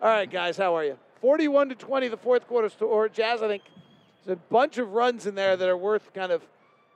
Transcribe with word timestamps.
All 0.00 0.08
right, 0.10 0.30
guys, 0.30 0.56
how 0.56 0.76
are 0.76 0.84
you? 0.84 0.98
41 1.20 1.70
to 1.70 1.74
20, 1.74 2.08
the 2.08 2.16
fourth 2.16 2.46
quarter 2.46 2.68
score. 2.68 3.08
Jazz, 3.08 3.42
I 3.42 3.48
think, 3.48 3.62
there's 4.24 4.36
a 4.36 4.52
bunch 4.52 4.78
of 4.78 4.92
runs 4.92 5.26
in 5.26 5.34
there 5.34 5.56
that 5.56 5.68
are 5.68 5.76
worth 5.76 6.12
kind 6.12 6.32
of 6.32 6.42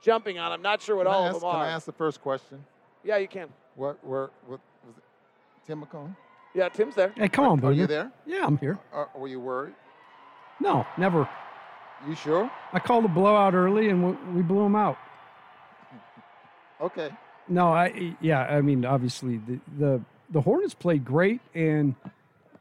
jumping 0.03 0.38
on. 0.38 0.53
I'm 0.53 0.62
not 0.62 0.82
sure 0.82 0.96
what 0.96 1.06
Can 1.06 1.14
all 1.14 1.22
I 1.24 1.28
of 1.28 1.34
ask, 1.34 1.40
them 1.40 1.50
Can. 1.50 1.60
I 1.60 1.68
ask 1.71 1.86
the 1.86 1.92
first 1.92 2.21
question? 2.21 2.64
Yeah, 3.04 3.16
you 3.16 3.28
can. 3.28 3.48
What, 3.76 4.04
where, 4.04 4.30
what 4.46 4.60
was 4.86 4.96
it? 4.96 5.02
Tim 5.66 5.82
McCone? 5.82 6.14
Yeah, 6.54 6.68
Tim's 6.68 6.94
there. 6.94 7.12
Hey, 7.16 7.28
come 7.28 7.46
on, 7.46 7.60
buddy. 7.60 7.76
Are 7.78 7.80
you 7.82 7.86
there? 7.86 8.12
Yeah, 8.26 8.44
I'm 8.44 8.58
here. 8.58 8.78
Or 8.92 9.08
were 9.17 9.28
you 9.28 9.40
worried? 9.40 9.74
No, 10.60 10.85
never. 10.98 11.28
You 12.08 12.14
sure? 12.17 12.51
I 12.72 12.78
called 12.80 13.04
a 13.04 13.08
blowout 13.08 13.54
early 13.54 13.88
and 13.88 14.04
we- 14.04 14.32
we 14.35 14.42
blew 14.42 14.62
them 14.64 14.74
out. 14.76 14.98
Okay. 16.80 17.10
No, 17.48 17.69
I 17.73 18.16
yeah, 18.20 18.41
I 18.41 18.60
mean 18.62 18.84
obviously 18.84 19.37
the 19.38 19.60
the 19.78 20.01
the 20.30 20.41
Hornets 20.41 20.73
played 20.74 21.05
great 21.05 21.41
and 21.55 21.95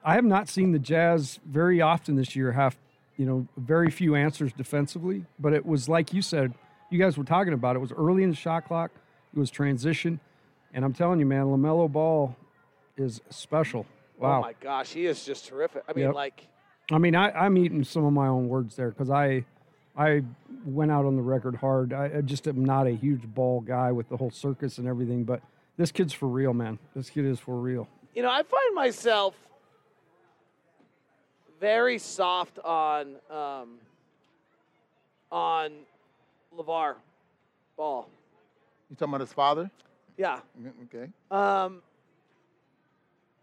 I 0.03 0.15
have 0.15 0.25
not 0.25 0.47
seen 0.47 0.71
the 0.71 0.79
Jazz 0.79 1.39
very 1.45 1.81
often 1.81 2.15
this 2.15 2.35
year 2.35 2.53
have, 2.53 2.77
you 3.17 3.25
know, 3.25 3.47
very 3.57 3.91
few 3.91 4.15
answers 4.15 4.53
defensively, 4.53 5.25
but 5.39 5.53
it 5.53 5.65
was 5.65 5.89
like 5.89 6.13
you 6.13 6.21
said, 6.21 6.53
you 6.89 6.97
guys 6.99 7.17
were 7.17 7.23
talking 7.23 7.53
about 7.53 7.75
it 7.75 7.79
was 7.79 7.91
early 7.91 8.23
in 8.23 8.29
the 8.29 8.35
shot 8.35 8.65
clock, 8.65 8.91
it 9.35 9.39
was 9.39 9.51
transition, 9.51 10.19
and 10.73 10.85
I'm 10.85 10.93
telling 10.93 11.19
you 11.19 11.25
man, 11.25 11.45
LaMelo 11.45 11.91
Ball 11.91 12.35
is 12.97 13.21
special. 13.29 13.85
Wow. 14.17 14.39
Oh 14.39 14.41
my 14.41 14.53
gosh, 14.61 14.91
he 14.91 15.05
is 15.05 15.23
just 15.25 15.47
terrific. 15.47 15.83
I 15.87 15.93
mean, 15.93 16.05
Yep. 16.05 16.15
like, 16.15 16.47
I 16.91 16.97
mean, 16.97 17.15
I, 17.15 17.31
I'm 17.31 17.57
eating 17.57 17.83
some 17.83 18.03
of 18.05 18.13
my 18.13 18.27
own 18.27 18.47
words 18.49 18.75
there 18.75 18.89
because 18.89 19.09
I, 19.09 19.45
I 19.97 20.23
went 20.65 20.91
out 20.91 21.05
on 21.05 21.15
the 21.15 21.21
record 21.21 21.55
hard. 21.55 21.93
I, 21.93 22.11
I 22.17 22.21
just 22.21 22.47
am 22.47 22.65
not 22.65 22.87
a 22.87 22.91
huge 22.91 23.21
ball 23.23 23.61
guy 23.61 23.91
with 23.91 24.09
the 24.09 24.17
whole 24.17 24.31
circus 24.31 24.77
and 24.77 24.87
everything, 24.87 25.23
but 25.23 25.41
this 25.77 25.91
kid's 25.91 26.11
for 26.13 26.27
real, 26.27 26.53
man. 26.53 26.79
This 26.95 27.09
kid 27.09 27.25
is 27.25 27.39
for 27.39 27.55
real. 27.55 27.87
you 28.15 28.23
know, 28.23 28.29
I 28.29 28.43
find 28.43 28.75
myself 28.75 29.35
very 31.59 31.97
soft 31.97 32.59
on 32.59 33.15
um, 33.29 33.77
on 35.31 35.71
LaVar 36.57 36.95
Ball. 37.77 38.07
You 38.89 38.95
talking 38.95 39.11
about 39.13 39.21
his 39.21 39.33
father? 39.33 39.69
Yeah. 40.17 40.39
Mm, 40.61 40.71
Okay. 40.93 41.09
Um, 41.31 41.81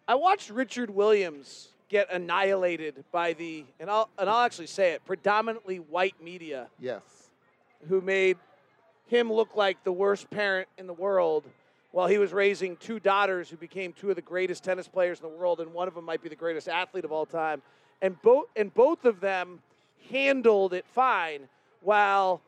I 0.09 0.15
watched 0.15 0.51
Richard 0.51 0.91
Williams 0.91 1.69
get 1.89 2.11
annihilated 2.13 3.05
by 3.13 3.33
the, 3.33 3.65
and 3.81 3.91
I'll 3.91 4.09
and 4.19 4.29
I'll 4.29 4.45
actually 4.45 4.67
say 4.67 4.93
it, 4.93 5.05
predominantly 5.05 5.79
white 5.79 6.15
media, 6.23 6.69
Yes. 6.81 7.03
who 7.89 8.01
made 8.01 8.37
him 9.07 9.33
look 9.33 9.55
like 9.55 9.83
the 9.85 9.93
worst 9.93 10.29
parent 10.31 10.69
in 10.79 10.87
the 10.89 10.93
world, 10.93 11.45
while 11.93 12.09
he 12.09 12.19
was 12.19 12.33
raising 12.33 12.77
two 12.77 12.99
daughters 12.99 13.49
who 13.49 13.57
became 13.57 13.93
two 13.93 14.11
of 14.11 14.17
the 14.17 14.23
greatest 14.23 14.65
tennis 14.65 14.89
players 14.89 15.21
in 15.21 15.31
the 15.31 15.37
world, 15.37 15.61
and 15.61 15.73
one 15.73 15.87
of 15.87 15.95
them 15.95 16.05
might 16.05 16.23
be 16.23 16.29
the 16.29 16.35
greatest 16.37 16.69
athlete 16.69 17.05
of 17.05 17.13
all 17.13 17.25
time, 17.27 17.63
and 18.03 18.21
both 18.23 18.47
and 18.57 18.73
both 18.75 19.05
of 19.05 19.21
them 19.21 19.61
handled 20.11 20.73
it 20.73 20.85
fine, 20.87 21.49
while 21.81 22.41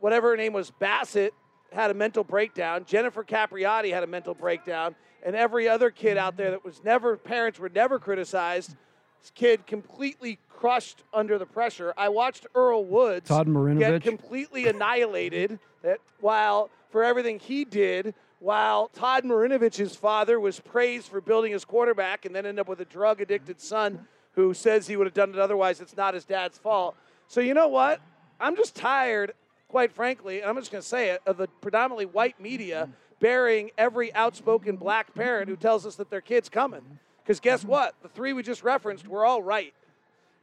whatever 0.00 0.30
her 0.30 0.36
name 0.36 0.52
was, 0.52 0.70
Bassett, 0.70 1.32
had 1.72 1.90
a 1.90 1.94
mental 1.94 2.24
breakdown. 2.24 2.84
Jennifer 2.86 3.24
Capriati 3.24 3.92
had 3.92 4.02
a 4.02 4.06
mental 4.06 4.34
breakdown. 4.34 4.94
And 5.22 5.34
every 5.34 5.68
other 5.68 5.90
kid 5.90 6.16
out 6.16 6.36
there 6.36 6.52
that 6.52 6.64
was 6.64 6.84
never, 6.84 7.16
parents 7.16 7.58
were 7.58 7.68
never 7.68 7.98
criticized. 7.98 8.76
This 9.20 9.32
kid 9.34 9.66
completely 9.66 10.38
crushed 10.48 11.02
under 11.12 11.38
the 11.38 11.46
pressure. 11.46 11.92
I 11.96 12.08
watched 12.08 12.46
Earl 12.54 12.84
Woods 12.84 13.28
Todd 13.28 13.48
get 13.78 14.02
completely 14.02 14.68
annihilated 14.68 15.58
that 15.82 15.98
while 16.20 16.70
for 16.90 17.02
everything 17.02 17.40
he 17.40 17.64
did, 17.64 18.14
while 18.38 18.88
Todd 18.88 19.24
Marinovich's 19.24 19.96
father 19.96 20.38
was 20.38 20.60
praised 20.60 21.08
for 21.08 21.20
building 21.20 21.52
his 21.52 21.64
quarterback 21.64 22.24
and 22.24 22.34
then 22.34 22.46
ended 22.46 22.60
up 22.60 22.68
with 22.68 22.80
a 22.80 22.84
drug 22.84 23.20
addicted 23.20 23.60
son 23.60 24.06
who 24.36 24.54
says 24.54 24.86
he 24.86 24.96
would 24.96 25.06
have 25.06 25.14
done 25.14 25.30
it 25.30 25.38
otherwise, 25.38 25.80
it's 25.80 25.96
not 25.96 26.14
his 26.14 26.24
dad's 26.24 26.58
fault. 26.58 26.94
So 27.26 27.40
you 27.40 27.54
know 27.54 27.68
what? 27.68 28.00
I'm 28.38 28.54
just 28.54 28.76
tired, 28.76 29.32
quite 29.68 29.90
frankly, 29.92 30.40
and 30.40 30.48
I'm 30.48 30.56
just 30.56 30.70
going 30.70 30.82
to 30.82 30.88
say 30.88 31.10
it, 31.10 31.22
of 31.26 31.38
the 31.38 31.48
predominantly 31.60 32.06
white 32.06 32.38
media 32.38 32.88
burying 33.18 33.70
every 33.78 34.14
outspoken 34.14 34.76
black 34.76 35.14
parent 35.14 35.48
who 35.48 35.56
tells 35.56 35.86
us 35.86 35.96
that 35.96 36.10
their 36.10 36.20
kid's 36.20 36.50
coming. 36.50 36.98
Because 37.24 37.40
guess 37.40 37.60
mm-hmm. 37.60 37.70
what? 37.70 37.94
The 38.02 38.08
three 38.08 38.34
we 38.34 38.42
just 38.42 38.62
referenced 38.62 39.08
were 39.08 39.24
all 39.24 39.42
right. 39.42 39.72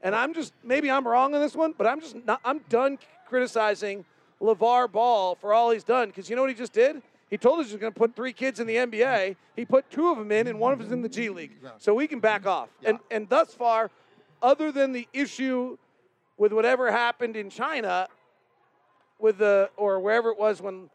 And 0.02 0.14
I'm 0.16 0.34
just 0.34 0.54
maybe 0.64 0.92
I'm 0.92 1.08
wrong 1.08 1.34
on 1.34 1.40
this 1.40 1.56
one, 1.56 1.74
but 1.78 1.88
I'm 1.88 2.02
just 2.02 2.16
not 2.26 2.42
I'm 2.44 2.60
done 2.68 2.98
criticizing 3.28 4.04
LaVar 4.42 4.92
Ball 4.92 5.36
for 5.36 5.54
all 5.54 5.72
he's 5.72 5.86
done. 5.86 6.10
Because 6.10 6.30
you 6.30 6.36
know 6.36 6.42
what 6.42 6.52
he 6.52 6.58
just 6.58 6.74
did? 6.74 7.02
He 7.34 7.38
told 7.40 7.62
us 7.62 7.66
he 7.66 7.74
was 7.74 7.82
going 7.82 7.92
to 7.92 8.00
put 8.00 8.16
three 8.16 8.32
kids 8.32 8.60
in 8.60 8.68
the 8.68 8.76
NBA. 8.76 9.36
He 9.56 9.66
put 9.66 9.90
two 9.90 10.12
of 10.12 10.20
them 10.20 10.32
in, 10.32 10.46
and 10.46 10.60
one 10.60 10.72
of 10.72 10.78
them 10.78 10.86
is 10.86 10.94
in 10.94 11.02
the 11.02 11.10
G 11.10 11.30
League. 11.30 11.54
So 11.80 11.92
we 11.96 12.06
can 12.06 12.20
back 12.20 12.46
off. 12.46 12.70
And 12.84 13.00
and 13.10 13.28
thus 13.28 13.56
far, 13.56 13.90
other 14.44 14.72
than 14.72 14.92
the 14.92 15.08
issue 15.14 15.80
with 16.38 16.54
whatever 16.54 16.92
happened 16.92 17.36
in 17.36 17.50
China, 17.50 18.08
with 19.18 19.40
the 19.40 19.72
or 19.78 20.00
wherever 20.00 20.30
it 20.30 20.38
was 20.38 20.62
when 20.62 20.92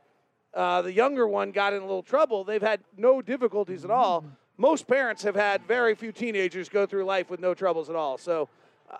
uh, 0.55 0.83
the 0.83 0.93
younger 0.93 1.27
one 1.27 1.51
got 1.51 1.73
in 1.73 1.81
a 1.81 1.85
little 1.85 2.05
trouble, 2.05 2.45
they've 2.45 2.63
had 2.63 2.83
no 2.97 3.21
difficulties 3.21 3.85
at 3.85 3.91
all. 3.91 4.25
Most 4.59 4.87
parents 4.87 5.25
have 5.25 5.35
had 5.35 5.67
very 5.67 5.97
few 5.97 6.13
teenagers 6.13 6.69
go 6.69 6.87
through 6.87 7.03
life 7.05 7.31
with 7.31 7.41
no 7.41 7.53
troubles 7.53 7.91
at 7.91 7.97
all. 7.97 8.17
So 8.17 8.49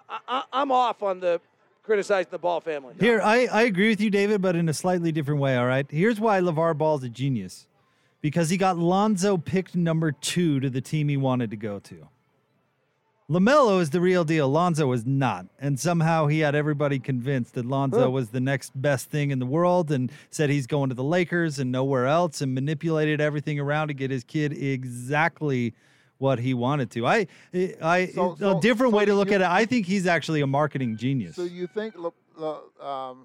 I, 0.09 0.19
I, 0.27 0.43
I'm 0.53 0.73
off 0.73 1.05
on 1.05 1.21
the 1.21 1.41
criticizing 1.89 2.29
the 2.31 2.39
Ball 2.39 2.61
family. 2.61 2.95
Here, 3.01 3.19
I, 3.25 3.47
I 3.47 3.63
agree 3.63 3.89
with 3.89 4.01
you, 4.03 4.11
David, 4.11 4.43
but 4.43 4.55
in 4.55 4.69
a 4.69 4.75
slightly 4.75 5.11
different 5.11 5.41
way, 5.41 5.57
all 5.57 5.65
right? 5.65 5.87
Here's 5.91 6.21
why 6.21 6.39
LaVar 6.39 6.77
Ball's 6.77 7.03
a 7.03 7.09
genius 7.09 7.67
because 8.21 8.51
he 8.51 8.59
got 8.59 8.77
Lonzo 8.77 9.39
picked 9.39 9.75
number 9.75 10.13
two 10.13 10.61
to 10.61 10.69
the 10.69 10.83
team 10.83 11.09
he 11.09 11.17
wanted 11.17 11.51
to 11.51 11.57
go 11.57 11.79
to. 11.79 12.07
LaMelo 13.31 13.81
is 13.81 13.89
the 13.89 14.03
real 14.03 14.23
deal. 14.23 14.51
Lonzo 14.51 14.87
was 14.87 15.07
not. 15.07 15.47
And 15.59 15.81
somehow 15.81 16.27
he 16.27 16.41
had 16.41 16.55
everybody 16.55 16.99
convinced 16.99 17.55
that 17.55 17.65
Lonzo 17.65 18.11
was 18.11 18.31
the 18.31 18.41
next 18.41 18.73
best 18.75 19.09
thing 19.11 19.31
in 19.31 19.39
the 19.39 19.47
world 19.47 19.91
and 19.91 20.13
said 20.31 20.51
he's 20.51 20.67
going 20.67 20.91
to 20.91 20.95
the 20.95 21.05
Lakers 21.05 21.59
and 21.59 21.73
nowhere 21.73 22.07
else 22.07 22.43
and 22.43 22.55
manipulated 22.55 23.21
everything 23.21 23.59
around 23.59 23.89
to 23.89 23.95
get 23.95 24.11
his 24.11 24.25
kid 24.25 24.53
exactly 24.53 25.75
what 26.19 26.39
he 26.39 26.53
wanted 26.55 26.91
to. 26.93 27.07
I 27.07 27.27
I 27.81 28.07
So- 28.07 28.37
a 28.41 28.61
different 28.61 28.93
so 28.93 28.97
way 28.99 29.05
to 29.07 29.15
look 29.15 29.29
you- 29.29 29.35
at 29.37 29.41
it. 29.41 29.47
I 29.47 29.65
think 29.65 29.87
he's 29.87 30.07
actually 30.07 30.41
a 30.41 30.47
marketing 30.47 30.97
genius. 30.97 31.37
So 31.37 31.45
you 31.45 31.67
think, 31.67 31.95
Le, 31.97 32.61
um, 32.85 33.25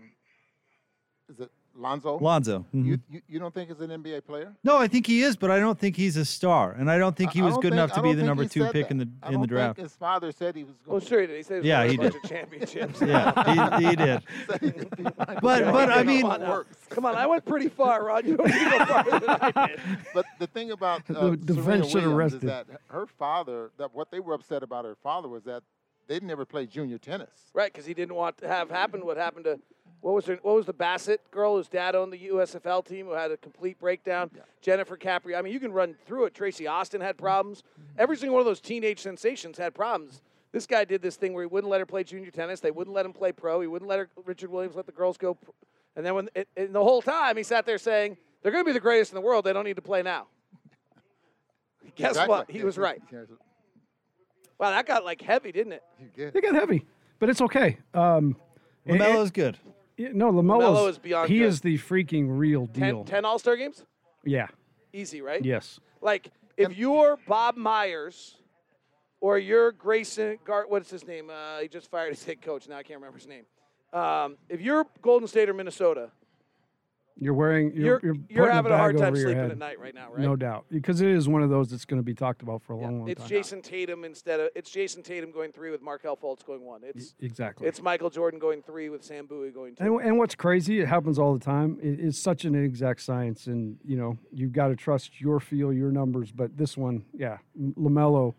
is 1.30 1.40
it 1.40 1.52
Lonzo? 1.76 2.20
Lonzo. 2.20 2.66
mhm. 2.74 2.86
You, 2.86 3.00
you 3.10 3.22
you 3.28 3.40
don't 3.40 3.52
think 3.54 3.70
he's 3.70 3.80
an 3.82 3.90
NBA 3.90 4.26
player? 4.26 4.54
No, 4.64 4.78
I 4.78 4.88
think 4.88 5.08
he 5.08 5.22
is, 5.24 5.36
but 5.36 5.50
I 5.50 5.60
don't 5.60 5.78
think 5.80 5.96
he's 5.96 6.18
a 6.18 6.24
star, 6.26 6.72
and 6.74 6.90
I 6.90 7.00
don't 7.00 7.16
think 7.16 7.32
he 7.32 7.42
I- 7.42 7.44
I 7.44 7.46
was 7.48 7.56
good 7.56 7.64
think- 7.64 7.74
enough 7.74 7.94
to 7.94 8.02
be 8.04 8.14
the 8.14 8.22
number 8.24 8.46
two 8.46 8.66
pick 8.66 8.88
that. 8.88 8.92
in 8.92 8.98
the 9.00 9.10
I 9.24 9.28
in 9.28 9.34
don't 9.34 9.42
the 9.42 9.48
draft. 9.48 9.78
Think 9.78 9.88
his 9.88 9.96
father 9.96 10.32
said 10.32 10.56
he 10.56 10.64
was 10.66 10.76
Well, 10.86 11.00
going. 11.00 11.08
sure 11.10 11.22
he 11.22 11.28
did. 11.28 11.38
He 11.38 11.44
said 11.44 11.54
he 11.56 11.60
was 11.62 11.66
Yeah, 11.68 11.80
winning 11.82 11.90
he 11.90 11.96
a 11.96 12.10
bunch 12.12 12.14
did. 12.14 12.24
of 12.24 12.30
championships. 12.30 13.02
Yeah, 13.08 13.80
he, 13.80 13.88
he 13.88 13.96
did. 13.96 14.24
but 14.48 15.42
But 15.42 15.72
but 15.72 15.90
I 15.92 16.04
mean, 16.04 16.22
Come 16.22 16.42
on. 16.44 16.66
Come 16.90 17.06
on, 17.06 17.16
I 17.16 17.26
went 17.26 17.44
pretty 17.46 17.70
far, 17.70 18.06
Rod. 18.06 18.26
You 18.26 18.38
don't 18.38 18.48
need 18.48 18.54
to 18.54 18.70
go 18.70 18.86
farther 18.86 19.20
than 19.20 19.30
I 19.42 19.68
did. 19.68 19.80
But 20.14 20.26
the 20.40 20.48
thing 20.48 20.72
about 20.72 21.02
uh, 21.10 21.32
The 21.32 21.38
defense 21.38 21.66
Serena 21.66 21.90
should 21.90 22.04
have 22.04 22.12
Williams 22.12 22.34
is 22.36 22.42
that 22.42 22.68
her 22.90 23.08
father, 23.08 23.72
that 23.78 23.94
what 23.96 24.12
they 24.12 24.20
were 24.20 24.34
upset 24.36 24.62
about 24.64 24.86
her 24.86 24.96
father 25.02 25.28
was 25.28 25.44
that 25.46 25.64
they 26.08 26.20
never 26.20 26.46
played 26.46 26.70
junior 26.70 26.98
tennis. 27.00 27.30
Right, 27.54 27.72
because 27.74 27.86
he 27.88 27.94
didn't 27.94 28.16
want 28.16 28.38
to 28.40 28.48
have 28.48 28.70
happen 28.70 29.06
what 29.06 29.18
happened 29.18 29.46
to 29.46 29.60
what 30.03 30.14
was 30.16 30.25
her, 30.25 30.38
what 30.41 30.56
was 30.56 30.66
the 30.66 30.74
Bassett 30.74 31.22
girl 31.31 31.56
whose 31.56 31.69
dad 31.69 31.96
owned 31.96 32.12
the 32.12 32.28
USFL 32.28 32.86
team 32.86 33.06
who 33.06 33.14
had 33.14 33.31
a 33.31 33.38
complete 33.38 33.80
breakdown. 33.80 34.30
Jennifer 34.62 34.97
Capri. 34.97 35.34
I 35.34 35.41
mean, 35.41 35.53
you 35.53 35.62
can 35.62 35.72
run 35.72 35.96
through 36.06 36.25
it. 36.25 36.34
Tracy 36.34 36.68
Austin 36.68 37.00
had 37.00 37.18
problems. 37.18 37.64
Every 37.97 38.18
single 38.18 38.34
one 38.36 38.42
of 38.42 38.46
those 38.46 38.59
teenage 38.59 39.00
sensations 39.00 39.58
had 39.58 39.74
problems. 39.74 40.22
This 40.52 40.68
guy 40.68 40.84
did 40.84 41.02
this 41.02 41.16
thing 41.16 41.34
where 41.34 41.44
he 41.44 41.47
wouldn't 41.47 41.72
let 41.72 41.80
her 41.80 41.86
play 41.86 42.03
junior 42.03 42.31
tennis. 42.31 42.59
They 42.59 42.69
wouldn't 42.69 42.94
let 42.94 43.06
him 43.06 43.13
play 43.13 43.31
pro. 43.31 43.62
He 43.62 43.68
wouldn't 43.68 43.88
let 43.88 43.97
her, 43.97 44.09
Richard 44.25 44.50
Williams 44.52 44.75
let 44.75 44.86
the 44.86 44.92
girls 44.92 45.18
go. 45.18 45.36
Pro. 45.36 45.53
And 45.96 46.06
then 46.06 46.16
when 46.16 46.30
it, 46.36 46.50
and 46.58 46.75
the 46.75 46.84
whole 46.84 47.02
time 47.02 47.38
he 47.38 47.44
sat 47.44 47.66
there 47.66 47.78
saying 47.78 48.18
they're 48.42 48.52
going 48.52 48.63
to 48.66 48.68
be 48.68 48.74
the 48.74 48.81
greatest 48.81 49.12
in 49.12 49.16
the 49.16 49.22
world. 49.22 49.46
They 49.46 49.53
don't 49.53 49.63
need 49.66 49.78
to 49.78 49.81
play 49.81 50.02
now. 50.03 50.28
Guess 51.96 52.12
Exactly. 52.12 52.30
what? 52.36 52.52
He 52.52 52.62
was 52.63 52.78
right. 52.78 53.02
Wow, 54.59 54.69
that 54.72 54.86
got 54.86 55.06
like 55.06 55.22
heavy, 55.22 55.54
didn't 55.54 55.74
it? 55.74 55.83
It 56.18 56.42
got 56.44 56.56
heavy, 56.56 56.86
but 57.19 57.30
it's 57.30 57.39
okay. 57.42 57.78
Um, 57.94 58.36
and- 58.86 59.00
Lamelo's 59.00 59.31
good. 59.31 59.57
Yeah, 59.98 60.10
no, 60.13 60.31
LaMelo 60.31 60.90
is 60.90 60.98
beyond 60.98 61.30
He 61.30 61.40
good. 61.40 61.45
is 61.48 61.62
the 61.62 61.78
freaking 61.78 62.25
real 62.30 62.66
deal. 62.66 63.04
10, 63.04 63.06
10 63.06 63.25
All 63.25 63.40
Star 63.40 63.56
games? 63.56 63.84
Yeah. 64.25 64.48
Easy, 64.92 65.22
right? 65.22 65.44
Yes. 65.44 65.80
Like 66.01 66.31
if 66.57 66.78
you're 66.78 67.18
Bob 67.28 67.57
Myers 67.57 68.38
or 69.22 69.38
you're 69.38 69.72
Grayson 69.72 70.38
Gar 70.45 70.66
what's 70.68 70.90
his 70.90 71.06
name? 71.07 71.30
Uh, 71.30 71.60
he 71.60 71.68
just 71.68 71.90
fired 71.90 72.10
his 72.10 72.24
head 72.24 72.42
coach. 72.42 72.68
Now 72.68 72.78
I 72.78 72.84
can't 72.84 73.00
remember 73.00 73.18
his 73.18 73.28
name. 73.28 73.45
Um, 73.92 74.38
if 74.50 74.62
you're 74.62 74.86
Golden 75.01 75.28
State 75.28 75.50
or 75.50 75.54
Minnesota, 75.54 76.10
You're 77.19 77.33
wearing. 77.33 77.74
you're 77.75 78.00
You're, 78.04 78.15
you're, 78.30 78.44
putting 78.44 78.56
having 78.56 78.71
a 78.71 78.77
hard 78.77 78.98
time 78.98 79.15
sleeping 79.15 79.38
head. 79.38 79.51
at 79.51 79.57
night 79.57 79.80
right 79.80 79.94
now, 79.94 80.12
right? 80.12 80.19
No 80.19 80.36
doubt, 80.36 80.65
because 80.71 81.01
it 81.01 81.10
is 81.10 81.27
one 81.27 81.44
of 81.44 81.50
those 81.50 81.69
that's 81.69 81.86
going 81.86 82.00
to 82.00 82.04
be 82.04 82.13
talked 82.13 82.42
about 82.42 82.63
for 82.63 82.74
a 82.74 82.77
long, 82.77 83.00
long 83.00 83.10
It's 83.10 83.21
time. 83.21 83.38
It's 83.38 83.50
Jayson 83.50 83.62
Tatum 83.62 84.04
instead 84.04 84.39
of 84.39 84.50
it's 84.56 84.71
Jayson 84.71 85.04
Tatum 85.04 85.31
going 85.31 85.51
three 85.51 85.69
with 85.71 85.81
Markelle 85.81 86.18
Fultz 86.18 86.45
going 86.45 86.63
one. 86.63 86.81
It's 86.83 87.13
exactly. 87.19 87.68
it's 87.68 87.81
Michael 87.81 88.10
Jordan 88.10 88.39
going 88.39 88.62
three 88.62 88.89
with 88.89 89.04
Sam 89.04 89.25
Bowie 89.27 89.51
going 89.51 89.75
two. 89.75 89.83
And, 89.83 90.07
and 90.07 90.18
what's 90.18 90.36
crazy, 90.36 90.80
it 90.80 90.88
happens 90.88 91.19
all 91.19 91.33
the 91.33 91.44
time. 91.44 91.77
It, 91.81 92.00
it's 92.00 92.19
such 92.19 92.45
an 92.45 92.56
exact 92.56 93.01
science, 93.01 93.48
and 93.48 93.77
you 93.83 93.95
know 93.95 94.18
you've 94.31 94.54
got 94.54 94.69
to 94.69 94.75
trust 94.75 95.21
your 95.21 95.39
feel, 95.39 95.71
your 95.71 95.92
numbers. 95.92 96.31
But 96.31 96.57
this 96.57 96.75
one, 96.75 97.06
yeah, 97.13 97.38
Lamelo, 97.59 98.33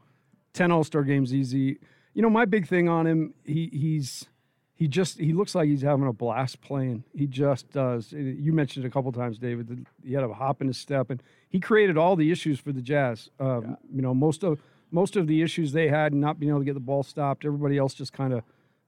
10 0.53 0.73
All-Star 0.73 1.03
games 1.03 1.33
easy. 1.33 1.79
You 2.15 2.23
know, 2.23 2.31
my 2.31 2.45
big 2.45 2.67
thing 2.67 2.89
on 2.89 3.07
him, 3.07 3.35
he 3.45 3.69
he's 3.73 4.27
he 4.77 4.89
just 4.89 5.19
he 5.19 5.33
looks 5.33 5.55
like 5.55 5.69
he's 5.69 5.83
having 5.83 6.07
a 6.07 6.13
blast 6.13 6.61
playing. 6.61 7.05
He 7.17 7.27
just 7.27 7.71
does. 7.71 8.13
You 8.13 8.53
mentioned 8.53 8.85
it 8.85 8.89
a 8.89 8.91
couple 8.91 9.13
times, 9.13 9.39
David. 9.39 9.69
that 9.69 9.79
He 10.05 10.15
had 10.15 10.25
a 10.25 10.33
hop 10.33 10.61
in 10.61 10.67
his 10.67 10.79
step, 10.79 11.11
and 11.11 11.23
he 11.49 11.61
created 11.61 11.97
all 11.97 12.17
the 12.17 12.31
issues 12.33 12.59
for 12.59 12.73
the 12.73 12.83
Jazz. 12.83 13.31
Um, 13.39 13.77
You 13.93 14.03
know, 14.03 14.15
most 14.15 14.43
of 14.43 14.61
most 14.91 15.17
of 15.17 15.27
the 15.27 15.43
issues 15.43 15.73
they 15.73 15.89
had, 15.89 16.13
not 16.13 16.41
being 16.41 16.51
able 16.51 16.61
to 16.61 16.65
get 16.65 16.75
the 16.75 16.81
ball 16.81 17.03
stopped. 17.03 17.45
Everybody 17.45 17.79
else 17.79 17.95
just 17.95 18.13
kind 18.13 18.33
of 18.33 18.43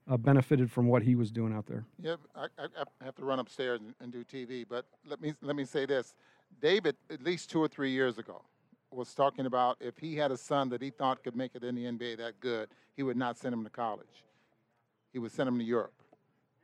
uh, 0.09 0.17
benefited 0.17 0.71
from 0.71 0.87
what 0.87 1.03
he 1.03 1.15
was 1.15 1.31
doing 1.31 1.53
out 1.53 1.65
there. 1.67 1.85
Yeah, 2.01 2.15
I, 2.35 2.47
I, 2.57 2.67
I 3.01 3.05
have 3.05 3.15
to 3.15 3.25
run 3.25 3.39
upstairs 3.39 3.79
and, 3.79 3.93
and 4.01 4.11
do 4.11 4.23
TV, 4.23 4.65
but 4.67 4.85
let 5.05 5.21
me 5.21 5.33
let 5.41 5.55
me 5.55 5.63
say 5.63 5.85
this: 5.85 6.15
David, 6.61 6.97
at 7.09 7.23
least 7.23 7.49
two 7.49 7.61
or 7.61 7.69
three 7.69 7.91
years 7.91 8.17
ago, 8.17 8.41
was 8.91 9.13
talking 9.13 9.45
about 9.45 9.77
if 9.79 9.97
he 9.97 10.15
had 10.17 10.31
a 10.31 10.37
son 10.37 10.67
that 10.69 10.81
he 10.81 10.89
thought 10.89 11.23
could 11.23 11.35
make 11.35 11.55
it 11.55 11.63
in 11.63 11.75
the 11.75 11.85
NBA 11.85 12.17
that 12.17 12.39
good, 12.41 12.69
he 12.95 13.03
would 13.03 13.17
not 13.17 13.37
send 13.37 13.53
him 13.53 13.63
to 13.63 13.69
college. 13.69 14.23
He 15.17 15.19
would 15.19 15.31
send 15.31 15.49
him 15.49 15.57
to 15.57 15.65
Europe, 15.65 16.03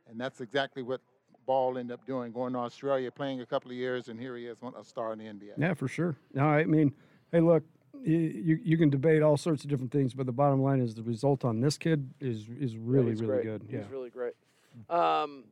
and 0.08 0.20
that's 0.20 0.40
exactly 0.40 0.84
what 0.84 1.00
Ball 1.44 1.76
ended 1.76 1.92
up 1.92 2.06
doing, 2.06 2.30
going 2.30 2.52
to 2.52 2.60
Australia, 2.60 3.10
playing 3.10 3.40
a 3.40 3.46
couple 3.46 3.68
of 3.72 3.76
years, 3.76 4.06
and 4.06 4.20
here 4.20 4.36
he 4.36 4.46
is, 4.46 4.58
a 4.62 4.84
star 4.84 5.12
in 5.12 5.18
the 5.18 5.24
NBA. 5.24 5.54
Yeah, 5.58 5.74
for 5.74 5.88
sure. 5.88 6.14
No, 6.32 6.44
I 6.44 6.62
mean, 6.62 6.94
hey, 7.32 7.40
look, 7.40 7.64
you 8.00 8.60
you 8.62 8.78
can 8.78 8.90
debate 8.90 9.22
all 9.22 9.36
sorts 9.36 9.64
of 9.64 9.70
different 9.70 9.90
things, 9.90 10.14
but 10.14 10.26
the 10.26 10.32
bottom 10.32 10.62
line 10.62 10.80
is 10.80 10.94
the 10.94 11.02
result 11.02 11.44
on 11.44 11.58
this 11.58 11.76
kid 11.76 12.08
is 12.20 12.46
is 12.60 12.76
really 12.76 13.10
he's 13.10 13.22
really 13.22 13.42
great. 13.42 13.44
good. 13.44 13.62
Yeah. 13.68 13.78
He's 13.80 13.90
really 13.90 14.10
great. 14.10 14.34
Um, 14.88 15.46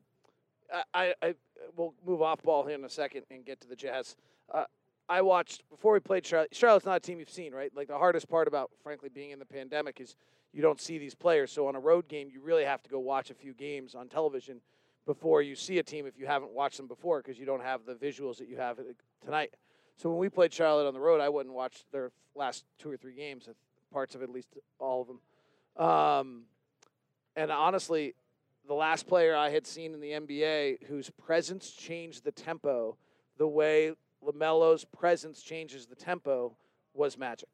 I, 0.73 0.85
I, 0.95 1.15
I 1.21 1.35
will 1.77 1.95
move 2.07 2.23
off 2.23 2.41
ball 2.45 2.65
here 2.65 2.77
in 2.77 2.85
a 2.85 2.89
second 2.89 3.25
and 3.33 3.45
get 3.45 3.61
to 3.63 3.69
the 3.69 3.75
Jazz. 3.75 4.15
Uh, 4.49 4.67
I 5.09 5.23
watched 5.23 5.69
before 5.71 5.93
we 5.93 6.01
played 6.01 6.27
Charlotte. 6.27 6.55
Charlotte's 6.55 6.87
not 6.87 6.97
a 6.97 7.01
team 7.01 7.19
you've 7.19 7.31
seen, 7.31 7.53
right? 7.53 7.71
Like 7.75 7.89
the 7.89 7.99
hardest 7.99 8.29
part 8.29 8.49
about, 8.49 8.71
frankly, 8.83 9.09
being 9.09 9.31
in 9.31 9.39
the 9.39 9.45
pandemic 9.45 10.01
is 10.01 10.17
you 10.53 10.63
don't 10.63 10.81
see 10.81 10.99
these 10.99 11.15
players. 11.15 11.51
So 11.51 11.67
on 11.67 11.75
a 11.75 11.81
road 11.81 12.09
game, 12.09 12.29
you 12.33 12.41
really 12.41 12.65
have 12.65 12.83
to 12.83 12.91
go 12.91 12.99
watch 12.99 13.31
a 13.31 13.35
few 13.35 13.55
games 13.55 13.95
on 13.95 14.09
television 14.09 14.61
before 15.07 15.43
you 15.43 15.55
see 15.55 15.79
a 15.79 15.83
team 15.83 16.07
if 16.07 16.19
you 16.19 16.27
haven't 16.27 16.53
watched 16.53 16.77
them 16.77 16.87
before 16.87 17.21
because 17.21 17.39
you 17.39 17.47
don't 17.47 17.63
have 17.63 17.85
the 17.85 17.95
visuals 17.95 18.39
that 18.39 18.49
you 18.49 18.57
have 18.57 18.79
uh, 18.79 18.83
tonight. 19.25 19.55
So 19.97 20.09
when 20.09 20.19
we 20.19 20.29
played 20.29 20.53
Charlotte 20.53 20.87
on 20.87 20.95
the 20.95 21.01
road, 21.01 21.21
I 21.21 21.29
wouldn't 21.29 21.55
watch 21.55 21.85
their 21.93 22.13
last 22.35 22.65
two 22.79 22.91
or 22.91 22.97
three 22.97 23.15
games, 23.15 23.49
uh, 23.49 23.53
parts 23.93 24.15
of 24.15 24.23
at 24.23 24.31
least 24.31 24.49
all 24.79 25.03
of 25.03 25.09
them. 25.09 25.85
Um, 25.85 26.43
and 27.35 27.51
honestly, 27.51 28.15
the 28.67 28.75
last 28.75 29.07
player 29.07 29.35
I 29.35 29.51
had 29.51 29.67
seen 29.67 29.95
in 29.95 30.01
the 30.01 30.13
NBA 30.13 30.85
whose 30.85 31.11
presence 31.11 31.71
changed 31.71 32.25
the 32.25 32.33
tempo 32.33 32.97
the 33.39 33.49
way 33.49 33.93
LaMelo's 34.25 34.85
presence 34.85 35.43
changes 35.43 35.87
the 35.87 35.95
tempo 35.95 36.57
was 36.95 37.19
Magic. 37.19 37.49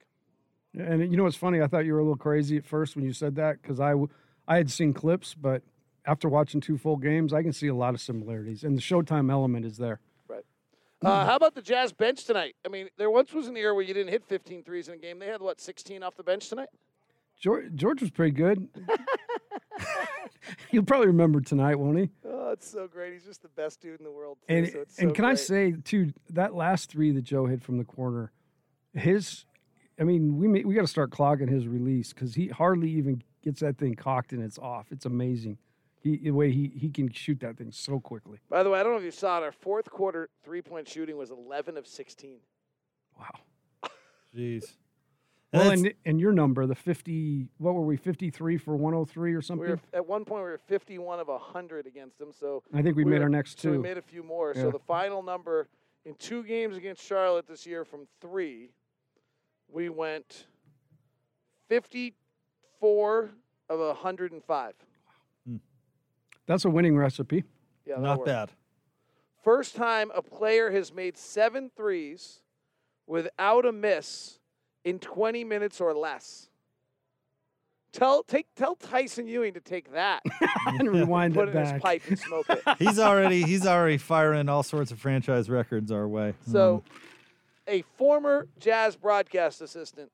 And 0.78 1.00
you 1.10 1.16
know 1.16 1.24
what's 1.24 1.36
funny? 1.36 1.62
I 1.62 1.66
thought 1.66 1.84
you 1.86 1.94
were 1.94 1.98
a 1.98 2.02
little 2.02 2.16
crazy 2.16 2.56
at 2.56 2.66
first 2.66 2.94
when 2.94 3.04
you 3.04 3.12
said 3.12 3.36
that 3.36 3.62
because 3.62 3.80
I, 3.80 3.90
w- 3.90 4.08
I 4.46 4.56
had 4.56 4.70
seen 4.70 4.92
clips, 4.92 5.34
but 5.34 5.62
after 6.04 6.28
watching 6.28 6.60
two 6.60 6.76
full 6.76 6.96
games, 6.96 7.32
I 7.32 7.42
can 7.42 7.52
see 7.52 7.68
a 7.68 7.74
lot 7.74 7.94
of 7.94 8.00
similarities, 8.00 8.64
and 8.64 8.76
the 8.76 8.82
Showtime 8.82 9.30
element 9.30 9.64
is 9.64 9.76
there. 9.78 10.00
Right. 10.28 10.44
Uh, 11.02 11.24
how 11.26 11.36
about 11.36 11.54
the 11.54 11.62
Jazz 11.62 11.92
bench 11.92 12.24
tonight? 12.24 12.54
I 12.64 12.68
mean, 12.68 12.88
there 12.96 13.10
once 13.10 13.32
was 13.32 13.48
an 13.48 13.56
era 13.56 13.74
where 13.74 13.84
you 13.84 13.94
didn't 13.94 14.12
hit 14.12 14.24
15 14.24 14.62
threes 14.62 14.88
in 14.88 14.94
a 14.94 14.98
game. 14.98 15.18
They 15.18 15.26
had, 15.26 15.40
what, 15.40 15.60
16 15.60 16.02
off 16.02 16.16
the 16.16 16.22
bench 16.22 16.48
tonight? 16.48 16.68
George, 17.40 17.74
George 17.74 18.00
was 18.00 18.10
pretty 18.10 18.32
good. 18.32 18.68
He'll 20.70 20.82
probably 20.82 21.08
remember 21.08 21.40
tonight, 21.40 21.76
won't 21.76 21.98
he? 21.98 22.10
Oh, 22.24 22.50
it's 22.50 22.70
so 22.70 22.86
great. 22.88 23.12
He's 23.12 23.24
just 23.24 23.42
the 23.42 23.48
best 23.48 23.80
dude 23.80 24.00
in 24.00 24.04
the 24.04 24.10
world. 24.10 24.38
Too, 24.48 24.54
And 24.54 24.68
so 24.68 24.80
it's 24.80 24.98
and 24.98 25.10
so 25.10 25.14
can 25.14 25.24
I 25.24 25.34
say 25.34 25.74
too 25.84 26.12
that 26.30 26.54
last 26.54 26.90
three 26.90 27.10
that 27.12 27.22
Joe 27.22 27.46
hit 27.46 27.62
from 27.62 27.78
the 27.78 27.84
corner, 27.84 28.32
his, 28.94 29.44
I 30.00 30.04
mean 30.04 30.38
we 30.38 30.48
may, 30.48 30.64
we 30.64 30.74
got 30.74 30.82
to 30.82 30.86
start 30.86 31.10
clogging 31.10 31.48
his 31.48 31.66
release 31.66 32.12
because 32.12 32.34
he 32.34 32.48
hardly 32.48 32.90
even 32.90 33.22
gets 33.42 33.60
that 33.60 33.78
thing 33.78 33.94
cocked 33.94 34.32
and 34.32 34.42
it's 34.42 34.58
off. 34.58 34.86
It's 34.90 35.06
amazing. 35.06 35.58
He 36.00 36.16
the 36.16 36.30
way 36.30 36.50
he 36.50 36.72
he 36.74 36.90
can 36.90 37.10
shoot 37.12 37.40
that 37.40 37.58
thing 37.58 37.72
so 37.72 38.00
quickly. 38.00 38.38
By 38.48 38.62
the 38.62 38.70
way, 38.70 38.80
I 38.80 38.82
don't 38.82 38.92
know 38.92 38.98
if 38.98 39.04
you 39.04 39.10
saw 39.10 39.38
it. 39.38 39.44
Our 39.44 39.52
fourth 39.52 39.90
quarter 39.90 40.30
three 40.44 40.62
point 40.62 40.88
shooting 40.88 41.16
was 41.16 41.30
11 41.30 41.76
of 41.76 41.86
16. 41.86 42.38
Wow. 43.18 43.90
Jeez. 44.34 44.74
Well, 45.52 45.64
that's- 45.64 45.80
and 45.80 45.94
and 46.04 46.20
your 46.20 46.32
number, 46.32 46.66
the 46.66 46.74
fifty, 46.74 47.48
what 47.58 47.74
were 47.74 47.84
we, 47.84 47.96
fifty 47.96 48.28
three 48.30 48.58
for 48.58 48.76
one 48.76 48.92
hundred 48.92 49.06
three 49.08 49.32
or 49.32 49.38
We 49.38 49.42
something? 49.42 49.68
were, 49.70 49.80
at 49.94 50.06
one 50.06 50.24
point, 50.26 50.44
we 50.44 50.50
were 50.50 50.58
51 50.66 51.20
of 51.20 51.28
100 51.28 51.86
against 51.86 52.18
them. 52.18 52.32
So 52.32 52.62
I 52.74 52.82
think 52.82 52.96
we, 52.96 53.04
we 53.04 53.10
made 53.10 53.18
were- 53.18 53.24
our 53.24 53.28
next 53.30 53.58
So 53.60 53.70
we 53.70 53.78
made 53.78 53.96
a 53.96 54.02
few 54.02 54.22
more. 54.22 54.52
Yeah. 54.54 54.62
So 54.62 54.70
the 54.70 54.78
final 54.78 55.22
number 55.22 55.68
in 56.04 56.14
two 56.16 56.42
games 56.42 56.76
against 56.76 57.02
Charlotte 57.02 57.46
this 57.46 57.66
year 57.66 57.84
from 57.86 58.06
three, 58.20 58.72
we 59.70 59.88
went 59.88 60.46
54 61.68 63.30
of 63.70 63.78
105. 63.80 64.74
Hmm. 65.46 65.56
That's 66.46 66.64
a 66.64 66.70
winning 66.70 66.96
recipe. 66.96 67.44
Yeah, 67.86 67.94
that'll 67.94 68.02
Not 68.04 68.18
work. 68.18 68.26
bad. 68.26 68.50
First 69.42 69.76
time 69.76 70.10
a 70.14 70.20
player 70.20 70.70
has 70.72 70.92
made 70.92 71.16
seven 71.16 71.70
threes 71.74 72.40
without 73.06 73.64
a 73.64 73.72
miss 73.72 74.37
in 74.84 74.98
20 74.98 75.44
minutes 75.44 75.80
or 75.80 75.94
less. 75.94 76.48
Tell 77.90 78.22
take 78.22 78.46
tell 78.54 78.76
Tyson 78.76 79.26
Ewing 79.26 79.54
to 79.54 79.60
take 79.60 79.92
that, 79.92 80.22
and 80.66 80.90
rewind 80.90 81.34
put 81.34 81.48
it 81.48 81.54
it 81.54 81.58
in 81.58 81.72
his 81.72 81.82
pipe 81.82 82.02
and 82.06 82.18
smoke 82.18 82.44
it. 82.50 82.62
He's 82.78 82.98
already 82.98 83.42
he's 83.42 83.66
already 83.66 83.96
firing 83.96 84.50
all 84.50 84.62
sorts 84.62 84.90
of 84.92 85.00
franchise 85.00 85.48
records 85.48 85.90
our 85.90 86.06
way. 86.06 86.34
So, 86.52 86.74
um, 86.74 86.82
a 87.66 87.82
former 87.96 88.46
Jazz 88.60 88.94
broadcast 88.94 89.62
assistant 89.62 90.10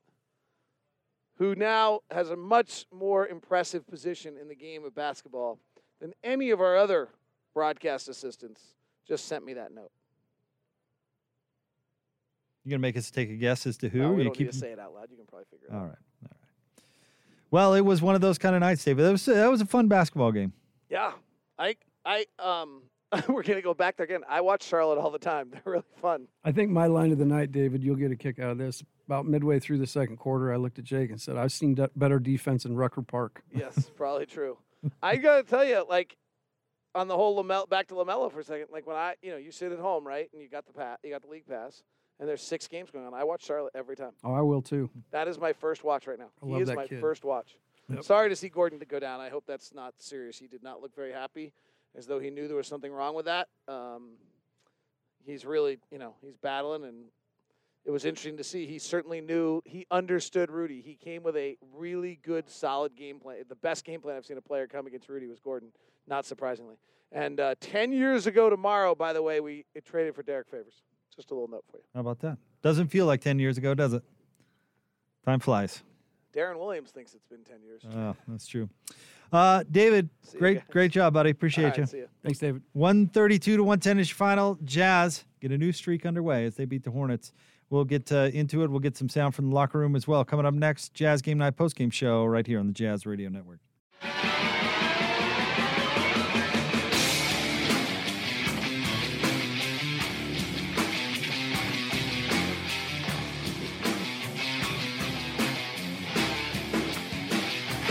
who 1.38 1.56
now 1.56 2.00
has 2.12 2.30
a 2.30 2.36
much 2.36 2.86
more 2.92 3.26
impressive 3.26 3.86
position 3.88 4.36
in 4.40 4.48
the 4.48 4.54
game 4.54 4.84
of 4.84 4.94
basketball 4.94 5.58
than 6.00 6.12
any 6.22 6.50
of 6.50 6.60
our 6.60 6.76
other 6.76 7.08
broadcast 7.54 8.08
assistants 8.08 8.60
just 9.06 9.26
sent 9.26 9.44
me 9.44 9.54
that 9.54 9.74
note. 9.74 9.90
You 12.64 12.70
gonna 12.70 12.80
make 12.80 12.96
us 12.96 13.10
take 13.10 13.30
a 13.30 13.34
guess 13.36 13.66
as 13.66 13.76
to 13.78 13.88
who? 13.88 13.98
No, 13.98 14.12
we 14.12 14.18
you 14.22 14.24
don't 14.24 14.38
need 14.38 14.52
to 14.52 14.56
say 14.58 14.72
it 14.72 14.78
out 14.78 14.94
loud. 14.94 15.08
You 15.10 15.16
can 15.16 15.26
probably 15.26 15.46
figure 15.50 15.66
it 15.68 15.72
All 15.72 15.80
out. 15.80 15.86
right. 15.88 15.98
All 16.22 16.30
right. 16.30 16.30
Well, 17.50 17.74
it 17.74 17.82
was 17.82 18.02
one 18.02 18.14
of 18.14 18.20
those 18.20 18.38
kind 18.38 18.54
of 18.54 18.60
nights, 18.60 18.82
David. 18.84 19.04
That 19.04 19.12
was 19.12 19.24
that 19.26 19.50
was 19.50 19.60
a 19.60 19.66
fun 19.66 19.88
basketball 19.88 20.32
game. 20.32 20.52
Yeah, 20.90 21.12
I, 21.58 21.76
I, 22.04 22.26
um, 22.38 22.82
we're 23.28 23.42
gonna 23.42 23.62
go 23.62 23.74
back 23.74 23.96
there 23.96 24.04
again. 24.04 24.22
I 24.28 24.40
watch 24.40 24.62
Charlotte 24.64 24.98
all 24.98 25.10
the 25.10 25.18
time. 25.18 25.50
They're 25.52 25.62
really 25.64 25.84
fun. 26.00 26.26
I 26.44 26.52
think 26.52 26.70
my 26.70 26.86
line 26.86 27.12
of 27.12 27.18
the 27.18 27.24
night, 27.24 27.52
David, 27.52 27.82
you'll 27.82 27.96
get 27.96 28.10
a 28.10 28.16
kick 28.16 28.38
out 28.38 28.50
of 28.50 28.58
this. 28.58 28.82
About 29.06 29.26
midway 29.26 29.60
through 29.60 29.78
the 29.78 29.86
second 29.86 30.16
quarter, 30.16 30.50
I 30.52 30.56
looked 30.56 30.78
at 30.78 30.84
Jake 30.84 31.10
and 31.10 31.20
said, 31.20 31.36
"I've 31.36 31.52
seen 31.52 31.74
de- 31.74 31.90
better 31.94 32.18
defense 32.18 32.64
in 32.64 32.74
Rucker 32.74 33.02
Park." 33.02 33.42
Yes, 33.54 33.90
probably 33.96 34.26
true. 34.26 34.56
I 35.02 35.16
gotta 35.16 35.42
tell 35.42 35.64
you, 35.64 35.84
like, 35.88 36.16
on 36.94 37.08
the 37.08 37.16
whole 37.16 37.42
Lamelo, 37.42 37.68
back 37.68 37.88
to 37.88 37.94
Lamelo 37.94 38.32
for 38.32 38.40
a 38.40 38.44
second. 38.44 38.68
Like 38.72 38.86
when 38.86 38.96
I, 38.96 39.14
you 39.22 39.30
know, 39.30 39.36
you 39.36 39.52
sit 39.52 39.72
at 39.72 39.78
home, 39.78 40.06
right, 40.06 40.28
and 40.32 40.40
you 40.42 40.48
got 40.48 40.66
the 40.66 40.72
pass, 40.72 40.98
you 41.04 41.10
got 41.10 41.22
the 41.22 41.28
league 41.28 41.46
pass, 41.46 41.82
and 42.20 42.28
there's 42.28 42.42
six 42.42 42.68
games 42.68 42.90
going 42.90 43.06
on. 43.06 43.14
I 43.14 43.24
watch 43.24 43.44
Charlotte 43.44 43.72
every 43.74 43.96
time. 43.96 44.12
Oh, 44.22 44.32
I 44.32 44.40
will 44.40 44.62
too. 44.62 44.90
That 45.10 45.28
is 45.28 45.38
my 45.38 45.52
first 45.52 45.84
watch 45.84 46.06
right 46.06 46.18
now. 46.18 46.30
I 46.42 46.46
he 46.46 46.62
is 46.62 46.70
my 46.70 46.86
kid. 46.86 47.00
first 47.00 47.24
watch. 47.24 47.58
Yep. 47.88 48.04
Sorry 48.04 48.28
to 48.28 48.36
see 48.36 48.48
Gordon 48.48 48.78
to 48.78 48.86
go 48.86 48.98
down. 48.98 49.20
I 49.20 49.28
hope 49.28 49.44
that's 49.46 49.74
not 49.74 49.94
serious. 49.98 50.38
He 50.38 50.46
did 50.46 50.62
not 50.62 50.80
look 50.80 50.94
very 50.94 51.12
happy, 51.12 51.52
as 51.94 52.06
though 52.06 52.18
he 52.18 52.30
knew 52.30 52.48
there 52.48 52.56
was 52.56 52.66
something 52.66 52.92
wrong 52.92 53.14
with 53.14 53.26
that. 53.26 53.48
Um, 53.68 54.12
he's 55.24 55.44
really, 55.44 55.78
you 55.90 55.98
know, 55.98 56.14
he's 56.22 56.36
battling, 56.36 56.84
and 56.84 57.04
it 57.84 57.90
was 57.90 58.06
interesting 58.06 58.38
to 58.38 58.44
see. 58.44 58.66
He 58.66 58.78
certainly 58.78 59.20
knew, 59.20 59.60
he 59.66 59.86
understood 59.90 60.50
Rudy. 60.50 60.80
He 60.80 60.94
came 60.94 61.22
with 61.22 61.36
a 61.36 61.58
really 61.74 62.18
good, 62.22 62.48
solid 62.48 62.96
game 62.96 63.18
plan. 63.18 63.44
The 63.48 63.54
best 63.56 63.84
game 63.84 64.00
plan 64.00 64.16
I've 64.16 64.24
seen 64.24 64.38
a 64.38 64.42
player 64.42 64.66
come 64.66 64.86
against 64.86 65.08
Rudy 65.10 65.26
was 65.26 65.40
Gordon, 65.40 65.68
not 66.06 66.24
surprisingly. 66.24 66.76
And 67.12 67.38
uh, 67.38 67.54
10 67.60 67.92
years 67.92 68.26
ago 68.26 68.48
tomorrow, 68.48 68.94
by 68.94 69.12
the 69.12 69.22
way, 69.22 69.40
we 69.40 69.66
traded 69.84 70.14
for 70.14 70.22
Derrick 70.22 70.48
Favors. 70.48 70.82
Just 71.14 71.30
a 71.30 71.34
little 71.34 71.48
note 71.48 71.64
for 71.70 71.78
you. 71.78 71.84
How 71.94 72.00
about 72.00 72.20
that? 72.20 72.38
Doesn't 72.62 72.88
feel 72.88 73.06
like 73.06 73.20
ten 73.20 73.38
years 73.38 73.58
ago, 73.58 73.74
does 73.74 73.92
it? 73.92 74.02
Time 75.24 75.40
flies. 75.40 75.82
Deron 76.34 76.58
Williams 76.58 76.90
thinks 76.90 77.14
it's 77.14 77.26
been 77.26 77.44
10 77.44 77.62
years. 77.62 77.82
Oh, 77.94 78.16
that's 78.26 78.46
true. 78.46 78.68
Uh, 79.32 79.62
David, 79.70 80.10
See 80.22 80.38
great 80.38 80.54
guys. 80.58 80.64
great 80.70 80.90
job, 80.92 81.14
buddy. 81.14 81.30
Appreciate 81.30 81.64
right, 81.64 81.78
you. 81.78 81.86
see 81.86 81.98
ya. 82.00 82.06
Thanks, 82.22 82.38
David. 82.40 82.62
132 82.72 83.56
to 83.56 83.62
110 83.62 83.98
is 84.00 84.08
your 84.08 84.16
final. 84.16 84.58
Jazz 84.64 85.24
get 85.40 85.52
a 85.52 85.58
new 85.58 85.72
streak 85.72 86.04
underway 86.04 86.44
as 86.44 86.56
they 86.56 86.64
beat 86.64 86.82
the 86.82 86.90
Hornets. 86.90 87.32
We'll 87.70 87.84
get 87.84 88.10
uh, 88.12 88.30
into 88.32 88.62
it. 88.62 88.70
We'll 88.70 88.80
get 88.80 88.96
some 88.96 89.08
sound 89.08 89.34
from 89.34 89.48
the 89.48 89.54
locker 89.54 89.78
room 89.78 89.96
as 89.96 90.06
well. 90.06 90.24
Coming 90.24 90.44
up 90.46 90.54
next, 90.54 90.92
Jazz 90.92 91.22
Game 91.22 91.38
Night 91.38 91.56
postgame 91.56 91.92
show 91.92 92.24
right 92.24 92.46
here 92.46 92.58
on 92.58 92.66
the 92.66 92.72
Jazz 92.72 93.06
Radio 93.06 93.28
Network. 93.30 93.60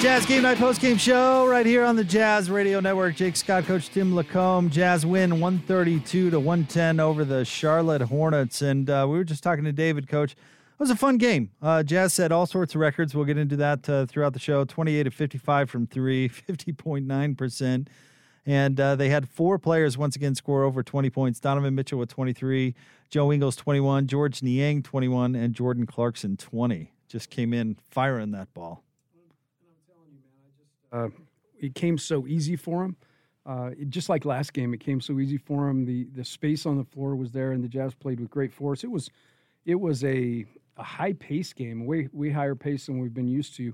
Jazz 0.03 0.25
Game 0.25 0.43
Night 0.43 0.57
Post 0.57 0.81
Game 0.81 0.97
show 0.97 1.47
right 1.47 1.65
here 1.65 1.85
on 1.85 1.95
the 1.95 2.03
Jazz 2.03 2.49
Radio 2.49 2.81
Network. 2.81 3.15
Jake 3.15 3.37
Scott, 3.37 3.63
Coach 3.63 3.87
Tim 3.87 4.11
LaComb. 4.11 4.69
Jazz 4.69 5.05
win 5.05 5.39
132 5.39 6.29
to 6.29 6.39
110 6.41 6.99
over 6.99 7.23
the 7.23 7.45
Charlotte 7.45 8.01
Hornets. 8.01 8.61
And 8.61 8.89
uh, 8.89 9.07
we 9.09 9.17
were 9.17 9.23
just 9.23 9.43
talking 9.43 9.63
to 9.63 9.71
David, 9.71 10.09
Coach. 10.09 10.33
It 10.33 10.37
was 10.77 10.89
a 10.89 10.97
fun 10.97 11.17
game. 11.17 11.51
Uh, 11.61 11.83
Jazz 11.83 12.13
set 12.13 12.33
all 12.33 12.45
sorts 12.45 12.75
of 12.75 12.81
records. 12.81 13.15
We'll 13.15 13.23
get 13.23 13.37
into 13.37 13.55
that 13.55 13.87
uh, 13.87 14.05
throughout 14.05 14.33
the 14.33 14.39
show. 14.39 14.65
28 14.65 15.07
of 15.07 15.13
55 15.13 15.69
from 15.69 15.87
three, 15.87 16.27
50.9%. 16.49 17.87
And 18.45 18.79
uh, 18.81 18.97
they 18.97 19.07
had 19.07 19.29
four 19.29 19.57
players 19.57 19.97
once 19.97 20.17
again 20.17 20.35
score 20.35 20.63
over 20.63 20.83
20 20.83 21.09
points. 21.11 21.39
Donovan 21.39 21.75
Mitchell 21.75 21.99
with 21.99 22.09
23, 22.09 22.75
Joe 23.09 23.31
Ingles 23.31 23.55
21, 23.55 24.07
Georges 24.07 24.43
Niang 24.43 24.83
21, 24.83 25.33
and 25.33 25.53
Jordan 25.53 25.85
Clarkson 25.85 26.35
20. 26.35 26.91
Just 27.07 27.29
came 27.29 27.53
in 27.53 27.77
firing 27.89 28.31
that 28.31 28.53
ball. 28.53 28.83
Uh, 30.93 31.09
it 31.59 31.75
came 31.75 31.97
so 31.97 32.27
easy 32.27 32.55
for 32.55 32.83
him. 32.83 32.95
Uh, 33.45 33.71
it, 33.77 33.89
just 33.89 34.07
like 34.07 34.23
last 34.23 34.53
game, 34.53 34.73
it 34.73 34.79
came 34.79 35.01
so 35.01 35.19
easy 35.19 35.37
for 35.37 35.67
him. 35.67 35.85
The 35.85 36.05
the 36.15 36.23
space 36.23 36.65
on 36.65 36.77
the 36.77 36.83
floor 36.85 37.15
was 37.15 37.31
there, 37.31 37.51
and 37.51 37.63
the 37.63 37.67
Jazz 37.67 37.93
played 37.93 38.19
with 38.19 38.29
great 38.29 38.53
force. 38.53 38.83
It 38.83 38.91
was 38.91 39.09
it 39.65 39.75
was 39.75 40.03
a 40.03 40.45
a 40.77 40.83
high 40.83 41.13
pace 41.13 41.51
game, 41.51 41.85
way 41.85 42.07
way 42.13 42.29
higher 42.29 42.55
pace 42.55 42.85
than 42.85 42.99
we've 42.99 43.13
been 43.13 43.27
used 43.27 43.55
to. 43.57 43.73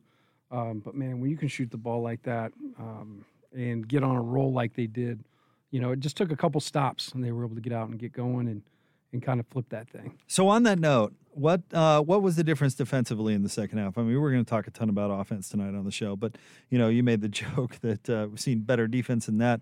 Um, 0.51 0.79
but 0.83 0.95
man, 0.95 1.19
when 1.19 1.29
you 1.29 1.37
can 1.37 1.47
shoot 1.47 1.69
the 1.69 1.77
ball 1.77 2.01
like 2.01 2.23
that 2.23 2.51
um, 2.79 3.23
and 3.53 3.87
get 3.87 4.03
on 4.03 4.15
a 4.15 4.21
roll 4.21 4.51
like 4.51 4.73
they 4.73 4.87
did, 4.87 5.23
you 5.69 5.79
know, 5.79 5.91
it 5.91 5.99
just 5.99 6.17
took 6.17 6.31
a 6.31 6.35
couple 6.35 6.59
stops, 6.59 7.11
and 7.11 7.23
they 7.23 7.31
were 7.31 7.45
able 7.45 7.55
to 7.55 7.61
get 7.61 7.73
out 7.73 7.89
and 7.89 7.99
get 7.99 8.11
going 8.11 8.47
and 8.47 8.63
and 9.11 9.21
kind 9.21 9.39
of 9.39 9.47
flip 9.47 9.65
that 9.69 9.89
thing. 9.89 10.17
So 10.27 10.47
on 10.47 10.63
that 10.63 10.79
note, 10.79 11.13
what 11.31 11.61
uh, 11.73 12.01
what 12.01 12.21
was 12.21 12.35
the 12.35 12.43
difference 12.43 12.75
defensively 12.75 13.33
in 13.33 13.43
the 13.43 13.49
second 13.49 13.77
half? 13.77 13.97
I 13.97 14.01
mean, 14.03 14.19
we're 14.19 14.31
going 14.31 14.43
to 14.43 14.49
talk 14.49 14.67
a 14.67 14.71
ton 14.71 14.89
about 14.89 15.09
offense 15.09 15.49
tonight 15.49 15.75
on 15.75 15.85
the 15.85 15.91
show, 15.91 16.15
but 16.15 16.37
you 16.69 16.77
know, 16.77 16.89
you 16.89 17.03
made 17.03 17.21
the 17.21 17.29
joke 17.29 17.79
that 17.81 18.09
uh, 18.09 18.27
we've 18.29 18.39
seen 18.39 18.59
better 18.59 18.87
defense 18.87 19.25
than 19.27 19.37
that 19.39 19.61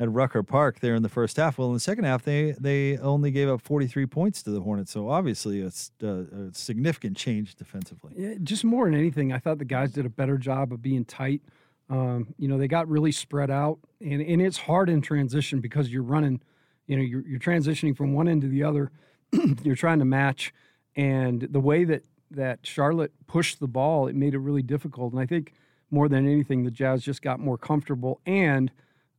at 0.00 0.10
Rucker 0.10 0.42
Park 0.42 0.80
there 0.80 0.94
in 0.94 1.02
the 1.02 1.08
first 1.08 1.36
half. 1.36 1.58
Well, 1.58 1.68
in 1.68 1.74
the 1.74 1.80
second 1.80 2.04
half, 2.04 2.22
they 2.22 2.52
they 2.52 2.96
only 2.98 3.30
gave 3.30 3.48
up 3.48 3.60
43 3.60 4.06
points 4.06 4.42
to 4.44 4.50
the 4.50 4.60
Hornets, 4.60 4.92
so 4.92 5.08
obviously 5.10 5.60
it's 5.60 5.90
uh, 6.02 6.24
a 6.24 6.52
significant 6.52 7.16
change 7.16 7.56
defensively. 7.56 8.12
Yeah, 8.16 8.34
just 8.42 8.64
more 8.64 8.86
than 8.86 8.94
anything, 8.94 9.32
I 9.32 9.38
thought 9.38 9.58
the 9.58 9.64
guys 9.64 9.92
did 9.92 10.06
a 10.06 10.10
better 10.10 10.38
job 10.38 10.72
of 10.72 10.82
being 10.82 11.04
tight. 11.04 11.42
Um, 11.90 12.34
you 12.38 12.48
know, 12.48 12.58
they 12.58 12.68
got 12.68 12.88
really 12.88 13.12
spread 13.12 13.50
out, 13.50 13.78
and 14.00 14.20
and 14.20 14.40
it's 14.40 14.58
hard 14.58 14.88
in 14.88 15.00
transition 15.00 15.60
because 15.60 15.90
you're 15.90 16.02
running. 16.02 16.40
You 16.88 16.96
know, 16.96 17.02
you're 17.02 17.26
you're 17.26 17.38
transitioning 17.38 17.96
from 17.96 18.12
one 18.12 18.26
end 18.26 18.42
to 18.42 18.48
the 18.48 18.64
other. 18.64 18.90
you're 19.62 19.76
trying 19.76 20.00
to 20.00 20.04
match 20.04 20.52
and 20.98 21.42
the 21.42 21.60
way 21.60 21.84
that 21.84 22.04
that 22.32 22.58
Charlotte 22.62 23.12
pushed 23.26 23.60
the 23.60 23.68
ball, 23.68 24.08
it 24.08 24.14
made 24.14 24.34
it 24.34 24.38
really 24.38 24.62
difficult. 24.62 25.12
And 25.12 25.22
I 25.22 25.24
think 25.24 25.54
more 25.90 26.08
than 26.08 26.26
anything, 26.30 26.64
the 26.64 26.70
Jazz 26.70 27.02
just 27.02 27.22
got 27.22 27.40
more 27.40 27.56
comfortable, 27.56 28.20
and 28.26 28.70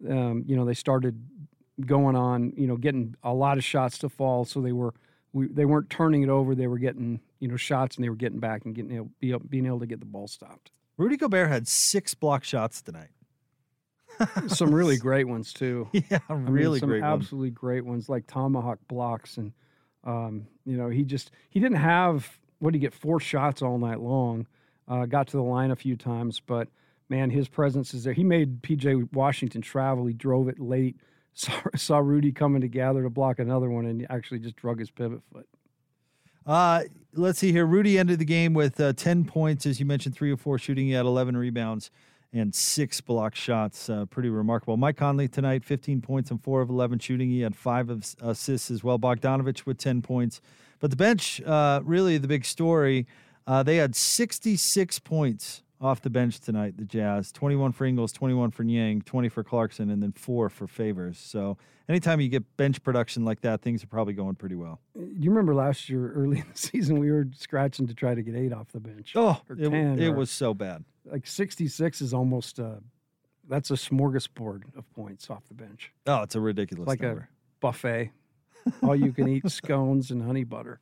um, 0.07 0.43
you 0.45 0.55
know 0.55 0.65
they 0.65 0.75
started 0.75 1.23
going 1.85 2.15
on, 2.17 2.51
you 2.57 2.67
know, 2.67 2.75
getting 2.75 3.15
a 3.23 3.33
lot 3.33 3.57
of 3.57 3.63
shots 3.63 3.97
to 3.99 4.09
fall. 4.09 4.43
So 4.43 4.61
they 4.61 4.73
were 4.73 4.93
we, 5.31 5.47
they 5.47 5.65
weren't 5.65 5.89
turning 5.89 6.21
it 6.21 6.29
over; 6.29 6.53
they 6.53 6.67
were 6.67 6.77
getting 6.77 7.21
you 7.39 7.47
know 7.47 7.55
shots, 7.55 7.95
and 7.95 8.03
they 8.03 8.09
were 8.09 8.15
getting 8.15 8.39
back 8.39 8.65
and 8.65 8.75
getting 8.75 9.09
being 9.49 9.65
able 9.65 9.79
to 9.79 9.87
get 9.87 10.01
the 10.01 10.05
ball 10.05 10.27
stopped. 10.27 10.71
Rudy 10.97 11.15
Gobert 11.15 11.49
had 11.49 11.67
six 11.67 12.13
block 12.13 12.43
shots 12.43 12.81
tonight. 12.81 13.11
Some 14.47 14.73
really 14.73 14.97
great 15.07 15.27
ones 15.27 15.53
too. 15.53 15.87
Yeah, 15.93 16.19
really 16.29 16.65
I 16.65 16.71
mean, 16.71 16.79
some 16.79 16.89
great 16.89 17.03
absolutely 17.03 17.49
ones. 17.49 17.57
great 17.57 17.85
ones 17.85 18.09
like 18.09 18.27
tomahawk 18.27 18.79
blocks 18.87 19.37
and 19.37 19.53
um, 20.03 20.47
you 20.65 20.77
know, 20.77 20.89
he 20.89 21.03
just 21.03 21.31
he 21.49 21.59
didn't 21.59 21.77
have 21.77 22.39
what 22.59 22.71
did 22.71 22.79
he 22.79 22.81
get 22.81 22.93
four 22.93 23.19
shots 23.19 23.61
all 23.61 23.77
night 23.77 23.99
long. 23.99 24.47
Uh, 24.87 25.05
got 25.05 25.27
to 25.27 25.37
the 25.37 25.43
line 25.43 25.71
a 25.71 25.75
few 25.75 25.95
times, 25.95 26.39
but 26.39 26.67
man, 27.09 27.29
his 27.29 27.47
presence 27.47 27.93
is 27.93 28.03
there. 28.03 28.13
He 28.13 28.23
made 28.23 28.61
PJ 28.61 29.13
Washington 29.13 29.61
travel. 29.61 30.05
He 30.05 30.13
drove 30.13 30.47
it 30.47 30.59
late. 30.59 30.95
Saw, 31.33 31.53
saw 31.75 31.97
Rudy 31.99 32.33
coming 32.33 32.59
together 32.59 33.03
to 33.03 33.09
block 33.09 33.39
another 33.39 33.69
one, 33.69 33.85
and 33.85 34.05
actually 34.09 34.39
just 34.39 34.57
drug 34.57 34.79
his 34.79 34.89
pivot 34.91 35.21
foot. 35.31 35.47
Uh, 36.45 36.81
let's 37.13 37.39
see 37.39 37.51
here. 37.53 37.65
Rudy 37.65 37.97
ended 37.97 38.19
the 38.19 38.25
game 38.25 38.53
with 38.53 38.77
uh, 38.81 38.91
10 38.93 39.23
points, 39.23 39.65
as 39.65 39.79
you 39.79 39.85
mentioned, 39.85 40.15
three 40.15 40.31
or 40.31 40.37
four 40.37 40.57
shooting. 40.57 40.87
He 40.87 40.93
had 40.93 41.05
11 41.05 41.37
rebounds 41.37 41.91
and 42.33 42.53
six 42.53 43.01
block 43.01 43.35
shots. 43.35 43.89
Uh, 43.89 44.05
pretty 44.05 44.29
remarkable. 44.29 44.77
Mike 44.77 44.97
Conley 44.97 45.27
tonight, 45.27 45.63
15 45.63 46.01
points 46.01 46.31
and 46.31 46.41
four 46.41 46.61
of 46.61 46.69
11 46.69 46.99
shooting. 46.99 47.29
He 47.29 47.41
had 47.41 47.55
five 47.55 47.89
of 47.89 48.15
assists 48.21 48.69
as 48.69 48.83
well. 48.83 48.99
Bogdanovich 48.99 49.65
with 49.65 49.77
10 49.77 50.01
points. 50.01 50.41
But 50.79 50.91
the 50.91 50.97
bench, 50.97 51.41
uh, 51.41 51.81
really 51.83 52.17
the 52.17 52.27
big 52.27 52.45
story, 52.45 53.07
uh, 53.47 53.63
they 53.63 53.77
had 53.77 53.95
66 53.95 54.99
points 54.99 55.63
off 55.81 56.01
the 56.01 56.09
bench 56.09 56.39
tonight, 56.39 56.77
the 56.77 56.85
Jazz. 56.85 57.31
21 57.31 57.71
for 57.71 57.85
Ingles, 57.85 58.11
21 58.11 58.51
for 58.51 58.63
Niang, 58.63 59.01
20 59.01 59.29
for 59.29 59.43
Clarkson, 59.43 59.89
and 59.89 60.03
then 60.03 60.11
four 60.11 60.49
for 60.49 60.67
Favors. 60.67 61.17
So 61.17 61.57
anytime 61.87 62.19
you 62.19 62.27
get 62.29 62.57
bench 62.57 62.83
production 62.83 63.23
like 63.25 63.41
that, 63.41 63.61
things 63.61 63.83
are 63.83 63.87
probably 63.87 64.13
going 64.13 64.35
pretty 64.35 64.55
well. 64.55 64.81
You 64.93 65.29
remember 65.31 65.55
last 65.55 65.89
year, 65.89 66.11
early 66.13 66.39
in 66.41 66.45
the 66.51 66.57
season, 66.57 66.99
we 66.99 67.11
were 67.11 67.27
scratching 67.33 67.87
to 67.87 67.93
try 67.93 68.13
to 68.13 68.21
get 68.21 68.35
eight 68.35 68.53
off 68.53 68.71
the 68.73 68.79
bench? 68.81 69.13
Oh, 69.15 69.41
it, 69.49 69.59
it 69.73 70.07
or- 70.07 70.13
was 70.13 70.29
so 70.29 70.53
bad. 70.53 70.83
Like 71.11 71.25
66 71.27 72.01
is 72.01 72.13
almost, 72.13 72.59
uh, 72.59 72.75
that's 73.47 73.71
a 73.71 73.75
smorgasbord 73.75 74.75
of 74.77 74.91
points 74.93 75.29
off 75.29 75.47
the 75.47 75.53
bench. 75.53 75.91
Oh, 76.05 76.21
it's 76.21 76.35
a 76.35 76.39
ridiculous 76.39 76.87
like 76.87 77.01
number. 77.01 77.21
a 77.21 77.59
buffet. 77.59 78.11
All 78.83 78.95
you 78.95 79.11
can 79.11 79.27
eat 79.27 79.49
scones 79.51 80.11
and 80.11 80.21
honey 80.21 80.43
butter. 80.43 80.79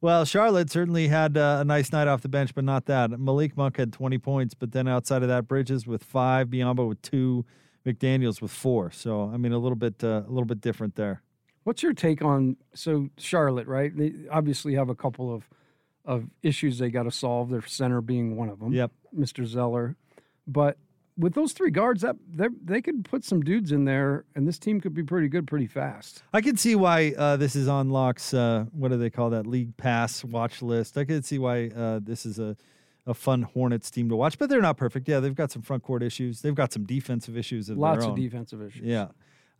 Well, 0.00 0.24
Charlotte 0.24 0.68
certainly 0.68 1.06
had 1.06 1.36
uh, 1.38 1.58
a 1.60 1.64
nice 1.64 1.92
night 1.92 2.08
off 2.08 2.22
the 2.22 2.28
bench, 2.28 2.54
but 2.54 2.64
not 2.64 2.86
that. 2.86 3.10
Malik 3.18 3.56
Monk 3.56 3.76
had 3.76 3.92
20 3.92 4.18
points, 4.18 4.52
but 4.52 4.72
then 4.72 4.88
outside 4.88 5.22
of 5.22 5.28
that, 5.28 5.46
Bridges 5.46 5.86
with 5.86 6.02
five, 6.02 6.48
Biyombo 6.48 6.88
with 6.88 7.00
two, 7.02 7.44
McDaniels 7.86 8.42
with 8.42 8.50
four. 8.50 8.90
So 8.90 9.30
I 9.32 9.36
mean, 9.36 9.52
a 9.52 9.58
little 9.58 9.76
bit, 9.76 10.02
uh, 10.02 10.22
a 10.26 10.30
little 10.30 10.44
bit 10.44 10.60
different 10.60 10.96
there. 10.96 11.22
What's 11.64 11.84
your 11.84 11.92
take 11.92 12.22
on 12.22 12.56
so 12.74 13.08
Charlotte? 13.16 13.68
Right, 13.68 13.96
they 13.96 14.12
obviously 14.30 14.74
have 14.74 14.88
a 14.88 14.94
couple 14.96 15.32
of 15.32 15.48
of 16.04 16.28
issues 16.42 16.78
they 16.78 16.90
got 16.90 17.04
to 17.04 17.10
solve. 17.10 17.50
Their 17.50 17.66
center 17.66 18.00
being 18.00 18.36
one 18.36 18.48
of 18.48 18.58
them. 18.60 18.72
Yep. 18.72 18.90
Mr. 19.16 19.44
Zeller. 19.44 19.96
But 20.46 20.78
with 21.16 21.34
those 21.34 21.52
three 21.52 21.70
guards, 21.70 22.02
that 22.02 22.16
they 22.28 22.48
they 22.62 22.80
could 22.82 23.04
put 23.04 23.24
some 23.24 23.42
dudes 23.42 23.72
in 23.72 23.84
there, 23.84 24.24
and 24.34 24.48
this 24.48 24.58
team 24.58 24.80
could 24.80 24.94
be 24.94 25.02
pretty 25.02 25.28
good 25.28 25.46
pretty 25.46 25.66
fast. 25.66 26.22
I 26.32 26.40
can 26.40 26.56
see 26.56 26.74
why 26.74 27.12
uh, 27.16 27.36
this 27.36 27.54
is 27.54 27.68
on 27.68 27.90
Locke's. 27.90 28.34
Uh, 28.34 28.66
what 28.72 28.88
do 28.88 28.96
they 28.96 29.10
call 29.10 29.30
that? 29.30 29.46
League 29.46 29.76
Pass 29.76 30.24
watch 30.24 30.62
list. 30.62 30.96
I 30.96 31.04
could 31.04 31.24
see 31.24 31.38
why 31.38 31.68
uh, 31.68 32.00
this 32.02 32.26
is 32.26 32.38
a 32.38 32.56
a 33.06 33.14
fun 33.14 33.42
Hornets 33.42 33.90
team 33.90 34.08
to 34.10 34.16
watch, 34.16 34.38
but 34.38 34.48
they're 34.48 34.60
not 34.62 34.76
perfect. 34.76 35.08
Yeah, 35.08 35.20
they've 35.20 35.34
got 35.34 35.50
some 35.50 35.62
front 35.62 35.82
court 35.82 36.02
issues. 36.02 36.40
They've 36.40 36.54
got 36.54 36.72
some 36.72 36.84
defensive 36.84 37.36
issues 37.36 37.68
of 37.68 37.76
Lots 37.78 38.04
of 38.04 38.16
defensive 38.16 38.62
issues. 38.62 38.82
Yeah, 38.82 39.08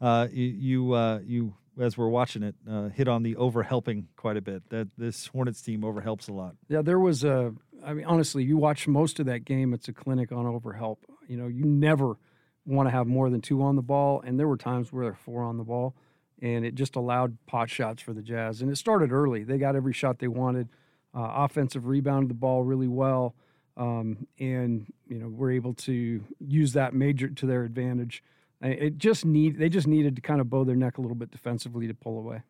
uh, 0.00 0.28
you 0.32 0.46
you, 0.46 0.92
uh, 0.92 1.20
you 1.24 1.54
as 1.80 1.96
we're 1.96 2.08
watching 2.08 2.42
it 2.42 2.54
uh, 2.68 2.88
hit 2.88 3.08
on 3.08 3.22
the 3.22 3.36
over 3.36 3.62
helping 3.62 4.08
quite 4.16 4.36
a 4.36 4.40
bit. 4.40 4.68
That 4.70 4.88
this 4.96 5.26
Hornets 5.28 5.62
team 5.62 5.84
over 5.84 6.00
helps 6.00 6.28
a 6.28 6.32
lot. 6.32 6.56
Yeah, 6.68 6.82
there 6.82 6.98
was 6.98 7.24
a. 7.24 7.52
I 7.84 7.94
mean, 7.94 8.04
honestly, 8.04 8.44
you 8.44 8.56
watch 8.56 8.86
most 8.86 9.18
of 9.18 9.26
that 9.26 9.44
game. 9.44 9.74
It's 9.74 9.88
a 9.88 9.92
clinic 9.92 10.30
on 10.32 10.44
overhelp. 10.44 10.98
You 11.26 11.36
know, 11.36 11.46
you 11.48 11.64
never 11.64 12.16
want 12.64 12.86
to 12.86 12.90
have 12.90 13.06
more 13.06 13.28
than 13.30 13.40
two 13.40 13.62
on 13.62 13.76
the 13.76 13.82
ball, 13.82 14.22
and 14.24 14.38
there 14.38 14.48
were 14.48 14.56
times 14.56 14.92
where 14.92 15.04
there 15.04 15.12
were 15.12 15.16
four 15.16 15.42
on 15.42 15.56
the 15.56 15.64
ball, 15.64 15.96
and 16.40 16.64
it 16.64 16.74
just 16.74 16.96
allowed 16.96 17.36
pot 17.46 17.68
shots 17.70 18.02
for 18.02 18.12
the 18.12 18.22
Jazz. 18.22 18.62
And 18.62 18.70
it 18.70 18.76
started 18.76 19.12
early. 19.12 19.44
They 19.44 19.58
got 19.58 19.74
every 19.74 19.92
shot 19.92 20.18
they 20.18 20.28
wanted. 20.28 20.68
Uh, 21.14 21.28
offensive 21.34 21.86
rebounded 21.86 22.30
the 22.30 22.34
ball 22.34 22.62
really 22.62 22.88
well, 22.88 23.34
um, 23.76 24.26
and 24.38 24.92
you 25.08 25.18
know 25.18 25.28
were 25.28 25.50
able 25.50 25.74
to 25.74 26.22
use 26.38 26.72
that 26.74 26.94
major 26.94 27.28
to 27.28 27.46
their 27.46 27.64
advantage. 27.64 28.22
It 28.62 28.98
just 28.98 29.24
need 29.24 29.58
they 29.58 29.68
just 29.68 29.86
needed 29.86 30.16
to 30.16 30.22
kind 30.22 30.40
of 30.40 30.48
bow 30.48 30.64
their 30.64 30.76
neck 30.76 30.98
a 30.98 31.00
little 31.00 31.16
bit 31.16 31.30
defensively 31.30 31.86
to 31.88 31.94
pull 31.94 32.18
away. 32.18 32.42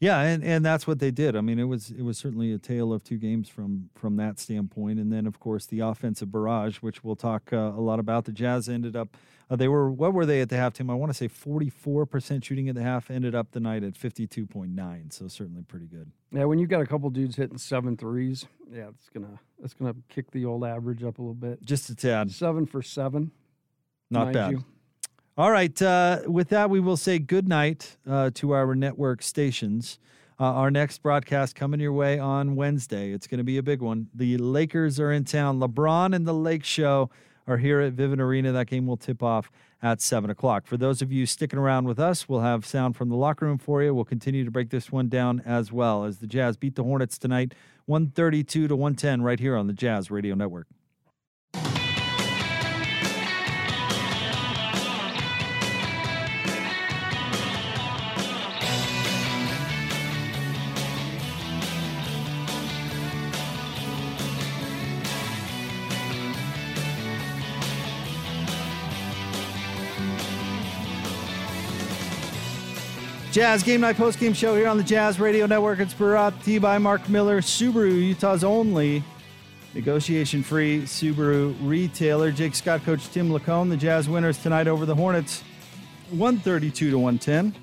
Yeah, 0.00 0.20
and, 0.20 0.44
and 0.44 0.64
that's 0.64 0.86
what 0.86 0.98
they 0.98 1.10
did. 1.10 1.36
I 1.36 1.40
mean, 1.40 1.58
it 1.58 1.64
was 1.64 1.90
it 1.90 2.02
was 2.02 2.18
certainly 2.18 2.52
a 2.52 2.58
tale 2.58 2.92
of 2.92 3.02
two 3.04 3.16
games 3.16 3.48
from 3.48 3.90
from 3.94 4.16
that 4.16 4.38
standpoint. 4.38 4.98
And 4.98 5.12
then, 5.12 5.26
of 5.26 5.40
course, 5.40 5.66
the 5.66 5.80
offensive 5.80 6.30
barrage, 6.30 6.78
which 6.78 7.02
we'll 7.02 7.16
talk 7.16 7.52
uh, 7.52 7.56
a 7.56 7.80
lot 7.80 7.98
about. 7.98 8.24
The 8.24 8.32
Jazz 8.32 8.68
ended 8.68 8.96
up 8.96 9.16
uh, 9.50 9.56
they 9.56 9.68
were 9.68 9.90
what 9.90 10.12
were 10.12 10.26
they 10.26 10.40
at 10.40 10.48
the 10.48 10.56
halftime? 10.56 10.90
I 10.90 10.94
want 10.94 11.10
to 11.10 11.14
say 11.16 11.28
forty 11.28 11.68
four 11.68 12.06
percent 12.06 12.44
shooting 12.44 12.68
at 12.68 12.74
the 12.74 12.82
half. 12.82 13.10
Ended 13.10 13.34
up 13.34 13.52
the 13.52 13.60
night 13.60 13.82
at 13.82 13.96
fifty 13.96 14.26
two 14.26 14.46
point 14.46 14.70
nine. 14.72 15.10
So 15.10 15.28
certainly 15.28 15.62
pretty 15.62 15.86
good. 15.86 16.10
Yeah, 16.32 16.44
when 16.44 16.58
you've 16.58 16.70
got 16.70 16.80
a 16.80 16.86
couple 16.86 17.08
dudes 17.10 17.36
hitting 17.36 17.58
seven 17.58 17.96
threes, 17.96 18.46
yeah, 18.72 18.88
it's 18.88 19.08
gonna 19.10 19.38
it's 19.62 19.74
gonna 19.74 19.94
kick 20.08 20.30
the 20.30 20.44
old 20.44 20.64
average 20.64 21.02
up 21.02 21.18
a 21.18 21.22
little 21.22 21.34
bit. 21.34 21.62
Just 21.62 21.90
a 21.90 21.94
tad, 21.94 22.30
Seven 22.30 22.66
for 22.66 22.82
seven, 22.82 23.30
not 24.10 24.32
bad. 24.32 24.52
you. 24.52 24.64
All 25.36 25.50
right. 25.50 25.82
Uh, 25.82 26.20
with 26.28 26.50
that, 26.50 26.70
we 26.70 26.78
will 26.78 26.96
say 26.96 27.18
good 27.18 27.48
night 27.48 27.96
uh, 28.08 28.30
to 28.34 28.52
our 28.52 28.76
network 28.76 29.20
stations. 29.20 29.98
Uh, 30.38 30.44
our 30.44 30.70
next 30.70 31.02
broadcast 31.02 31.56
coming 31.56 31.80
your 31.80 31.92
way 31.92 32.20
on 32.20 32.54
Wednesday. 32.54 33.10
It's 33.10 33.26
going 33.26 33.38
to 33.38 33.44
be 33.44 33.58
a 33.58 33.62
big 33.62 33.82
one. 33.82 34.08
The 34.14 34.36
Lakers 34.36 35.00
are 35.00 35.10
in 35.10 35.24
town. 35.24 35.58
LeBron 35.58 36.14
and 36.14 36.24
the 36.24 36.32
Lake 36.32 36.62
Show 36.62 37.10
are 37.48 37.56
here 37.56 37.80
at 37.80 37.96
Vivint 37.96 38.20
Arena. 38.20 38.52
That 38.52 38.68
game 38.68 38.86
will 38.86 38.96
tip 38.96 39.24
off 39.24 39.50
at 39.82 40.00
7 40.00 40.30
o'clock. 40.30 40.68
For 40.68 40.76
those 40.76 41.02
of 41.02 41.10
you 41.10 41.26
sticking 41.26 41.58
around 41.58 41.86
with 41.86 41.98
us, 41.98 42.28
we'll 42.28 42.40
have 42.40 42.64
sound 42.64 42.94
from 42.94 43.08
the 43.08 43.16
locker 43.16 43.44
room 43.44 43.58
for 43.58 43.82
you. 43.82 43.92
We'll 43.92 44.04
continue 44.04 44.44
to 44.44 44.52
break 44.52 44.70
this 44.70 44.92
one 44.92 45.08
down 45.08 45.42
as 45.44 45.72
well 45.72 46.04
as 46.04 46.18
the 46.18 46.28
Jazz 46.28 46.56
beat 46.56 46.76
the 46.76 46.84
Hornets 46.84 47.18
tonight, 47.18 47.54
132 47.86 48.68
to 48.68 48.76
110, 48.76 49.22
right 49.22 49.40
here 49.40 49.56
on 49.56 49.66
the 49.66 49.72
Jazz 49.72 50.12
Radio 50.12 50.36
Network. 50.36 50.68
Jazz 73.34 73.64
Game 73.64 73.80
Night 73.80 73.96
Post 73.96 74.20
Game 74.20 74.32
Show 74.32 74.54
here 74.54 74.68
on 74.68 74.76
the 74.76 74.84
Jazz 74.84 75.18
Radio 75.18 75.46
Network. 75.46 75.80
It's 75.80 75.92
brought 75.92 76.40
to 76.44 76.52
you 76.52 76.60
by 76.60 76.78
Mark 76.78 77.08
Miller, 77.08 77.40
Subaru, 77.40 77.90
Utah's 77.90 78.44
only 78.44 79.02
negotiation 79.74 80.44
free 80.44 80.82
Subaru 80.82 81.56
retailer. 81.60 82.30
Jake 82.30 82.54
Scott, 82.54 82.84
Coach 82.84 83.08
Tim 83.08 83.30
LaComb, 83.30 83.70
the 83.70 83.76
Jazz 83.76 84.08
winners 84.08 84.40
tonight 84.40 84.68
over 84.68 84.86
the 84.86 84.94
Hornets, 84.94 85.42
132 86.10 86.92
to 86.92 86.96
110. 86.96 87.60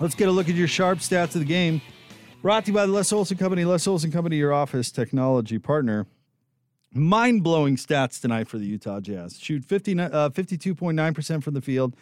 Let's 0.00 0.14
get 0.14 0.28
a 0.28 0.30
look 0.30 0.50
at 0.50 0.54
your 0.54 0.68
sharp 0.68 0.98
stats 0.98 1.34
of 1.34 1.40
the 1.40 1.46
game. 1.46 1.80
Brought 2.42 2.66
to 2.66 2.70
you 2.70 2.74
by 2.74 2.84
the 2.84 2.92
Les 2.92 3.10
Olson 3.10 3.38
Company. 3.38 3.64
Les 3.64 3.86
Olson 3.86 4.12
Company, 4.12 4.36
your 4.36 4.52
office 4.52 4.92
technology 4.92 5.58
partner. 5.58 6.06
Mind 6.92 7.42
blowing 7.42 7.76
stats 7.76 8.20
tonight 8.20 8.48
for 8.48 8.58
the 8.58 8.66
Utah 8.66 9.00
Jazz. 9.00 9.38
Shoot 9.38 9.64
50, 9.64 9.98
uh, 9.98 10.28
52.9% 10.28 11.42
from 11.42 11.54
the 11.54 11.62
field, 11.62 11.96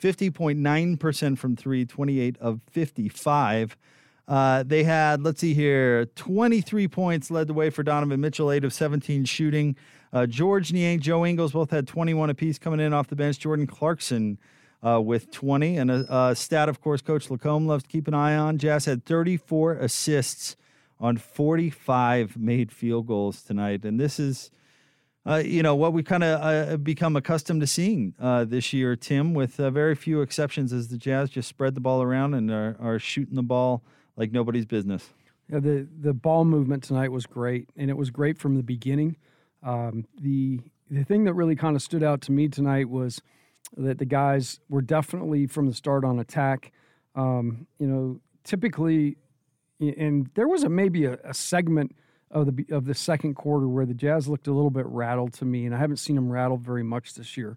50.9% 0.00 1.38
from 1.38 1.56
three, 1.56 1.84
28 1.84 2.36
of 2.38 2.60
55. 2.70 3.76
Uh, 4.26 4.62
they 4.64 4.84
had, 4.84 5.22
let's 5.22 5.40
see 5.40 5.54
here, 5.54 6.06
23 6.06 6.86
points 6.88 7.30
led 7.30 7.48
the 7.48 7.54
way 7.54 7.68
for 7.68 7.82
Donovan 7.82 8.20
Mitchell, 8.20 8.52
8 8.52 8.64
of 8.64 8.72
17 8.72 9.24
shooting. 9.24 9.76
Uh, 10.12 10.26
Georges 10.26 10.72
Niang, 10.72 11.00
Joe 11.00 11.26
Ingles 11.26 11.52
both 11.52 11.70
had 11.70 11.86
21 11.88 12.30
apiece 12.30 12.58
coming 12.58 12.80
in 12.80 12.92
off 12.92 13.08
the 13.08 13.16
bench. 13.16 13.38
Jordan 13.38 13.66
Clarkson 13.66 14.38
uh, 14.86 15.00
with 15.00 15.30
20. 15.30 15.76
And 15.76 15.90
a, 15.90 16.16
a, 16.30 16.36
stat, 16.36 16.68
of 16.68 16.80
course, 16.80 17.02
Coach 17.02 17.28
LaComb 17.28 17.66
loves 17.66 17.82
to 17.84 17.88
keep 17.88 18.08
an 18.08 18.14
eye 18.14 18.36
on. 18.36 18.58
Jazz 18.58 18.84
had 18.84 19.04
34 19.04 19.74
assists 19.74 20.56
on 20.98 21.16
45 21.16 22.36
made 22.36 22.72
field 22.72 23.06
goals 23.06 23.42
tonight. 23.42 23.84
And 23.84 23.98
this 23.98 24.18
is 24.18 24.50
uh, 25.26 25.42
you 25.44 25.62
know 25.62 25.74
what 25.74 25.92
we 25.92 26.02
kind 26.02 26.24
of 26.24 26.40
uh, 26.42 26.76
become 26.78 27.16
accustomed 27.16 27.60
to 27.60 27.66
seeing 27.66 28.14
uh, 28.18 28.44
this 28.44 28.72
year, 28.72 28.96
Tim, 28.96 29.34
with 29.34 29.60
uh, 29.60 29.70
very 29.70 29.94
few 29.94 30.22
exceptions, 30.22 30.72
as 30.72 30.88
the 30.88 30.96
Jazz 30.96 31.30
just 31.30 31.48
spread 31.48 31.74
the 31.74 31.80
ball 31.80 32.02
around 32.02 32.34
and 32.34 32.50
are, 32.50 32.76
are 32.80 32.98
shooting 32.98 33.34
the 33.34 33.42
ball 33.42 33.82
like 34.16 34.32
nobody's 34.32 34.66
business. 34.66 35.10
Yeah, 35.50 35.58
the 35.60 35.86
the 36.00 36.14
ball 36.14 36.44
movement 36.44 36.82
tonight 36.82 37.12
was 37.12 37.26
great, 37.26 37.68
and 37.76 37.90
it 37.90 37.96
was 37.96 38.10
great 38.10 38.38
from 38.38 38.56
the 38.56 38.62
beginning. 38.62 39.16
Um, 39.62 40.06
the 40.18 40.60
the 40.90 41.04
thing 41.04 41.24
that 41.24 41.34
really 41.34 41.56
kind 41.56 41.76
of 41.76 41.82
stood 41.82 42.02
out 42.02 42.22
to 42.22 42.32
me 42.32 42.48
tonight 42.48 42.88
was 42.88 43.20
that 43.76 43.98
the 43.98 44.04
guys 44.06 44.58
were 44.68 44.82
definitely 44.82 45.46
from 45.46 45.66
the 45.66 45.74
start 45.74 46.04
on 46.04 46.18
attack. 46.18 46.72
Um, 47.14 47.66
you 47.78 47.86
know, 47.86 48.20
typically, 48.44 49.16
and 49.80 50.30
there 50.34 50.48
was 50.48 50.64
a 50.64 50.68
maybe 50.68 51.04
a, 51.04 51.18
a 51.24 51.34
segment 51.34 51.94
of 52.30 52.56
the 52.56 52.66
of 52.70 52.84
the 52.84 52.94
second 52.94 53.34
quarter 53.34 53.68
where 53.68 53.86
the 53.86 53.94
Jazz 53.94 54.28
looked 54.28 54.46
a 54.46 54.52
little 54.52 54.70
bit 54.70 54.86
rattled 54.86 55.32
to 55.34 55.44
me, 55.44 55.66
and 55.66 55.74
I 55.74 55.78
haven't 55.78 55.96
seen 55.96 56.16
them 56.16 56.30
rattled 56.30 56.62
very 56.62 56.82
much 56.82 57.14
this 57.14 57.36
year. 57.36 57.56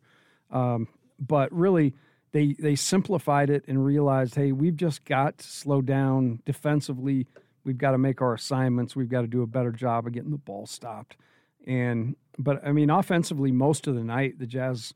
Um, 0.51 0.87
but 1.19 1.51
really, 1.51 1.93
they 2.31 2.55
they 2.59 2.75
simplified 2.75 3.49
it 3.49 3.63
and 3.67 3.85
realized, 3.85 4.35
hey, 4.35 4.51
we've 4.51 4.75
just 4.75 5.05
got 5.05 5.37
to 5.37 5.47
slow 5.47 5.81
down 5.81 6.41
defensively. 6.45 7.27
We've 7.63 7.77
got 7.77 7.91
to 7.91 7.97
make 7.97 8.21
our 8.21 8.33
assignments. 8.33 8.95
We've 8.95 9.09
got 9.09 9.21
to 9.21 9.27
do 9.27 9.41
a 9.41 9.47
better 9.47 9.71
job 9.71 10.07
of 10.07 10.13
getting 10.13 10.31
the 10.31 10.37
ball 10.37 10.65
stopped. 10.65 11.15
And 11.65 12.15
but 12.37 12.65
I 12.65 12.71
mean, 12.71 12.89
offensively, 12.89 13.51
most 13.51 13.87
of 13.87 13.95
the 13.95 14.03
night 14.03 14.39
the 14.39 14.47
Jazz 14.47 14.93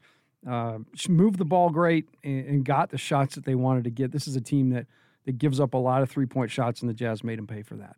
uh, 0.49 0.79
moved 1.07 1.37
the 1.37 1.45
ball 1.45 1.69
great 1.69 2.09
and, 2.23 2.45
and 2.45 2.65
got 2.65 2.89
the 2.89 2.97
shots 2.97 3.35
that 3.35 3.45
they 3.45 3.55
wanted 3.55 3.83
to 3.83 3.91
get. 3.91 4.11
This 4.11 4.27
is 4.27 4.35
a 4.35 4.41
team 4.41 4.71
that 4.71 4.87
that 5.25 5.37
gives 5.37 5.59
up 5.59 5.73
a 5.73 5.77
lot 5.77 6.01
of 6.01 6.09
three 6.09 6.25
point 6.25 6.49
shots, 6.49 6.81
and 6.81 6.89
the 6.89 6.93
Jazz 6.93 7.23
made 7.23 7.37
them 7.37 7.47
pay 7.47 7.61
for 7.61 7.75
that. 7.75 7.95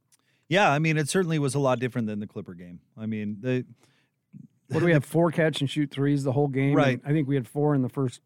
Yeah, 0.49 0.69
I 0.71 0.79
mean, 0.79 0.97
it 0.97 1.07
certainly 1.07 1.39
was 1.39 1.55
a 1.55 1.59
lot 1.59 1.79
different 1.79 2.07
than 2.07 2.19
the 2.19 2.27
Clipper 2.27 2.55
game. 2.55 2.79
I 2.97 3.05
mean, 3.05 3.37
the 3.39 3.65
what 4.67 4.81
do 4.81 4.85
we 4.85 4.91
have? 4.91 5.05
Four 5.05 5.31
catch 5.31 5.61
and 5.61 5.69
shoot 5.69 5.91
threes 5.91 6.23
the 6.23 6.31
whole 6.31 6.47
game. 6.47 6.75
Right. 6.75 6.99
I 7.05 7.11
think 7.11 7.27
we 7.27 7.35
had 7.35 7.47
four 7.47 7.73
in 7.75 7.81
the 7.81 7.89
first 7.89 8.21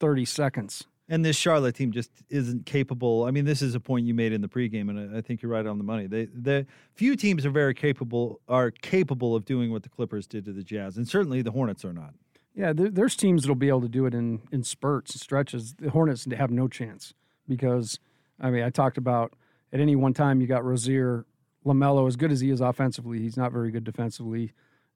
thirty 0.00 0.24
seconds. 0.24 0.86
And 1.08 1.24
this 1.24 1.36
Charlotte 1.36 1.76
team 1.76 1.92
just 1.92 2.10
isn't 2.30 2.66
capable. 2.66 3.24
I 3.24 3.30
mean, 3.30 3.44
this 3.44 3.62
is 3.62 3.76
a 3.76 3.80
point 3.80 4.06
you 4.06 4.14
made 4.14 4.32
in 4.32 4.40
the 4.40 4.48
pregame, 4.48 4.90
and 4.90 5.16
I 5.16 5.20
think 5.20 5.40
you're 5.40 5.52
right 5.52 5.64
on 5.64 5.78
the 5.78 5.84
money. 5.84 6.08
They, 6.08 6.24
the 6.24 6.66
few 6.94 7.14
teams 7.14 7.46
are 7.46 7.50
very 7.50 7.74
capable 7.74 8.40
are 8.48 8.70
capable 8.70 9.36
of 9.36 9.44
doing 9.44 9.70
what 9.70 9.84
the 9.84 9.88
Clippers 9.88 10.26
did 10.26 10.44
to 10.46 10.52
the 10.52 10.64
Jazz, 10.64 10.96
and 10.96 11.08
certainly 11.08 11.42
the 11.42 11.52
Hornets 11.52 11.84
are 11.84 11.92
not. 11.92 12.14
Yeah, 12.54 12.72
there, 12.72 12.88
there's 12.88 13.14
teams 13.14 13.42
that'll 13.42 13.54
be 13.54 13.68
able 13.68 13.82
to 13.82 13.88
do 13.88 14.06
it 14.06 14.14
in 14.14 14.40
in 14.50 14.64
spurts 14.64 15.12
and 15.12 15.20
stretches. 15.20 15.74
The 15.74 15.90
Hornets 15.90 16.26
have 16.36 16.50
no 16.50 16.66
chance 16.68 17.14
because, 17.46 18.00
I 18.40 18.50
mean, 18.50 18.64
I 18.64 18.70
talked 18.70 18.98
about 18.98 19.34
at 19.72 19.78
any 19.78 19.94
one 19.94 20.14
time 20.14 20.40
you 20.40 20.46
got 20.46 20.64
Rozier 20.64 21.24
LaMelo, 21.66 22.06
as 22.06 22.16
good 22.16 22.32
as 22.32 22.40
he 22.40 22.50
is 22.50 22.60
offensively, 22.60 23.18
he's 23.18 23.36
not 23.36 23.52
very 23.52 23.70
good 23.70 23.84
defensively 23.84 24.52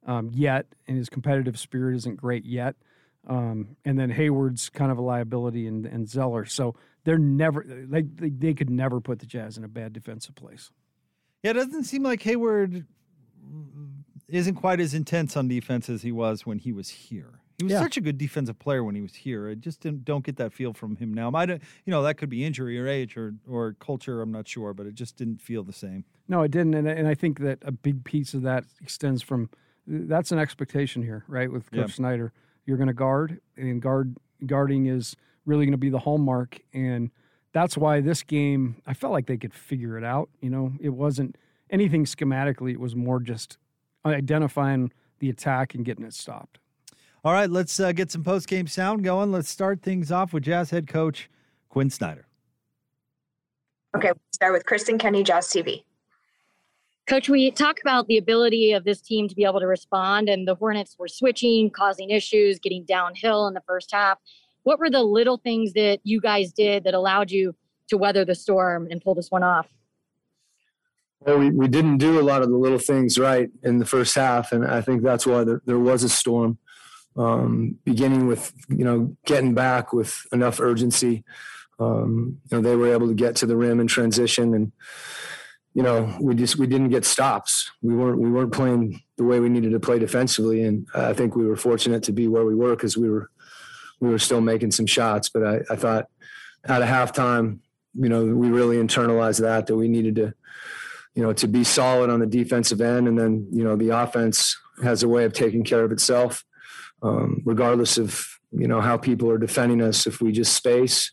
um, 0.06 0.30
yet, 0.32 0.66
and 0.86 0.96
his 0.96 1.08
competitive 1.08 1.58
spirit 1.58 1.96
isn't 1.96 2.16
great 2.16 2.44
yet. 2.44 2.76
Um, 3.26 3.76
and 3.84 3.98
then 3.98 4.10
Hayward's 4.10 4.70
kind 4.70 4.90
of 4.90 4.96
a 4.96 5.02
liability, 5.02 5.66
and, 5.66 5.84
and 5.84 6.08
Zeller. 6.08 6.46
So 6.46 6.74
they're 7.04 7.18
never 7.18 7.64
they, 7.66 8.02
they 8.02 8.54
could 8.54 8.70
never 8.70 9.00
put 9.00 9.18
the 9.18 9.26
Jazz 9.26 9.58
in 9.58 9.64
a 9.64 9.68
bad 9.68 9.92
defensive 9.92 10.34
place. 10.34 10.70
Yeah, 11.42 11.50
it 11.50 11.54
doesn't 11.54 11.84
seem 11.84 12.02
like 12.02 12.22
Hayward 12.22 12.86
isn't 14.28 14.54
quite 14.54 14.80
as 14.80 14.94
intense 14.94 15.36
on 15.36 15.48
defense 15.48 15.88
as 15.88 16.02
he 16.02 16.12
was 16.12 16.46
when 16.46 16.58
he 16.58 16.72
was 16.72 16.88
here. 16.88 17.39
He 17.60 17.64
was 17.64 17.72
yeah. 17.72 17.82
such 17.82 17.98
a 17.98 18.00
good 18.00 18.16
defensive 18.16 18.58
player 18.58 18.82
when 18.82 18.94
he 18.94 19.02
was 19.02 19.14
here. 19.14 19.50
I 19.50 19.54
just 19.54 19.84
don't 20.04 20.24
get 20.24 20.36
that 20.36 20.54
feel 20.54 20.72
from 20.72 20.96
him 20.96 21.12
now. 21.12 21.30
I 21.34 21.44
don't, 21.44 21.62
you 21.84 21.90
know, 21.90 22.02
that 22.04 22.16
could 22.16 22.30
be 22.30 22.42
injury 22.42 22.80
or 22.80 22.88
age 22.88 23.18
or 23.18 23.34
or 23.46 23.74
culture. 23.78 24.22
I'm 24.22 24.32
not 24.32 24.48
sure, 24.48 24.72
but 24.72 24.86
it 24.86 24.94
just 24.94 25.16
didn't 25.16 25.42
feel 25.42 25.62
the 25.62 25.72
same. 25.74 26.06
No, 26.26 26.40
it 26.42 26.50
didn't, 26.50 26.72
and 26.72 26.88
and 26.88 27.06
I 27.06 27.14
think 27.14 27.40
that 27.40 27.58
a 27.60 27.70
big 27.70 28.02
piece 28.04 28.32
of 28.32 28.40
that 28.42 28.64
extends 28.80 29.20
from 29.20 29.50
that's 29.86 30.32
an 30.32 30.38
expectation 30.38 31.02
here, 31.02 31.24
right? 31.28 31.52
With 31.52 31.70
Coach 31.70 31.90
yeah. 31.90 31.94
Snyder, 31.94 32.32
you're 32.64 32.78
going 32.78 32.86
to 32.86 32.94
guard, 32.94 33.40
and 33.58 33.82
guard 33.82 34.16
guarding 34.46 34.86
is 34.86 35.14
really 35.44 35.66
going 35.66 35.72
to 35.72 35.78
be 35.78 35.90
the 35.90 35.98
hallmark, 35.98 36.60
and 36.72 37.10
that's 37.52 37.76
why 37.76 38.00
this 38.00 38.22
game 38.22 38.80
I 38.86 38.94
felt 38.94 39.12
like 39.12 39.26
they 39.26 39.36
could 39.36 39.52
figure 39.52 39.98
it 39.98 40.04
out. 40.04 40.30
You 40.40 40.48
know, 40.48 40.72
it 40.80 40.90
wasn't 40.90 41.36
anything 41.68 42.06
schematically; 42.06 42.72
it 42.72 42.80
was 42.80 42.96
more 42.96 43.20
just 43.20 43.58
identifying 44.06 44.92
the 45.18 45.28
attack 45.28 45.74
and 45.74 45.84
getting 45.84 46.06
it 46.06 46.14
stopped. 46.14 46.58
All 47.22 47.34
right, 47.34 47.50
let's 47.50 47.78
uh, 47.78 47.92
get 47.92 48.10
some 48.10 48.24
post 48.24 48.48
game 48.48 48.66
sound 48.66 49.04
going. 49.04 49.30
Let's 49.30 49.50
start 49.50 49.82
things 49.82 50.10
off 50.10 50.32
with 50.32 50.44
Jazz 50.44 50.70
head 50.70 50.86
coach 50.86 51.28
Quinn 51.68 51.90
Snyder. 51.90 52.26
Okay, 53.94 54.08
we'll 54.08 54.32
start 54.32 54.54
with 54.54 54.64
Kristen 54.64 54.96
Kenny, 54.96 55.22
Jazz 55.22 55.48
TV. 55.48 55.84
Coach, 57.06 57.28
we 57.28 57.50
talk 57.50 57.78
about 57.82 58.06
the 58.06 58.16
ability 58.16 58.72
of 58.72 58.84
this 58.84 59.02
team 59.02 59.28
to 59.28 59.34
be 59.34 59.44
able 59.44 59.60
to 59.60 59.66
respond, 59.66 60.30
and 60.30 60.48
the 60.48 60.54
Hornets 60.54 60.96
were 60.98 61.08
switching, 61.08 61.68
causing 61.68 62.08
issues, 62.08 62.58
getting 62.58 62.84
downhill 62.84 63.46
in 63.48 63.52
the 63.52 63.62
first 63.66 63.90
half. 63.92 64.18
What 64.62 64.78
were 64.78 64.88
the 64.88 65.02
little 65.02 65.36
things 65.36 65.74
that 65.74 65.98
you 66.04 66.22
guys 66.22 66.52
did 66.52 66.84
that 66.84 66.94
allowed 66.94 67.30
you 67.30 67.54
to 67.88 67.98
weather 67.98 68.24
the 68.24 68.34
storm 68.34 68.88
and 68.90 69.02
pull 69.02 69.14
this 69.14 69.30
one 69.30 69.42
off? 69.42 69.66
Well, 71.20 71.38
we, 71.38 71.50
we 71.50 71.68
didn't 71.68 71.98
do 71.98 72.18
a 72.18 72.22
lot 72.22 72.40
of 72.40 72.48
the 72.48 72.56
little 72.56 72.78
things 72.78 73.18
right 73.18 73.50
in 73.62 73.78
the 73.78 73.84
first 73.84 74.14
half, 74.14 74.52
and 74.52 74.64
I 74.64 74.80
think 74.80 75.02
that's 75.02 75.26
why 75.26 75.44
there, 75.44 75.60
there 75.66 75.78
was 75.78 76.02
a 76.02 76.08
storm 76.08 76.56
um, 77.16 77.78
beginning 77.84 78.26
with 78.26 78.52
you 78.68 78.84
know 78.84 79.16
getting 79.26 79.54
back 79.54 79.92
with 79.92 80.26
enough 80.32 80.60
urgency. 80.60 81.24
Um, 81.78 82.40
you 82.50 82.56
know, 82.56 82.62
they 82.62 82.76
were 82.76 82.92
able 82.92 83.08
to 83.08 83.14
get 83.14 83.36
to 83.36 83.46
the 83.46 83.56
rim 83.56 83.80
and 83.80 83.88
transition, 83.88 84.54
and 84.54 84.72
you 85.74 85.82
know 85.82 86.16
we 86.20 86.34
just 86.34 86.56
we 86.56 86.66
didn't 86.66 86.90
get 86.90 87.04
stops. 87.04 87.70
We 87.82 87.94
weren't 87.94 88.18
we 88.18 88.30
weren't 88.30 88.52
playing 88.52 89.02
the 89.16 89.24
way 89.24 89.40
we 89.40 89.48
needed 89.48 89.72
to 89.72 89.80
play 89.80 89.98
defensively, 89.98 90.62
and 90.62 90.86
I 90.94 91.12
think 91.12 91.36
we 91.36 91.46
were 91.46 91.56
fortunate 91.56 92.02
to 92.04 92.12
be 92.12 92.28
where 92.28 92.44
we 92.44 92.54
were 92.54 92.76
because 92.76 92.96
we 92.96 93.08
were 93.08 93.30
we 94.00 94.10
were 94.10 94.18
still 94.18 94.40
making 94.40 94.70
some 94.72 94.86
shots. 94.86 95.28
But 95.28 95.46
I, 95.46 95.60
I 95.70 95.76
thought 95.76 96.06
at 96.64 96.82
a 96.82 96.86
halftime, 96.86 97.58
you 97.94 98.08
know, 98.08 98.24
we 98.24 98.48
really 98.48 98.76
internalized 98.76 99.40
that 99.40 99.66
that 99.66 99.76
we 99.76 99.88
needed 99.88 100.16
to 100.16 100.34
you 101.14 101.22
know 101.22 101.32
to 101.32 101.48
be 101.48 101.64
solid 101.64 102.08
on 102.08 102.20
the 102.20 102.26
defensive 102.26 102.80
end, 102.80 103.08
and 103.08 103.18
then 103.18 103.48
you 103.50 103.64
know 103.64 103.74
the 103.74 103.88
offense 103.88 104.56
has 104.82 105.02
a 105.02 105.08
way 105.08 105.24
of 105.24 105.32
taking 105.32 105.64
care 105.64 105.84
of 105.84 105.92
itself 105.92 106.44
um, 107.02 107.42
regardless 107.44 107.98
of 107.98 108.26
you 108.52 108.66
know 108.66 108.80
how 108.80 108.96
people 108.96 109.30
are 109.30 109.38
defending 109.38 109.82
us. 109.82 110.06
If 110.06 110.20
we 110.20 110.32
just 110.32 110.54
space 110.54 111.12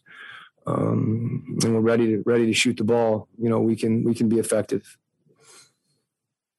um, 0.65 1.57
and 1.63 1.73
we're 1.73 1.81
ready 1.81 2.07
to 2.07 2.23
ready 2.25 2.45
to 2.45 2.53
shoot 2.53 2.77
the 2.77 2.83
ball, 2.83 3.27
you 3.37 3.49
know 3.49 3.59
we 3.59 3.75
can 3.75 4.03
we 4.03 4.13
can 4.13 4.29
be 4.29 4.39
effective. 4.39 4.97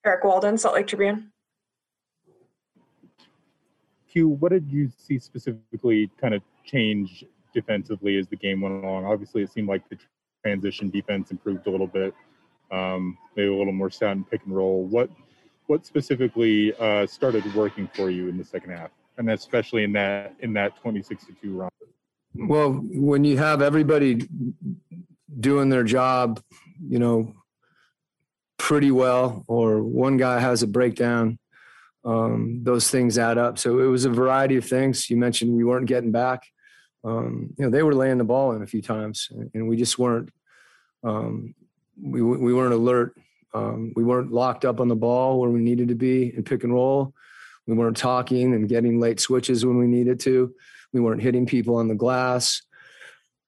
Eric 0.05 0.25
Walden, 0.25 0.57
Salt 0.57 0.75
Lake 0.75 0.87
Tribune. 0.87 1.33
Q, 4.11 4.29
what 4.29 4.53
did 4.53 4.67
you 4.71 4.91
see 4.97 5.19
specifically 5.19 6.11
kind 6.19 6.33
of 6.33 6.43
change 6.65 7.25
defensively 7.53 8.17
as 8.19 8.27
the 8.29 8.37
game 8.37 8.63
went 8.63 8.83
along? 8.83 9.05
Obviously, 9.05 9.43
it 9.43 9.53
seemed 9.53 9.69
like 9.69 9.87
the 9.91 9.99
transition 10.43 10.89
defense 10.89 11.31
improved 11.31 11.67
a 11.67 11.71
little 11.71 11.87
bit, 11.87 12.15
um, 12.73 13.19
maybe 13.37 13.49
a 13.49 13.55
little 13.55 13.73
more 13.73 13.91
sound 13.91 14.31
pick 14.31 14.41
and 14.47 14.57
roll. 14.57 14.85
What 14.85 15.11
what 15.67 15.85
specifically 15.85 16.75
uh, 16.79 17.07
started 17.07 17.55
working 17.55 17.91
for 17.95 18.09
you 18.09 18.29
in 18.29 18.39
the 18.39 18.45
second 18.45 18.71
half? 18.71 18.91
And 19.19 19.29
especially 19.31 19.85
in 19.85 19.93
that 19.93 20.35
in 20.41 20.53
that 20.55 20.77
2062 20.77 21.53
run. 21.53 21.69
Well, 22.35 22.73
when 22.73 23.25
you 23.25 23.37
have 23.39 23.61
everybody 23.63 24.27
doing 25.41 25.69
their 25.69 25.83
job, 25.83 26.41
you 26.81 26.99
know, 26.99 27.35
pretty 28.59 28.91
well, 28.91 29.45
or 29.49 29.83
one 29.83 30.17
guy 30.17 30.39
has 30.39 30.63
a 30.63 30.67
breakdown, 30.67 31.39
um, 32.05 32.61
those 32.63 32.91
things 32.91 33.19
add 33.19 33.39
up. 33.39 33.59
So 33.59 33.81
it 33.81 33.87
was 33.87 34.05
a 34.05 34.11
variety 34.11 34.57
of 34.57 34.65
things. 34.65 35.11
You 35.11 35.17
mentioned 35.17 35.57
we 35.57 35.65
weren't 35.65 35.87
getting 35.87 36.13
back. 36.13 36.45
um, 37.05 37.51
you 37.59 37.65
know, 37.65 37.71
they 37.71 37.83
were 37.83 37.95
laying 37.95 38.19
the 38.19 38.25
ball 38.25 38.53
in 38.53 38.63
a 38.63 38.67
few 38.67 38.83
times, 38.83 39.29
and 39.55 39.69
we 39.69 39.77
just 39.77 39.99
weren't. 39.99 40.31
Um, 41.03 41.55
we 42.01 42.23
we 42.23 42.55
weren't 42.55 42.75
alert. 42.75 43.17
Um, 43.55 43.93
we 43.97 44.05
weren't 44.05 44.31
locked 44.33 44.65
up 44.65 44.79
on 44.81 44.89
the 44.89 44.97
ball 44.97 45.41
where 45.41 45.51
we 45.51 45.61
needed 45.61 45.89
to 45.89 45.95
be 45.95 46.35
in 46.37 46.45
pick 46.45 46.65
and 46.65 46.73
roll. 46.73 47.15
We 47.69 47.75
weren't 47.75 47.99
talking 47.99 48.55
and 48.55 48.67
getting 48.67 48.99
late 48.99 49.21
switches 49.21 49.65
when 49.65 49.77
we 49.77 49.87
needed 49.87 50.19
to. 50.21 50.53
We 50.95 51.01
weren't 51.01 51.21
hitting 51.21 51.45
people 51.45 51.77
on 51.77 51.87
the 51.87 51.95
glass. 51.95 52.63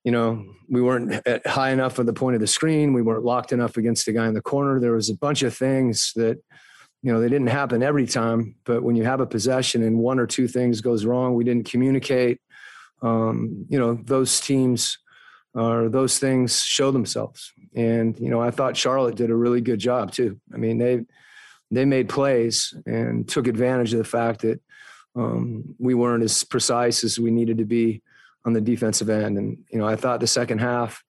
You 0.04 0.12
know, 0.12 0.44
we 0.68 0.82
weren't 0.82 1.26
high 1.46 1.70
enough 1.70 1.98
at 1.98 2.04
the 2.04 2.12
point 2.12 2.34
of 2.34 2.40
the 2.40 2.46
screen. 2.46 2.92
We 2.92 3.00
weren't 3.00 3.24
locked 3.24 3.50
enough 3.50 3.78
against 3.78 4.04
the 4.04 4.12
guy 4.12 4.28
in 4.28 4.34
the 4.34 4.42
corner. 4.42 4.78
There 4.78 4.92
was 4.92 5.08
a 5.08 5.16
bunch 5.16 5.42
of 5.42 5.56
things 5.56 6.12
that, 6.16 6.38
you 7.02 7.10
know, 7.10 7.18
they 7.18 7.30
didn't 7.30 7.46
happen 7.46 7.82
every 7.82 8.06
time. 8.06 8.56
But 8.64 8.82
when 8.82 8.94
you 8.94 9.04
have 9.04 9.20
a 9.20 9.26
possession 9.26 9.82
and 9.82 9.98
one 9.98 10.18
or 10.18 10.26
two 10.26 10.48
things 10.48 10.82
goes 10.82 11.06
wrong, 11.06 11.34
we 11.34 11.44
didn't 11.44 11.70
communicate. 11.70 12.42
Um, 13.02 13.64
you 13.70 13.78
know, 13.78 13.98
those 14.04 14.38
teams 14.38 14.98
or 15.54 15.88
those 15.88 16.18
things 16.18 16.62
show 16.62 16.90
themselves. 16.90 17.52
And 17.74 18.18
you 18.20 18.28
know, 18.28 18.40
I 18.40 18.50
thought 18.50 18.76
Charlotte 18.76 19.16
did 19.16 19.30
a 19.30 19.36
really 19.36 19.62
good 19.62 19.78
job 19.78 20.12
too. 20.12 20.38
I 20.52 20.58
mean, 20.58 20.76
they 20.76 21.06
they 21.70 21.84
made 21.84 22.08
plays 22.08 22.74
and 22.86 23.28
took 23.28 23.46
advantage 23.46 23.92
of 23.92 23.98
the 23.98 24.04
fact 24.04 24.42
that 24.42 24.60
um, 25.16 25.74
we 25.78 25.94
weren't 25.94 26.24
as 26.24 26.44
precise 26.44 27.04
as 27.04 27.18
we 27.18 27.30
needed 27.30 27.58
to 27.58 27.64
be 27.64 28.02
on 28.44 28.52
the 28.52 28.60
defensive 28.60 29.10
end. 29.10 29.38
And 29.38 29.58
you 29.70 29.78
know, 29.78 29.86
I 29.86 29.96
thought 29.96 30.20
the 30.20 30.26
second 30.26 30.58
half 30.58 31.02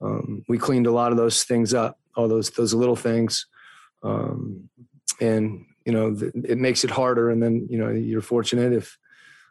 um, 0.00 0.44
we 0.48 0.58
cleaned 0.58 0.86
a 0.86 0.92
lot 0.92 1.10
of 1.10 1.18
those 1.18 1.44
things 1.44 1.74
up, 1.74 1.98
all 2.14 2.28
those 2.28 2.50
those 2.50 2.74
little 2.74 2.96
things, 2.96 3.46
um, 4.02 4.68
and 5.20 5.64
you 5.84 5.92
know, 5.92 6.14
th- 6.14 6.32
it 6.44 6.58
makes 6.58 6.84
it 6.84 6.90
harder. 6.90 7.30
And 7.30 7.42
then 7.42 7.66
you 7.68 7.78
know, 7.78 7.90
you're 7.90 8.22
fortunate 8.22 8.72
if 8.72 8.96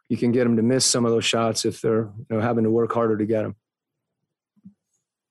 you 0.10 0.18
can 0.18 0.32
get 0.32 0.46
them 0.46 0.56
to 0.56 0.64
miss 0.64 0.86
some 0.86 1.06
of 1.06 1.12
those 1.12 1.26
shots 1.26 1.66
if 1.66 1.82
they're 1.82 2.10
you 2.30 2.36
know 2.36 2.40
having 2.40 2.64
to 2.64 2.72
work 2.72 2.94
harder 2.94 3.18
to 3.18 3.26
get 3.26 3.44
them. 3.44 3.56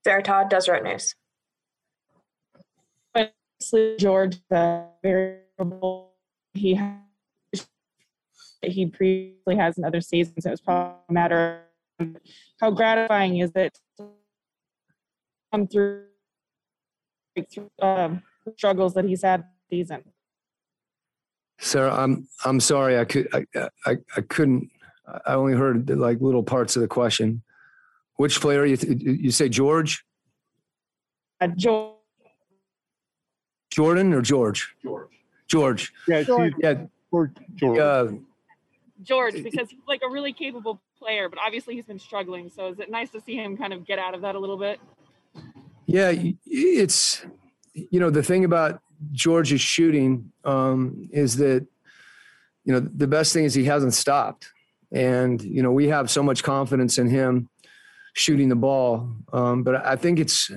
Sarah 0.04 0.22
Todd, 0.22 0.50
Deseret 0.50 0.84
News. 0.84 1.14
George, 3.98 4.38
variable. 4.50 6.12
He 6.54 6.80
he 8.62 8.86
previously 8.86 9.56
has 9.56 9.78
in 9.78 9.84
other 9.84 10.00
seasons. 10.00 10.46
It 10.46 10.50
was 10.50 10.60
probably 10.60 10.96
a 11.08 11.12
matter 11.12 11.60
of 12.00 12.16
how 12.60 12.70
gratifying 12.70 13.38
is 13.38 13.52
it 13.54 13.78
to 13.98 14.08
come 15.52 15.66
through, 15.66 16.04
through 17.52 17.70
um, 17.80 18.22
struggles 18.56 18.94
that 18.94 19.04
he's 19.04 19.22
had 19.22 19.44
season. 19.70 20.02
Sarah, 21.58 21.94
I'm 21.94 22.28
I'm 22.44 22.60
sorry. 22.60 22.98
I 22.98 23.04
could 23.04 23.28
I, 23.34 23.46
I 23.86 23.96
I 24.16 24.20
couldn't. 24.22 24.70
I 25.26 25.34
only 25.34 25.54
heard 25.54 25.88
like 25.90 26.20
little 26.20 26.42
parts 26.42 26.76
of 26.76 26.82
the 26.82 26.88
question. 26.88 27.42
Which 28.16 28.40
player 28.40 28.64
you 28.64 28.76
you 28.80 29.30
say 29.30 29.48
George? 29.48 30.04
Uh, 31.40 31.48
George. 31.48 31.95
Jordan 33.76 34.14
or 34.14 34.22
George? 34.22 34.74
George. 34.82 35.10
George. 35.48 35.92
Yeah, 36.08 36.22
George. 36.22 36.54
Yeah. 36.58 36.86
George. 37.12 37.78
Uh, 37.78 38.08
George, 39.02 39.34
because 39.42 39.68
he's 39.68 39.80
like 39.86 40.00
a 40.02 40.10
really 40.10 40.32
capable 40.32 40.80
player, 40.98 41.28
but 41.28 41.38
obviously 41.44 41.74
he's 41.74 41.84
been 41.84 41.98
struggling. 41.98 42.48
So 42.48 42.68
is 42.68 42.80
it 42.80 42.90
nice 42.90 43.10
to 43.10 43.20
see 43.20 43.36
him 43.36 43.58
kind 43.58 43.74
of 43.74 43.86
get 43.86 43.98
out 43.98 44.14
of 44.14 44.22
that 44.22 44.34
a 44.34 44.38
little 44.38 44.56
bit? 44.56 44.80
Yeah, 45.84 46.14
it's 46.46 47.24
you 47.74 48.00
know 48.00 48.08
the 48.08 48.22
thing 48.22 48.46
about 48.46 48.80
George's 49.12 49.60
shooting 49.60 50.32
um, 50.44 51.10
is 51.12 51.36
that 51.36 51.66
you 52.64 52.72
know 52.72 52.80
the 52.80 53.06
best 53.06 53.34
thing 53.34 53.44
is 53.44 53.52
he 53.52 53.64
hasn't 53.64 53.92
stopped, 53.92 54.52
and 54.90 55.42
you 55.42 55.62
know 55.62 55.70
we 55.70 55.88
have 55.88 56.10
so 56.10 56.22
much 56.22 56.42
confidence 56.42 56.96
in 56.96 57.08
him 57.10 57.50
shooting 58.14 58.48
the 58.48 58.56
ball. 58.56 59.10
Um, 59.34 59.62
but 59.62 59.86
I 59.86 59.96
think 59.96 60.18
it's 60.18 60.50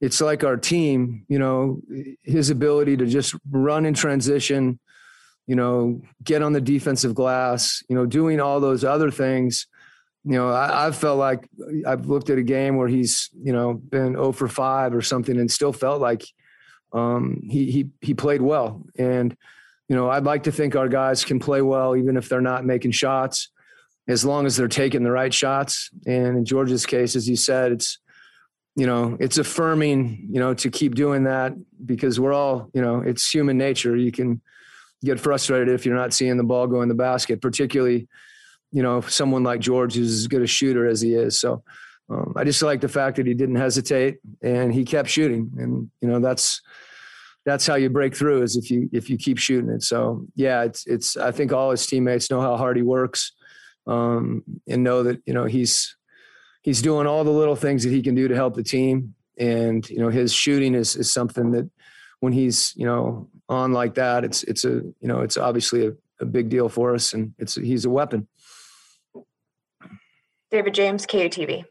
it's 0.00 0.20
like 0.20 0.44
our 0.44 0.56
team, 0.56 1.24
you 1.28 1.38
know, 1.38 1.80
his 2.22 2.50
ability 2.50 2.96
to 2.98 3.06
just 3.06 3.34
run 3.50 3.84
in 3.84 3.94
transition, 3.94 4.78
you 5.46 5.56
know, 5.56 6.00
get 6.22 6.42
on 6.42 6.52
the 6.52 6.60
defensive 6.60 7.14
glass, 7.14 7.82
you 7.88 7.96
know, 7.96 8.06
doing 8.06 8.40
all 8.40 8.60
those 8.60 8.84
other 8.84 9.10
things. 9.10 9.66
You 10.24 10.34
know, 10.34 10.50
I, 10.50 10.90
felt 10.92 11.18
like 11.18 11.48
I've 11.86 12.06
looked 12.06 12.28
at 12.28 12.38
a 12.38 12.42
game 12.42 12.76
where 12.76 12.88
he's, 12.88 13.30
you 13.42 13.52
know, 13.52 13.74
been 13.74 14.12
0 14.12 14.32
for 14.32 14.46
5 14.46 14.94
or 14.94 15.00
something 15.00 15.38
and 15.38 15.50
still 15.50 15.72
felt 15.72 16.00
like 16.00 16.22
um, 16.92 17.40
he, 17.42 17.70
he, 17.70 17.88
he 18.00 18.14
played 18.14 18.42
well. 18.42 18.84
And, 18.98 19.34
you 19.88 19.96
know, 19.96 20.10
I'd 20.10 20.24
like 20.24 20.42
to 20.42 20.52
think 20.52 20.76
our 20.76 20.88
guys 20.88 21.24
can 21.24 21.38
play 21.38 21.62
well, 21.62 21.96
even 21.96 22.16
if 22.16 22.28
they're 22.28 22.40
not 22.40 22.66
making 22.66 22.90
shots, 22.90 23.48
as 24.06 24.24
long 24.24 24.44
as 24.44 24.56
they're 24.56 24.68
taking 24.68 25.02
the 25.02 25.10
right 25.10 25.32
shots. 25.32 25.88
And 26.06 26.36
in 26.36 26.44
George's 26.44 26.84
case, 26.84 27.16
as 27.16 27.28
you 27.28 27.36
said, 27.36 27.72
it's, 27.72 27.98
you 28.78 28.86
know, 28.86 29.16
it's 29.18 29.38
affirming, 29.38 30.28
you 30.30 30.38
know, 30.38 30.54
to 30.54 30.70
keep 30.70 30.94
doing 30.94 31.24
that 31.24 31.52
because 31.84 32.20
we're 32.20 32.32
all, 32.32 32.70
you 32.72 32.80
know, 32.80 33.00
it's 33.00 33.28
human 33.28 33.58
nature. 33.58 33.96
You 33.96 34.12
can 34.12 34.40
get 35.04 35.18
frustrated 35.18 35.74
if 35.74 35.84
you're 35.84 35.96
not 35.96 36.14
seeing 36.14 36.36
the 36.36 36.44
ball 36.44 36.68
go 36.68 36.80
in 36.82 36.88
the 36.88 36.94
basket, 36.94 37.42
particularly, 37.42 38.06
you 38.70 38.84
know, 38.84 39.00
someone 39.00 39.42
like 39.42 39.58
George 39.58 39.96
who's 39.96 40.12
as 40.12 40.28
good 40.28 40.42
a 40.42 40.46
shooter 40.46 40.86
as 40.86 41.00
he 41.00 41.14
is. 41.14 41.40
So 41.40 41.64
um, 42.08 42.34
I 42.36 42.44
just 42.44 42.62
like 42.62 42.80
the 42.80 42.88
fact 42.88 43.16
that 43.16 43.26
he 43.26 43.34
didn't 43.34 43.56
hesitate 43.56 44.18
and 44.44 44.72
he 44.72 44.84
kept 44.84 45.08
shooting. 45.08 45.50
And, 45.58 45.90
you 46.00 46.06
know, 46.06 46.20
that's, 46.20 46.62
that's 47.44 47.66
how 47.66 47.74
you 47.74 47.90
break 47.90 48.14
through 48.14 48.42
is 48.42 48.56
if 48.56 48.70
you, 48.70 48.88
if 48.92 49.10
you 49.10 49.18
keep 49.18 49.38
shooting 49.38 49.70
it. 49.70 49.82
So 49.82 50.24
yeah, 50.36 50.62
it's, 50.62 50.86
it's, 50.86 51.16
I 51.16 51.32
think 51.32 51.52
all 51.52 51.72
his 51.72 51.84
teammates 51.84 52.30
know 52.30 52.40
how 52.40 52.56
hard 52.56 52.76
he 52.76 52.84
works 52.84 53.32
um, 53.88 54.44
and 54.68 54.84
know 54.84 55.02
that, 55.02 55.20
you 55.26 55.34
know, 55.34 55.46
he's, 55.46 55.96
he's 56.68 56.82
doing 56.82 57.06
all 57.06 57.24
the 57.24 57.30
little 57.30 57.56
things 57.56 57.82
that 57.82 57.90
he 57.90 58.02
can 58.02 58.14
do 58.14 58.28
to 58.28 58.34
help 58.34 58.54
the 58.54 58.62
team. 58.62 59.14
And 59.38 59.88
you 59.88 59.98
know, 59.98 60.10
his 60.10 60.32
shooting 60.32 60.74
is 60.74 60.96
is 60.96 61.12
something 61.12 61.50
that 61.52 61.68
when 62.20 62.32
he's 62.32 62.74
you 62.76 62.84
know 62.84 63.28
on 63.48 63.72
like 63.72 63.94
that, 63.94 64.22
it's 64.24 64.42
it's 64.44 64.64
a 64.64 64.82
you 65.00 65.08
know 65.08 65.20
it's 65.20 65.38
obviously 65.38 65.86
a, 65.86 65.92
a 66.20 66.26
big 66.26 66.50
deal 66.50 66.68
for 66.68 66.94
us, 66.94 67.14
and 67.14 67.32
it's 67.38 67.54
he's 67.54 67.86
a 67.86 67.90
weapon. 67.90 68.28
David 70.50 70.74
James, 70.74 71.06
KUTV. 71.06 71.64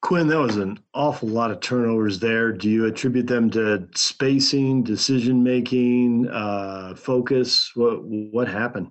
Quinn, 0.00 0.26
that 0.26 0.38
was 0.38 0.56
an 0.56 0.80
awful 0.94 1.28
lot 1.28 1.52
of 1.52 1.60
turnovers 1.60 2.18
there. 2.18 2.50
Do 2.52 2.68
you 2.68 2.86
attribute 2.86 3.28
them 3.28 3.50
to 3.50 3.86
spacing, 3.94 4.82
decision 4.82 5.44
making, 5.44 6.28
uh, 6.28 6.94
focus? 6.96 7.70
What 7.76 8.02
what 8.02 8.48
happened? 8.48 8.90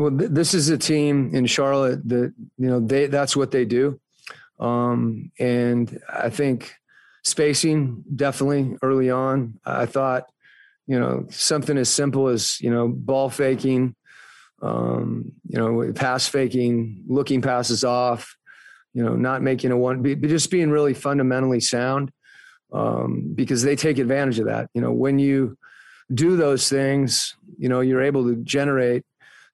Well, 0.00 0.10
this 0.10 0.54
is 0.54 0.70
a 0.70 0.78
team 0.78 1.34
in 1.34 1.44
Charlotte 1.44 2.08
that 2.08 2.32
you 2.56 2.66
know 2.70 2.80
they 2.80 3.06
that's 3.06 3.36
what 3.36 3.50
they 3.50 3.66
do, 3.66 4.00
um, 4.58 5.30
and 5.38 6.00
I 6.08 6.30
think 6.30 6.72
spacing 7.22 8.02
definitely 8.16 8.78
early 8.80 9.10
on. 9.10 9.60
I 9.66 9.84
thought 9.84 10.24
you 10.86 10.98
know 10.98 11.26
something 11.28 11.76
as 11.76 11.90
simple 11.90 12.28
as 12.28 12.58
you 12.62 12.70
know 12.70 12.88
ball 12.88 13.28
faking, 13.28 13.94
um, 14.62 15.32
you 15.46 15.58
know 15.58 15.92
pass 15.92 16.26
faking, 16.26 17.04
looking 17.06 17.42
passes 17.42 17.84
off, 17.84 18.34
you 18.94 19.04
know 19.04 19.16
not 19.16 19.42
making 19.42 19.70
a 19.70 19.76
one, 19.76 20.02
just 20.22 20.50
being 20.50 20.70
really 20.70 20.94
fundamentally 20.94 21.60
sound 21.60 22.10
um, 22.72 23.34
because 23.34 23.62
they 23.62 23.76
take 23.76 23.98
advantage 23.98 24.38
of 24.38 24.46
that. 24.46 24.70
You 24.72 24.80
know 24.80 24.92
when 24.92 25.18
you 25.18 25.58
do 26.14 26.38
those 26.38 26.70
things, 26.70 27.36
you 27.58 27.68
know 27.68 27.80
you're 27.80 28.00
able 28.00 28.24
to 28.24 28.36
generate 28.36 29.04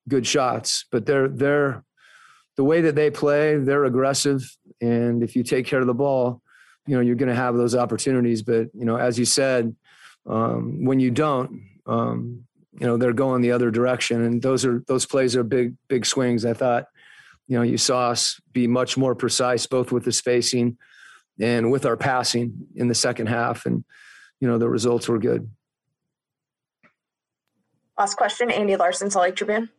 good 0.08 0.26
shots, 0.26 0.84
but 0.90 1.06
they're 1.06 1.28
they're 1.28 1.84
the 2.56 2.64
way 2.64 2.80
that 2.82 2.94
they 2.94 3.10
play, 3.10 3.56
they're 3.56 3.84
aggressive, 3.84 4.56
and 4.80 5.22
if 5.22 5.36
you 5.36 5.42
take 5.42 5.66
care 5.66 5.80
of 5.80 5.86
the 5.86 5.94
ball, 5.94 6.40
you 6.86 6.94
know 6.94 7.00
you're 7.00 7.16
going 7.16 7.28
to 7.28 7.34
have 7.34 7.56
those 7.56 7.74
opportunities. 7.74 8.42
But 8.42 8.68
you 8.74 8.84
know, 8.84 8.96
as 8.96 9.18
you 9.18 9.24
said, 9.24 9.74
um, 10.26 10.84
when 10.84 11.00
you 11.00 11.10
don't, 11.10 11.62
um, 11.86 12.44
you 12.78 12.86
know 12.86 12.96
they're 12.96 13.12
going 13.12 13.42
the 13.42 13.52
other 13.52 13.70
direction, 13.70 14.22
and 14.22 14.42
those 14.42 14.64
are 14.64 14.82
those 14.86 15.06
plays 15.06 15.36
are 15.36 15.44
big 15.44 15.74
big 15.88 16.06
swings. 16.06 16.44
I 16.44 16.54
thought, 16.54 16.86
you 17.48 17.56
know, 17.56 17.62
you 17.62 17.78
saw 17.78 18.10
us 18.10 18.40
be 18.52 18.66
much 18.66 18.96
more 18.96 19.14
precise 19.14 19.66
both 19.66 19.92
with 19.92 20.04
the 20.04 20.12
spacing 20.12 20.78
and 21.38 21.70
with 21.70 21.84
our 21.84 21.96
passing 21.96 22.66
in 22.74 22.88
the 22.88 22.94
second 22.94 23.26
half, 23.26 23.66
and 23.66 23.84
you 24.40 24.48
know 24.48 24.58
the 24.58 24.68
results 24.68 25.08
were 25.08 25.18
good. 25.18 25.50
Last 27.98 28.16
question, 28.16 28.50
Andy 28.50 28.76
Larsen, 28.76 29.10
Salt 29.10 29.24
Lake 29.24 29.36
Tribune 29.36 29.70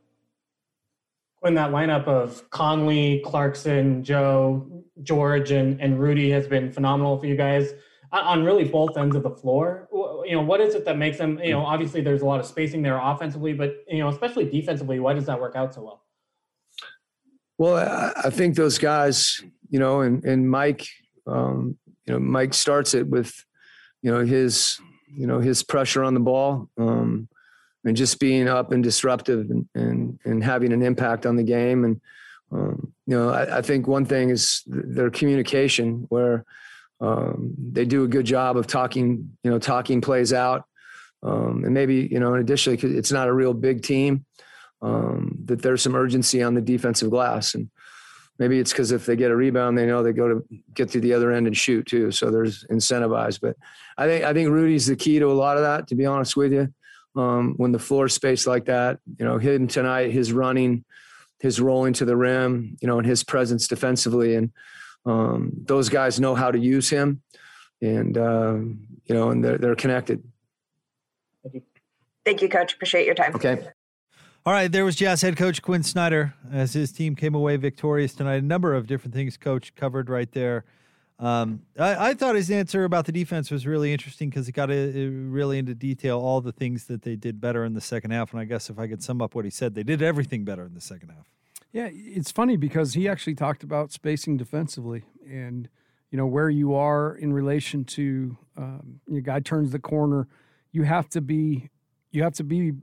that 1.56 1.72
lineup 1.72 2.06
of 2.06 2.50
Conley, 2.50 3.22
Clarkson, 3.26 4.04
Joe, 4.04 4.84
George, 5.04 5.52
and, 5.52 5.80
and 5.82 6.00
Rudy 6.00 6.30
has 6.32 6.48
been 6.48 6.72
phenomenal 6.72 7.20
for 7.20 7.26
you 7.26 7.36
guys 7.36 7.74
on 8.12 8.44
really 8.44 8.64
both 8.64 8.98
ends 8.98 9.16
of 9.16 9.24
the 9.24 9.30
floor. 9.30 9.90
You 10.26 10.36
know, 10.36 10.42
what 10.42 10.62
is 10.62 10.76
it 10.76 10.86
that 10.86 10.98
makes 10.98 11.18
them, 11.18 11.40
you 11.44 11.52
know, 11.52 11.66
obviously 11.66 12.02
there's 12.02 12.22
a 12.22 12.26
lot 12.26 12.40
of 12.40 12.46
spacing 12.46 12.82
there 12.82 12.98
offensively, 12.98 13.54
but, 13.54 13.76
you 13.88 14.00
know, 14.00 14.10
especially 14.10 14.50
defensively, 14.50 15.00
why 15.00 15.14
does 15.14 15.26
that 15.26 15.40
work 15.40 15.56
out 15.56 15.74
so 15.74 15.84
well? 15.84 16.04
Well, 17.58 18.14
I 18.24 18.30
think 18.30 18.56
those 18.56 18.78
guys, 18.78 19.44
you 19.70 19.80
know, 19.80 20.02
and, 20.02 20.24
and 20.24 20.50
Mike, 20.50 20.88
um, 21.26 21.78
you 22.06 22.14
know, 22.14 22.20
Mike 22.20 22.54
starts 22.54 22.94
it 22.94 23.08
with, 23.08 23.34
you 24.02 24.12
know, 24.12 24.24
his, 24.26 24.80
you 25.10 25.28
know, 25.28 25.40
his 25.40 25.64
pressure 25.64 26.04
on 26.04 26.14
the 26.14 26.20
ball. 26.20 26.70
Um, 26.78 27.28
and 27.86 27.96
just 27.96 28.20
being 28.20 28.48
up 28.48 28.72
and 28.72 28.84
disruptive 28.84 29.50
and, 29.50 29.68
and, 29.76 30.20
and 30.26 30.44
having 30.44 30.74
an 30.74 30.82
impact 30.82 31.26
on 31.26 31.36
the 31.36 31.44
game. 31.44 31.84
And, 31.86 32.02
um, 32.52 32.94
you 33.06 33.18
know, 33.18 33.30
I, 33.30 33.58
I, 33.58 33.62
think 33.62 33.88
one 33.88 34.06
thing 34.06 34.30
is 34.30 34.64
their 34.66 35.10
communication 35.10 36.06
where 36.10 36.46
um, 37.00 37.54
they 37.58 37.86
do 37.86 38.04
a 38.04 38.08
good 38.08 38.26
job 38.26 38.58
of 38.58 38.68
talking, 38.68 39.38
you 39.44 39.52
know, 39.52 39.60
talking 39.60 40.02
plays 40.02 40.34
out. 40.34 40.66
Um, 41.24 41.64
and 41.66 41.74
maybe, 41.74 42.08
you 42.12 42.20
know, 42.20 42.36
additionally, 42.36 42.78
addition, 42.78 42.98
it's 42.98 43.12
not 43.12 43.28
a 43.28 43.34
real 43.34 43.54
big 43.54 43.84
team, 43.84 44.26
um, 44.82 45.38
that 45.46 45.62
there's 45.62 45.82
some 45.82 45.96
urgency 45.96 46.44
on 46.44 46.54
the 46.54 46.62
defensive 46.62 47.10
glass. 47.10 47.56
And 47.56 47.70
maybe 48.40 48.60
it's 48.60 48.72
because 48.72 48.92
if 48.92 49.06
they 49.06 49.16
get 49.16 49.32
a 49.32 49.36
rebound, 49.36 49.78
they 49.78 49.86
know 49.86 50.04
they 50.04 50.14
go 50.14 50.28
to 50.28 50.46
get 50.74 50.90
to 50.90 51.00
the 51.00 51.14
other 51.14 51.32
end 51.32 51.48
and 51.48 51.58
shoot 51.58 51.86
too. 51.86 52.12
So 52.12 52.32
there's 52.32 52.66
incentivized. 52.66 53.42
But 53.42 53.56
I 53.98 54.08
think 54.08 54.26
I 54.26 54.34
think 54.34 54.50
Rudy's 54.50 54.88
the 54.88 54.96
key 54.96 55.20
to 55.20 55.32
a 55.32 55.34
lot 55.34 55.58
of 55.58 55.64
that. 55.64 55.88
To 55.88 55.96
be 55.96 56.06
honest 56.06 56.38
with 56.38 56.54
you, 56.54 56.74
um, 57.18 57.56
when 57.58 57.72
the 57.72 57.80
floor 57.80 58.08
space 58.08 58.46
like 58.46 58.66
that, 58.66 59.00
you 59.18 59.26
know, 59.26 59.38
him 59.38 59.68
tonight, 59.68 60.12
his 60.12 60.32
running, 60.32 60.86
his 61.40 61.60
rolling 61.60 61.94
to 61.94 62.06
the 62.06 62.16
rim, 62.16 62.78
you 62.82 62.88
know, 62.88 62.98
and 62.98 63.08
his 63.08 63.24
presence 63.24 63.68
defensively, 63.68 64.36
and 64.36 64.52
um, 65.06 65.52
those 65.66 65.90
guys 65.90 66.20
know 66.20 66.36
how 66.36 66.52
to 66.52 66.60
use 66.60 66.90
him, 66.90 67.22
and 67.82 68.18
uh, 68.18 68.56
you 69.06 69.16
know, 69.16 69.32
and 69.32 69.44
they're 69.44 69.58
they're 69.58 69.76
connected. 69.76 70.24
Thank 72.26 72.42
you, 72.42 72.50
Coach. 72.50 72.74
Appreciate 72.74 73.06
your 73.06 73.16
time. 73.16 73.34
Okay. 73.36 73.68
All 74.46 74.54
right, 74.54 74.72
there 74.72 74.86
was 74.86 74.96
Jazz 74.96 75.22
head 75.22 75.36
coach 75.36 75.62
Quinn 75.62 75.84
Snyder 75.84 76.34
as 76.52 76.72
his 76.74 76.94
team 76.94 77.16
came 77.16 77.36
away 77.36 77.58
victorious 77.58 78.14
tonight. 78.14 78.36
A 78.36 78.42
number 78.42 78.74
of 78.74 78.88
different 78.88 79.14
things 79.14 79.36
coach 79.36 79.76
covered 79.76 80.10
right 80.10 80.32
there. 80.32 80.64
Um, 81.20 81.64
I, 81.80 82.10
I, 82.10 82.14
thought 82.14 82.36
his 82.36 82.52
answer 82.52 82.84
about 82.84 83.06
the 83.06 83.12
defense 83.12 83.50
was 83.50 83.66
really 83.66 83.92
interesting 83.92 84.30
because 84.30 84.46
he 84.46 84.52
got 84.52 84.70
a, 84.70 84.74
a 84.74 85.08
really 85.08 85.58
into 85.58 85.74
detail 85.74 86.20
all 86.20 86.42
the 86.42 86.52
things 86.52 86.86
that 86.86 87.02
they 87.02 87.16
did 87.16 87.42
better 87.42 87.66
in 87.66 87.74
the 87.74 87.82
second 87.82 88.12
half. 88.12 88.32
And 88.34 88.40
I 88.40 88.46
guess 88.46 88.70
if 88.70 88.78
I 88.78 88.88
could 88.88 89.02
sum 89.02 89.20
up 89.20 89.34
what 89.34 89.44
he 89.44 89.50
said, 89.50 89.74
they 89.74 89.82
did 89.82 90.04
everything 90.04 90.46
better 90.46 90.64
in 90.64 90.76
the 90.76 90.82
second 90.82 91.10
half. 91.10 91.26
Yeah, 91.72 91.90
it's 91.92 92.32
funny 92.32 92.56
because 92.56 92.94
he 92.94 93.10
actually 93.10 93.34
talked 93.34 93.64
about 93.64 93.92
spacing 93.92 94.38
defensively 94.38 95.06
and 95.28 95.70
you 96.12 96.18
know 96.18 96.26
where 96.26 96.50
you 96.50 96.76
are 96.76 97.16
in 97.16 97.34
relation 97.34 97.84
to 97.84 98.38
um, 98.56 99.02
your 99.08 99.22
guy 99.22 99.40
turns 99.40 99.72
the 99.72 99.80
corner. 99.80 100.28
You 100.72 100.84
have 100.84 101.10
to 101.10 101.22
be 101.22 101.70
you 102.12 102.24
have 102.24 102.34
to 102.34 102.44
be 102.44 102.74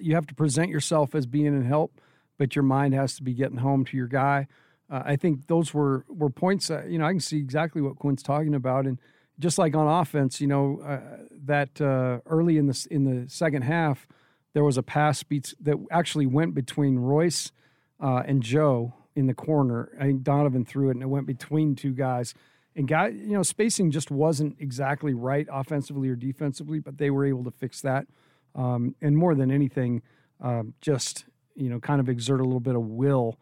you 0.00 0.14
have 0.14 0.26
to 0.26 0.34
present 0.34 0.70
yourself 0.70 1.14
as 1.14 1.26
being 1.26 1.46
in 1.46 1.64
help, 1.64 2.00
but 2.36 2.54
your 2.54 2.62
mind 2.62 2.94
has 2.94 3.16
to 3.16 3.22
be 3.22 3.32
getting 3.32 3.58
home 3.58 3.84
to 3.86 3.96
your 3.96 4.06
guy. 4.06 4.46
Uh, 4.90 5.02
I 5.04 5.16
think 5.16 5.46
those 5.46 5.74
were 5.74 6.04
were 6.08 6.30
points 6.30 6.68
that 6.68 6.90
you 6.90 6.98
know 6.98 7.06
I 7.06 7.10
can 7.10 7.20
see 7.20 7.38
exactly 7.38 7.82
what 7.82 7.96
Quinn's 7.96 8.22
talking 8.22 8.54
about, 8.54 8.86
and 8.86 8.98
just 9.38 9.58
like 9.58 9.74
on 9.74 9.86
offense, 9.86 10.40
you 10.40 10.46
know 10.46 10.80
uh, 10.84 11.24
that 11.44 11.80
uh, 11.80 12.20
early 12.26 12.56
in 12.56 12.66
the 12.66 12.86
in 12.90 13.04
the 13.04 13.28
second 13.28 13.62
half, 13.62 14.06
there 14.54 14.64
was 14.64 14.78
a 14.78 14.82
pass 14.82 15.22
that 15.60 15.76
actually 15.90 16.26
went 16.26 16.54
between 16.54 16.98
Royce 16.98 17.52
uh, 18.00 18.22
and 18.26 18.42
Joe 18.42 18.94
in 19.14 19.26
the 19.26 19.34
corner. 19.34 19.90
I 19.98 20.04
think 20.04 20.22
Donovan 20.22 20.64
threw 20.64 20.88
it, 20.88 20.92
and 20.92 21.02
it 21.02 21.08
went 21.08 21.26
between 21.26 21.74
two 21.74 21.92
guys. 21.92 22.34
And 22.76 22.86
guy, 22.86 23.08
you 23.08 23.32
know, 23.32 23.42
spacing 23.42 23.90
just 23.90 24.10
wasn't 24.10 24.56
exactly 24.60 25.12
right 25.12 25.48
offensively 25.50 26.08
or 26.08 26.14
defensively, 26.14 26.78
but 26.78 26.96
they 26.96 27.10
were 27.10 27.26
able 27.26 27.42
to 27.42 27.50
fix 27.50 27.80
that 27.80 28.06
um, 28.54 28.94
and 29.00 29.16
more 29.16 29.34
than 29.34 29.50
anything, 29.50 30.02
um, 30.40 30.74
just 30.80 31.24
you 31.54 31.68
know, 31.68 31.80
kind 31.80 32.00
of 32.00 32.08
exert 32.08 32.40
a 32.40 32.44
little 32.44 32.60
bit 32.60 32.76
of 32.76 32.82
will 32.82 33.36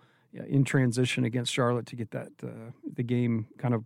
in 0.48 0.64
transition 0.64 1.24
against 1.24 1.52
Charlotte 1.52 1.86
to 1.86 1.96
get 1.96 2.10
that 2.10 2.32
uh, 2.42 2.70
the 2.94 3.02
game 3.02 3.46
kind 3.58 3.74
of 3.74 3.84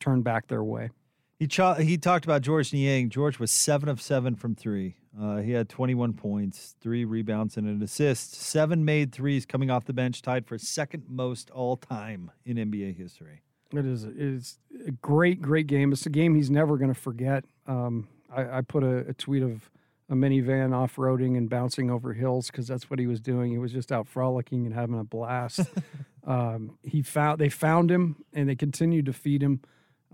turned 0.00 0.24
back 0.24 0.48
their 0.48 0.64
way. 0.64 0.90
He 1.38 1.48
he 1.80 1.98
talked 1.98 2.24
about 2.24 2.42
Georges 2.42 2.72
Niang. 2.72 3.10
George 3.10 3.38
was 3.38 3.50
seven 3.50 3.88
of 3.88 4.00
seven 4.00 4.36
from 4.36 4.54
three. 4.54 4.96
Uh, 5.20 5.38
he 5.38 5.50
had 5.52 5.68
21 5.68 6.14
points, 6.14 6.74
three 6.80 7.04
rebounds, 7.04 7.56
and 7.56 7.68
an 7.68 7.82
assist. 7.82 8.34
Seven 8.34 8.84
made 8.84 9.12
threes 9.12 9.44
coming 9.44 9.70
off 9.70 9.84
the 9.84 9.92
bench, 9.92 10.22
tied 10.22 10.46
for 10.46 10.56
second 10.56 11.04
most 11.08 11.50
all 11.50 11.76
time 11.76 12.30
in 12.46 12.56
NBA 12.56 12.96
history. 12.96 13.42
It 13.72 13.84
is 13.86 14.04
it 14.04 14.14
is 14.16 14.58
a 14.86 14.92
great, 14.92 15.42
great 15.42 15.66
game. 15.66 15.92
It's 15.92 16.06
a 16.06 16.10
game 16.10 16.34
he's 16.34 16.50
never 16.50 16.76
going 16.76 16.92
to 16.92 16.98
forget. 16.98 17.44
Um, 17.66 18.08
I, 18.34 18.58
I, 18.58 18.60
put 18.60 18.84
a, 18.84 19.08
a 19.08 19.14
tweet 19.14 19.42
of 19.42 19.70
a 20.12 20.14
minivan 20.14 20.76
off 20.76 20.96
roading 20.96 21.38
and 21.38 21.48
bouncing 21.48 21.90
over 21.90 22.12
hills 22.12 22.48
because 22.48 22.68
that's 22.68 22.90
what 22.90 22.98
he 22.98 23.06
was 23.06 23.18
doing. 23.18 23.50
He 23.50 23.56
was 23.56 23.72
just 23.72 23.90
out 23.90 24.06
frolicking 24.06 24.66
and 24.66 24.74
having 24.74 24.98
a 25.00 25.04
blast. 25.04 25.60
um, 26.26 26.76
he 26.82 27.00
found 27.00 27.40
they 27.40 27.48
found 27.48 27.90
him 27.90 28.16
and 28.34 28.46
they 28.46 28.54
continued 28.54 29.06
to 29.06 29.14
feed 29.14 29.42
him. 29.42 29.62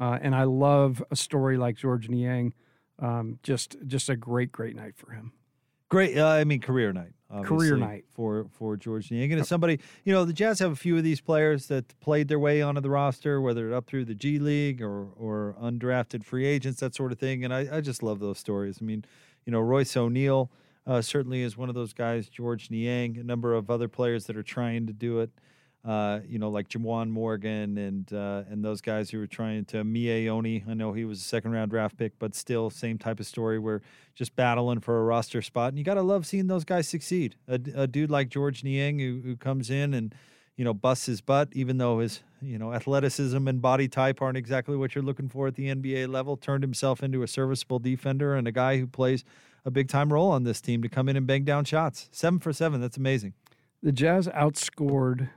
Uh, 0.01 0.17
and 0.23 0.37
I 0.37 0.45
love 0.45 1.03
a 1.11 1.17
story 1.17 1.57
like 1.57 1.77
Georges 1.77 2.11
Niang. 2.11 2.55
Um, 3.01 3.41
just 3.43 3.77
just 3.89 4.09
a 4.09 4.15
great 4.15 4.53
great 4.53 4.77
night 4.77 4.95
for 4.97 5.11
him. 5.11 5.33
Great, 5.89 6.17
uh, 6.17 6.29
I 6.29 6.45
mean 6.45 6.61
career 6.61 6.93
night. 6.93 7.15
Career 7.45 7.77
night 7.77 8.05
for 8.15 8.47
for 8.53 8.77
Georges 8.77 9.11
Niang. 9.11 9.33
And 9.33 9.41
it's 9.41 9.49
somebody, 9.49 9.81
you 10.05 10.13
know, 10.13 10.25
the 10.25 10.33
Jazz 10.33 10.61
have 10.61 10.71
a 10.71 10.77
few 10.77 10.97
of 10.97 11.03
these 11.03 11.21
players 11.21 11.67
that 11.67 11.99
played 11.99 12.29
their 12.29 12.39
way 12.39 12.63
onto 12.63 12.81
the 12.81 12.89
roster, 12.89 13.41
whether 13.41 13.69
it 13.69 13.75
up 13.75 13.87
through 13.87 14.05
the 14.05 14.15
G 14.15 14.39
League 14.39 14.81
or 14.81 15.09
or 15.17 15.57
undrafted 15.61 16.25
free 16.25 16.47
agents, 16.47 16.79
that 16.81 16.95
sort 16.95 17.11
of 17.11 17.19
thing. 17.19 17.45
And 17.45 17.53
I, 17.53 17.79
I 17.79 17.81
just 17.81 18.03
love 18.03 18.21
those 18.21 18.39
stories. 18.39 18.79
I 18.81 18.85
mean, 18.85 19.05
you 19.49 19.53
know, 19.53 19.61
Royce 19.61 19.97
O'Neale 19.97 20.51
uh, 20.87 21.01
certainly 21.01 21.41
is 21.41 21.57
one 21.57 21.71
of 21.71 21.75
those 21.75 21.95
guys. 21.95 22.29
Georges 22.29 22.71
Niang, 22.71 23.17
a 23.17 23.25
number 23.25 23.55
of 23.55 23.71
other 23.71 23.89
players 23.89 24.27
that 24.27 24.37
are 24.37 24.43
trying 24.43 24.87
to 24.89 24.93
do 24.93 25.21
it. 25.21 25.31
Uh, 25.87 26.21
you 26.29 26.39
know, 26.39 26.51
like 26.51 26.69
Juwan 26.69 27.09
Morgan 27.09 27.79
and 27.79 28.13
uh, 28.13 28.43
and 28.51 28.63
those 28.63 28.83
guys 28.83 29.09
who 29.09 29.17
were 29.17 29.27
trying 29.27 29.65
to 29.67 29.85
Miye 29.85 30.29
Oni. 30.29 30.65
I 30.69 30.75
know 30.75 30.93
he 30.93 31.07
was 31.07 31.21
a 31.21 31.25
second 31.25 31.53
round 31.53 31.71
draft 31.71 31.97
pick, 31.97 32.19
but 32.19 32.35
still 32.35 32.69
same 32.69 32.99
type 32.99 33.21
of 33.21 33.27
story 33.27 33.59
where 33.59 33.81
just 34.15 34.37
battling 34.37 34.81
for 34.81 35.01
a 35.01 35.05
roster 35.05 35.41
spot. 35.41 35.71
And 35.71 35.79
you 35.79 35.85
got 35.85 35.95
to 35.95 36.03
love 36.03 36.27
seeing 36.27 36.49
those 36.49 36.65
guys 36.65 36.87
succeed. 36.87 37.37
A, 37.49 37.59
a 37.75 37.87
dude 37.87 38.11
like 38.11 38.29
Georges 38.29 38.65
Niang 38.65 38.99
who, 38.99 39.23
who 39.25 39.35
comes 39.35 39.71
in 39.71 39.95
and 39.95 40.15
you 40.59 40.65
know 40.65 40.75
busts 40.75 41.07
his 41.07 41.23
butt, 41.23 41.49
even 41.53 41.79
though 41.79 42.01
his 42.01 42.21
you 42.43 42.59
know 42.59 42.75
athleticism 42.75 43.49
and 43.49 43.63
body 43.63 43.89
type 43.89 44.21
aren't 44.21 44.37
exactly 44.37 44.77
what 44.77 44.95
you're 44.95 45.05
looking 45.05 45.29
for 45.31 45.47
at 45.47 45.55
the 45.55 45.69
NBA 45.69 46.09
level. 46.09 46.37
Turned 46.37 46.63
himself 46.63 47.03
into 47.03 47.23
a 47.23 47.29
serviceable 47.29 47.79
defender 47.79 48.35
and 48.35 48.47
a 48.47 48.53
guy 48.53 48.77
who 48.77 48.87
plays 48.87 49.25
a 49.65 49.71
big 49.71 49.89
time 49.89 50.13
role 50.13 50.31
on 50.31 50.43
this 50.43 50.61
team 50.61 50.83
to 50.83 50.89
come 50.89 51.09
in 51.09 51.17
and 51.17 51.27
bang 51.27 51.45
down 51.45 51.65
shots. 51.65 52.09
Seven 52.13 52.41
for 52.41 52.53
seven. 52.53 52.81
That's 52.81 52.97
amazing. 52.97 53.35
The 53.83 53.93
Jazz 53.93 54.27
outscored 54.29 55.31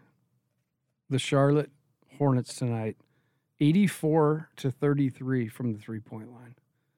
the 1.09 1.19
Charlotte 1.19 1.69
Hornets 2.17 2.55
tonight 2.55 2.97
84 3.59 4.49
to 4.57 4.71
33 4.71 5.47
from 5.47 5.73
the 5.73 5.79
three 5.79 5.99
point 5.99 6.31
line. 6.31 6.55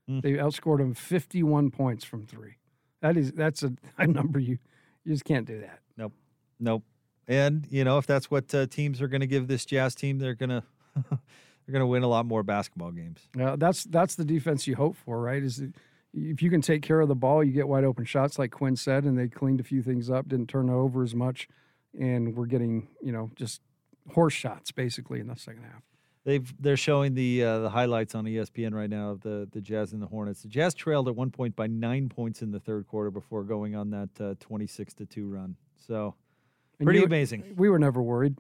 Mm. 0.09 0.21
They 0.21 0.33
outscored 0.33 0.77
them 0.77 0.93
51 0.93 1.71
points 1.71 2.05
from 2.05 2.25
three. 2.25 2.55
That 3.01 3.17
is 3.17 3.33
that's 3.33 3.63
a, 3.63 3.73
a 3.97 4.07
number 4.07 4.39
you 4.39 4.59
you 5.03 5.12
just 5.12 5.25
can't 5.25 5.45
do 5.45 5.59
that. 5.59 5.79
Nope. 5.97 6.13
Nope. 6.57 6.83
And 7.27 7.67
you 7.69 7.83
know 7.83 7.97
if 7.97 8.05
that's 8.05 8.29
what 8.29 8.53
uh, 8.53 8.65
teams 8.67 9.01
are 9.01 9.07
going 9.07 9.21
to 9.21 9.27
give 9.27 9.47
this 9.47 9.65
Jazz 9.65 9.95
team, 9.95 10.19
they're 10.19 10.36
going 10.36 10.49
to 10.49 10.63
they're 11.65 11.71
going 11.71 11.81
to 11.81 11.88
win 11.88 12.03
a 12.03 12.07
lot 12.07 12.25
more 12.25 12.43
basketball 12.43 12.91
games. 12.91 13.27
Yeah, 13.36 13.55
that's 13.57 13.86
that's 13.86 14.15
the 14.15 14.25
defense 14.25 14.67
you 14.67 14.75
hope 14.75 14.95
for, 14.95 15.21
right? 15.21 15.41
Is 15.41 15.63
if 16.13 16.41
you 16.41 16.49
can 16.49 16.62
take 16.62 16.81
care 16.81 16.99
of 16.99 17.07
the 17.07 17.15
ball, 17.15 17.43
you 17.43 17.51
get 17.51 17.67
wide 17.67 17.83
open 17.83 18.05
shots, 18.05 18.38
like 18.38 18.51
Quinn 18.51 18.75
said, 18.75 19.05
and 19.05 19.17
they 19.17 19.27
cleaned 19.27 19.59
a 19.59 19.63
few 19.63 19.81
things 19.81 20.09
up, 20.09 20.27
didn't 20.27 20.49
turn 20.49 20.69
over 20.69 21.03
as 21.03 21.15
much, 21.15 21.47
and 21.99 22.36
we're 22.36 22.45
getting 22.45 22.89
you 23.01 23.12
know 23.12 23.31
just 23.36 23.62
horse 24.13 24.33
shots 24.33 24.71
basically 24.71 25.19
in 25.19 25.27
the 25.27 25.36
second 25.36 25.63
half. 25.63 25.81
They've 26.25 26.53
they're 26.59 26.77
showing 26.77 27.15
the 27.15 27.43
uh, 27.43 27.59
the 27.59 27.69
highlights 27.69 28.15
on 28.15 28.25
ESPN 28.25 28.73
right 28.73 28.89
now 28.89 29.12
of 29.12 29.21
the 29.21 29.47
the 29.51 29.62
Jazz 29.62 29.93
and 29.93 30.01
the 30.01 30.07
Hornets. 30.07 30.41
The 30.41 30.49
Jazz 30.49 30.73
trailed 30.73 31.07
at 31.07 31.15
one 31.15 31.31
point 31.31 31.55
by 31.55 31.67
nine 31.67 32.09
points 32.09 32.41
in 32.41 32.51
the 32.51 32.59
third 32.59 32.88
quarter 32.88 33.12
before 33.12 33.43
going 33.43 33.75
on 33.75 33.89
that 33.91 34.38
twenty 34.39 34.67
six 34.67 34.93
to 34.95 35.05
two 35.05 35.27
run. 35.27 35.55
So 35.75 36.15
pretty 36.81 36.99
you, 36.99 37.05
amazing. 37.05 37.43
We 37.57 37.69
were 37.69 37.79
never 37.79 38.01
worried. 38.01 38.38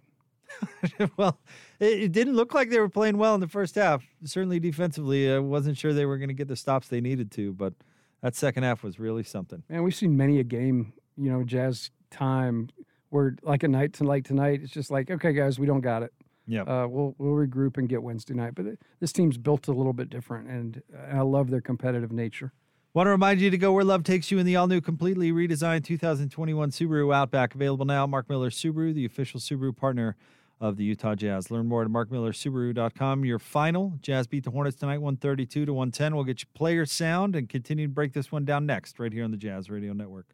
well, 1.17 1.39
it, 1.79 2.03
it, 2.03 2.11
didn't 2.11 2.35
look 2.35 2.53
like 2.53 2.69
they 2.69 2.79
were 2.79 2.89
playing 2.89 3.17
well 3.17 3.33
in 3.33 3.41
the 3.41 3.47
first 3.47 3.75
half. 3.75 4.03
Certainly 4.23 4.59
defensively, 4.59 5.31
I 5.31 5.39
wasn't 5.39 5.77
sure 5.77 5.93
they 5.93 6.05
were 6.05 6.17
going 6.17 6.29
to 6.29 6.35
get 6.35 6.47
the 6.47 6.55
stops 6.55 6.87
they 6.87 7.01
needed 7.01 7.31
to, 7.31 7.53
but 7.53 7.73
that 8.21 8.35
second 8.35 8.63
half 8.63 8.83
was 8.83 8.99
really 8.99 9.23
something. 9.23 9.63
Man, 9.69 9.83
we've 9.83 9.95
seen 9.95 10.15
many 10.15 10.39
a 10.39 10.43
game, 10.43 10.93
you 11.17 11.31
know, 11.31 11.43
Jazz 11.43 11.89
time 12.11 12.69
where 13.09 13.35
like 13.43 13.63
a 13.63 13.67
night 13.67 13.93
to 13.93 14.03
like 14.03 14.25
tonight, 14.25 14.61
it's 14.63 14.71
just 14.71 14.89
like, 14.89 15.11
okay, 15.11 15.33
guys, 15.33 15.59
we 15.59 15.67
don't 15.67 15.81
got 15.81 16.03
it. 16.03 16.13
Yeah, 16.45 16.63
uh, 16.63 16.87
we'll 16.87 17.15
we'll 17.17 17.33
regroup 17.47 17.77
and 17.77 17.87
get 17.87 18.03
Wednesday 18.03 18.33
night. 18.33 18.53
But 18.55 18.65
this 18.99 19.13
team's 19.13 19.37
built 19.37 19.67
a 19.69 19.71
little 19.71 19.93
bit 19.93 20.09
different, 20.09 20.49
and 20.49 20.81
I 21.11 21.21
love 21.21 21.49
their 21.49 21.61
competitive 21.61 22.11
nature. 22.11 22.51
Want 22.93 23.07
to 23.07 23.11
remind 23.11 23.41
you 23.41 23.49
to 23.49 23.57
go 23.57 23.71
where 23.71 23.83
love 23.83 24.03
takes 24.03 24.29
you 24.29 24.37
in 24.37 24.45
the 24.45 24.55
all 24.55 24.67
new, 24.67 24.79
completely 24.79 25.31
redesigned 25.31 25.83
2021 25.83 26.69
Subaru 26.69 27.11
Outback. 27.11 27.55
Available 27.55 27.85
now. 27.85 28.05
Mark 28.05 28.29
Miller 28.29 28.51
Subaru, 28.51 28.93
the 28.93 29.03
official 29.03 29.39
Subaru 29.39 29.75
partner 29.75 30.15
of 30.61 30.77
the 30.77 30.83
Utah 30.83 31.15
Jazz. 31.15 31.49
Learn 31.49 31.65
more 31.65 31.81
at 31.81 31.87
markmillersubaru.com. 31.87 33.25
Your 33.25 33.39
final 33.39 33.97
Jazz 34.03 34.27
beat 34.27 34.43
the 34.43 34.51
Hornets 34.51 34.77
tonight, 34.77 34.99
132 34.99 35.65
to 35.65 35.73
110. 35.73 36.13
We'll 36.13 36.23
get 36.23 36.41
you 36.41 36.47
player 36.53 36.85
sound 36.85 37.35
and 37.35 37.49
continue 37.49 37.87
to 37.87 37.91
break 37.91 38.13
this 38.13 38.31
one 38.31 38.45
down 38.45 38.67
next, 38.67 38.99
right 38.99 39.11
here 39.11 39.23
on 39.23 39.31
the 39.31 39.37
Jazz 39.37 39.71
Radio 39.71 39.93
Network. 39.93 40.27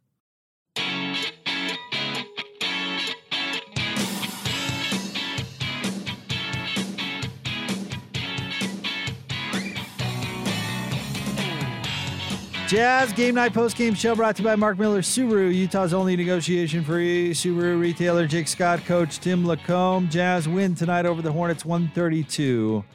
Jazz 12.69 13.11
Game 13.13 13.33
Night 13.33 13.51
Post 13.51 13.77
Game 13.77 13.95
Show 13.95 14.13
brought 14.15 14.35
to 14.35 14.43
you 14.43 14.47
by 14.47 14.55
Mark 14.55 14.77
Miller 14.77 15.01
Subaru, 15.01 15.51
Utah's 15.51 15.91
only 15.91 16.15
negotiation 16.15 16.83
free 16.83 17.31
Subaru 17.31 17.81
retailer. 17.81 18.27
Jake 18.27 18.47
Scott, 18.47 18.85
coach 18.85 19.17
Tim 19.17 19.43
LaComb. 19.43 20.07
Jazz 20.11 20.47
win 20.47 20.75
tonight 20.75 21.07
over 21.07 21.23
the 21.23 21.31
Hornets 21.31 21.65
132 21.65 22.85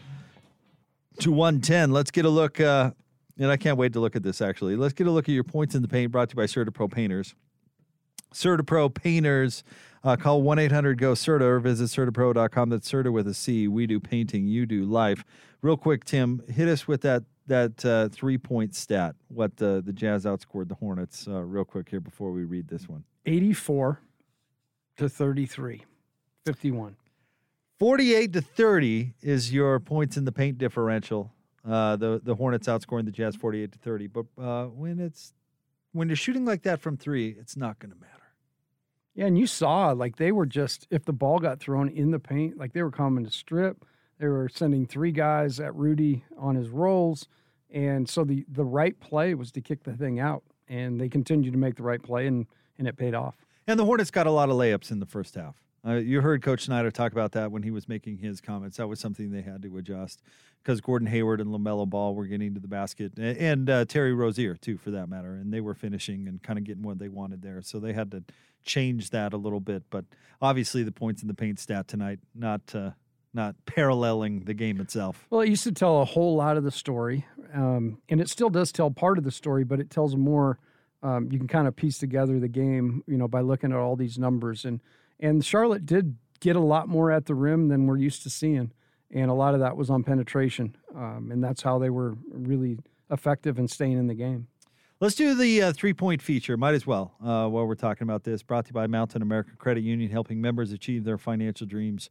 to 1.19 1.33
110. 1.33 1.91
Let's 1.91 2.13
get 2.13 2.25
a 2.25 2.29
look, 2.29 2.61
uh, 2.61 2.93
and 3.37 3.51
I 3.51 3.57
can't 3.57 3.77
wait 3.77 3.95
to 3.95 3.99
look 3.99 4.15
at 4.15 4.23
this 4.23 4.41
actually. 4.41 4.77
Let's 4.77 4.95
get 4.95 5.09
a 5.09 5.11
look 5.11 5.29
at 5.29 5.33
your 5.33 5.43
points 5.43 5.75
in 5.75 5.83
the 5.83 5.89
paint 5.89 6.13
brought 6.13 6.29
to 6.29 6.35
you 6.35 6.37
by 6.37 6.47
CertaPro 6.47 6.89
Painters. 6.89 7.35
CertaPro 8.33 8.95
Painters. 8.95 9.65
Uh, 10.05 10.15
call 10.15 10.43
1 10.43 10.61
800 10.61 11.01
GO 11.01 11.15
CERTA 11.15 11.41
or 11.41 11.59
visit 11.59 11.87
CertaPro.com. 11.87 12.69
That's 12.69 12.87
Certa 12.87 13.11
with 13.11 13.27
a 13.27 13.35
C. 13.35 13.67
We 13.67 13.89
do 13.89 13.99
painting, 13.99 14.47
you 14.47 14.67
do 14.67 14.85
life. 14.85 15.25
Real 15.63 15.77
quick, 15.77 16.05
Tim, 16.05 16.45
hit 16.49 16.69
us 16.69 16.87
with 16.87 17.01
that 17.01 17.25
that 17.47 17.85
uh, 17.85 18.09
three 18.09 18.39
point 18.39 18.75
stat. 18.75 19.15
What 19.29 19.57
the 19.57 19.83
the 19.85 19.93
Jazz 19.93 20.25
outscored 20.25 20.69
the 20.69 20.75
Hornets 20.75 21.27
uh, 21.29 21.43
real 21.43 21.65
quick 21.65 21.89
here 21.89 22.01
before 22.01 22.33
we 22.33 22.45
read 22.45 22.69
this 22.69 22.89
one. 22.89 23.05
84 23.27 24.01
to 24.97 25.09
33, 25.09 25.83
51. 26.45 26.97
48 27.79 28.33
to 28.35 28.41
30 28.41 29.15
is 29.23 29.53
your 29.53 29.81
points 29.81 30.17
in 30.17 30.25
the 30.25 30.33
paint 30.33 30.59
differential. 30.59 31.33
Uh, 31.67 31.97
the 31.97 32.21
the 32.23 32.35
Hornets 32.35 32.69
outscoring 32.69 33.05
the 33.05 33.11
Jazz 33.11 33.37
48 33.37 33.73
to 33.73 33.79
30. 33.79 34.07
But 34.09 34.27
uh, 34.39 34.67
when 34.67 35.01
it's 35.01 35.33
when 35.93 36.09
you're 36.09 36.17
shooting 36.17 36.45
like 36.45 36.63
that 36.63 36.81
from 36.81 36.97
three, 36.97 37.37
it's 37.39 37.57
not 37.57 37.79
going 37.79 37.93
to 37.93 37.99
matter. 37.99 38.11
Yeah, 39.15 39.27
and 39.27 39.39
you 39.39 39.47
saw 39.47 39.93
like 39.93 40.17
they 40.17 40.33
were 40.33 40.47
just 40.47 40.87
if 40.91 41.05
the 41.05 41.13
ball 41.13 41.39
got 41.39 41.61
thrown 41.61 41.89
in 41.89 42.11
the 42.11 42.19
paint, 42.19 42.59
like 42.59 42.73
they 42.73 42.83
were 42.83 42.91
coming 42.91 43.25
to 43.25 43.31
strip. 43.31 43.85
They 44.19 44.29
were 44.29 44.49
sending 44.49 44.87
three 44.87 45.13
guys 45.13 45.61
at 45.61 45.75
Rudy 45.75 46.25
on 46.39 46.55
his 46.55 46.69
rolls, 46.69 47.29
and 47.71 48.09
so 48.09 48.25
the 48.25 48.45
the 48.49 48.65
right 48.65 48.99
play 49.01 49.35
was 49.35 49.51
to 49.53 49.61
kick 49.61 49.83
the 49.83 49.95
thing 49.95 50.21
out, 50.21 50.45
and 50.69 51.01
they 51.01 51.09
continued 51.09 51.53
to 51.53 51.59
make 51.59 51.77
the 51.77 51.83
right 51.83 52.03
play, 52.03 52.27
and 52.27 52.47
and 52.79 52.87
it 52.87 52.97
paid 52.97 53.15
off. 53.15 53.37
And 53.67 53.79
the 53.79 53.85
Hornets 53.85 54.11
got 54.11 54.27
a 54.27 54.31
lot 54.31 54.51
of 54.51 54.57
layups 54.57 54.91
in 54.91 55.01
the 55.01 55.07
first 55.07 55.35
half. 55.35 55.57
Uh, 55.87 55.95
you 55.95 56.23
heard 56.23 56.43
Coach 56.43 56.65
Snyder 56.65 56.91
talk 56.91 57.13
about 57.13 57.33
that 57.33 57.51
when 57.51 57.63
he 57.63 57.71
was 57.71 57.89
making 57.89 58.19
his 58.19 58.41
comments. 58.41 58.79
That 58.79 58.89
was 58.89 59.01
something 59.01 59.31
they 59.31 59.43
had 59.43 59.63
to 59.63 59.77
adjust 59.77 60.23
because 60.63 60.81
Gordon 60.81 61.07
Hayward 61.09 61.43
and 61.43 61.51
LaMelo 61.51 61.87
Ball 61.87 62.15
were 62.15 62.25
getting 62.25 62.55
to 62.55 62.61
the 62.61 62.69
basket, 62.69 63.13
and 63.19 63.69
uh, 63.69 63.85
Terry 63.85 64.15
Rozier 64.15 64.55
too, 64.55 64.79
for 64.79 64.91
that 64.93 65.09
matter, 65.09 65.35
and 65.35 65.53
they 65.53 65.61
were 65.61 65.75
finishing 65.75 66.27
and 66.27 66.43
kind 66.43 66.59
of 66.59 66.65
getting 66.65 66.83
what 66.83 66.99
they 66.99 67.09
wanted 67.09 67.43
there. 67.43 67.61
So 67.61 67.79
they 67.79 67.93
had 67.93 68.11
to 68.13 68.25
change 68.65 69.11
that 69.11 69.35
a 69.35 69.37
little 69.37 69.61
bit. 69.61 69.83
But 69.91 70.07
obviously, 70.41 70.83
the 70.85 70.93
points 70.93 71.21
in 71.21 71.29
the 71.29 71.35
paint 71.35 71.59
stat 71.59 71.87
tonight 71.87 72.21
not 72.35 72.63
uh, 72.75 72.93
not 73.35 73.57
paralleling 73.67 74.41
the 74.45 74.55
game 74.55 74.81
itself. 74.81 75.27
Well, 75.31 75.41
it 75.41 75.49
used 75.49 75.65
to 75.65 75.73
tell 75.73 76.01
a 76.01 76.05
whole 76.05 76.37
lot 76.37 76.57
of 76.57 76.65
the 76.65 76.71
story, 76.71 77.27
um, 77.53 77.99
and 78.09 78.21
it 78.21 78.29
still 78.29 78.51
does 78.51 78.73
tell 78.73 78.91
part 78.91 79.19
of 79.19 79.25
the 79.25 79.31
story, 79.31 79.65
but 79.65 79.81
it 79.81 79.91
tells 79.91 80.17
more. 80.17 80.59
Um, 81.03 81.29
you 81.31 81.37
can 81.39 81.49
kind 81.49 81.69
of 81.69 81.77
piece 81.77 81.99
together 81.99 82.41
the 82.41 82.49
game, 82.49 83.05
you 83.07 83.19
know, 83.19 83.29
by 83.29 83.43
looking 83.43 83.73
at 83.73 83.79
all 83.79 83.95
these 83.95 84.19
numbers 84.19 84.65
and 84.65 84.81
and 85.21 85.45
Charlotte 85.45 85.87
did 85.87 86.17
get 86.41 86.57
a 86.57 86.61
lot 86.61 86.89
more 86.89 87.11
at 87.11 87.27
the 87.27 87.35
rim 87.35 87.69
than 87.69 87.87
we're 87.87 87.97
used 87.97 88.23
to 88.25 88.31
seeing. 88.31 88.73
And 89.11 89.31
a 89.31 89.35
lot 89.35 89.55
of 89.55 89.61
that 89.61 89.77
was 89.77 89.91
on 89.91 90.03
penetration. 90.03 90.77
Um, 90.95 91.31
and 91.33 91.43
that's 91.43 91.63
how 91.63 91.79
they 91.79 91.91
were 91.91 92.17
really 92.31 92.79
effective 93.11 93.59
in 93.59 93.69
staying 93.69 93.97
in 93.97 94.07
the 94.07 94.15
game. 94.15 94.49
Let's 95.01 95.15
do 95.15 95.35
the 95.35 95.63
uh, 95.63 95.73
three 95.73 95.93
point 95.93 96.23
feature. 96.23 96.57
Might 96.57 96.75
as 96.75 96.87
well 96.87 97.15
uh, 97.21 97.47
while 97.49 97.67
we're 97.67 97.75
talking 97.75 98.05
about 98.05 98.25
this. 98.25 98.43
Brought 98.43 98.67
to 98.67 98.71
you 98.71 98.75
by 98.75 98.87
Mountain 98.87 99.23
America 99.23 99.51
Credit 99.57 99.83
Union, 99.83 100.11
helping 100.11 100.41
members 100.41 100.73
achieve 100.73 101.05
their 101.05 101.19
financial 101.19 101.67
dreams 101.67 102.11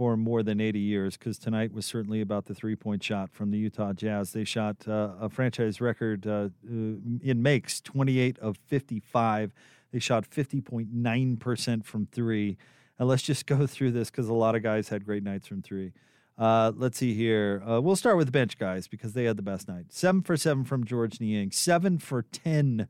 for 0.00 0.16
more 0.16 0.42
than 0.42 0.62
80 0.62 0.78
years. 0.78 1.18
Because 1.18 1.38
tonight 1.38 1.74
was 1.74 1.84
certainly 1.84 2.22
about 2.22 2.46
the 2.46 2.54
three 2.54 2.74
point 2.74 3.02
shot 3.02 3.30
from 3.34 3.50
the 3.50 3.58
Utah 3.58 3.92
Jazz. 3.92 4.32
They 4.32 4.44
shot 4.44 4.88
uh, 4.88 5.10
a 5.20 5.28
franchise 5.28 5.78
record 5.78 6.26
uh, 6.26 6.48
in 6.66 7.42
makes 7.42 7.82
28 7.82 8.38
of 8.38 8.56
55. 8.66 9.52
They 9.92 9.98
shot 9.98 10.30
50.9% 10.30 11.84
from 11.84 12.06
three. 12.06 12.56
And 12.98 13.08
let's 13.08 13.20
just 13.22 13.44
go 13.54 13.66
through 13.66 13.90
this 13.90 14.10
because 14.10 14.26
a 14.26 14.32
lot 14.32 14.54
of 14.54 14.62
guys 14.62 14.88
had 14.88 15.04
great 15.04 15.22
nights 15.22 15.46
from 15.46 15.60
three. 15.60 15.92
Uh, 16.38 16.72
let's 16.74 16.96
see 16.96 17.12
here. 17.12 17.62
Uh, 17.68 17.78
we'll 17.82 17.94
start 17.94 18.16
with 18.16 18.26
the 18.28 18.32
bench 18.32 18.56
guys 18.56 18.88
because 18.88 19.12
they 19.12 19.24
had 19.24 19.36
the 19.36 19.42
best 19.42 19.68
night. 19.68 19.92
Seven 19.92 20.22
for 20.22 20.38
seven 20.38 20.64
from 20.64 20.82
Georges 20.82 21.20
Niang. 21.20 21.50
Seven 21.50 21.98
for 21.98 22.22
10 22.22 22.88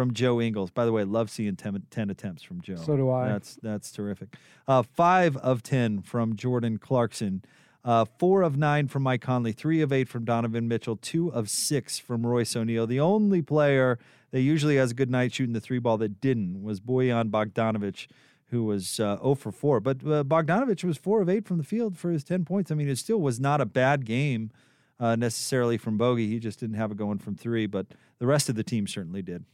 from 0.00 0.14
Joe 0.14 0.40
Ingles. 0.40 0.70
By 0.70 0.86
the 0.86 0.92
way, 0.92 1.04
love 1.04 1.28
seeing 1.28 1.56
10, 1.56 1.82
10 1.90 2.08
attempts 2.08 2.42
from 2.42 2.62
Joe. 2.62 2.76
So 2.76 2.96
do 2.96 3.10
I. 3.10 3.28
That's, 3.28 3.58
that's 3.62 3.92
terrific. 3.92 4.34
Uh, 4.66 4.82
five 4.82 5.36
of 5.36 5.62
10 5.62 6.00
from 6.00 6.36
Jordan 6.36 6.78
Clarkson. 6.78 7.44
Uh, 7.84 8.06
four 8.18 8.40
of 8.40 8.56
nine 8.56 8.88
from 8.88 9.02
Mike 9.02 9.20
Conley, 9.20 9.52
three 9.52 9.82
of 9.82 9.92
eight 9.92 10.08
from 10.08 10.24
Donovan 10.24 10.68
Mitchell, 10.68 10.96
two 10.96 11.28
of 11.28 11.50
six 11.50 11.98
from 11.98 12.26
Royce 12.26 12.56
O'Neale. 12.56 12.86
The 12.86 12.98
only 12.98 13.42
player 13.42 13.98
that 14.30 14.40
usually 14.40 14.76
has 14.76 14.92
a 14.92 14.94
good 14.94 15.10
night 15.10 15.34
shooting 15.34 15.52
the 15.52 15.60
three 15.60 15.78
ball 15.78 15.98
that 15.98 16.18
didn't 16.18 16.62
was 16.62 16.80
Bojan 16.80 17.30
Bogdanovic, 17.30 18.06
who 18.46 18.64
was 18.64 18.98
uh, 19.00 19.18
0 19.18 19.34
for 19.34 19.52
4. 19.52 19.80
But 19.80 19.98
uh, 19.98 20.24
Bogdanovic 20.24 20.82
was 20.82 20.96
4 20.96 21.20
of 21.20 21.28
8 21.28 21.44
from 21.44 21.58
the 21.58 21.64
field 21.64 21.98
for 21.98 22.10
his 22.10 22.24
10 22.24 22.46
points. 22.46 22.70
I 22.70 22.74
mean, 22.74 22.88
it 22.88 22.96
still 22.96 23.20
was 23.20 23.38
not 23.38 23.60
a 23.60 23.66
bad 23.66 24.06
game 24.06 24.50
uh, 24.98 25.14
necessarily 25.14 25.76
from 25.76 25.98
Bogey. 25.98 26.26
He 26.26 26.38
just 26.38 26.58
didn't 26.58 26.76
have 26.76 26.90
it 26.90 26.96
going 26.96 27.18
from 27.18 27.34
three, 27.34 27.66
but 27.66 27.88
the 28.18 28.26
rest 28.26 28.48
of 28.48 28.54
the 28.54 28.64
team 28.64 28.86
certainly 28.86 29.20
did. 29.20 29.44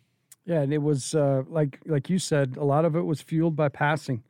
Yeah, 0.47 0.61
and 0.61 0.73
it 0.73 0.83
was 0.83 1.15
uh, 1.15 1.43
like 1.49 1.81
like 1.87 2.09
you 2.09 2.19
said, 2.19 2.57
a 2.57 2.65
lot 2.65 2.85
of 2.85 2.97
it 2.97 3.03
was 3.03 3.21
fueled 3.21 3.57
by 3.57 3.69
passing. 3.69 4.23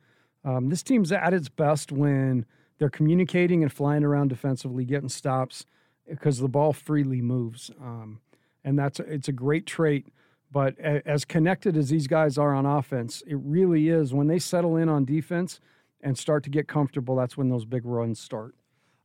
Um, 0.43 0.69
this 0.69 0.83
team's 0.83 1.11
at 1.11 1.33
its 1.33 1.49
best 1.49 1.91
when 1.91 2.45
they're 2.79 2.89
communicating 2.89 3.63
and 3.63 3.71
flying 3.71 4.03
around 4.03 4.29
defensively, 4.29 4.83
getting 4.83 5.09
stops 5.09 5.65
because 6.07 6.39
the 6.39 6.47
ball 6.47 6.73
freely 6.73 7.21
moves, 7.21 7.69
um, 7.81 8.19
and 8.63 8.77
that's 8.79 8.99
it's 8.99 9.27
a 9.27 9.33
great 9.33 9.65
trait 9.65 10.07
but 10.51 10.79
as 10.79 11.25
connected 11.25 11.75
as 11.75 11.89
these 11.89 12.07
guys 12.07 12.37
are 12.37 12.53
on 12.53 12.65
offense, 12.65 13.21
it 13.27 13.35
really 13.35 13.89
is 13.89 14.13
when 14.13 14.27
they 14.27 14.39
settle 14.39 14.77
in 14.77 14.87
on 14.87 15.03
defense 15.03 15.59
and 16.01 16.17
start 16.17 16.43
to 16.45 16.49
get 16.49 16.67
comfortable. 16.67 17.15
That's 17.15 17.35
when 17.35 17.49
those 17.49 17.65
big 17.65 17.85
runs 17.85 18.19
start. 18.19 18.55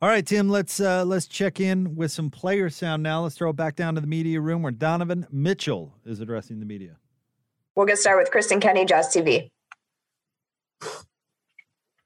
All 0.00 0.08
right, 0.08 0.24
Tim. 0.24 0.48
Let's 0.48 0.80
uh, 0.80 1.04
let's 1.04 1.26
check 1.26 1.60
in 1.60 1.94
with 1.94 2.10
some 2.10 2.30
player 2.30 2.70
sound 2.70 3.02
now. 3.02 3.22
Let's 3.22 3.36
throw 3.36 3.50
it 3.50 3.56
back 3.56 3.76
down 3.76 3.94
to 3.94 4.00
the 4.00 4.06
media 4.06 4.40
room 4.40 4.62
where 4.62 4.72
Donovan 4.72 5.26
Mitchell 5.30 5.94
is 6.04 6.20
addressing 6.20 6.60
the 6.60 6.66
media. 6.66 6.96
We'll 7.74 7.86
get 7.86 7.98
started 7.98 8.22
with 8.22 8.30
Kristen 8.30 8.60
Kenny, 8.60 8.84
Jazz 8.84 9.08
TV. 9.08 9.50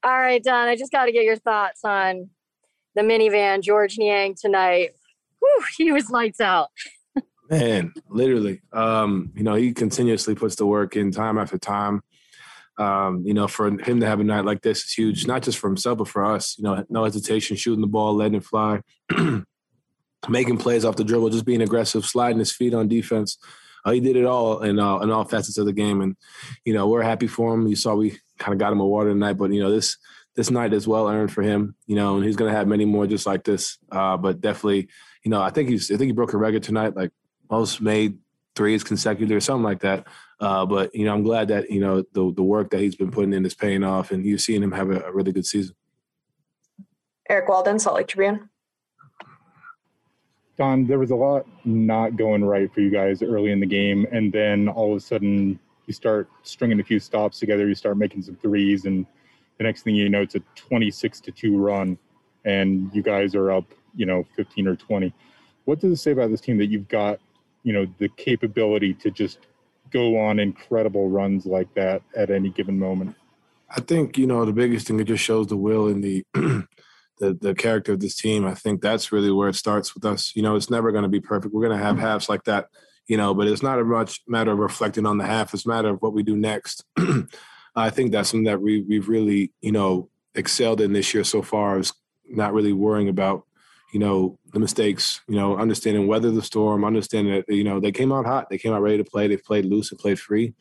All 0.02 0.16
right, 0.16 0.42
Don. 0.42 0.68
I 0.68 0.76
just 0.76 0.92
got 0.92 1.06
to 1.06 1.12
get 1.12 1.24
your 1.24 1.36
thoughts 1.36 1.84
on 1.84 2.30
the 2.94 3.02
minivan, 3.02 3.62
Georges 3.62 3.98
Niang 3.98 4.36
tonight. 4.40 4.90
Whew, 5.40 5.64
he 5.76 5.92
was 5.92 6.10
lights 6.10 6.40
out. 6.40 6.68
Man, 7.50 7.92
literally. 8.08 8.62
Um, 8.72 9.32
you 9.34 9.42
know, 9.42 9.54
he 9.54 9.72
continuously 9.72 10.34
puts 10.34 10.54
the 10.54 10.66
work 10.66 10.94
in 10.96 11.10
time 11.10 11.38
after 11.38 11.58
time. 11.58 12.02
Um, 12.78 13.22
you 13.24 13.34
know, 13.34 13.48
for 13.48 13.66
him 13.66 14.00
to 14.00 14.06
have 14.06 14.20
a 14.20 14.24
night 14.24 14.44
like 14.44 14.62
this 14.62 14.84
is 14.84 14.92
huge, 14.92 15.26
not 15.26 15.42
just 15.42 15.58
for 15.58 15.68
himself, 15.68 15.98
but 15.98 16.08
for 16.08 16.24
us. 16.24 16.56
You 16.58 16.64
know, 16.64 16.84
no 16.88 17.04
hesitation, 17.04 17.56
shooting 17.56 17.80
the 17.80 17.86
ball, 17.86 18.14
letting 18.14 18.34
it 18.34 18.44
fly, 18.44 18.82
making 20.28 20.58
plays 20.58 20.84
off 20.84 20.96
the 20.96 21.04
dribble, 21.04 21.30
just 21.30 21.46
being 21.46 21.62
aggressive, 21.62 22.04
sliding 22.04 22.38
his 22.38 22.52
feet 22.52 22.74
on 22.74 22.86
defense. 22.86 23.38
Uh, 23.86 23.92
he 23.92 24.00
did 24.00 24.16
it 24.16 24.24
all 24.24 24.62
in, 24.62 24.80
uh, 24.80 24.98
in 24.98 25.10
all 25.10 25.24
facets 25.24 25.58
of 25.58 25.64
the 25.64 25.72
game, 25.72 26.00
and 26.00 26.16
you 26.64 26.74
know 26.74 26.88
we're 26.88 27.02
happy 27.02 27.28
for 27.28 27.54
him. 27.54 27.68
You 27.68 27.76
saw 27.76 27.94
we 27.94 28.18
kind 28.36 28.52
of 28.52 28.58
got 28.58 28.72
him 28.72 28.80
a 28.80 28.86
water 28.86 29.10
tonight, 29.10 29.34
but 29.34 29.52
you 29.52 29.62
know 29.62 29.70
this 29.70 29.96
this 30.34 30.50
night 30.50 30.72
is 30.72 30.88
well 30.88 31.08
earned 31.08 31.32
for 31.32 31.42
him. 31.42 31.76
You 31.86 31.94
know, 31.94 32.16
and 32.16 32.24
he's 32.24 32.34
going 32.34 32.50
to 32.50 32.56
have 32.56 32.66
many 32.66 32.84
more 32.84 33.06
just 33.06 33.26
like 33.26 33.44
this. 33.44 33.78
Uh, 33.92 34.16
but 34.16 34.40
definitely, 34.40 34.88
you 35.22 35.30
know, 35.30 35.40
I 35.40 35.50
think 35.50 35.68
he's 35.68 35.88
I 35.92 35.96
think 35.96 36.08
he 36.08 36.12
broke 36.12 36.32
a 36.32 36.36
record 36.36 36.64
tonight, 36.64 36.96
like 36.96 37.12
most 37.48 37.80
made 37.80 38.18
threes 38.56 38.82
consecutive 38.82 39.36
or 39.36 39.40
something 39.40 39.62
like 39.62 39.80
that. 39.80 40.04
Uh, 40.40 40.66
but 40.66 40.92
you 40.92 41.04
know, 41.04 41.14
I'm 41.14 41.22
glad 41.22 41.46
that 41.48 41.70
you 41.70 41.78
know 41.78 42.02
the 42.12 42.32
the 42.34 42.42
work 42.42 42.70
that 42.70 42.80
he's 42.80 42.96
been 42.96 43.12
putting 43.12 43.32
in 43.32 43.46
is 43.46 43.54
paying 43.54 43.84
off, 43.84 44.10
and 44.10 44.26
you've 44.26 44.40
seen 44.40 44.64
him 44.64 44.72
have 44.72 44.90
a, 44.90 45.02
a 45.02 45.12
really 45.12 45.30
good 45.30 45.46
season. 45.46 45.76
Eric 47.30 47.48
Walden, 47.48 47.78
Salt 47.78 47.96
Lake 47.96 48.08
Tribune. 48.08 48.50
Don, 50.56 50.86
there 50.86 50.98
was 50.98 51.10
a 51.10 51.16
lot 51.16 51.46
not 51.64 52.16
going 52.16 52.44
right 52.44 52.72
for 52.72 52.80
you 52.80 52.90
guys 52.90 53.22
early 53.22 53.50
in 53.50 53.60
the 53.60 53.66
game, 53.66 54.06
and 54.10 54.32
then 54.32 54.68
all 54.68 54.92
of 54.92 54.96
a 54.96 55.00
sudden 55.00 55.58
you 55.86 55.92
start 55.92 56.28
stringing 56.42 56.80
a 56.80 56.84
few 56.84 56.98
stops 56.98 57.38
together. 57.38 57.68
You 57.68 57.74
start 57.74 57.98
making 57.98 58.22
some 58.22 58.36
threes, 58.36 58.86
and 58.86 59.06
the 59.58 59.64
next 59.64 59.82
thing 59.82 59.94
you 59.94 60.08
know, 60.08 60.22
it's 60.22 60.34
a 60.34 60.42
26 60.56 61.20
to 61.20 61.32
two 61.32 61.58
run, 61.58 61.98
and 62.44 62.90
you 62.94 63.02
guys 63.02 63.34
are 63.34 63.50
up, 63.50 63.64
you 63.94 64.06
know, 64.06 64.24
15 64.34 64.66
or 64.66 64.76
20. 64.76 65.12
What 65.66 65.80
does 65.80 65.92
it 65.92 66.02
say 66.02 66.12
about 66.12 66.30
this 66.30 66.40
team 66.40 66.58
that 66.58 66.66
you've 66.66 66.88
got 66.88 67.20
you 67.66 67.72
know 67.72 67.86
the 67.98 68.08
capability 68.10 68.94
to 68.94 69.10
just 69.10 69.40
go 69.90 70.18
on 70.18 70.38
incredible 70.38 71.10
runs 71.10 71.46
like 71.46 71.72
that 71.74 72.00
at 72.16 72.30
any 72.30 72.48
given 72.48 72.78
moment? 72.78 73.14
I 73.68 73.80
think 73.80 74.16
you 74.16 74.26
know 74.26 74.44
the 74.44 74.52
biggest 74.52 74.86
thing 74.86 75.00
it 75.00 75.04
just 75.04 75.24
shows 75.24 75.48
the 75.48 75.56
will 75.56 75.88
and 75.88 76.02
the 76.02 76.24
the 77.18 77.34
the 77.34 77.54
character 77.54 77.92
of 77.92 78.00
this 78.00 78.16
team. 78.16 78.46
I 78.46 78.54
think 78.54 78.80
that's 78.80 79.12
really 79.12 79.30
where 79.30 79.48
it 79.48 79.56
starts 79.56 79.94
with 79.94 80.04
us. 80.04 80.32
You 80.34 80.42
know, 80.42 80.56
it's 80.56 80.70
never 80.70 80.92
going 80.92 81.02
to 81.02 81.08
be 81.08 81.20
perfect. 81.20 81.54
We're 81.54 81.66
going 81.66 81.78
to 81.78 81.84
have 81.84 81.96
mm-hmm. 81.96 82.04
halves 82.04 82.28
like 82.28 82.44
that, 82.44 82.68
you 83.06 83.16
know, 83.16 83.34
but 83.34 83.46
it's 83.46 83.62
not 83.62 83.78
a 83.78 83.84
much 83.84 84.20
matter 84.26 84.52
of 84.52 84.58
reflecting 84.58 85.06
on 85.06 85.18
the 85.18 85.26
half. 85.26 85.54
It's 85.54 85.66
a 85.66 85.68
matter 85.68 85.88
of 85.88 86.02
what 86.02 86.12
we 86.12 86.22
do 86.22 86.36
next. 86.36 86.84
I 87.76 87.90
think 87.90 88.12
that's 88.12 88.30
something 88.30 88.44
that 88.44 88.60
we 88.60 88.82
we've 88.82 89.08
really 89.08 89.52
you 89.60 89.72
know 89.72 90.08
excelled 90.34 90.80
in 90.80 90.92
this 90.92 91.12
year 91.14 91.24
so 91.24 91.42
far. 91.42 91.78
Is 91.78 91.92
not 92.28 92.52
really 92.52 92.72
worrying 92.72 93.08
about 93.08 93.46
you 93.92 94.00
know, 94.00 94.38
the 94.52 94.58
mistakes, 94.58 95.20
you 95.28 95.36
know, 95.36 95.56
understanding 95.56 96.06
weather 96.06 96.30
the 96.30 96.42
storm, 96.42 96.84
understanding 96.84 97.32
that, 97.32 97.48
you 97.48 97.64
know, 97.64 97.80
they 97.80 97.92
came 97.92 98.12
out 98.12 98.26
hot. 98.26 98.50
They 98.50 98.58
came 98.58 98.72
out 98.72 98.82
ready 98.82 98.98
to 98.98 99.04
play. 99.04 99.28
They 99.28 99.36
played 99.36 99.64
loose 99.64 99.90
and 99.90 99.98
played 99.98 100.18
free. 100.18 100.54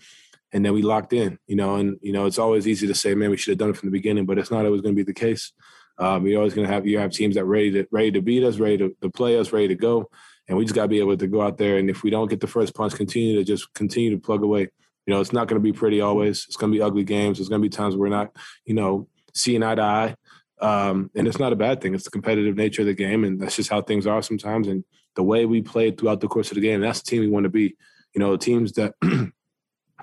And 0.53 0.63
then 0.63 0.73
we 0.73 0.81
locked 0.81 1.11
in, 1.11 1.37
you 1.47 1.55
know, 1.55 1.75
and, 1.75 1.97
you 2.01 2.13
know, 2.13 2.27
it's 2.27 2.39
always 2.39 2.67
easy 2.67 2.87
to 2.87 2.95
say, 2.95 3.13
man, 3.13 3.29
we 3.29 3.37
should 3.37 3.51
have 3.51 3.57
done 3.57 3.71
it 3.71 3.77
from 3.77 3.87
the 3.87 3.97
beginning, 3.97 4.25
but 4.25 4.37
it's 4.37 4.51
not 4.51 4.65
always 4.65 4.81
going 4.81 4.95
to 4.95 5.03
be 5.03 5.03
the 5.03 5.13
case. 5.13 5.51
Um, 5.97 6.25
you're 6.27 6.39
always 6.39 6.53
going 6.53 6.67
to 6.67 6.73
have, 6.73 6.85
you 6.85 6.99
have 6.99 7.11
teams 7.11 7.35
that 7.35 7.45
ready 7.45 7.71
to, 7.71 7.87
ready 7.91 8.11
to 8.11 8.21
beat 8.21 8.43
us, 8.43 8.57
ready 8.57 8.77
to, 8.77 8.95
to 9.01 9.09
play 9.09 9.39
us, 9.39 9.51
ready 9.51 9.69
to 9.69 9.75
go. 9.75 10.09
And 10.47 10.57
we 10.57 10.65
just 10.65 10.75
got 10.75 10.83
to 10.83 10.87
be 10.87 10.99
able 10.99 11.17
to 11.17 11.27
go 11.27 11.41
out 11.41 11.57
there. 11.57 11.77
And 11.77 11.89
if 11.89 12.03
we 12.03 12.09
don't 12.09 12.29
get 12.29 12.39
the 12.39 12.47
first 12.47 12.75
punch, 12.75 12.93
continue 12.93 13.35
to 13.37 13.43
just 13.43 13.73
continue 13.73 14.11
to 14.11 14.19
plug 14.19 14.43
away. 14.43 14.69
You 15.05 15.13
know, 15.13 15.21
it's 15.21 15.33
not 15.33 15.47
going 15.47 15.61
to 15.61 15.63
be 15.63 15.73
pretty 15.73 16.01
always. 16.01 16.45
It's 16.47 16.57
going 16.57 16.71
to 16.71 16.77
be 16.77 16.81
ugly 16.81 17.03
games. 17.03 17.37
There's 17.37 17.49
going 17.49 17.61
to 17.61 17.65
be 17.65 17.75
times 17.75 17.95
where 17.95 18.09
we're 18.09 18.15
not, 18.15 18.35
you 18.65 18.73
know, 18.73 19.07
seeing 19.33 19.63
eye 19.63 19.75
to 19.75 19.81
eye. 19.81 20.15
Um, 20.61 21.11
and 21.15 21.27
it's 21.27 21.39
not 21.39 21.53
a 21.53 21.57
bad 21.57 21.81
thing. 21.81 21.93
It's 21.93 22.05
the 22.05 22.11
competitive 22.11 22.55
nature 22.55 22.81
of 22.81 22.87
the 22.87 22.93
game, 22.93 23.23
and 23.23 23.39
that's 23.39 23.55
just 23.55 23.69
how 23.69 23.81
things 23.81 24.07
are 24.07 24.21
sometimes. 24.21 24.67
And 24.67 24.83
the 25.15 25.23
way 25.23 25.45
we 25.45 25.61
played 25.61 25.99
throughout 25.99 26.21
the 26.21 26.27
course 26.27 26.49
of 26.49 26.55
the 26.55 26.61
game, 26.61 26.81
that's 26.81 27.01
the 27.01 27.09
team 27.09 27.21
we 27.21 27.27
want 27.27 27.43
to 27.43 27.49
be. 27.49 27.75
You 28.13 28.19
know, 28.19 28.37
teams 28.37 28.73
that 28.73 28.93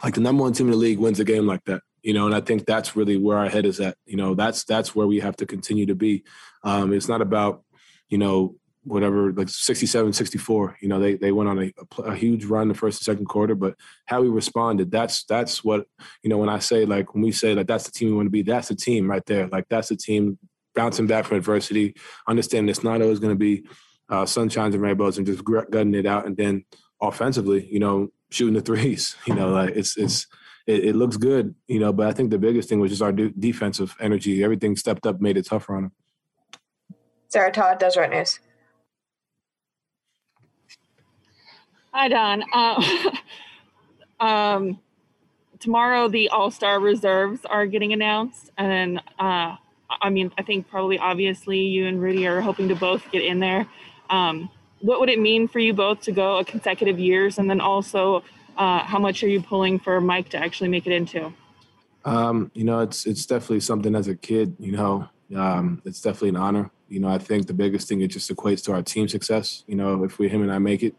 like 0.05 0.15
the 0.15 0.21
number 0.21 0.43
one 0.43 0.53
team 0.53 0.67
in 0.67 0.73
the 0.73 0.77
league 0.77 0.99
wins 0.99 1.21
a 1.21 1.25
game 1.25 1.47
like 1.47 1.65
that. 1.65 1.83
You 2.03 2.15
know, 2.15 2.27
and 2.27 2.35
I 2.35 2.41
think 2.41 2.67
that's 2.67 2.97
really 2.97 3.17
where 3.17 3.39
our 3.39 3.49
head 3.49 3.65
is 3.65 3.81
at. 3.81 3.97
You 4.07 4.17
know, 4.17 4.35
that's 4.35 4.65
that's 4.65 4.95
where 4.95 5.07
we 5.07 5.21
have 5.21 5.37
to 5.37 5.47
continue 5.47 5.87
to 5.87 5.95
be. 5.95 6.25
Um, 6.65 6.93
it's 6.93 7.09
not 7.09 7.23
about, 7.23 7.63
you 8.09 8.19
know, 8.19 8.57
whatever 8.85 9.33
like 9.33 9.49
67 9.49 10.13
64 10.13 10.79
you 10.81 10.89
know 10.89 10.99
they 10.99 11.15
they 11.15 11.31
went 11.31 11.49
on 11.49 11.59
a, 11.63 11.73
a, 12.05 12.17
huge 12.17 12.45
run 12.45 12.67
the 12.67 12.75
first 12.75 13.01
and 13.01 13.05
second 13.05 13.27
quarter 13.27 13.55
but 13.55 13.77
how 14.07 14.21
we 14.21 14.29
responded 14.29 14.91
that's 14.91 15.25
that's 15.25 15.63
what 15.63 15.87
you 16.23 16.31
know 16.31 16.39
when 16.39 16.49
i 16.49 16.59
say 16.59 16.85
like 16.85 17.15
when 17.15 17.23
we 17.23 17.31
say 17.31 17.55
like 17.55 17.69
that's 17.69 17.85
the 17.85 17.93
team 17.93 18.09
we 18.09 18.15
want 18.15 18.27
to 18.27 18.31
be 18.31 18.43
that's 18.43 18.69
the 18.69 18.75
team 18.75 19.09
right 19.09 19.25
there 19.27 19.47
like 19.49 19.67
that's 19.69 19.89
the 19.89 19.97
team 19.97 20.37
bouncing 20.75 21.07
back 21.07 21.25
from 21.25 21.37
adversity 21.37 21.95
understanding 22.27 22.69
it's 22.69 22.83
not 22.83 23.01
always 23.01 23.21
going 23.21 23.33
to 23.33 23.39
be 23.39 23.65
uh, 24.09 24.25
sunshines 24.25 24.75
and 24.75 24.83
rainbows 24.83 25.17
and 25.17 25.27
just 25.27 25.45
gutting 25.45 25.95
it 25.95 26.05
out 26.05 26.27
and 26.27 26.37
then 26.37 26.65
offensively 27.01 27.69
you 27.71 27.79
know 27.79 28.09
shooting 28.31 28.55
the 28.55 28.61
threes 28.73 29.17
you 29.27 29.35
know 29.35 29.51
like 29.51 29.71
it's 29.77 29.97
it's 29.97 30.27
it, 30.67 30.85
it 30.85 30.97
looks 30.97 31.17
good 31.17 31.55
you 31.69 31.79
know 31.79 31.93
but 31.93 32.07
i 32.07 32.13
think 32.13 32.31
the 32.31 32.39
biggest 32.39 32.69
thing 32.69 32.81
was 32.81 32.91
just 32.91 33.03
our 33.03 33.13
de- 33.13 33.31
defensive 33.31 33.95
energy 34.01 34.43
everything 34.43 34.77
stepped 34.77 35.07
up 35.07 35.21
made 35.21 35.37
it 35.37 35.47
tougher 35.47 35.77
on 35.77 35.83
them 35.85 35.93
sarah 37.29 37.53
todd 37.53 37.79
deseret 37.79 38.11
news 38.11 38.41
Hi, 41.95 42.09
Don. 42.09 42.43
Uh, 42.55 43.11
um, 44.25 44.81
tomorrow, 45.61 46.09
the 46.09 46.31
All 46.31 46.51
Star 46.51 46.81
reserves 46.81 47.45
are 47.45 47.67
getting 47.67 47.93
announced, 47.93 48.51
and 48.57 48.99
uh, 49.19 49.57
I 50.01 50.09
mean, 50.11 50.33
I 50.39 50.43
think 50.43 50.71
probably 50.71 50.99
obviously 50.99 51.59
you 51.59 51.87
and 51.87 52.01
Rudy 52.01 52.27
are 52.27 52.41
hoping 52.41 52.69
to 52.69 52.75
both 52.75 53.11
get 53.11 53.23
in 53.23 53.41
there. 53.41 53.67
Um, 54.09 54.49
what 54.81 55.01
would 55.01 55.11
it 55.11 55.21
mean 55.21 55.49
for 55.49 55.59
you 55.59 55.75
both 55.75 56.01
to 56.03 56.13
go 56.13 56.39
a 56.39 56.47
consecutive 56.47 56.99
years, 56.99 57.39
and 57.39 57.51
then 57.51 57.61
also, 57.61 58.25
uh, 58.57 58.81
how 58.81 58.99
much 58.99 59.23
are 59.23 59.29
you 59.29 59.43
pulling 59.43 59.79
for 59.79 60.01
Mike 60.01 60.29
to 60.31 60.39
actually 60.39 60.69
make 60.69 60.87
it 60.87 60.93
into? 60.93 61.33
Um, 62.05 62.51
you 62.55 62.65
know, 62.65 62.81
it's 62.81 63.07
it's 63.07 63.27
definitely 63.27 63.61
something 63.61 63.95
as 63.95 64.09
a 64.09 64.17
kid. 64.17 64.57
You 64.59 64.73
know, 64.73 65.09
um, 65.37 65.83
it's 65.85 66.01
definitely 66.01 66.31
an 66.31 66.37
honor. 66.37 66.71
You 66.89 67.01
know, 67.01 67.09
I 67.09 67.19
think 67.19 67.47
the 67.47 67.55
biggest 67.55 67.89
thing 67.89 68.01
it 68.01 68.09
just 68.09 68.31
equates 68.31 68.65
to 68.65 68.73
our 68.73 68.83
team 68.83 69.09
success. 69.09 69.65
You 69.67 69.77
know, 69.77 70.05
if 70.05 70.19
we 70.19 70.29
him 70.29 70.43
and 70.43 70.53
I 70.53 70.59
make 70.59 70.83
it. 70.83 70.95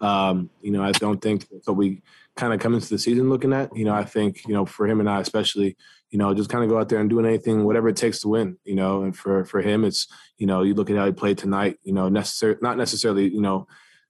Um, 0.00 0.50
you 0.62 0.70
know, 0.70 0.82
I 0.84 0.92
don't 0.92 1.20
think 1.20 1.46
so. 1.62 1.72
We 1.72 2.02
kind 2.36 2.52
of 2.52 2.60
come 2.60 2.74
into 2.74 2.88
the 2.88 2.98
season 2.98 3.28
looking 3.28 3.52
at. 3.52 3.76
You 3.76 3.84
know, 3.84 3.94
I 3.94 4.04
think 4.04 4.46
you 4.46 4.54
know 4.54 4.64
for 4.64 4.86
him 4.86 5.00
and 5.00 5.10
I 5.10 5.20
especially, 5.20 5.76
you 6.10 6.18
know, 6.18 6.32
just 6.34 6.50
kind 6.50 6.62
of 6.62 6.70
go 6.70 6.78
out 6.78 6.88
there 6.88 7.00
and 7.00 7.10
doing 7.10 7.26
anything, 7.26 7.64
whatever 7.64 7.88
it 7.88 7.96
takes 7.96 8.20
to 8.20 8.28
win. 8.28 8.58
You 8.64 8.76
know, 8.76 9.02
and 9.02 9.16
for 9.16 9.44
for 9.44 9.60
him, 9.60 9.84
it's 9.84 10.06
you 10.36 10.46
know, 10.46 10.62
you 10.62 10.74
look 10.74 10.90
at 10.90 10.96
how 10.96 11.06
he 11.06 11.12
played 11.12 11.38
tonight. 11.38 11.78
You 11.82 11.92
know, 11.92 12.08
necessary 12.08 12.56
not 12.62 12.76
necessarily 12.76 13.28
you 13.28 13.40
know 13.40 13.66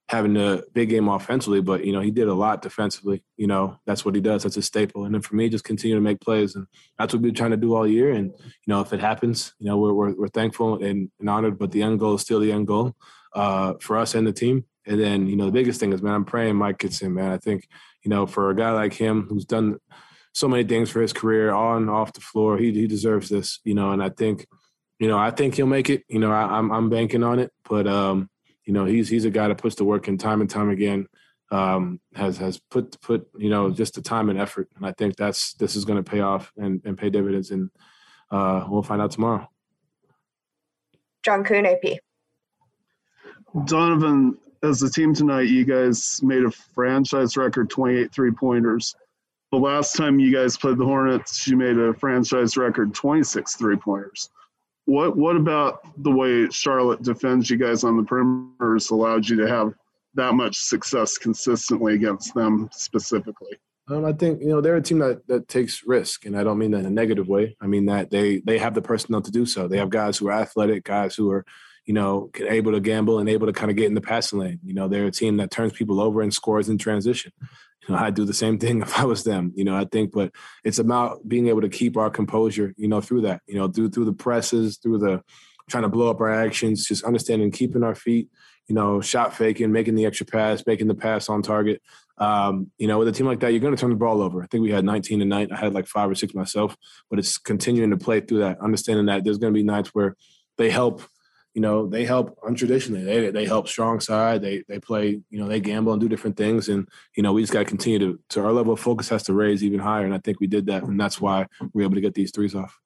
having 0.09 0.37
a 0.37 0.63
big 0.73 0.89
game 0.89 1.09
offensively, 1.09 1.61
but 1.61 1.85
you 1.85 1.93
know 1.93 2.01
he 2.01 2.11
did 2.11 2.29
a 2.29 2.35
lot 2.35 2.63
defensively. 2.63 3.23
You 3.37 3.47
know 3.47 3.79
that's 3.87 4.05
what 4.05 4.15
he 4.15 4.21
does. 4.21 4.43
That's 4.43 4.57
a 4.57 4.63
staple. 4.63 5.05
And 5.05 5.15
then 5.15 5.23
for 5.23 5.37
me, 5.37 5.49
just 5.49 5.65
continue 5.65 5.97
to 5.97 6.03
make 6.03 6.21
plays, 6.21 6.55
and 6.55 6.67
that's 6.99 7.13
what 7.13 7.23
we've 7.23 7.33
been 7.33 7.37
trying 7.37 7.51
to 7.53 7.57
do 7.57 7.75
all 7.75 7.87
year. 7.87 8.11
And 8.13 8.33
you 8.41 8.69
know 8.69 8.81
if 8.81 8.93
it 8.93 9.01
happens, 9.01 9.55
you 9.59 9.67
know 9.69 9.77
we're 9.77 9.93
we're, 9.93 10.15
we're 10.15 10.29
thankful 10.29 10.83
and, 10.83 11.11
and 11.21 11.31
honored. 11.31 11.59
But 11.59 11.73
the 11.73 11.83
end 11.83 12.01
goal 12.01 12.15
is 12.15 12.23
still 12.23 12.41
the 12.41 12.53
end 12.53 12.67
goal 12.67 12.97
uh, 13.35 13.75
for 13.81 13.99
us 13.99 14.15
and 14.15 14.27
the 14.27 14.33
team. 14.33 14.65
And 14.87 14.99
then, 14.99 15.27
you 15.27 15.37
know, 15.37 15.47
the 15.47 15.53
biggest 15.53 15.81
thing 15.81 15.93
is, 15.93 16.03
man, 16.03 16.15
I'm 16.15 16.25
praying 16.25 16.57
Mike 16.57 16.79
gets 16.79 17.03
in, 17.03 17.15
man. 17.15 17.31
I 17.31 17.37
think, 17.37 17.69
you 18.03 18.09
know, 18.09 18.27
for 18.27 18.51
a 18.51 18.57
guy 18.57 18.71
like 18.71 18.95
him 18.95 19.27
who's 19.29 19.45
done 19.45 19.79
so 20.33 20.49
many 20.49 20.65
things 20.65 20.89
for 20.89 21.03
his 21.03 21.13
career 21.13 21.53
on 21.53 21.83
and 21.83 21.91
off 21.91 22.15
the 22.15 22.21
floor, 22.21 22.57
he 22.57 22.73
he 22.73 22.87
deserves 22.87 23.29
this, 23.29 23.61
you 23.65 23.75
know. 23.75 23.93
And 23.93 24.03
I 24.03 24.09
think, 24.09 24.47
you 24.99 25.09
know, 25.09 25.19
I 25.19 25.31
think 25.31 25.55
he'll 25.55 25.67
make 25.67 25.91
it. 25.91 26.05
You 26.09 26.19
know, 26.19 26.33
I, 26.33 26.45
am 26.45 26.51
I'm, 26.51 26.73
I'm 26.73 26.91
banking 26.91 27.23
on 27.23 27.39
it, 27.39 27.53
but 27.69 27.87
um, 27.87 28.31
you 28.69 28.75
know, 28.75 28.85
he's 28.85 29.09
he's 29.09 29.25
a 29.25 29.31
guy 29.31 29.49
that 29.49 29.57
puts 29.57 29.77
the 29.77 29.85
work 29.85 30.09
in 30.09 30.19
time 30.19 30.43
and 30.43 30.51
time 30.51 30.69
again. 30.69 31.07
Um, 31.51 32.01
has 32.15 32.37
has 32.37 32.61
put 32.71 33.01
put 33.01 33.27
you 33.39 33.49
know 33.49 33.71
just 33.71 33.95
the 33.95 34.03
time 34.03 34.29
and 34.29 34.39
effort, 34.39 34.69
and 34.77 34.85
I 34.85 34.93
think 34.93 35.17
that's 35.17 35.55
this 35.55 35.75
is 35.75 35.87
going 35.87 35.97
to 35.97 36.09
pay 36.09 36.21
off 36.21 36.53
and, 36.59 36.83
and 36.85 36.97
pay 36.99 37.09
dividends, 37.09 37.51
and 37.51 37.71
uh, 38.31 38.67
we'll 38.69 38.83
find 38.83 39.01
out 39.01 39.11
tomorrow. 39.11 39.49
John 41.25 41.45
Kuhn, 41.45 41.65
AP. 41.65 41.99
Donovan, 43.65 44.37
as 44.63 44.83
a 44.83 44.91
team 44.91 45.15
tonight, 45.15 45.49
you 45.49 45.65
guys 45.65 46.21
made 46.23 46.45
a 46.45 46.51
franchise 46.51 47.39
record 47.39 47.71
28 47.71 48.13
three 48.13 48.33
pointers. 48.33 48.95
The 49.51 49.57
last 49.57 49.97
time 49.97 50.21
you 50.21 50.31
guys 50.31 50.59
played 50.59 50.77
the 50.77 50.85
Hornets, 50.85 51.49
you 51.49 51.57
made 51.57 51.79
a 51.79 51.95
franchise 51.95 52.59
record 52.59 52.93
26 52.93 53.57
three 53.57 53.77
pointers. 53.77 54.29
What 54.89 55.19
what 55.19 55.37
about 55.37 55.87
the 56.03 56.11
way 56.11 56.49
Charlotte 56.49 57.03
defends 57.03 57.51
you 57.51 57.59
guys 57.59 57.85
on 57.85 57.99
the 57.99 58.05
perimeter 58.05 58.73
has 58.73 58.89
allowed 58.89 59.29
you 59.29 59.37
to 59.37 59.47
have 59.47 59.75
that 60.15 60.33
much 60.33 60.57
success 60.57 61.19
consistently 61.19 61.93
against 61.93 62.35
them 62.35 62.71
specifically? 62.73 63.59
Um, 63.91 64.07
I 64.07 64.15
think 64.15 64.41
you 64.41 64.49
know 64.49 64.63
they're 64.63 64.77
a 64.77 64.83
team 64.83 65.01
that, 65.01 65.27
that 65.27 65.47
takes 65.47 65.83
risk, 65.87 66.25
and 66.25 66.35
I 66.35 66.43
don't 66.43 66.57
mean 66.57 66.71
that 66.71 66.79
in 66.79 66.87
a 66.87 66.91
negative 66.91 67.29
way. 67.29 67.55
I 67.61 67.67
mean 67.67 67.85
that 67.85 68.11
they 68.11 68.39
they 68.39 68.57
have 68.57 68.73
the 68.73 68.81
personnel 68.81 69.21
to 69.21 69.31
do 69.31 69.45
so. 69.45 69.69
They 69.69 69.77
have 69.77 69.91
guys 69.91 70.17
who 70.17 70.29
are 70.29 70.33
athletic, 70.33 70.85
guys 70.85 71.15
who 71.15 71.31
are 71.33 71.45
you 71.85 71.95
know, 71.95 72.31
able 72.47 72.73
to 72.73 72.81
gamble 72.81 73.19
and 73.19 73.31
able 73.31 73.47
to 73.47 73.53
kind 73.53 73.71
of 73.71 73.77
get 73.77 73.87
in 73.87 73.95
the 73.95 74.01
passing 74.03 74.39
lane. 74.39 74.61
You 74.63 74.75
know, 74.75 74.89
they're 74.89 75.07
a 75.07 75.11
team 75.11 75.39
that 75.39 75.51
turns 75.51 75.73
people 75.73 76.03
over 76.03 76.21
and 76.21 76.33
scores 76.33 76.69
in 76.69 76.77
transition. 76.77 77.33
You 77.89 77.95
know, 77.95 78.01
I'd 78.01 78.15
do 78.15 78.25
the 78.25 78.35
same 78.35 78.59
thing 78.59 78.83
if 78.83 78.99
I 78.99 79.05
was 79.05 79.25
them. 79.25 79.53
You 79.55 79.65
know, 79.65 79.77
I 79.77 79.85
think, 79.85 80.13
but 80.13 80.33
it's 80.65 80.79
about 80.79 81.27
being 81.27 81.49
able 81.49 81.63
to 81.63 81.69
keep 81.69 81.97
our 81.97 82.11
composure. 82.11 82.75
You 82.77 82.89
know, 82.89 83.01
through 83.01 83.23
that. 83.23 83.43
You 83.47 83.57
know, 83.57 83.69
through 83.69 83.91
through 83.91 84.07
the 84.07 84.13
presses, 84.13 84.79
through 84.79 84.99
the 84.99 85.23
trying 85.69 85.83
to 85.83 85.89
blow 85.89 86.11
up 86.11 86.21
our 86.21 86.33
actions, 86.33 86.87
just 86.87 87.05
understanding 87.05 87.51
keeping 87.51 87.83
our 87.83 87.95
feet. 87.95 88.29
You 88.67 88.75
know, 88.75 89.01
shot 89.01 89.35
faking, 89.35 89.73
making 89.73 89.95
the 89.95 90.05
extra 90.05 90.27
pass, 90.27 90.63
making 90.67 90.89
the 90.89 90.95
pass 90.95 91.29
on 91.29 91.43
target. 91.43 91.81
Um, 92.19 92.71
you 92.79 92.87
know, 92.87 92.99
with 92.99 93.09
a 93.09 93.13
team 93.13 93.27
like 93.27 93.41
that, 93.41 93.53
you're 93.53 93.61
going 93.61 93.75
to 93.75 93.81
turn 93.81 93.91
the 93.91 93.97
ball 93.97 94.21
over. 94.21 94.43
I 94.43 94.47
think 94.47 94.63
we 94.63 94.71
had 94.71 94.85
19 94.85 95.21
tonight. 95.21 95.51
I 95.53 95.57
had 95.57 95.73
like 95.73 95.87
five 95.87 96.11
or 96.11 96.15
six 96.15 96.35
myself, 96.35 96.77
but 97.09 97.19
it's 97.19 97.39
continuing 97.39 97.91
to 97.91 97.97
play 97.97 98.21
through 98.21 98.41
that, 98.41 98.61
understanding 98.61 99.07
that 99.07 99.25
there's 99.25 99.39
going 99.39 99.53
to 99.55 99.59
be 99.59 99.63
nights 99.63 99.91
where 99.95 100.17
they 100.59 100.69
help 100.69 101.03
you 101.55 101.63
know, 101.63 101.87
they 101.87 102.05
help 102.05 102.39
untraditionally. 102.43 103.05
They 103.05 103.31
they 103.31 103.47
help 103.47 103.69
strong 103.69 104.01
side. 104.01 104.43
They 104.43 104.63
they 104.69 104.79
play, 104.79 105.21
you 105.31 105.39
know, 105.39 105.49
they 105.49 105.61
gamble 105.61 105.93
and 105.93 106.01
do 106.01 106.09
different 106.09 106.37
things. 106.37 106.69
And, 106.69 106.89
you 107.17 107.23
know, 107.23 107.33
we 107.33 107.43
just 107.43 107.53
gotta 107.53 107.65
continue 107.65 107.99
to 107.99 108.21
to 108.31 108.45
our 108.45 108.53
level 108.53 108.73
of 108.73 108.81
focus 108.81 109.09
has 109.09 109.23
to 109.25 109.33
raise 109.33 109.65
even 109.65 109.81
higher. 109.81 110.05
And 110.05 110.15
I 110.15 110.19
think 110.19 110.41
we 110.41 110.47
did 110.47 110.67
that. 110.67 110.85
And 110.85 111.01
that's 111.01 111.21
why 111.21 111.47
we 111.73 111.83
are 111.83 111.87
able 111.87 111.95
to 111.97 112.01
get 112.01 112.15
these 112.15 112.31
threes 112.31 112.55
off. 112.55 112.79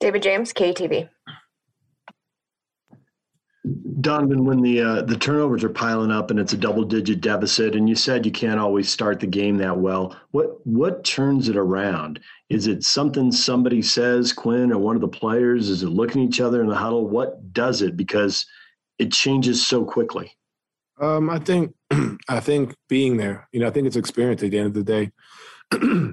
David 0.00 0.22
James, 0.22 0.52
KUTV. 0.52 1.08
Donovan, 4.00 4.44
when 4.44 4.60
the 4.60 4.80
uh, 4.80 5.02
the 5.02 5.16
turnovers 5.16 5.62
are 5.62 5.68
piling 5.68 6.10
up 6.10 6.32
and 6.32 6.40
it's 6.40 6.52
a 6.52 6.56
double 6.56 6.82
digit 6.82 7.20
deficit, 7.20 7.76
and 7.76 7.88
you 7.88 7.94
said 7.94 8.26
you 8.26 8.32
can't 8.32 8.58
always 8.58 8.88
start 8.88 9.20
the 9.20 9.26
game 9.28 9.56
that 9.58 9.78
well, 9.78 10.16
what 10.32 10.66
what 10.66 11.04
turns 11.04 11.48
it 11.48 11.56
around? 11.56 12.18
Is 12.52 12.66
it 12.66 12.84
something 12.84 13.32
somebody 13.32 13.80
says, 13.80 14.30
Quin, 14.30 14.72
or 14.72 14.78
one 14.78 14.94
of 14.94 15.00
the 15.00 15.08
players? 15.08 15.70
Is 15.70 15.82
it 15.82 15.88
looking 15.88 16.22
at 16.22 16.28
each 16.28 16.40
other 16.42 16.60
in 16.60 16.68
the 16.68 16.74
huddle? 16.74 17.08
What 17.08 17.54
does 17.54 17.80
it? 17.80 17.96
Because 17.96 18.44
it 18.98 19.10
changes 19.10 19.66
so 19.66 19.86
quickly. 19.86 20.30
Um, 21.00 21.30
I 21.30 21.38
think 21.38 21.72
I 22.28 22.40
think 22.40 22.74
being 22.90 23.16
there. 23.16 23.48
You 23.52 23.60
know, 23.60 23.68
I 23.68 23.70
think 23.70 23.86
it's 23.86 23.96
experience 23.96 24.42
at 24.42 24.50
the 24.50 24.58
end 24.58 24.66
of 24.66 24.74
the 24.74 24.84
day. 24.84 25.12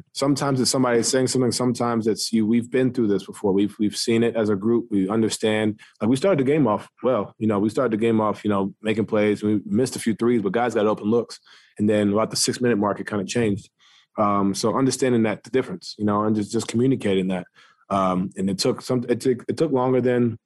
sometimes 0.13 0.61
it's 0.61 0.71
somebody 0.71 1.03
saying 1.03 1.27
something. 1.27 1.51
Sometimes 1.51 2.07
it's 2.07 2.31
you. 2.31 2.47
We've 2.47 2.71
been 2.71 2.93
through 2.93 3.07
this 3.07 3.25
before. 3.25 3.51
We've 3.51 3.75
we've 3.77 3.97
seen 3.97 4.23
it 4.23 4.37
as 4.37 4.47
a 4.47 4.55
group. 4.55 4.87
We 4.89 5.09
understand. 5.09 5.81
Like 5.99 6.09
we 6.09 6.15
started 6.15 6.39
the 6.39 6.49
game 6.49 6.67
off 6.67 6.87
well. 7.03 7.35
You 7.37 7.47
know, 7.47 7.59
we 7.59 7.67
started 7.67 7.91
the 7.91 8.01
game 8.01 8.21
off. 8.21 8.45
You 8.45 8.49
know, 8.49 8.73
making 8.81 9.07
plays. 9.07 9.43
We 9.43 9.59
missed 9.65 9.97
a 9.97 9.99
few 9.99 10.15
threes, 10.15 10.41
but 10.41 10.53
guys 10.53 10.73
got 10.73 10.87
open 10.87 11.07
looks. 11.07 11.37
And 11.77 11.89
then 11.89 12.13
about 12.13 12.31
the 12.31 12.37
six 12.37 12.61
minute 12.61 12.77
mark, 12.77 13.01
it 13.01 13.07
kind 13.07 13.21
of 13.21 13.27
changed. 13.27 13.69
Um, 14.17 14.53
so 14.53 14.77
understanding 14.77 15.23
that 15.23 15.43
the 15.43 15.49
difference, 15.49 15.95
you 15.97 16.05
know, 16.05 16.23
and 16.23 16.35
just 16.35 16.51
just 16.51 16.67
communicating 16.67 17.27
that. 17.29 17.47
Um, 17.89 18.29
and 18.37 18.49
it 18.49 18.57
took 18.57 18.81
some. 18.81 19.05
It 19.07 19.21
took 19.21 19.45
it 19.47 19.57
took 19.57 19.71
longer 19.71 20.01
than 20.01 20.37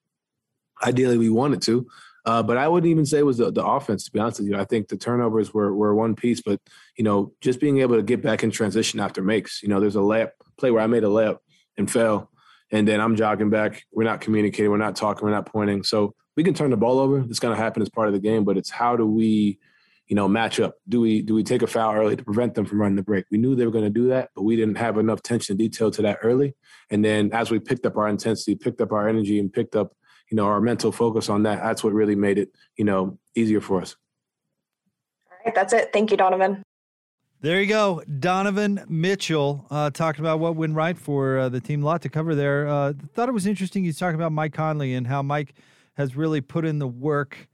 ideally 0.84 1.18
we 1.18 1.30
wanted 1.30 1.61
to. 1.64 1.88
Uh, 2.26 2.41
but 2.41 2.55
I 2.55 2.70
wouldn't 2.70 2.89
even 2.89 3.05
say 3.05 3.20
it 3.20 3.26
was 3.26 3.38
the, 3.38 3.51
the 3.51 3.66
offense, 3.66 4.05
to 4.05 4.11
be 4.11 4.18
honest 4.18 4.39
with 4.39 4.47
you. 4.47 4.57
I 4.57 4.64
think 4.64 4.88
the 4.88 4.95
turnovers 4.95 5.53
were, 5.53 5.76
were 5.76 5.93
one 5.93 6.16
piece, 6.16 6.41
but, 6.41 6.57
you 6.97 7.03
know, 7.03 7.34
just 7.41 7.59
being 7.59 7.80
able 7.80 7.97
to 7.97 8.01
get 8.01 8.22
back 8.22 8.43
in 8.43 8.49
transition 8.49 9.01
after 9.01 9.22
makes. 9.22 9.61
You 9.61 9.68
know, 9.68 9.82
there's 9.82 9.97
a 9.97 9.99
layup 9.99 10.32
play 10.57 10.72
where 10.72 10.82
I 10.82 10.88
made 10.88 11.03
a 11.03 11.07
layup 11.07 11.39
and 11.78 11.91
fell. 11.91 12.32
and 12.74 12.88
then 12.88 12.99
I'm 12.99 13.16
jogging 13.16 13.51
back. 13.51 13.86
We're 13.93 14.03
not 14.03 14.20
communicating. 14.20 14.72
We're 14.72 14.78
not 14.78 14.95
talking. 14.95 15.24
We're 15.24 15.34
not 15.34 15.45
pointing. 15.45 15.84
So 15.84 16.16
we 16.36 16.43
can 16.43 16.55
turn 16.55 16.72
the 16.72 16.78
ball 16.78 16.99
over. 16.99 17.20
It's 17.20 17.39
going 17.39 17.55
to 17.55 17.61
happen 17.61 17.84
as 17.84 17.89
part 17.89 18.07
of 18.07 18.14
the 18.14 18.20
game, 18.20 18.43
but 18.43 18.57
it's 18.57 18.72
how 18.72 18.97
do 18.97 19.05
we, 19.05 19.59
you 20.08 20.16
know, 20.16 20.28
matchup. 20.28 20.74
Do 20.88 21.01
we 21.01 21.22
do 21.22 21.34
we 21.34 21.43
take 21.43 21.62
a 21.62 21.68
foul 21.68 21.93
early 21.93 22.16
to 22.16 22.24
prevent 22.24 22.56
them 22.56 22.66
from 22.66 22.82
running 22.82 22.95
the 22.95 23.04
break? 23.04 23.26
We 23.32 23.38
knew 23.38 23.56
they 23.56 23.66
were 23.66 23.72
going 23.72 23.86
to 23.86 23.89
do 23.89 24.08
that, 24.10 24.30
but 24.36 24.43
we 24.43 24.56
didn't 24.56 24.76
have 24.76 24.97
enough 24.97 25.20
attention 25.20 25.54
and 25.54 25.60
detail 25.60 25.91
to 25.91 26.01
that 26.04 26.20
early. 26.24 26.56
And 26.89 27.04
then 27.04 27.32
as 27.34 27.51
we 27.51 27.60
picked 27.60 27.86
up 27.86 27.97
our 27.97 28.08
intensity, 28.08 28.56
picked 28.56 28.82
up 28.82 28.91
our 28.91 29.08
energy, 29.08 29.39
and 29.39 29.51
picked 29.51 29.76
up, 29.76 29.95
you 30.30 30.36
know, 30.36 30.45
our 30.45 30.62
mental 30.62 30.91
focus 30.91 31.30
on 31.30 31.43
that, 31.43 31.64
that's 31.64 31.84
what 31.84 31.93
really 31.93 32.16
made 32.16 32.38
it, 32.38 32.49
you 32.76 32.86
know, 32.86 33.18
easier 33.36 33.62
for 33.62 33.82
us. 33.82 33.95
All 35.32 35.38
right, 35.45 35.56
that's 35.56 35.74
it. 35.74 35.91
Thank 35.93 36.12
you, 36.12 36.18
Donovan. 36.18 36.64
There 37.43 37.60
you 37.60 37.68
go. 37.68 38.01
Donovan 38.20 38.86
Mitchell 38.88 39.66
uh, 39.70 39.89
talking 39.89 40.22
about 40.22 40.39
what 40.39 40.56
went 40.56 40.76
right 40.76 40.97
for 40.97 41.38
uh, 41.39 41.49
the 41.49 41.60
team. 41.60 41.84
A 41.84 41.86
lot 41.86 42.01
to 42.04 42.10
cover 42.10 42.36
there. 42.36 42.68
Uh, 42.68 42.93
thought 43.14 43.28
it 43.28 43.34
was 43.34 43.45
interesting. 43.45 43.84
He's 43.84 43.99
talking 43.99 44.16
about 44.16 44.32
Mike 44.32 44.54
Conley 44.54 44.93
and 44.93 45.08
how 45.08 45.22
Mike 45.22 45.54
has 45.95 46.16
really 46.16 46.39
put 46.39 46.64
in 46.64 46.80
the 46.80 46.88
work. 46.88 47.49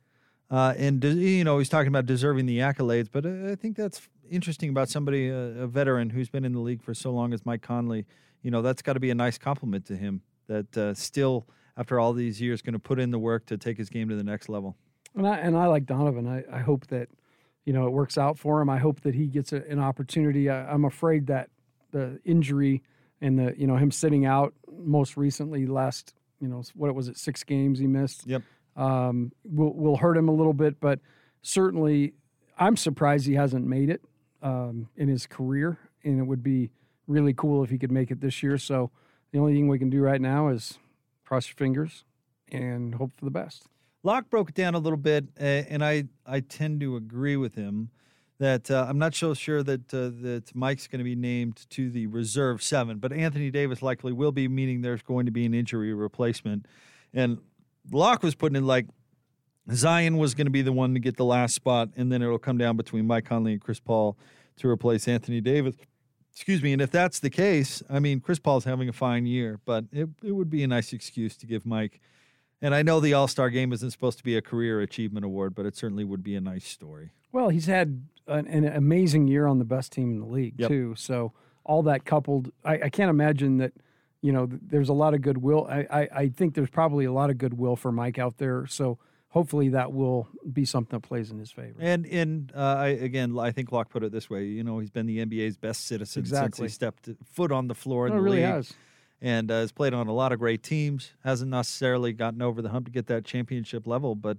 Uh, 0.52 0.74
and, 0.78 1.04
you 1.04 1.43
know, 1.43 1.60
he's 1.60 1.70
talking 1.70 1.89
about 1.89 2.06
deserving 2.06 2.45
the 2.45 2.60
accolades. 2.60 3.08
But 3.12 3.26
uh, 3.26 3.52
I 3.52 3.56
think 3.56 3.78
that's 3.78 4.02
interesting 4.30 4.70
about 4.70 4.89
somebody, 4.89 5.30
uh, 5.30 5.36
a 5.64 5.68
veteran 5.68 6.10
who's 6.10 6.30
been 6.30 6.45
in 6.45 6.54
the 6.54 6.60
league 6.60 6.82
for 6.82 6.93
so 6.93 7.12
long 7.12 7.34
as 7.34 7.45
Mike 7.45 7.62
Conley. 7.62 8.06
You 8.41 8.52
know, 8.52 8.62
that's 8.62 8.82
got 8.82 8.93
to 8.93 9.00
be 9.00 9.10
a 9.10 9.16
nice 9.16 9.38
compliment 9.38 9.86
to 9.88 9.95
him 9.95 10.22
that 10.47 10.95
still, 10.97 11.47
after 11.78 12.00
all 12.00 12.14
these 12.14 12.41
years, 12.41 12.62
going 12.62 12.74
to 12.74 12.80
put 12.80 13.00
in 13.00 13.12
the 13.12 13.20
work 13.20 13.45
to 13.47 13.58
take 13.58 13.78
his 13.78 13.89
game 13.89 14.10
to 14.10 14.16
the 14.16 14.24
next 14.24 14.50
level. 14.50 14.76
And 15.16 15.28
I, 15.28 15.38
and 15.38 15.58
I 15.58 15.66
like 15.68 15.86
Donovan. 15.86 16.28
I, 16.28 16.43
I 16.56 16.60
hope 16.60 16.88
that 16.88 17.10
you 17.66 17.74
know 17.74 17.86
it 17.86 17.91
works 17.91 18.18
out 18.18 18.38
for 18.38 18.62
him. 18.62 18.70
I 18.70 18.78
hope 18.78 19.02
that 19.02 19.16
he 19.16 19.28
gets 19.28 19.54
a, 19.54 19.58
an 19.70 19.80
opportunity. 19.80 20.50
I, 20.50 20.72
I'm 20.72 20.86
afraid 20.86 21.28
that 21.28 21.50
the 21.91 22.20
injury 22.24 22.84
and 23.22 23.38
the 23.38 23.54
you 23.58 23.68
know 23.68 23.76
him 23.76 23.91
sitting 23.91 24.26
out 24.26 24.54
most 24.72 25.18
recently 25.18 25.66
last 25.66 26.14
you 26.39 26.47
know 26.47 26.64
what 26.74 26.93
was 26.95 27.08
it 27.08 27.18
six 27.18 27.43
games 27.43 27.80
he 27.80 27.88
missed. 27.88 28.26
Yep. 28.28 28.43
Um, 28.80 29.34
will 29.44 29.74
will 29.74 29.98
hurt 29.98 30.16
him 30.16 30.30
a 30.30 30.32
little 30.32 30.54
bit, 30.54 30.80
but 30.80 31.00
certainly 31.42 32.14
I'm 32.58 32.78
surprised 32.78 33.28
he 33.28 33.34
hasn't 33.34 33.68
made 33.68 33.90
it 33.90 34.02
um, 34.42 34.88
in 34.96 35.10
his 35.10 35.28
career, 35.28 35.78
and 36.04 36.18
it 36.18 36.24
would 36.24 36.42
be 36.42 36.72
really 37.06 37.34
cool 37.34 37.62
if 37.64 37.70
he 37.70 37.78
could 37.78 37.92
make 37.92 38.10
it 38.10 38.22
this 38.22 38.42
year. 38.42 38.58
So 38.58 38.92
the 39.32 39.40
only 39.40 39.54
thing 39.54 39.68
we 39.68 39.80
can 39.80 39.90
do 39.90 40.00
right 40.02 40.22
now 40.22 40.48
is 40.48 40.80
cross 41.26 41.48
your 41.48 41.56
fingers 41.56 42.06
and 42.52 42.96
hope 42.96 43.12
for 43.18 43.26
the 43.26 43.32
best. 43.32 43.68
Locke 44.02 44.30
broke 44.30 44.50
it 44.50 44.56
down 44.56 44.76
a 44.76 44.80
little 44.80 44.98
bit, 44.98 45.26
and 45.38 45.84
I, 45.84 46.06
I 46.26 46.40
tend 46.40 46.80
to 46.80 46.96
agree 46.96 47.36
with 47.36 47.56
him 47.56 47.90
that 48.40 48.72
uh, 48.72 48.86
I'm 48.88 48.98
not 48.98 49.14
so 49.14 49.34
sure 49.34 49.62
that 49.64 49.94
uh, 49.94 50.12
that 50.22 50.56
Mike's 50.56 50.88
going 50.88 51.00
to 51.00 51.04
be 51.04 51.16
named 51.16 51.66
to 51.72 51.90
the 51.90 52.08
reserve 52.08 52.64
seven, 52.64 53.00
but 53.00 53.12
Anthony 53.12 53.52
Davis 53.52 53.82
likely 53.82 54.14
will 54.14 54.32
be, 54.32 54.48
meaning 54.48 54.82
there's 54.82 55.02
going 55.02 55.26
to 55.26 55.32
be 55.32 55.46
an 55.46 55.54
injury 55.54 55.94
replacement. 55.94 56.66
And 57.14 57.40
Locke 57.92 58.24
was 58.24 58.36
putting 58.36 58.56
it 58.56 58.64
like 58.64 58.86
Zion 59.72 60.18
was 60.18 60.34
going 60.34 60.48
to 60.48 60.52
be 60.52 60.62
the 60.62 60.72
one 60.72 60.94
to 60.94 61.00
get 61.00 61.18
the 61.18 61.26
last 61.26 61.56
spot, 61.56 61.90
and 61.96 62.12
then 62.12 62.22
it'll 62.22 62.40
come 62.40 62.58
down 62.58 62.78
between 62.78 63.08
Mike 63.08 63.26
Conley 63.26 63.54
and 63.54 63.62
Chris 63.62 63.80
Paul 63.80 64.18
to 64.58 64.68
replace 64.68 65.08
Anthony 65.08 65.42
Davis. 65.42 65.76
Excuse 66.32 66.62
me. 66.64 66.74
And 66.74 66.82
if 66.82 66.92
that's 66.92 67.20
the 67.20 67.30
case, 67.30 67.84
I 67.90 68.00
mean, 68.00 68.20
Chris 68.20 68.40
Paul's 68.40 68.66
having 68.66 68.88
a 68.88 68.94
fine 68.94 69.26
year, 69.26 69.60
but 69.66 69.86
it, 69.92 70.10
it 70.24 70.32
would 70.32 70.50
be 70.50 70.64
a 70.64 70.68
nice 70.68 70.94
excuse 70.94 71.36
to 71.38 71.46
give 71.46 71.66
Mike– 71.66 72.00
and 72.62 72.76
I 72.76 72.82
know 72.82 73.00
the 73.00 73.14
All 73.14 73.28
Star 73.28 73.50
game 73.50 73.72
isn't 73.72 73.92
supposed 73.92 74.18
to 74.18 74.24
be 74.24 74.36
a 74.36 74.42
career 74.42 74.82
achievement 74.82 75.26
award, 75.26 75.56
but 75.56 75.66
it 75.66 75.76
certainly 75.76 76.04
would 76.04 76.24
be 76.24 76.36
a 76.36 76.42
nice 76.42 76.66
story. 76.66 77.12
Well, 77.32 77.50
he's 77.50 77.68
had 77.68 78.04
an, 78.28 78.48
an 78.48 78.66
amazing 78.66 79.28
year 79.28 79.48
on 79.48 79.60
the 79.60 79.66
best 79.66 79.92
team 79.92 80.12
in 80.12 80.20
the 80.20 80.26
league 80.26 80.56
yep. 80.58 80.70
too. 80.70 80.96
So 80.98 81.34
all 81.64 81.84
that 81.84 82.06
coupled, 82.06 82.52
I, 82.66 82.74
I, 82.84 82.90
can't 82.90 83.10
imagine 83.10 83.58
that. 83.58 83.74
You 84.22 84.34
know, 84.34 84.48
there's 84.50 84.90
a 84.90 84.94
lot 84.94 85.14
of 85.14 85.22
goodwill. 85.22 85.68
I, 85.70 85.88
I, 85.90 86.08
I 86.14 86.30
think 86.30 86.54
there's 86.54 86.70
probably 86.70 87.06
a 87.06 87.12
lot 87.12 87.30
of 87.30 87.38
goodwill 87.38 87.76
for 87.76 87.92
Mike 87.92 88.20
out 88.20 88.38
there. 88.38 88.68
So 88.68 88.98
hopefully 89.30 89.70
that 89.70 89.94
will 89.94 90.28
be 90.52 90.66
something 90.66 91.00
that 91.00 91.08
plays 91.08 91.32
in 91.32 91.40
his 91.40 91.52
favor. 91.52 91.76
And 91.80 92.06
in 92.06 92.50
uh, 92.54 92.60
I, 92.60 92.88
again, 92.88 93.38
I 93.40 93.52
think 93.52 93.72
Locke 93.72 93.90
put 93.90 94.04
it 94.04 94.12
this 94.12 94.30
way. 94.30 94.46
You 94.46 94.64
know, 94.64 94.80
he's 94.80 94.90
been 94.90 95.06
the 95.06 95.26
NBA's 95.26 95.58
best 95.58 95.88
citizen 95.88 96.20
exactly. 96.20 96.68
since 96.68 96.72
he 96.72 96.76
stepped 96.76 97.10
foot 97.32 97.52
on 97.52 97.68
the 97.68 97.76
floor 97.76 98.08
in 98.08 98.14
no, 98.14 98.18
the 98.18 98.24
really 98.24 98.38
league. 98.38 98.46
Has 98.46 98.74
and 99.22 99.52
uh, 99.52 99.56
has 99.56 99.72
played 99.72 99.94
on 99.94 100.08
a 100.08 100.14
lot 100.14 100.32
of 100.32 100.40
great 100.40 100.64
teams. 100.64 101.12
Hasn't 101.24 101.52
necessarily 101.52 102.14
gotten 102.14 102.42
over 102.42 102.62
the 102.62 102.70
hump 102.70 102.86
to 102.86 102.92
get 102.92 103.08
that 103.08 103.26
championship 103.26 103.86
level, 103.86 104.16
but 104.16 104.38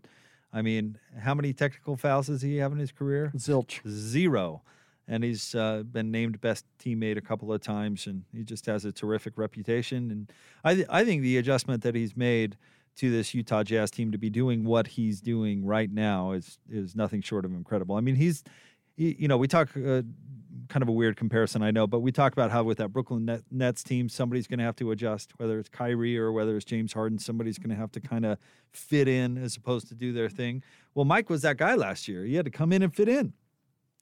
I 0.52 0.62
mean, 0.62 0.98
how 1.18 1.34
many 1.34 1.52
technical 1.52 1.96
fouls 1.96 2.26
does 2.26 2.42
he 2.42 2.56
have 2.56 2.72
in 2.72 2.78
his 2.78 2.92
career? 2.92 3.32
Zilch. 3.36 3.86
Zero. 3.88 4.62
And 5.10 5.24
he's 5.24 5.56
uh, 5.56 5.82
been 5.82 6.12
named 6.12 6.40
best 6.40 6.64
teammate 6.78 7.18
a 7.18 7.20
couple 7.20 7.52
of 7.52 7.60
times, 7.60 8.06
and 8.06 8.22
he 8.32 8.44
just 8.44 8.64
has 8.66 8.84
a 8.84 8.92
terrific 8.92 9.36
reputation. 9.36 10.10
And 10.12 10.32
I, 10.62 10.74
th- 10.76 10.86
I 10.88 11.04
think 11.04 11.22
the 11.22 11.36
adjustment 11.36 11.82
that 11.82 11.96
he's 11.96 12.16
made 12.16 12.56
to 12.98 13.10
this 13.10 13.34
Utah 13.34 13.64
Jazz 13.64 13.90
team 13.90 14.12
to 14.12 14.18
be 14.18 14.30
doing 14.30 14.62
what 14.62 14.86
he's 14.86 15.20
doing 15.20 15.66
right 15.66 15.90
now 15.90 16.30
is 16.30 16.58
is 16.70 16.94
nothing 16.94 17.22
short 17.22 17.44
of 17.44 17.52
incredible. 17.52 17.96
I 17.96 18.00
mean, 18.00 18.14
he's, 18.14 18.44
he, 18.96 19.16
you 19.18 19.26
know, 19.26 19.36
we 19.36 19.48
talk 19.48 19.70
uh, 19.76 20.02
kind 20.68 20.82
of 20.82 20.88
a 20.88 20.92
weird 20.92 21.16
comparison, 21.16 21.60
I 21.60 21.72
know, 21.72 21.88
but 21.88 22.00
we 22.00 22.12
talk 22.12 22.32
about 22.32 22.52
how 22.52 22.62
with 22.62 22.78
that 22.78 22.90
Brooklyn 22.90 23.24
Net, 23.24 23.42
Nets 23.50 23.82
team, 23.82 24.08
somebody's 24.08 24.46
going 24.46 24.60
to 24.60 24.64
have 24.64 24.76
to 24.76 24.92
adjust, 24.92 25.32
whether 25.38 25.58
it's 25.58 25.68
Kyrie 25.68 26.16
or 26.16 26.30
whether 26.30 26.56
it's 26.56 26.64
James 26.64 26.92
Harden, 26.92 27.18
somebody's 27.18 27.58
going 27.58 27.70
to 27.70 27.76
have 27.76 27.90
to 27.92 28.00
kind 28.00 28.24
of 28.24 28.38
fit 28.72 29.08
in 29.08 29.36
as 29.38 29.56
opposed 29.56 29.88
to 29.88 29.94
do 29.94 30.12
their 30.12 30.28
thing. 30.28 30.62
Well, 30.94 31.04
Mike 31.04 31.28
was 31.28 31.42
that 31.42 31.56
guy 31.56 31.74
last 31.74 32.06
year. 32.06 32.24
He 32.24 32.36
had 32.36 32.44
to 32.44 32.50
come 32.52 32.72
in 32.72 32.82
and 32.82 32.94
fit 32.94 33.08
in. 33.08 33.32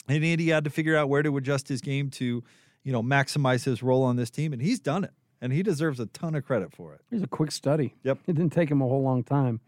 And 0.08 0.40
he 0.40 0.48
had 0.48 0.64
to 0.64 0.70
figure 0.70 0.96
out 0.96 1.08
where 1.08 1.22
to 1.22 1.36
adjust 1.36 1.68
his 1.68 1.80
game 1.80 2.10
to, 2.10 2.42
you 2.82 2.92
know, 2.92 3.02
maximize 3.02 3.64
his 3.64 3.82
role 3.82 4.02
on 4.02 4.16
this 4.16 4.30
team, 4.30 4.52
and 4.52 4.62
he's 4.62 4.80
done 4.80 5.04
it. 5.04 5.12
And 5.40 5.52
he 5.52 5.62
deserves 5.62 6.00
a 6.00 6.06
ton 6.06 6.34
of 6.34 6.44
credit 6.44 6.74
for 6.74 6.94
it. 6.94 7.02
He's 7.10 7.22
a 7.22 7.28
quick 7.28 7.52
study. 7.52 7.94
Yep. 8.02 8.18
It 8.26 8.32
didn't 8.34 8.52
take 8.52 8.70
him 8.70 8.82
a 8.82 8.86
whole 8.86 9.02
long 9.02 9.22
time. 9.22 9.60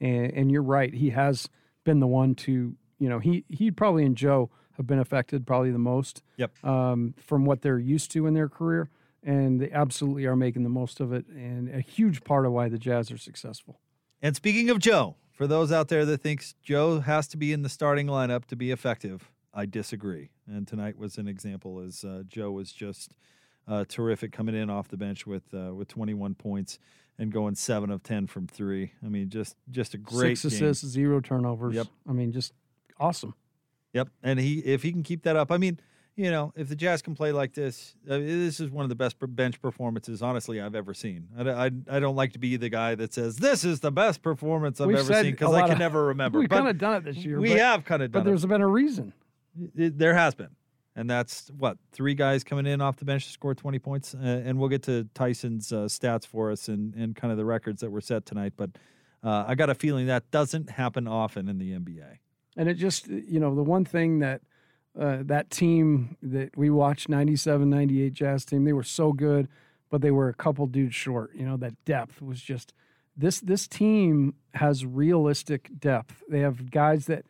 And, 0.00 0.32
and 0.32 0.50
you're 0.50 0.62
right. 0.62 0.94
He 0.94 1.10
has 1.10 1.48
been 1.84 2.00
the 2.00 2.06
one 2.06 2.34
to, 2.36 2.76
you 2.98 3.08
know, 3.08 3.18
he 3.18 3.44
he 3.48 3.70
probably 3.70 4.04
and 4.04 4.16
Joe 4.16 4.50
have 4.76 4.86
been 4.86 5.00
affected 5.00 5.46
probably 5.46 5.70
the 5.70 5.78
most. 5.78 6.22
Yep. 6.36 6.64
Um, 6.64 7.14
from 7.18 7.44
what 7.44 7.62
they're 7.62 7.78
used 7.78 8.10
to 8.12 8.26
in 8.26 8.34
their 8.34 8.48
career, 8.48 8.88
and 9.22 9.60
they 9.60 9.70
absolutely 9.70 10.24
are 10.26 10.36
making 10.36 10.62
the 10.62 10.70
most 10.70 11.00
of 11.00 11.12
it, 11.12 11.26
and 11.26 11.68
a 11.68 11.80
huge 11.80 12.24
part 12.24 12.46
of 12.46 12.52
why 12.52 12.68
the 12.68 12.78
Jazz 12.78 13.10
are 13.10 13.18
successful. 13.18 13.80
And 14.22 14.34
speaking 14.36 14.70
of 14.70 14.78
Joe, 14.78 15.16
for 15.32 15.46
those 15.46 15.72
out 15.72 15.88
there 15.88 16.04
that 16.06 16.20
thinks 16.20 16.54
Joe 16.62 17.00
has 17.00 17.28
to 17.28 17.36
be 17.36 17.52
in 17.52 17.62
the 17.62 17.68
starting 17.68 18.06
lineup 18.06 18.46
to 18.46 18.56
be 18.56 18.70
effective, 18.70 19.30
I 19.58 19.66
disagree. 19.66 20.30
And 20.46 20.68
tonight 20.68 20.96
was 20.96 21.18
an 21.18 21.26
example 21.26 21.80
as 21.80 22.04
uh, 22.04 22.22
Joe 22.28 22.52
was 22.52 22.72
just 22.72 23.12
uh, 23.66 23.84
terrific 23.88 24.30
coming 24.30 24.54
in 24.54 24.70
off 24.70 24.86
the 24.86 24.96
bench 24.96 25.26
with 25.26 25.52
uh, 25.52 25.74
with 25.74 25.88
21 25.88 26.36
points 26.36 26.78
and 27.18 27.32
going 27.32 27.56
seven 27.56 27.90
of 27.90 28.04
10 28.04 28.28
from 28.28 28.46
three. 28.46 28.92
I 29.04 29.08
mean, 29.08 29.30
just 29.30 29.56
just 29.68 29.94
a 29.94 29.98
great 29.98 30.38
six 30.38 30.54
assists, 30.54 30.84
game. 30.84 30.90
zero 30.90 31.20
turnovers. 31.20 31.74
Yep. 31.74 31.88
I 32.08 32.12
mean, 32.12 32.30
just 32.30 32.52
awesome. 33.00 33.34
Yep, 33.94 34.10
and 34.22 34.38
he 34.38 34.58
if 34.60 34.84
he 34.84 34.92
can 34.92 35.02
keep 35.02 35.24
that 35.24 35.34
up, 35.34 35.50
I 35.50 35.56
mean, 35.56 35.80
you 36.14 36.30
know, 36.30 36.52
if 36.54 36.68
the 36.68 36.76
Jazz 36.76 37.02
can 37.02 37.16
play 37.16 37.32
like 37.32 37.54
this, 37.54 37.96
uh, 38.08 38.18
this 38.18 38.60
is 38.60 38.70
one 38.70 38.84
of 38.84 38.90
the 38.90 38.94
best 38.94 39.16
bench 39.20 39.60
performances, 39.60 40.22
honestly, 40.22 40.60
I've 40.60 40.74
ever 40.74 40.94
seen. 40.94 41.26
I, 41.36 41.50
I, 41.50 41.70
I 41.90 41.98
don't 41.98 42.14
like 42.14 42.34
to 42.34 42.38
be 42.38 42.56
the 42.56 42.68
guy 42.68 42.94
that 42.94 43.12
says 43.12 43.38
this 43.38 43.64
is 43.64 43.80
the 43.80 43.90
best 43.90 44.22
performance 44.22 44.80
I've 44.80 44.88
We've 44.88 44.98
ever 44.98 45.14
seen 45.14 45.32
because 45.32 45.54
I 45.54 45.62
can 45.62 45.72
of, 45.72 45.78
never 45.78 46.06
remember. 46.06 46.38
We've 46.38 46.48
kind 46.48 46.68
of 46.68 46.78
done 46.78 46.96
it 46.96 47.04
this 47.04 47.16
year. 47.24 47.40
We 47.40 47.48
but, 47.50 47.58
have 47.58 47.84
kind 47.84 48.02
of 48.02 48.12
done 48.12 48.22
but 48.22 48.28
there's 48.28 48.44
it. 48.44 48.48
been 48.48 48.60
a 48.60 48.68
reason. 48.68 49.14
It, 49.74 49.98
there 49.98 50.14
has 50.14 50.34
been, 50.34 50.50
and 50.96 51.08
that's 51.08 51.50
what 51.56 51.78
three 51.92 52.14
guys 52.14 52.44
coming 52.44 52.66
in 52.66 52.80
off 52.80 52.96
the 52.96 53.04
bench 53.04 53.26
to 53.26 53.32
score 53.32 53.54
20 53.54 53.78
points, 53.78 54.14
uh, 54.14 54.18
and 54.18 54.58
we'll 54.58 54.68
get 54.68 54.82
to 54.84 55.08
Tyson's 55.14 55.72
uh, 55.72 55.86
stats 55.86 56.26
for 56.26 56.50
us 56.50 56.68
and 56.68 56.94
and 56.94 57.14
kind 57.16 57.30
of 57.30 57.38
the 57.38 57.44
records 57.44 57.80
that 57.80 57.90
were 57.90 58.00
set 58.00 58.26
tonight. 58.26 58.54
But 58.56 58.70
uh, 59.22 59.44
I 59.46 59.54
got 59.54 59.70
a 59.70 59.74
feeling 59.74 60.06
that 60.06 60.30
doesn't 60.30 60.70
happen 60.70 61.08
often 61.08 61.48
in 61.48 61.58
the 61.58 61.72
NBA. 61.72 62.18
And 62.56 62.68
it 62.68 62.74
just, 62.74 63.06
you 63.08 63.38
know, 63.38 63.54
the 63.54 63.62
one 63.62 63.84
thing 63.84 64.18
that 64.20 64.42
uh, 64.98 65.18
that 65.22 65.50
team 65.50 66.16
that 66.22 66.56
we 66.56 66.70
watched 66.70 67.08
97 67.08 67.68
98 67.70 68.12
jazz 68.12 68.44
team 68.44 68.64
they 68.64 68.72
were 68.72 68.82
so 68.82 69.12
good 69.12 69.46
but 69.90 70.00
they 70.00 70.10
were 70.10 70.28
a 70.28 70.34
couple 70.34 70.66
dudes 70.66 70.94
short 70.94 71.30
you 71.34 71.44
know 71.44 71.56
that 71.56 71.84
depth 71.84 72.20
was 72.20 72.40
just 72.40 72.72
this 73.16 73.38
this 73.40 73.68
team 73.68 74.34
has 74.54 74.84
realistic 74.84 75.70
depth 75.78 76.22
they 76.28 76.40
have 76.40 76.70
guys 76.70 77.06
that 77.06 77.24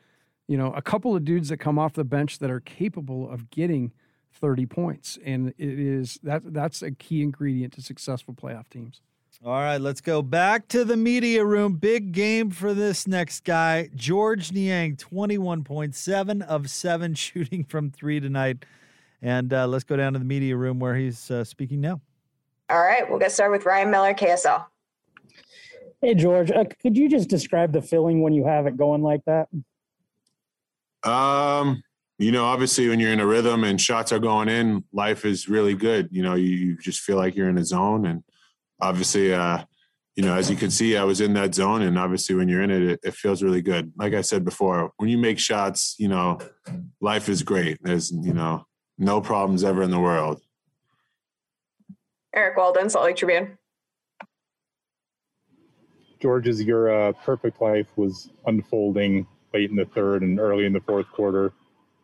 you 0.48 0.56
know 0.56 0.72
a 0.72 0.82
couple 0.82 1.14
of 1.14 1.24
dudes 1.24 1.50
that 1.50 1.58
come 1.58 1.78
off 1.78 1.92
the 1.92 2.04
bench 2.04 2.38
that 2.40 2.50
are 2.50 2.60
capable 2.60 3.30
of 3.30 3.50
getting 3.50 3.92
30 4.32 4.66
points 4.66 5.18
and 5.24 5.48
it 5.58 5.78
is 5.78 6.18
that 6.22 6.52
that's 6.52 6.82
a 6.82 6.90
key 6.90 7.22
ingredient 7.22 7.72
to 7.74 7.82
successful 7.82 8.34
playoff 8.34 8.68
teams 8.68 9.00
all 9.44 9.52
right, 9.52 9.80
let's 9.80 10.00
go 10.00 10.20
back 10.20 10.66
to 10.68 10.84
the 10.84 10.96
media 10.96 11.44
room. 11.44 11.74
Big 11.74 12.10
game 12.10 12.50
for 12.50 12.74
this 12.74 13.06
next 13.06 13.44
guy. 13.44 13.88
Georges 13.94 14.50
Niang, 14.50 14.96
21.7 14.96 16.42
of 16.42 16.68
7 16.68 17.14
shooting 17.14 17.62
from 17.62 17.92
three 17.92 18.18
tonight. 18.18 18.64
And 19.22 19.52
uh, 19.52 19.68
let's 19.68 19.84
go 19.84 19.96
down 19.96 20.14
to 20.14 20.18
the 20.18 20.24
media 20.24 20.56
room 20.56 20.80
where 20.80 20.96
he's 20.96 21.30
uh, 21.30 21.44
speaking 21.44 21.80
now. 21.80 22.00
All 22.68 22.80
right, 22.82 23.08
we'll 23.08 23.20
get 23.20 23.30
started 23.30 23.52
with 23.52 23.64
Ryan 23.64 23.92
Miller, 23.92 24.12
KSL. 24.12 24.64
Hey, 26.02 26.14
George, 26.14 26.50
uh, 26.50 26.64
could 26.82 26.96
you 26.96 27.08
just 27.08 27.28
describe 27.28 27.72
the 27.72 27.80
feeling 27.80 28.22
when 28.22 28.32
you 28.32 28.44
have 28.44 28.66
it 28.66 28.76
going 28.76 29.02
like 29.02 29.24
that? 29.26 29.48
Um, 31.04 31.82
you 32.18 32.32
know, 32.32 32.44
obviously 32.44 32.88
when 32.88 32.98
you're 32.98 33.12
in 33.12 33.20
a 33.20 33.26
rhythm 33.26 33.64
and 33.64 33.80
shots 33.80 34.12
are 34.12 34.18
going 34.18 34.48
in, 34.48 34.84
life 34.92 35.24
is 35.24 35.48
really 35.48 35.74
good. 35.74 36.08
You 36.10 36.22
know, 36.22 36.34
you, 36.34 36.48
you 36.48 36.76
just 36.76 37.00
feel 37.00 37.16
like 37.16 37.36
you're 37.36 37.48
in 37.48 37.58
a 37.58 37.64
zone 37.64 38.06
and 38.06 38.24
obviously, 38.80 39.32
uh, 39.32 39.64
you 40.16 40.24
know, 40.24 40.34
as 40.34 40.50
you 40.50 40.56
can 40.56 40.72
see, 40.72 40.96
I 40.96 41.04
was 41.04 41.20
in 41.20 41.34
that 41.34 41.54
zone, 41.54 41.82
and 41.82 41.96
obviously, 41.96 42.34
when 42.34 42.48
you're 42.48 42.62
in 42.62 42.72
it, 42.72 42.82
it, 42.82 43.00
it 43.04 43.14
feels 43.14 43.40
really 43.40 43.62
good. 43.62 43.92
Like 43.96 44.14
I 44.14 44.20
said 44.22 44.44
before, 44.44 44.90
when 44.96 45.08
you 45.08 45.16
make 45.16 45.38
shots, 45.38 45.94
you 45.96 46.08
know, 46.08 46.40
life 47.00 47.28
is 47.28 47.44
great. 47.44 47.78
There's, 47.84 48.10
you 48.10 48.34
know, 48.34 48.64
no 48.98 49.20
problems 49.20 49.62
ever 49.62 49.80
in 49.80 49.92
the 49.92 50.00
world. 50.00 50.40
Eric 52.34 52.56
Walden, 52.56 52.90
Salt 52.90 53.04
Lake 53.04 53.14
Tribune. 53.14 53.58
George's 56.20 56.58
as 56.58 56.66
your 56.66 56.92
uh, 56.92 57.12
perfect 57.24 57.60
life 57.62 57.86
was 57.94 58.28
unfolding 58.46 59.24
late 59.52 59.70
in 59.70 59.76
the 59.76 59.84
third 59.86 60.22
and 60.22 60.38
early 60.38 60.66
in 60.66 60.72
the 60.72 60.80
fourth 60.80 61.10
quarter, 61.10 61.52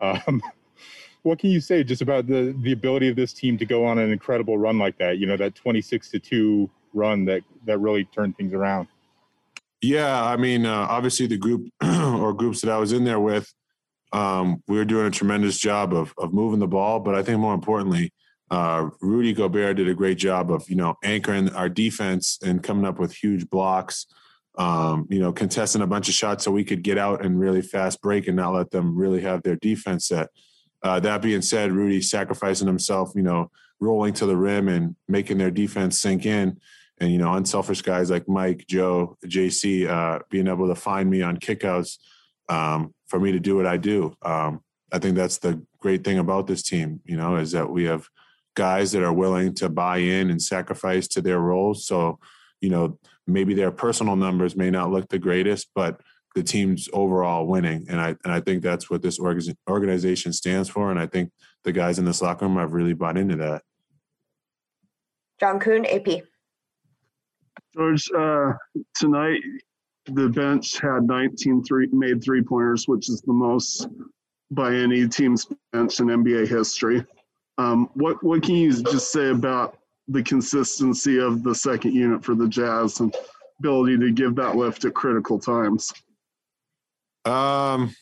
um, 0.01 0.43
what 1.23 1.39
can 1.39 1.51
you 1.51 1.61
say 1.61 1.83
just 1.83 2.03
about 2.03 2.27
the 2.27 2.55
the 2.63 2.73
ability 2.73 3.09
of 3.09 3.17
this 3.17 3.33
team 3.33 3.59
to 3.59 3.65
go 3.65 3.85
on 3.85 3.99
an 3.99 4.13
incredible 4.13 4.59
run 4.59 4.79
like 4.79 4.99
that? 4.99 5.19
You 5.19 5.27
know, 5.27 5.37
that 5.37 5.55
twenty 5.55 5.81
six 5.81 6.11
to 6.11 6.19
two 6.19 6.71
run 6.93 7.25
that 7.27 7.43
that 7.65 7.79
really 7.79 8.05
turned 8.05 8.37
things 8.37 8.53
around. 8.53 8.89
Yeah, 9.81 10.25
I 10.25 10.37
mean, 10.37 10.65
uh, 10.65 10.87
obviously 10.89 11.27
the 11.27 11.37
group 11.37 11.69
or 11.83 12.33
groups 12.33 12.63
that 12.63 12.71
I 12.71 12.79
was 12.79 12.93
in 12.93 13.05
there 13.05 13.21
with, 13.21 13.53
um, 14.13 14.63
we 14.67 14.77
were 14.77 14.85
doing 14.85 15.07
a 15.07 15.11
tremendous 15.11 15.59
job 15.59 15.93
of 15.93 16.15
of 16.19 16.33
moving 16.33 16.61
the 16.61 16.67
ball, 16.67 17.01
but 17.01 17.15
I 17.15 17.23
think 17.23 17.41
more 17.41 17.55
importantly, 17.55 18.13
uh, 18.51 18.89
Rudy 19.01 19.33
Gobert 19.33 19.77
did 19.77 19.89
a 19.89 19.95
great 19.95 20.19
job 20.19 20.51
of 20.51 20.69
you 20.69 20.77
know 20.77 20.95
anchoring 21.03 21.51
our 21.51 21.69
defense 21.69 22.39
and 22.43 22.63
coming 22.63 22.85
up 22.85 22.99
with 22.99 23.15
huge 23.15 23.49
blocks. 23.51 24.07
Um, 24.57 25.09
you 25.11 25.19
know, 25.19 25.33
contesting 25.33 25.83
a 25.83 25.87
bunch 25.87 26.09
of 26.09 26.15
shots 26.15 26.45
so 26.45 26.53
we 26.53 26.63
could 26.63 26.83
get 26.85 26.97
out 26.97 27.25
and 27.25 27.41
really 27.41 27.61
fast 27.61 28.01
break 28.01 28.29
and 28.29 28.37
not 28.37 28.55
let 28.55 28.71
them 28.71 28.97
really 28.97 29.21
have 29.23 29.43
their 29.43 29.57
defense 29.57 30.07
set. 30.07 30.29
Uh, 30.83 31.01
that 31.01 31.23
being 31.23 31.43
said, 31.43 31.73
Rudy 31.73 32.01
sacrificing 32.01 32.69
himself, 32.69 33.13
you 33.17 33.23
know, 33.23 33.51
rolling 33.81 34.13
to 34.15 34.27
the 34.27 34.37
rim 34.37 34.69
and 34.69 34.95
making 35.09 35.39
their 35.39 35.51
defense 35.51 36.01
sink 36.01 36.27
in. 36.27 36.61
And, 37.01 37.11
you 37.11 37.19
know, 37.19 37.35
unselfish 37.35 37.83
guys 37.83 38.11
like 38.11 38.29
Mike, 38.29 38.67
Joe, 38.69 39.17
JC, 39.27 39.89
uh, 39.89 40.21
being 40.31 40.47
able 40.47 40.69
to 40.69 40.77
find 40.77 41.11
me 41.11 41.23
on 41.23 41.39
kickouts 41.39 41.99
um, 42.49 42.95
for 43.07 43.19
me 43.19 43.33
to 43.33 43.41
do 43.41 43.57
what 43.57 43.67
I 43.67 43.77
do. 43.77 44.15
Um, 44.23 44.61
I 44.93 44.99
think 45.01 45.17
that's 45.17 45.39
the 45.39 45.61
great 45.81 46.05
thing 46.05 46.19
about 46.19 46.47
this 46.47 46.63
team, 46.63 47.01
you 47.05 47.17
know, 47.17 47.37
is 47.37 47.51
that 47.53 47.69
we 47.69 47.85
have 47.85 48.09
guys 48.55 48.93
that 48.93 49.03
are 49.03 49.13
willing 49.13 49.55
to 49.55 49.69
buy 49.69 49.99
in 49.99 50.31
and 50.31 50.41
sacrifice 50.41 51.09
to 51.09 51.21
their 51.21 51.41
roles. 51.41 51.87
So, 51.87 52.21
you 52.61 52.71
know, 52.71 52.99
maybe 53.27 53.55
their 53.55 53.71
personal 53.71 54.17
numbers 54.17 54.57
may 54.57 54.71
not 54.71 54.91
look 54.91 55.09
the 55.09 55.19
greatest, 55.19 55.69
but 55.75 56.01
the 56.35 56.43
team's 56.43 56.89
overall 56.93 57.47
winning. 57.47 57.87
And 57.89 58.01
I 58.01 58.17
and 58.25 58.33
I 58.33 58.41
think 58.41 58.63
that's 58.63 58.91
what 58.91 59.03
this 59.03 59.19
organization 59.69 60.33
stands 60.33 60.69
for. 60.69 60.91
And 60.91 60.99
I 60.99 61.07
think 61.07 61.31
the 61.63 61.73
guys 61.73 61.99
in 61.99 62.05
this 62.05 62.21
locker 62.21 62.47
room 62.47 62.57
have 62.57 62.73
really 62.73 62.95
bought 62.95 63.17
into 63.17 63.37
that. 63.37 63.63
John 65.41 65.59
Kuhn, 65.59 65.87
AP. 65.87 66.23
George, 67.75 68.09
uh, 68.17 68.53
tonight 68.95 69.41
the 70.07 70.29
bench 70.29 70.79
had 70.81 71.05
19 71.05 71.65
three 71.65 71.89
made 71.93 72.23
three 72.23 72.43
pointers, 72.43 72.87
which 72.87 73.09
is 73.09 73.23
the 73.23 73.33
most 73.33 73.89
by 74.51 74.75
any 74.75 75.09
team's 75.09 75.47
bench 75.73 75.99
in 76.01 76.07
NBA 76.07 76.47
history. 76.49 77.05
Um, 77.59 77.89
what 77.95 78.23
what 78.23 78.43
can 78.43 78.57
you 78.57 78.73
just 78.73 79.13
say 79.13 79.31
about 79.31 79.79
the 80.09 80.23
consistency 80.23 81.19
of 81.19 81.43
the 81.43 81.55
second 81.55 81.95
unit 81.95 82.25
for 82.25 82.35
the 82.35 82.49
Jazz 82.49 83.01
and 83.01 83.15
ability 83.59 83.99
to 83.99 84.13
give 84.13 84.35
that 84.37 84.57
lift 84.57 84.85
at 84.85 84.95
critical 84.95 85.39
times? 85.39 85.93
Um, 87.25 87.95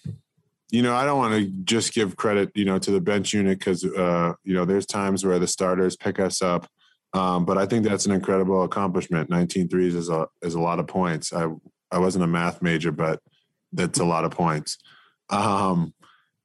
you 0.70 0.82
know, 0.82 0.94
I 0.94 1.05
don't 1.05 1.18
want 1.18 1.34
to 1.34 1.50
just 1.64 1.94
give 1.94 2.16
credit, 2.16 2.50
you 2.55 2.64
know, 2.64 2.78
to 2.78 2.90
the 2.90 3.00
bench 3.00 3.32
unit 3.32 3.59
because, 3.59 3.84
uh, 3.84 4.32
you 4.42 4.55
know, 4.55 4.64
there's 4.64 4.86
times 4.86 5.24
where 5.24 5.38
the 5.38 5.46
starters 5.46 5.96
pick 5.96 6.18
us 6.18 6.42
up. 6.42 6.66
Um, 7.14 7.44
but 7.44 7.59
I 7.59 7.66
think 7.66 7.84
that's 7.84 8.07
an 8.07 8.12
incredible 8.12 8.62
accomplishment. 8.62 9.28
19 9.28 9.68
threes 9.68 9.94
is 9.94 10.09
a 10.09 10.26
is 10.40 10.55
a 10.55 10.61
lot 10.61 10.78
of 10.78 10.86
points. 10.86 11.32
I 11.32 11.46
I 11.90 11.98
wasn't 11.98 12.24
a 12.24 12.28
math 12.28 12.62
major, 12.62 12.90
but 12.90 13.20
that's 13.72 14.00
a 14.00 14.05
lot 14.05 14.24
of 14.24 14.30
points. 14.30 14.78
Um, 15.28 15.92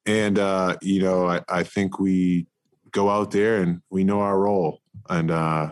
and 0.05 0.37
uh, 0.37 0.75
you 0.81 1.01
know, 1.01 1.27
I, 1.27 1.41
I 1.47 1.63
think 1.63 1.99
we 1.99 2.47
go 2.91 3.09
out 3.09 3.31
there 3.31 3.61
and 3.61 3.81
we 3.89 4.03
know 4.03 4.19
our 4.19 4.37
role 4.37 4.81
and 5.09 5.31
uh, 5.31 5.71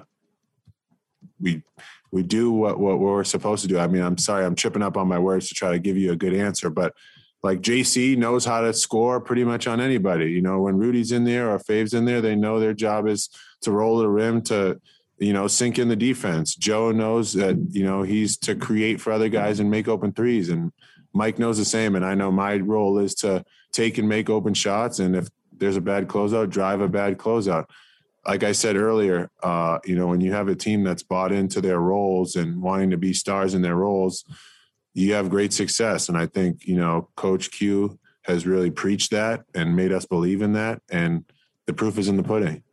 we 1.39 1.63
we 2.11 2.23
do 2.23 2.51
what, 2.51 2.79
what 2.79 2.99
we're 2.99 3.23
supposed 3.23 3.61
to 3.63 3.67
do. 3.67 3.77
I 3.77 3.87
mean, 3.87 4.01
I'm 4.01 4.17
sorry, 4.17 4.45
I'm 4.45 4.55
tripping 4.55 4.81
up 4.81 4.95
on 4.95 5.07
my 5.07 5.19
words 5.19 5.49
to 5.49 5.55
try 5.55 5.71
to 5.71 5.79
give 5.79 5.97
you 5.97 6.13
a 6.13 6.15
good 6.15 6.33
answer, 6.33 6.69
but 6.69 6.93
like 7.43 7.61
JC 7.61 8.17
knows 8.17 8.45
how 8.45 8.61
to 8.61 8.73
score 8.73 9.19
pretty 9.19 9.43
much 9.43 9.67
on 9.67 9.79
anybody. 9.79 10.31
You 10.31 10.41
know, 10.41 10.61
when 10.61 10.77
Rudy's 10.77 11.11
in 11.11 11.25
there 11.25 11.51
or 11.51 11.59
Fave's 11.59 11.93
in 11.93 12.05
there, 12.05 12.21
they 12.21 12.35
know 12.35 12.59
their 12.59 12.73
job 12.73 13.07
is 13.07 13.29
to 13.61 13.71
roll 13.71 13.99
the 13.99 14.09
rim 14.09 14.41
to, 14.43 14.79
you 15.19 15.33
know, 15.33 15.47
sink 15.47 15.77
in 15.77 15.87
the 15.87 15.95
defense. 15.95 16.55
Joe 16.55 16.91
knows 16.91 17.33
that, 17.33 17.55
you 17.69 17.83
know, 17.83 18.01
he's 18.01 18.37
to 18.37 18.55
create 18.55 18.99
for 18.99 19.11
other 19.11 19.29
guys 19.29 19.59
and 19.59 19.69
make 19.69 19.87
open 19.87 20.11
threes. 20.11 20.49
And 20.49 20.71
Mike 21.13 21.37
knows 21.37 21.57
the 21.57 21.65
same. 21.65 21.95
And 21.95 22.05
I 22.05 22.15
know 22.15 22.31
my 22.31 22.55
role 22.55 22.97
is 22.97 23.13
to 23.15 23.43
take 23.71 23.97
and 23.97 24.09
make 24.09 24.29
open 24.29 24.53
shots. 24.53 24.99
And 24.99 25.15
if 25.15 25.27
there's 25.55 25.77
a 25.77 25.81
bad 25.81 26.07
closeout, 26.07 26.49
drive 26.49 26.81
a 26.81 26.87
bad 26.87 27.17
closeout. 27.17 27.65
Like 28.27 28.43
I 28.43 28.53
said 28.53 28.75
earlier, 28.75 29.29
uh, 29.43 29.79
you 29.85 29.95
know, 29.95 30.07
when 30.07 30.21
you 30.21 30.31
have 30.33 30.47
a 30.47 30.55
team 30.55 30.83
that's 30.83 31.03
bought 31.03 31.31
into 31.31 31.61
their 31.61 31.79
roles 31.79 32.35
and 32.35 32.61
wanting 32.61 32.89
to 32.89 32.97
be 32.97 33.13
stars 33.13 33.53
in 33.53 33.61
their 33.61 33.75
roles, 33.75 34.25
you 34.93 35.13
have 35.13 35.29
great 35.29 35.53
success. 35.53 36.09
And 36.09 36.17
I 36.17 36.25
think, 36.25 36.65
you 36.65 36.75
know, 36.75 37.09
Coach 37.15 37.51
Q 37.51 37.99
has 38.23 38.47
really 38.47 38.71
preached 38.71 39.11
that 39.11 39.45
and 39.53 39.75
made 39.75 39.91
us 39.91 40.05
believe 40.05 40.41
in 40.41 40.53
that. 40.53 40.81
And 40.89 41.25
the 41.67 41.73
proof 41.73 41.97
is 41.99 42.07
in 42.07 42.17
the 42.17 42.23
pudding. 42.23 42.63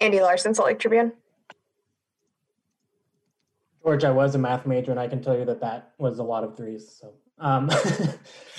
Andy 0.00 0.20
Larsen, 0.20 0.54
Salt 0.54 0.68
Lake 0.68 0.78
Tribune. 0.78 1.12
George, 3.82 4.04
I 4.04 4.10
was 4.10 4.34
a 4.34 4.38
math 4.38 4.66
major, 4.66 4.90
and 4.90 4.98
I 4.98 5.06
can 5.06 5.22
tell 5.22 5.38
you 5.38 5.44
that 5.44 5.60
that 5.60 5.92
was 5.96 6.18
a 6.18 6.22
lot 6.22 6.44
of 6.44 6.56
threes. 6.56 6.98
So 7.00 7.14
um, 7.38 7.70
I 7.70 8.16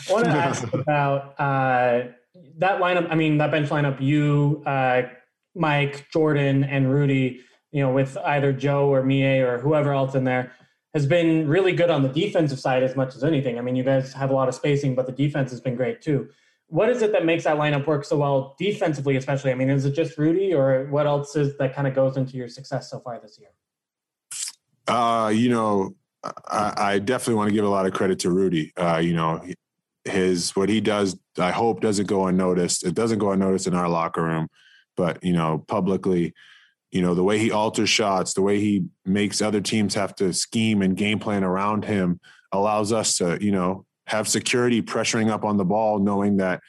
want 0.10 0.26
to 0.26 0.32
ask 0.32 0.74
about 0.74 1.39
uh, 1.39 2.14
that 2.58 2.82
lineup. 2.82 3.08
I 3.12 3.16
mean, 3.16 3.38
that 3.38 3.51
bench 3.51 3.70
lineup. 3.70 4.01
You, 4.01 4.64
uh, 4.66 5.03
Mike, 5.55 6.08
Jordan, 6.12 6.64
and 6.64 6.91
Rudy. 6.91 7.41
You 7.72 7.84
know, 7.84 7.91
with 7.91 8.18
either 8.18 8.53
Joe 8.53 8.88
or 8.88 9.03
Miye 9.03 9.41
or 9.41 9.60
whoever 9.60 9.93
else 9.93 10.16
in 10.16 10.24
there, 10.24 10.53
has 10.93 11.05
been 11.05 11.47
really 11.47 11.74
good 11.74 11.89
on 11.89 12.01
the 12.01 12.10
defensive 12.10 12.60
side 12.60 12.82
as 12.82 12.95
much 12.95 13.16
as 13.16 13.24
anything. 13.24 13.58
I 13.58 13.62
mean, 13.62 13.76
you 13.76 13.84
guys 13.84 14.14
have 14.14 14.30
a 14.30 14.34
lot 14.34 14.47
of 14.47 14.55
spacing, 14.55 14.95
but 14.95 15.05
the 15.05 15.12
defense 15.12 15.51
has 15.51 15.62
been 15.62 15.76
great 15.76 16.01
too. 16.01 16.30
What 16.70 16.89
is 16.89 17.01
it 17.01 17.12
that 17.12 17.24
makes 17.24 17.43
that 17.43 17.58
lineup 17.58 17.86
work 17.86 18.03
so 18.03 18.18
well 18.18 18.55
defensively, 18.58 19.16
especially? 19.16 19.51
I 19.51 19.55
mean, 19.55 19.70
is 19.70 19.86
it 19.86 19.91
just 19.91 20.18
Rudy, 20.18 20.53
or 20.53 20.88
what 20.89 21.05
else 21.05 21.36
is 21.36 21.58
that 21.58 21.76
kind 21.76 21.88
of 21.88 21.93
goes 21.93 22.18
into 22.18 22.36
your 22.36 22.49
success 22.49 22.89
so 22.89 22.99
far 22.99 23.20
this 23.20 23.39
year? 23.39 23.49
Uh, 24.88 25.30
you 25.30 25.49
know, 25.49 25.95
I, 26.24 26.74
I, 26.78 26.99
definitely 26.99 27.36
want 27.36 27.49
to 27.49 27.53
give 27.53 27.66
a 27.66 27.70
lot 27.70 27.86
of 27.86 27.93
credit 27.93 28.20
to 28.20 28.32
Rudy. 28.32 28.74
Uh, 28.76 28.97
you 28.97 29.14
know, 29.14 29.41
his 30.08 30.55
what 30.55 30.70
he 30.70 30.82
does, 30.82 31.18
I 31.38 31.51
hope 31.51 31.82
doesn't 31.82 32.08
go 32.08 32.28
unnoticed. 32.28 32.86
It 32.86 32.95
doesn't 32.95 33.20
go 33.20 33.32
unnoticed 33.32 33.68
in 33.68 33.74
our 33.74 33.89
locker 33.89 34.24
room, 34.24 34.47
but 34.95 35.24
you 35.24 35.34
know, 35.34 35.64
publicly, 35.68 36.34
you 36.91 37.01
know, 37.01 37.14
the 37.14 37.24
way 37.24 37.38
he 37.38 37.51
alters 37.51 37.89
shots, 37.89 38.34
the 38.34 38.41
way 38.41 38.60
he 38.60 38.86
makes 39.05 39.41
other 39.41 39.62
teams 39.62 39.93
have 39.95 40.16
to 40.16 40.34
scheme 40.34 40.82
and 40.82 40.97
game 40.97 41.20
plan 41.20 41.43
around 41.43 41.86
him 41.86 42.20
allows 42.51 42.91
us 42.91 43.18
to, 43.18 43.38
you 43.41 43.51
know, 43.51 43.86
have 44.08 44.28
security 44.28 44.82
pressuring 44.82 45.30
up 45.30 45.43
on 45.43 45.58
the 45.58 45.66
ball, 45.66 45.99
knowing 45.99 46.38
that 46.38 46.62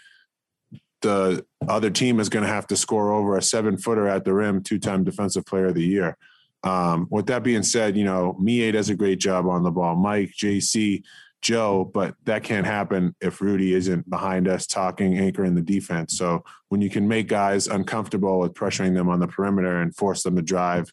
the 1.03 1.45
other 1.69 1.91
team 1.91 2.19
is 2.19 2.29
going 2.29 2.45
to 2.45 2.53
have 2.53 2.67
to 2.67 2.77
score 2.77 3.13
over 3.13 3.37
a 3.37 3.43
seven 3.43 3.77
footer 3.77 4.09
at 4.09 4.25
the 4.25 4.35
rim, 4.35 4.63
two 4.63 4.79
time 4.79 5.05
defensive 5.05 5.47
player 5.47 5.67
of 5.67 5.75
the 5.75 5.85
year. 5.85 6.17
Um, 6.65 7.07
with 7.11 7.27
that 7.27 7.45
being 7.45 7.63
said, 7.63 7.97
you 7.97 8.05
know, 8.05 8.37
Miye 8.41 8.73
does 8.73 8.91
a 8.91 8.97
great 8.97 9.21
job 9.21 9.47
on 9.47 9.63
the 9.63 9.71
ball. 9.71 9.95
Mike, 9.95 10.33
JC, 10.37 11.05
Joe, 11.41 11.91
but 11.93 12.15
that 12.25 12.43
can't 12.43 12.67
happen 12.67 13.15
if 13.21 13.41
Rudy 13.41 13.75
isn't 13.75 14.09
behind 14.11 14.49
us 14.49 14.67
talking, 14.67 15.19
anchoring 15.19 15.55
the 15.55 15.63
defense. 15.63 16.17
So 16.19 16.45
when 16.69 16.81
you 16.81 16.91
can 16.91 17.07
make 17.07 17.29
guys 17.29 17.67
uncomfortable 17.67 18.41
with 18.41 18.55
pressuring 18.55 18.95
them 18.95 19.09
on 19.09 19.21
the 19.21 19.29
perimeter 19.29 19.81
and 19.81 19.95
force 19.95 20.23
them 20.23 20.37
to 20.37 20.43
drive 20.43 20.93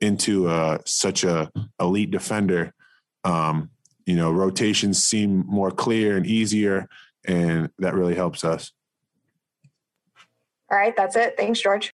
into 0.00 0.48
uh, 0.48 0.78
such 0.84 1.24
a 1.24 1.50
elite 1.80 2.10
defender, 2.10 2.74
um, 3.24 3.70
you 4.04 4.14
know, 4.14 4.30
rotations 4.30 5.02
seem 5.02 5.44
more 5.46 5.70
clear 5.70 6.16
and 6.16 6.26
easier, 6.26 6.88
and 7.24 7.70
that 7.78 7.94
really 7.94 8.14
helps 8.14 8.44
us. 8.44 8.72
All 10.70 10.78
right, 10.78 10.94
that's 10.96 11.16
it. 11.16 11.36
Thanks, 11.36 11.60
George. 11.60 11.92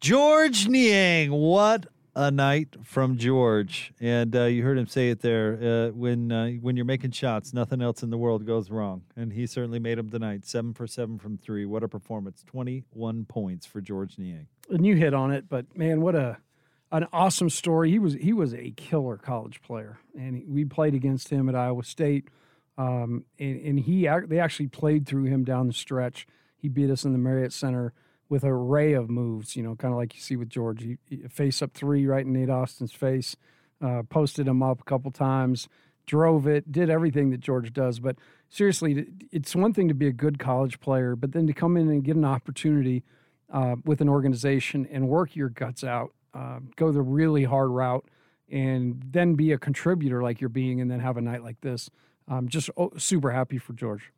Georges 0.00 0.66
Niang, 0.66 1.30
what 1.30 1.86
a 2.14 2.30
night 2.30 2.76
from 2.82 3.16
George, 3.16 3.92
and 4.00 4.34
uh, 4.34 4.44
you 4.44 4.62
heard 4.62 4.78
him 4.78 4.86
say 4.86 5.10
it 5.10 5.20
there. 5.20 5.58
Uh, 5.60 5.92
when 5.92 6.32
uh, 6.32 6.50
when 6.60 6.76
you're 6.76 6.84
making 6.84 7.12
shots, 7.12 7.54
nothing 7.54 7.80
else 7.80 8.02
in 8.02 8.10
the 8.10 8.18
world 8.18 8.46
goes 8.46 8.70
wrong, 8.70 9.02
and 9.16 9.32
he 9.32 9.46
certainly 9.46 9.78
made 9.78 9.98
them 9.98 10.10
tonight. 10.10 10.44
Seven 10.44 10.74
for 10.74 10.86
seven 10.86 11.18
from 11.18 11.38
three. 11.38 11.64
What 11.64 11.82
a 11.82 11.88
performance! 11.88 12.42
Twenty-one 12.46 13.26
points 13.26 13.66
for 13.66 13.80
Georges 13.80 14.18
Niang. 14.18 14.46
And 14.68 14.84
you 14.84 14.96
hit 14.96 15.14
on 15.14 15.32
it, 15.32 15.48
but 15.48 15.76
man, 15.76 16.00
what 16.00 16.14
a 16.14 16.38
an 16.92 17.06
awesome 17.12 17.50
story. 17.50 17.90
He 17.90 17.98
was 17.98 18.14
he 18.14 18.32
was 18.32 18.54
a 18.54 18.72
killer 18.72 19.16
college 19.16 19.62
player, 19.62 19.98
and 20.18 20.36
he, 20.36 20.44
we 20.46 20.64
played 20.64 20.94
against 20.94 21.28
him 21.28 21.48
at 21.48 21.54
Iowa 21.54 21.84
State, 21.84 22.28
um, 22.76 23.24
and, 23.38 23.60
and 23.60 23.80
he 23.80 24.08
they 24.26 24.38
actually 24.38 24.68
played 24.68 25.06
through 25.06 25.24
him 25.24 25.44
down 25.44 25.68
the 25.68 25.72
stretch. 25.72 26.26
He 26.56 26.68
beat 26.68 26.90
us 26.90 27.04
in 27.04 27.12
the 27.12 27.18
Marriott 27.18 27.52
Center 27.52 27.94
with 28.30 28.44
an 28.44 28.48
array 28.48 28.94
of 28.94 29.10
moves. 29.10 29.54
You 29.54 29.62
know, 29.62 29.74
kind 29.74 29.92
of 29.92 29.98
like 29.98 30.14
you 30.14 30.20
see 30.22 30.36
with 30.36 30.48
George, 30.48 30.82
he, 30.82 30.96
he 31.04 31.16
face 31.28 31.60
up 31.60 31.74
three 31.74 32.06
right 32.06 32.24
in 32.24 32.32
Nate 32.32 32.48
Austin's 32.48 32.92
face, 32.92 33.36
uh, 33.82 34.04
posted 34.08 34.48
him 34.48 34.62
up 34.62 34.80
a 34.80 34.84
couple 34.84 35.10
times, 35.10 35.68
drove 36.06 36.46
it, 36.46 36.72
did 36.72 36.88
everything 36.88 37.28
that 37.30 37.40
George 37.40 37.74
does. 37.74 38.00
But 38.00 38.16
seriously, 38.48 39.08
it's 39.30 39.54
one 39.54 39.74
thing 39.74 39.88
to 39.88 39.94
be 39.94 40.06
a 40.06 40.12
good 40.12 40.38
college 40.38 40.80
player, 40.80 41.14
but 41.14 41.32
then 41.32 41.46
to 41.46 41.52
come 41.52 41.76
in 41.76 41.90
and 41.90 42.02
get 42.02 42.16
an 42.16 42.24
opportunity 42.24 43.02
uh, 43.52 43.76
with 43.84 44.00
an 44.00 44.08
organization 44.08 44.88
and 44.90 45.08
work 45.08 45.36
your 45.36 45.48
guts 45.50 45.84
out, 45.84 46.14
uh, 46.32 46.60
go 46.76 46.92
the 46.92 47.02
really 47.02 47.44
hard 47.44 47.70
route, 47.70 48.04
and 48.48 49.02
then 49.10 49.34
be 49.34 49.52
a 49.52 49.58
contributor 49.58 50.22
like 50.22 50.40
you're 50.40 50.48
being, 50.48 50.80
and 50.80 50.90
then 50.90 51.00
have 51.00 51.16
a 51.16 51.20
night 51.20 51.42
like 51.42 51.60
this. 51.60 51.90
I'm 52.28 52.48
just 52.48 52.70
oh, 52.76 52.92
super 52.96 53.32
happy 53.32 53.58
for 53.58 53.72
George. 53.72 54.12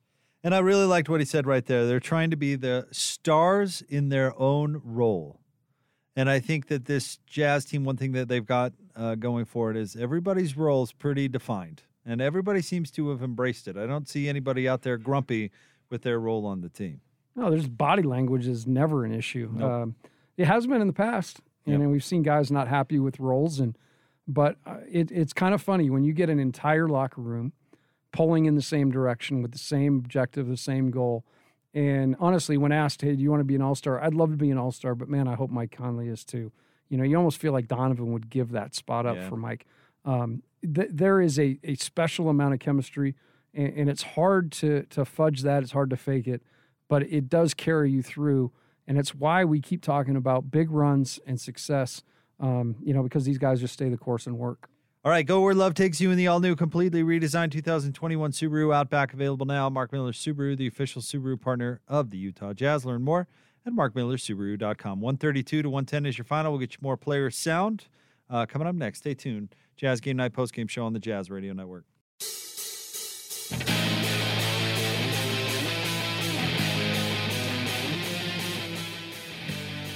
And 0.45 0.55
I 0.55 0.59
really 0.59 0.87
liked 0.87 1.09
what 1.09 1.21
he 1.21 1.25
said 1.27 1.47
right 1.47 1.65
there. 1.65 1.87
They're 1.87 2.01
trying 2.01 2.31
to 2.31 2.37
be 2.37 2.57
the 2.57 2.89
stars 2.91 3.83
in 3.89 4.09
their 4.09 4.39
own 4.41 4.81
role. 4.85 5.41
And 6.17 6.29
I 6.29 6.41
think 6.41 6.67
that 6.67 6.85
this 6.87 7.19
Jazz 7.27 7.65
team, 7.65 7.85
one 7.85 7.97
thing 7.97 8.13
that 8.13 8.29
they've 8.29 8.45
got 8.45 8.73
uh, 8.97 9.15
going 9.15 9.45
for 9.45 9.71
it 9.71 9.77
is 9.77 9.97
everybody's 9.97 10.57
role 10.57 10.83
is 10.83 10.93
pretty 10.93 11.29
defined. 11.29 11.83
And 12.05 12.21
everybody 12.21 12.61
seems 12.61 12.91
to 12.93 13.11
have 13.11 13.23
embraced 13.23 13.69
it. 13.69 13.77
I 13.77 13.87
don't 13.87 14.09
see 14.09 14.29
anybody 14.29 14.69
out 14.69 14.83
there 14.83 14.99
grumpy 14.99 15.53
with 15.89 16.03
their 16.03 16.19
role 16.19 16.45
on 16.47 16.61
the 16.61 16.69
team. 16.69 17.01
No, 17.37 17.49
there's 17.49 17.69
body 17.69 18.03
language 18.03 18.47
is 18.47 18.67
never 18.67 19.05
an 19.05 19.15
issue. 19.15 19.49
Nope. 19.55 19.71
Um, 19.71 19.95
it 20.37 20.47
has 20.47 20.67
been 20.67 20.81
in 20.81 20.87
the 20.87 20.93
past, 20.93 21.41
and 21.65 21.81
Yep. 21.81 21.91
we've 21.91 22.05
seen 22.05 22.23
guys 22.23 22.51
not 22.51 22.67
happy 22.69 22.99
with 22.99 23.21
roles. 23.21 23.61
And 23.61 23.79
but 24.27 24.57
uh, 24.67 24.79
it, 24.91 25.11
it's 25.13 25.33
kind 25.33 25.55
of 25.55 25.63
funny 25.63 25.89
when 25.91 26.05
you 26.05 26.13
get 26.13 26.29
an 26.29 26.39
entire 26.39 26.89
locker 26.89 27.21
room 27.21 27.53
pulling 28.13 28.45
in 28.47 28.55
the 28.55 28.63
same 28.63 28.91
direction 28.91 29.43
with 29.43 29.53
the 29.53 29.59
same 29.59 29.97
objective, 29.99 30.47
the 30.47 30.57
same 30.57 30.91
goal. 30.91 31.25
And 31.75 32.15
honestly, 32.21 32.57
when 32.59 32.73
asked, 32.73 33.01
"Hey, 33.03 33.17
do 33.17 33.23
you 33.23 33.31
want 33.31 33.41
to 33.41 33.45
be 33.45 33.55
an 33.55 33.63
all 33.63 33.75
star?" 33.75 34.03
I'd 34.03 34.15
love 34.15 34.31
to 34.31 34.37
be 34.37 34.51
an 34.51 34.59
all 34.59 34.73
star, 34.73 34.95
but 34.95 35.09
man, 35.09 35.27
I 35.27 35.35
hope 35.35 35.51
Mike 35.51 35.71
Conley 35.73 36.09
is 36.09 36.25
too. 36.25 36.53
You 36.91 36.99
know, 36.99 37.05
you 37.05 37.17
almost 37.17 37.39
feel 37.39 37.53
like 37.53 37.69
Donovan 37.69 38.13
would 38.13 38.29
give 38.29 38.51
that 38.53 38.75
spot 38.75 39.07
up 39.07 39.17
Yeah. 39.17 39.29
for 39.31 39.37
Mike. 39.37 39.65
Um, 40.05 40.43
th- 40.63 40.91
there 40.93 41.21
is 41.23 41.39
a, 41.39 41.59
a 41.65 41.75
special 41.77 42.29
amount 42.29 42.53
of 42.53 42.61
chemistry, 42.61 43.15
and, 43.55 43.73
and 43.75 43.89
it's 43.91 44.03
hard 44.03 44.53
to 44.53 44.83
to 44.91 45.05
fudge 45.07 45.43
that. 45.43 45.63
It's 45.63 45.73
hard 45.73 45.89
to 45.91 45.97
fake 45.97 46.29
it, 46.29 46.43
but 46.89 47.03
it 47.05 47.31
does 47.31 47.55
carry 47.55 47.91
you 47.91 48.03
through, 48.03 48.53
and 48.87 48.99
it's 48.99 49.15
why 49.15 49.43
we 49.47 49.61
keep 49.61 49.81
talking 49.81 50.17
about 50.17 50.51
big 50.51 50.71
runs 50.71 51.19
and 51.27 51.41
success. 51.41 52.03
Um, 52.41 52.77
you 52.83 52.93
know, 52.93 53.03
because 53.05 53.25
these 53.25 53.39
guys 53.39 53.61
just 53.61 53.73
stay 53.73 53.89
the 53.89 53.97
course 53.97 54.27
and 54.27 54.37
work. 54.37 54.69
All 55.05 55.11
right, 55.11 55.27
go 55.27 55.41
where 55.41 55.53
love 55.53 55.75
takes 55.75 56.01
you 56.01 56.13
in 56.13 56.17
the 56.17 56.29
all 56.29 56.39
new, 56.39 56.55
completely 56.55 57.03
redesigned 57.03 57.51
2021 57.51 58.31
Subaru 58.31 58.73
Outback 58.73 59.13
available 59.13 59.45
now. 59.45 59.69
Mark 59.69 59.91
Miller 59.91 60.13
Subaru, 60.13 60.57
the 60.57 60.69
official 60.69 61.03
Subaru 61.03 61.41
partner 61.41 61.81
of 61.89 62.11
the 62.11 62.19
Utah 62.19 62.53
Jazz. 62.53 62.85
Learn 62.85 63.03
more 63.03 63.27
at 63.67 63.73
markmillersubaru.com. 63.73 65.01
132 65.01 65.63
to 65.63 65.69
110 65.69 66.07
is 66.07 66.19
your 66.19 66.25
final. 66.25 66.53
We'll 66.53 66.61
get 66.61 66.75
you 66.75 66.79
more 66.83 66.97
player 66.97 67.33
sound 67.33 67.87
uh, 68.31 68.47
coming 68.47 68.69
up 68.69 68.77
next. 68.77 68.99
Stay 68.99 69.15
tuned. 69.15 69.57
Jazz 69.77 70.01
Game 70.01 70.19
Night 70.19 70.35
post 70.35 70.55
game 70.55 70.69
show 70.69 70.87
on 70.87 70.93
the 70.93 71.01
Jazz 71.01 71.31
Radio 71.31 71.53
Network. 71.53 71.85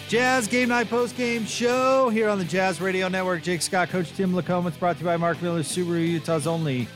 Jazz 0.08 0.46
Game 0.46 0.68
Night 0.68 0.88
Post 0.88 1.16
Game 1.16 1.44
Show 1.44 2.10
here 2.10 2.28
on 2.28 2.38
the 2.38 2.44
Jazz 2.44 2.80
Radio 2.80 3.08
Network. 3.08 3.42
Jake 3.42 3.60
Scott, 3.60 3.88
Coach 3.88 4.12
Tim 4.12 4.32
LaComb. 4.34 4.68
It's 4.68 4.76
brought 4.76 4.94
to 4.98 5.00
you 5.00 5.04
by 5.04 5.16
Mark 5.16 5.42
Miller 5.42 5.64
Subaru, 5.64 6.06
Utah's 6.06 6.46
only 6.46 6.86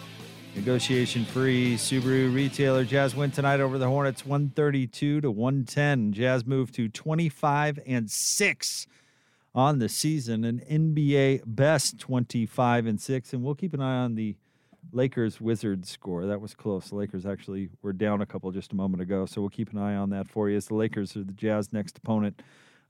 negotiation 0.55 1.25
free 1.25 1.75
Subaru 1.75 2.33
retailer. 2.33 2.85
Jazz 2.85 3.17
win 3.17 3.33
tonight 3.33 3.59
over 3.59 3.79
the 3.79 3.89
Hornets 3.89 4.25
132 4.25 5.23
to 5.23 5.29
110. 5.29 6.13
Jazz 6.13 6.47
moved 6.47 6.73
to 6.77 6.89
25 6.89 7.81
and 7.85 8.09
6 8.09 8.87
on 9.57 9.81
the 9.81 9.89
season, 9.89 10.45
an 10.45 10.63
NBA 10.71 11.43
best 11.45 11.99
25 11.99 12.87
and 12.87 13.01
6. 13.01 13.33
And 13.33 13.43
we'll 13.43 13.57
keep 13.57 13.75
an 13.75 13.81
eye 13.81 14.05
on 14.05 14.15
the 14.15 14.37
Lakers 14.93 15.41
Wizards 15.41 15.91
score. 15.91 16.27
That 16.27 16.41
was 16.41 16.55
close. 16.55 16.91
The 16.91 16.95
Lakers 16.95 17.27
actually 17.27 17.71
were 17.83 17.93
down 17.93 18.21
a 18.21 18.27
couple 18.27 18.53
just 18.53 18.71
a 18.71 18.77
moment 18.77 19.03
ago. 19.03 19.27
So 19.27 19.41
we'll 19.41 19.51
keep 19.51 19.73
an 19.73 19.79
eye 19.79 19.97
on 19.97 20.11
that 20.11 20.29
for 20.29 20.49
you 20.49 20.57
as 20.57 20.67
the 20.67 20.77
Lakers 20.77 21.17
are 21.17 21.25
the 21.25 21.33
Jazz 21.33 21.73
next 21.73 21.99
opponent 21.99 22.41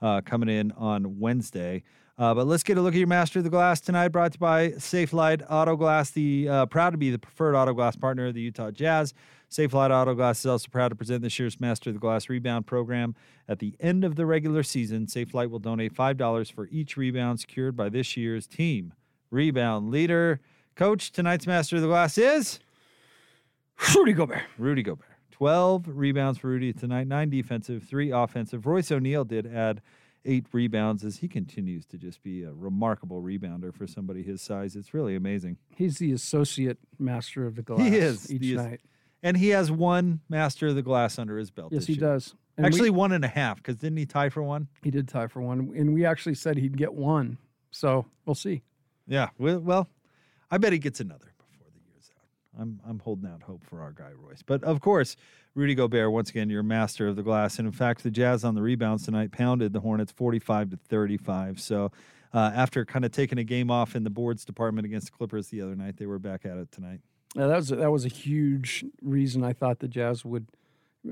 uh, 0.03 0.21
coming 0.23 0.49
in 0.49 0.73
on 0.73 1.19
Wednesday. 1.19 1.83
Uh, 2.21 2.35
but 2.35 2.47
let's 2.47 2.63
get 2.63 2.77
a 2.77 2.81
look 2.83 2.93
at 2.93 2.99
your 2.99 3.07
Master 3.07 3.39
of 3.39 3.45
the 3.45 3.51
Glass 3.51 3.81
tonight, 3.81 4.09
brought 4.09 4.33
to 4.33 4.37
you 4.37 4.41
by 4.41 4.69
Safelite 4.73 5.43
Auto 5.49 5.75
Glass, 5.75 6.11
the 6.11 6.49
uh, 6.51 6.67
proud 6.67 6.91
to 6.91 6.99
be 6.99 7.11
the 7.11 7.19
preferred 7.19 7.55
auto 7.57 7.73
glass 7.73 7.97
partner 7.97 8.27
of 8.27 8.35
the 8.35 8.43
Utah 8.43 8.71
Jazz. 8.71 9.15
Safelite 9.51 9.91
Auto 9.91 10.15
Glass 10.15 10.41
is 10.41 10.47
also 10.47 10.69
proud 10.71 10.89
to 10.89 10.95
present 10.95 11.23
this 11.23 11.39
year's 11.39 11.59
Master 11.59 11.89
of 11.89 11.95
the 11.95 12.01
Glass 12.01 12.29
rebound 12.29 12.67
program. 12.67 13.15
At 13.49 13.59
the 13.59 13.75
end 13.81 14.05
of 14.05 14.17
the 14.17 14.27
regular 14.27 14.63
season, 14.63 15.07
Safelite 15.07 15.49
will 15.49 15.59
donate 15.61 15.95
$5 15.95 16.53
for 16.53 16.69
each 16.69 16.99
rebound 16.99 17.41
secured 17.41 17.75
by 17.75 17.89
this 17.89 18.17
year's 18.19 18.47
team 18.47 18.93
rebound 19.31 19.91
leader. 19.91 20.41
Coach, 20.77 21.13
tonight's 21.13 21.47
Master 21.47 21.77
of 21.77 21.83
the 21.83 21.89
Glass 21.89 22.19
is 22.19 22.61
Rudy 23.95 24.13
Gobert. 24.13 24.43
Rudy 24.59 24.83
Gobert. 24.83 25.10
12 25.45 25.89
rebounds 25.89 26.39
for 26.39 26.49
Rudy 26.49 26.71
tonight, 26.75 27.07
nine 27.07 27.31
defensive, 27.31 27.83
three 27.83 28.11
offensive. 28.11 28.67
Royce 28.67 28.93
O'Neale 28.93 29.25
did 29.25 29.47
add 29.47 29.81
eight 30.27 30.45
rebounds 30.53 31.03
as 31.03 31.17
he 31.17 31.29
continues 31.29 31.87
to 31.87 31.97
just 31.97 32.23
be 32.23 32.43
a 32.43 32.53
remarkable 32.53 33.23
rebounder 33.23 33.75
for 33.75 33.87
somebody 33.87 34.23
his 34.23 34.43
size. 34.43 34.77
It's 34.77 34.93
really 34.93 35.17
amazing. 35.17 35.57
He's 35.75 35.97
the 35.97 36.13
associate 36.13 36.77
master 36.99 37.47
of 37.47 37.57
the 37.57 37.63
glass. 37.63 37.81
He 37.89 37.97
is. 37.97 38.31
each 38.31 38.43
He 38.43 38.51
is. 38.53 38.57
night. 38.59 38.81
And 39.23 39.35
he 39.35 39.49
has 39.49 39.71
one 39.73 40.21
Master 40.29 40.67
of 40.69 40.75
the 40.75 40.83
Glass 40.83 41.19
under 41.19 41.39
his 41.39 41.51
belt. 41.51 41.73
Yes, 41.73 41.87
he 41.87 41.95
year. 41.95 42.01
does. 42.01 42.35
And 42.59 42.65
we- 42.65 42.69
Actually, 42.69 42.91
one 42.91 43.13
and 43.13 43.25
a 43.25 43.29
half, 43.29 43.57
because 43.57 43.77
didn't 43.77 43.97
he 43.97 44.05
tie 44.05 44.29
for 44.29 44.43
one? 44.43 44.69
He 44.83 44.91
did 44.91 45.09
tie 45.09 45.27
for 45.27 45.41
one, 45.41 45.73
and 45.75 45.95
we 45.95 46.05
actually 46.05 46.35
said 46.35 46.59
he'd 46.59 46.77
get 46.77 46.93
one. 46.93 47.39
So 47.71 48.05
we'll 48.27 48.35
see. 48.35 48.61
Yeah. 49.07 49.31
Well 49.39 49.89
I 50.51 50.59
bet 50.59 50.75
he 50.75 50.79
gets 50.79 51.01
another 51.01 51.33
before 51.39 51.71
the 51.73 51.81
year's 51.91 52.11
out. 52.15 52.27
I'm 52.59 52.81
I'm 52.89 52.99
holding 52.99 53.31
out 53.31 53.43
hope 53.43 53.65
for 53.65 53.81
our 53.81 53.93
guy 53.93 54.11
Royce. 54.17 54.43
But 54.45 54.65
of 54.65 54.81
course, 54.81 55.17
Rudy 55.55 55.75
Gobert, 55.75 56.11
once 56.11 56.31
again, 56.31 56.51
your 56.51 56.63
master 56.63 57.09
of 57.09 57.17
the 57.17 57.23
glass. 57.23 57.59
And 57.59 57.67
in 57.67 57.73
fact, 57.73 58.03
the 58.03 58.11
Jazz 58.11 58.45
on 58.45 58.55
the 58.55 58.63
rebounds 58.63 59.05
tonight 59.05 59.33
pounded 59.33 59.73
the 59.73 59.81
Hornets 59.81 60.13
45 60.13 60.71
to 60.71 60.77
35. 60.89 61.61
So 61.61 61.93
uh, 62.33 62.51
after 62.55 62.85
kind 62.85 63.05
of 63.05 63.13
taking 63.13 63.39
a 63.39 63.45
game 63.45 63.71
off 63.71 63.95
in 63.95 64.05
the 64.05 64.11
boards 64.11 64.45
department 64.45 64.85
against 64.85 65.07
the 65.07 65.13
Clippers 65.13 65.49
the 65.49 65.63
other 65.63 65.77
night, 65.77 65.97
they 65.97 66.07
were 66.07 66.19
back 66.19 66.45
at 66.45 66.57
it 66.57 66.71
tonight. 66.73 67.01
Yeah, 67.35 67.47
that 67.47 67.57
was 67.57 67.69
that 67.69 67.91
was 67.91 68.05
a 68.05 68.09
huge 68.09 68.85
reason 69.03 69.45
I 69.45 69.53
thought 69.53 69.79
the 69.79 69.89
Jazz 69.89 70.25
would 70.25 70.49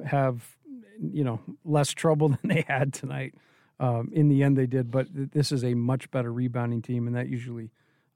have, 0.04 0.56
you 1.00 1.22
know, 1.24 1.40
less 1.64 1.92
trouble 1.92 2.28
than 2.42 2.48
they 2.48 2.64
had 2.66 2.92
tonight. 2.92 3.34
Um, 3.80 4.10
in 4.12 4.28
the 4.28 4.42
end, 4.42 4.58
they 4.58 4.66
did, 4.66 4.90
but 4.90 5.14
th- 5.14 5.30
this 5.30 5.52
is 5.52 5.62
a 5.62 5.74
much 5.74 6.10
better 6.10 6.32
rebounding 6.32 6.82
team, 6.82 7.06
and 7.06 7.14
that 7.14 7.28
usually 7.28 7.70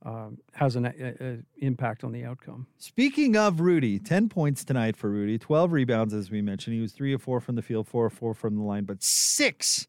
um, 0.05 0.39
has 0.53 0.77
an 0.77 0.87
a, 0.87 0.93
a 1.21 1.39
impact 1.59 2.05
on 2.05 2.13
the 2.13 2.25
outcome. 2.25 2.67
Speaking 2.79 3.37
of 3.37 3.61
Rudy, 3.61 3.99
10 3.99 4.29
points 4.29 4.65
tonight 4.65 4.97
for 4.97 5.11
Rudy, 5.11 5.39
12 5.39 5.73
rebounds, 5.73 6.15
as 6.15 6.31
we 6.31 6.43
mentioned. 6.43 6.75
He 6.75 6.83
was 6.83 6.93
three 6.93 7.13
of 7.13 7.23
four 7.23 7.41
from 7.41 7.55
the 7.55 7.63
field, 7.63 7.87
four 7.87 8.07
of 8.07 8.13
four 8.13 8.35
from 8.35 8.57
the 8.57 8.63
line, 8.63 8.85
but 8.85 9.03
six, 9.03 9.87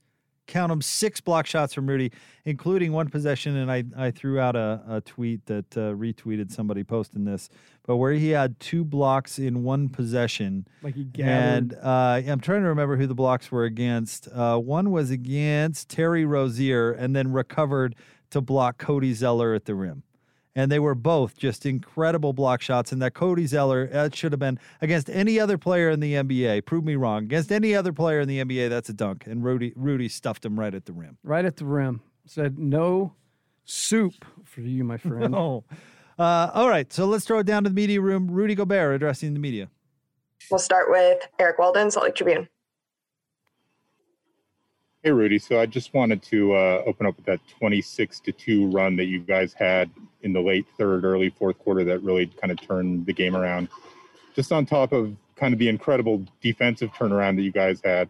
count 0.48 0.70
them, 0.70 0.82
six 0.82 1.22
block 1.22 1.46
shots 1.46 1.74
from 1.74 1.88
Rudy, 1.88 2.12
including 2.46 2.92
one 2.92 3.10
possession. 3.10 3.56
And 3.56 3.72
I, 3.72 3.84
I 3.98 4.12
threw 4.12 4.40
out 4.40 4.56
a, 4.56 4.82
a 4.88 5.02
tweet 5.02 5.46
that 5.46 5.78
uh, 5.78 5.94
retweeted 5.94 6.52
somebody 6.52 6.84
posting 6.84 7.26
this, 7.26 7.50
but 7.86 7.98
where 7.98 8.14
he 8.14 8.30
had 8.30 8.60
two 8.60 8.84
blocks 8.84 9.40
in 9.40 9.64
one 9.64 9.90
possession. 9.90 10.68
Like 10.82 10.96
he 10.96 11.08
And 11.20 11.70
gathered. 11.70 11.86
uh, 12.28 12.32
I'm 12.32 12.40
trying 12.40 12.62
to 12.64 12.68
remember 12.70 12.98
who 12.98 13.08
the 13.08 13.16
blocks 13.16 13.52
were 13.52 13.64
against. 13.66 14.28
Uh, 14.34 14.58
one 14.58 14.92
was 14.92 15.12
against 15.12 15.90
Terry 15.90 16.26
Rozier 16.26 16.92
and 16.92 17.16
then 17.16 17.32
recovered 17.32 17.96
to 18.32 18.42
block 18.42 18.78
Cody 18.78 19.14
Zeller 19.14 19.54
at 19.54 19.66
the 19.66 19.76
rim. 19.76 20.04
And 20.56 20.72
they 20.72 20.78
were 20.80 20.94
both 20.94 21.36
just 21.36 21.66
incredible 21.66 22.32
block 22.32 22.62
shots. 22.62 22.92
And 22.92 23.02
that 23.02 23.14
Cody 23.16 23.48
Zeller, 23.48 23.88
that 23.88 24.16
should 24.16 24.32
have 24.34 24.40
been 24.40 24.60
against 24.82 25.10
any 25.10 25.40
other 25.40 25.58
player 25.58 25.90
in 25.90 26.00
the 26.00 26.14
NBA. 26.14 26.66
Prove 26.66 26.84
me 26.84 26.96
wrong. 26.96 27.24
Against 27.24 27.52
any 27.52 27.74
other 27.74 27.92
player 27.92 28.20
in 28.20 28.28
the 28.28 28.44
NBA, 28.44 28.70
that's 28.70 28.90
a 28.90 28.94
dunk. 28.94 29.26
And 29.26 29.44
Rudy, 29.44 29.74
Rudy 29.76 30.08
stuffed 30.08 30.46
him 30.46 30.60
right 30.60 30.74
at 30.74 30.86
the 30.86 30.94
rim. 30.94 31.18
right 31.24 31.44
at 31.44 31.58
the 31.58 31.66
rim. 31.66 32.02
Said 32.26 32.60
no 32.60 33.14
soup 33.66 34.26
for 34.46 34.62
you, 34.62 34.84
my 34.84 34.98
friend. 34.98 35.32
No. 35.32 35.64
Uh, 36.20 36.52
all 36.54 36.70
right, 36.70 36.94
so 36.94 37.06
let's 37.06 37.26
throw 37.26 37.40
it 37.40 37.46
down 37.48 37.64
to 37.64 37.70
the 37.70 37.76
media 37.76 38.00
room. 38.00 38.30
Rudy 38.30 38.54
Gobert 38.54 38.94
addressing 38.96 39.34
the 39.34 39.40
media. 39.40 39.70
We'll 40.52 40.60
start 40.60 40.90
with 40.90 41.28
Eric 41.40 41.58
Walden, 41.58 41.90
Salt 41.90 42.06
Lake 42.06 42.16
Tribune. 42.16 42.48
Hey, 45.04 45.12
Rudy. 45.12 45.38
So 45.38 45.60
I 45.60 45.66
just 45.66 45.94
wanted 45.94 46.24
to 46.24 46.54
uh, 46.54 46.84
open 46.86 47.06
up 47.06 47.18
with 47.18 47.26
that 47.26 47.42
26 47.60 48.22
to 48.22 48.32
2 48.32 48.68
run 48.68 48.96
that 48.96 49.06
you 49.06 49.20
guys 49.20 49.54
had 49.54 49.90
in 50.22 50.32
the 50.32 50.40
late 50.40 50.66
third, 50.78 51.04
early 51.04 51.30
fourth 51.30 51.60
quarter 51.60 51.84
that 51.84 52.02
really 52.04 52.28
kind 52.28 52.52
of 52.52 52.62
turned 52.62 53.06
the 53.06 53.12
game 53.12 53.36
around. 53.36 53.68
Just 54.34 54.54
on 54.54 54.66
top 54.66 54.94
of 54.94 55.14
kind 55.36 55.52
of 55.54 55.60
the 55.60 55.68
incredible 55.68 56.24
defensive 56.42 56.90
turnaround 56.92 57.36
that 57.36 57.42
you 57.42 57.52
guys 57.52 57.82
had, 57.84 58.10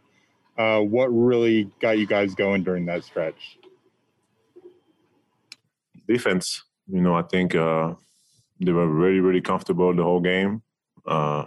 uh, 0.59 0.81
what 0.81 1.07
really 1.07 1.63
got 1.79 1.97
you 1.97 2.05
guys 2.05 2.35
going 2.35 2.63
during 2.63 2.85
that 2.85 3.03
stretch? 3.03 3.57
defense. 6.07 6.63
You 6.87 7.01
know, 7.01 7.15
I 7.15 7.23
think 7.23 7.55
uh, 7.55 7.93
they 8.59 8.71
were 8.71 8.87
really, 8.87 9.19
really 9.19 9.41
comfortable 9.41 9.93
the 9.95 10.03
whole 10.03 10.19
game. 10.19 10.61
Uh, 11.05 11.45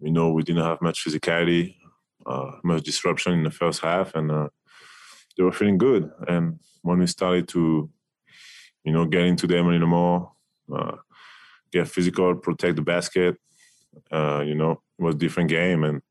you 0.00 0.10
know, 0.10 0.30
we 0.30 0.42
didn't 0.42 0.64
have 0.64 0.82
much 0.82 1.04
physicality 1.04 1.76
much 2.62 2.82
disruption 2.84 3.32
in 3.32 3.44
the 3.44 3.50
first 3.50 3.80
half, 3.80 4.14
and 4.14 4.30
uh, 4.30 4.48
they 5.36 5.44
were 5.44 5.52
feeling 5.52 5.78
good. 5.78 6.10
And 6.28 6.58
when 6.82 6.98
we 6.98 7.06
started 7.06 7.48
to, 7.48 7.90
you 8.84 8.92
know, 8.92 9.04
get 9.06 9.22
into 9.22 9.46
them 9.46 9.66
a 9.66 9.70
little 9.70 9.88
more, 9.88 10.32
uh, 10.74 10.96
get 11.72 11.88
physical, 11.88 12.34
protect 12.36 12.76
the 12.76 12.82
basket, 12.82 13.36
uh, 14.10 14.42
you 14.46 14.54
know, 14.54 14.72
it 14.98 15.02
was 15.02 15.14
a 15.14 15.18
different 15.18 15.50
game. 15.50 15.84
And 15.84 16.02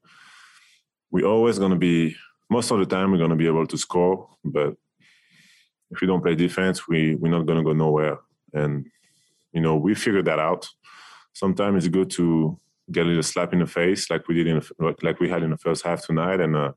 we're 1.11 1.26
always 1.26 1.59
going 1.59 1.72
to 1.72 1.78
be, 1.78 2.16
most 2.49 2.72
of 2.72 2.80
the 2.80 2.86
time, 2.86 3.11
we're 3.11 3.18
going 3.18 3.30
to 3.30 3.36
be 3.36 3.47
able 3.47 3.68
to 3.68 3.78
score. 3.78 4.30
But 4.43 4.76
if 5.91 6.01
we 6.01 6.07
don't 6.07 6.22
play 6.22 6.36
defense, 6.36 6.88
we, 6.88 7.16
we're 7.16 7.32
not 7.32 7.45
going 7.45 7.57
to 7.57 7.63
go 7.63 7.74
nowhere. 7.74 8.20
And, 8.53 8.88
you 9.53 9.61
know, 9.61 9.76
we 9.78 9.95
figured 9.95 10.26
that 10.26 10.39
out. 10.39 10.68
Sometimes 11.34 11.86
it's 11.86 11.93
good 11.93 12.09
to 12.11 12.59
get 12.92 13.06
a 13.06 13.08
little 13.08 13.24
slap 13.24 13.54
in 13.54 13.60
the 13.60 13.66
face 13.66 14.10
like 14.10 14.28
we 14.28 14.36
did 14.36 14.48
in 14.48 14.60
the, 14.60 14.96
like 15.02 15.20
we 15.20 15.30
had 15.30 15.44
in 15.44 15.50
the 15.50 15.58
first 15.58 15.84
half 15.84 16.06
tonight 16.06 16.40
and 16.40 16.56
uh, 16.56 16.72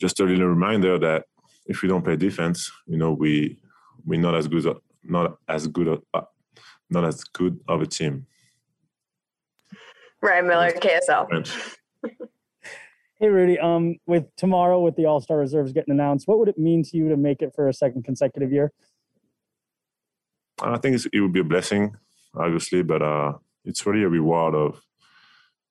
just 0.00 0.20
a 0.20 0.24
little 0.24 0.48
reminder 0.48 0.98
that 0.98 1.24
if 1.66 1.82
we 1.82 1.88
don't 1.88 2.02
play 2.02 2.16
defense 2.16 2.70
you 2.86 2.96
know 2.96 3.12
we 3.12 3.58
we're 4.04 4.20
not 4.20 4.34
as 4.34 4.48
good 4.48 4.66
not 5.04 5.36
as 5.48 5.66
good 5.66 6.00
uh, 6.14 6.20
not 6.90 7.04
as 7.04 7.24
good 7.24 7.58
of 7.68 7.82
a 7.82 7.86
team 7.86 8.26
Ryan 10.22 10.46
Miller, 10.48 10.70
KSL. 10.72 11.48
Hey 13.18 13.28
Rudy, 13.28 13.58
um, 13.58 13.96
with 14.06 14.24
tomorrow 14.36 14.78
with 14.78 14.94
the 14.94 15.06
All 15.06 15.22
Star 15.22 15.38
reserves 15.38 15.72
getting 15.72 15.94
announced, 15.94 16.28
what 16.28 16.38
would 16.38 16.50
it 16.50 16.58
mean 16.58 16.82
to 16.82 16.98
you 16.98 17.08
to 17.08 17.16
make 17.16 17.40
it 17.40 17.54
for 17.54 17.66
a 17.66 17.72
second 17.72 18.04
consecutive 18.04 18.52
year? 18.52 18.72
I 20.60 20.76
think 20.76 21.00
it 21.10 21.20
would 21.22 21.32
be 21.32 21.40
a 21.40 21.44
blessing, 21.44 21.96
obviously, 22.34 22.82
but 22.82 23.00
uh, 23.00 23.32
it's 23.66 23.84
really 23.84 24.04
a 24.04 24.08
reward 24.08 24.54
of 24.54 24.80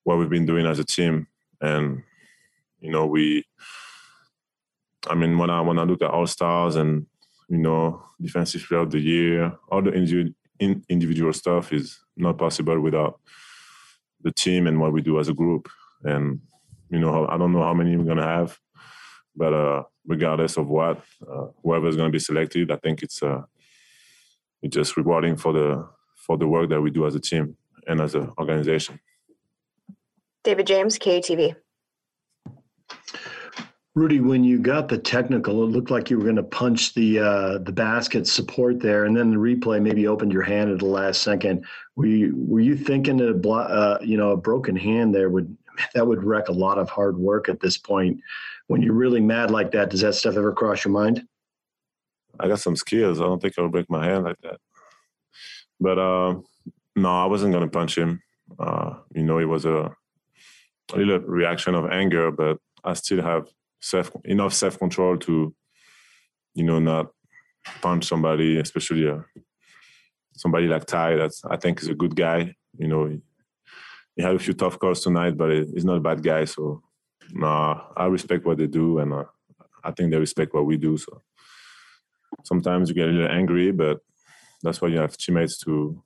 what 0.03 0.17
we've 0.17 0.29
been 0.29 0.45
doing 0.45 0.67
as 0.67 0.77
a 0.77 0.83
team. 0.83 1.27
And 1.61 2.03
you 2.79 2.91
know, 2.91 3.07
we, 3.07 3.45
I 5.09 5.15
mean, 5.15 5.37
when 5.37 5.49
I 5.49 5.61
when 5.61 5.79
I 5.79 5.83
look 5.83 6.01
at 6.01 6.11
All 6.11 6.27
Stars 6.27 6.75
and 6.75 7.07
you 7.49 7.57
know, 7.57 8.03
defensive 8.21 8.65
player 8.67 8.81
of 8.81 8.91
the 8.91 8.99
year, 8.99 9.53
all 9.69 9.81
the 9.81 9.91
individual 9.91 10.33
individual 10.59 11.33
stuff 11.33 11.73
is 11.73 11.99
not 12.15 12.37
possible 12.37 12.79
without 12.79 13.19
the 14.21 14.31
team 14.31 14.67
and 14.67 14.79
what 14.79 14.93
we 14.93 15.01
do 15.01 15.19
as 15.19 15.27
a 15.27 15.33
group. 15.33 15.69
And 16.03 16.41
you 16.89 16.99
know, 16.99 17.27
I 17.27 17.37
don't 17.37 17.53
know 17.53 17.63
how 17.63 17.73
many 17.73 17.95
we're 17.97 18.05
gonna 18.05 18.23
have, 18.23 18.59
but 19.35 19.53
uh, 19.53 19.83
regardless 20.05 20.57
of 20.57 20.67
what, 20.67 21.01
uh, 21.27 21.47
whoever 21.63 21.87
is 21.87 21.95
gonna 21.95 22.09
be 22.09 22.19
selected, 22.19 22.71
I 22.71 22.77
think 22.77 23.03
it's 23.03 23.23
uh, 23.23 23.43
it's 24.61 24.75
just 24.75 24.97
rewarding 24.97 25.37
for 25.37 25.53
the 25.53 25.87
for 26.15 26.37
the 26.37 26.47
work 26.47 26.69
that 26.69 26.81
we 26.81 26.91
do 26.91 27.05
as 27.05 27.15
a 27.15 27.19
team 27.19 27.55
and 27.88 28.01
as 28.01 28.15
an 28.15 28.31
organization. 28.38 28.99
David 30.43 30.67
James, 30.67 30.99
KUTV. 30.99 31.55
Rudy, 33.95 34.19
when 34.19 34.43
you 34.43 34.59
got 34.59 34.89
the 34.89 34.97
technical, 34.97 35.63
it 35.63 35.67
looked 35.67 35.89
like 35.89 36.09
you 36.09 36.17
were 36.17 36.25
going 36.25 36.36
to 36.36 36.43
punch 36.43 36.93
the 36.95 37.19
uh, 37.19 37.57
the 37.59 37.71
basket 37.71 38.27
support 38.27 38.81
there, 38.81 39.05
and 39.05 39.15
then 39.15 39.31
the 39.31 39.38
replay 39.38 39.81
maybe 39.81 40.05
opened 40.05 40.33
your 40.33 40.41
hand 40.41 40.69
at 40.69 40.79
the 40.79 40.86
last 40.86 41.21
second. 41.21 41.65
Were 41.95 42.05
you 42.05 42.33
were 42.36 42.59
you 42.59 42.75
thinking 42.75 43.15
that 43.17 43.29
a 43.29 43.33
blo- 43.33 43.59
uh, 43.59 43.97
you 44.01 44.17
know 44.17 44.31
a 44.31 44.38
broken 44.38 44.75
hand 44.75 45.15
there 45.15 45.29
would 45.29 45.55
that 45.93 46.05
would 46.05 46.23
wreck 46.25 46.49
a 46.49 46.53
lot 46.53 46.77
of 46.77 46.89
hard 46.89 47.17
work 47.17 47.47
at 47.47 47.61
this 47.61 47.77
point? 47.77 48.19
When 48.67 48.81
you're 48.81 48.93
really 48.93 49.21
mad 49.21 49.49
like 49.49 49.71
that, 49.71 49.91
does 49.91 50.01
that 50.01 50.15
stuff 50.15 50.36
ever 50.36 50.51
cross 50.51 50.83
your 50.83 50.91
mind? 50.91 51.25
I 52.38 52.49
got 52.49 52.59
some 52.59 52.75
skills. 52.75 53.21
I 53.21 53.23
don't 53.23 53.41
think 53.41 53.57
I'll 53.57 53.69
break 53.69 53.89
my 53.89 54.05
hand 54.05 54.25
like 54.25 54.41
that. 54.41 54.59
But 55.79 55.97
uh, 55.97 56.36
no, 56.95 57.09
I 57.09 57.25
wasn't 57.25 57.51
going 57.51 57.65
to 57.65 57.71
punch 57.71 57.97
him. 57.97 58.21
Uh, 58.59 58.95
you 59.13 59.23
know, 59.23 59.39
it 59.39 59.45
was 59.45 59.65
a, 59.65 59.91
a 60.93 60.97
little 60.97 61.19
reaction 61.19 61.75
of 61.75 61.91
anger, 61.91 62.31
but 62.31 62.57
I 62.83 62.93
still 62.93 63.21
have 63.21 63.47
self 63.81 64.11
enough 64.23 64.53
self 64.53 64.79
control 64.79 65.17
to, 65.17 65.53
you 66.53 66.63
know, 66.63 66.79
not 66.79 67.07
punch 67.81 68.05
somebody, 68.05 68.59
especially 68.59 69.09
uh, 69.09 69.19
somebody 70.33 70.67
like 70.67 70.85
Ty. 70.85 71.15
That's 71.15 71.43
I 71.45 71.57
think 71.57 71.81
is 71.81 71.89
a 71.89 71.95
good 71.95 72.15
guy. 72.15 72.55
You 72.77 72.87
know, 72.87 73.05
he, 73.05 73.21
he 74.15 74.23
had 74.23 74.35
a 74.35 74.39
few 74.39 74.53
tough 74.53 74.79
calls 74.79 75.01
tonight, 75.01 75.37
but 75.37 75.51
he's 75.51 75.85
not 75.85 75.97
a 75.97 76.01
bad 76.01 76.23
guy. 76.23 76.45
So, 76.45 76.81
nah, 77.31 77.81
I 77.97 78.05
respect 78.05 78.45
what 78.45 78.57
they 78.57 78.67
do, 78.67 78.99
and 78.99 79.11
uh, 79.11 79.25
I 79.83 79.91
think 79.91 80.11
they 80.11 80.17
respect 80.17 80.53
what 80.53 80.65
we 80.65 80.77
do. 80.77 80.97
So, 80.97 81.21
sometimes 82.43 82.89
you 82.89 82.95
get 82.95 83.09
a 83.09 83.11
little 83.11 83.35
angry, 83.35 83.71
but 83.71 83.99
that's 84.61 84.81
why 84.81 84.87
you 84.89 84.99
have 84.99 85.17
teammates 85.17 85.57
to 85.59 86.01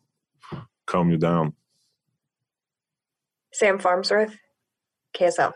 calm 0.89 1.11
you 1.11 1.17
down. 1.17 1.53
Sam 3.53 3.79
Farnsworth, 3.79 4.35
KSL. 5.15 5.53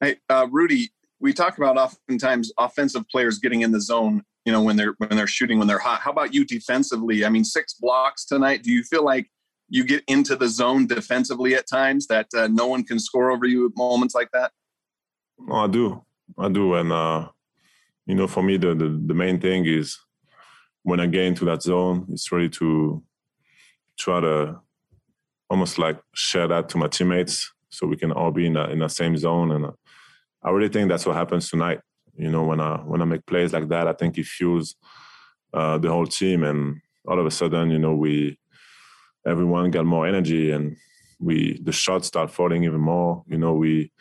Hey, 0.00 0.16
uh, 0.28 0.46
Rudy, 0.50 0.90
we 1.20 1.32
talk 1.32 1.58
about 1.58 1.76
oftentimes 1.76 2.52
offensive 2.58 3.08
players 3.08 3.38
getting 3.38 3.60
in 3.60 3.70
the 3.70 3.80
zone. 3.80 4.22
You 4.44 4.52
know, 4.52 4.62
when 4.62 4.76
they're 4.76 4.94
when 4.98 5.16
they're 5.16 5.28
shooting 5.28 5.58
when 5.58 5.68
they're 5.68 5.78
hot. 5.78 6.00
How 6.00 6.10
about 6.10 6.34
you 6.34 6.44
defensively? 6.44 7.24
I 7.24 7.28
mean, 7.28 7.44
six 7.44 7.74
blocks 7.74 8.24
tonight. 8.24 8.64
Do 8.64 8.72
you 8.72 8.82
feel 8.82 9.04
like 9.04 9.30
you 9.68 9.84
get 9.84 10.02
into 10.08 10.34
the 10.34 10.48
zone 10.48 10.86
defensively 10.86 11.54
at 11.54 11.68
times 11.68 12.08
that 12.08 12.26
uh, 12.36 12.48
no 12.48 12.66
one 12.66 12.82
can 12.82 12.98
score 12.98 13.30
over 13.30 13.46
you 13.46 13.66
at 13.66 13.72
moments 13.76 14.14
like 14.14 14.30
that? 14.32 14.50
Oh, 15.48 15.64
I 15.64 15.66
do, 15.68 16.04
I 16.36 16.48
do, 16.48 16.74
and 16.74 16.90
uh, 16.90 17.28
you 18.06 18.16
know, 18.16 18.26
for 18.26 18.42
me, 18.42 18.56
the, 18.56 18.74
the 18.74 19.00
the 19.06 19.14
main 19.14 19.40
thing 19.40 19.64
is 19.64 19.96
when 20.82 20.98
I 20.98 21.06
get 21.06 21.24
into 21.24 21.44
that 21.44 21.62
zone, 21.62 22.06
it's 22.10 22.32
really 22.32 22.48
to 22.50 23.02
try 24.02 24.20
to 24.20 24.60
almost 25.48 25.78
like 25.78 25.98
share 26.14 26.48
that 26.48 26.68
to 26.70 26.78
my 26.78 26.88
teammates 26.88 27.52
so 27.68 27.86
we 27.86 27.96
can 27.96 28.12
all 28.12 28.30
be 28.30 28.46
in 28.46 28.54
the, 28.54 28.70
in 28.70 28.78
the 28.80 28.88
same 28.88 29.16
zone 29.16 29.52
and. 29.52 29.66
Uh, 29.66 29.72
I 30.44 30.50
really 30.50 30.68
think 30.68 30.88
that's 30.88 31.06
what 31.06 31.16
happens 31.16 31.48
tonight. 31.48 31.80
You 32.16 32.30
know, 32.30 32.44
when 32.44 32.60
I 32.60 32.76
when 32.78 33.00
I 33.00 33.04
make 33.04 33.24
plays 33.26 33.52
like 33.52 33.68
that, 33.68 33.88
I 33.88 33.92
think 33.92 34.18
it 34.18 34.26
fuels 34.26 34.74
uh, 35.54 35.78
the 35.78 35.88
whole 35.88 36.06
team, 36.06 36.42
and 36.42 36.80
all 37.06 37.18
of 37.18 37.26
a 37.26 37.30
sudden, 37.30 37.70
you 37.70 37.78
know, 37.78 37.94
we 37.94 38.38
everyone 39.26 39.70
got 39.70 39.86
more 39.86 40.06
energy, 40.06 40.50
and 40.50 40.76
we 41.20 41.58
the 41.62 41.72
shots 41.72 42.08
start 42.08 42.30
falling 42.30 42.64
even 42.64 42.80
more. 42.80 43.22
You 43.28 43.38
know, 43.38 43.54
we 43.54 43.92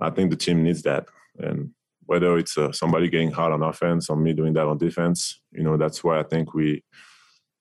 I 0.00 0.10
think 0.10 0.30
the 0.30 0.36
team 0.36 0.64
needs 0.64 0.82
that, 0.82 1.06
and 1.38 1.70
whether 2.06 2.36
it's 2.38 2.56
uh, 2.56 2.72
somebody 2.72 3.08
getting 3.08 3.32
hard 3.32 3.52
on 3.52 3.62
offense 3.62 4.08
or 4.08 4.16
me 4.16 4.32
doing 4.32 4.54
that 4.54 4.66
on 4.66 4.78
defense, 4.78 5.40
you 5.52 5.62
know, 5.62 5.76
that's 5.76 6.04
why 6.04 6.20
I 6.20 6.22
think 6.22 6.54
we 6.54 6.82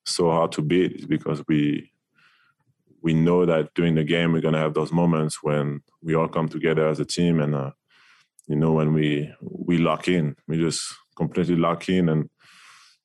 so 0.06 0.30
hard 0.32 0.52
to 0.54 0.62
beat 0.62 0.94
is 0.94 1.06
because 1.06 1.44
we 1.48 1.92
we 3.02 3.14
know 3.14 3.46
that 3.46 3.74
during 3.76 3.96
the 3.96 4.04
game 4.04 4.32
we're 4.32 4.42
gonna 4.42 4.60
have 4.60 4.74
those 4.74 4.92
moments 4.92 5.44
when 5.44 5.82
we 6.02 6.16
all 6.16 6.28
come 6.28 6.48
together 6.48 6.88
as 6.88 7.00
a 7.00 7.06
team 7.06 7.40
and. 7.40 7.56
Uh, 7.56 7.72
you 8.48 8.56
know, 8.56 8.74
when 8.74 8.94
we 8.94 9.34
we 9.42 9.78
lock 9.78 10.08
in, 10.08 10.36
we 10.48 10.58
just 10.58 10.96
completely 11.16 11.56
lock 11.56 11.90
in, 11.90 12.10
and 12.10 12.30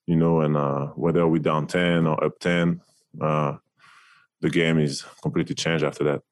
you 0.07 0.16
know, 0.16 0.40
and 0.40 0.57
uh, 0.57 0.86
whether 0.88 1.26
we're 1.26 1.40
down 1.40 1.66
ten 1.66 2.07
or 2.07 2.22
up 2.22 2.38
ten, 2.40 2.80
uh, 3.20 3.57
the 4.40 4.51
game 4.51 4.78
is 4.78 5.05
completely 5.22 5.55
changed 5.55 5.84
after 5.84 6.05
that. 6.05 6.22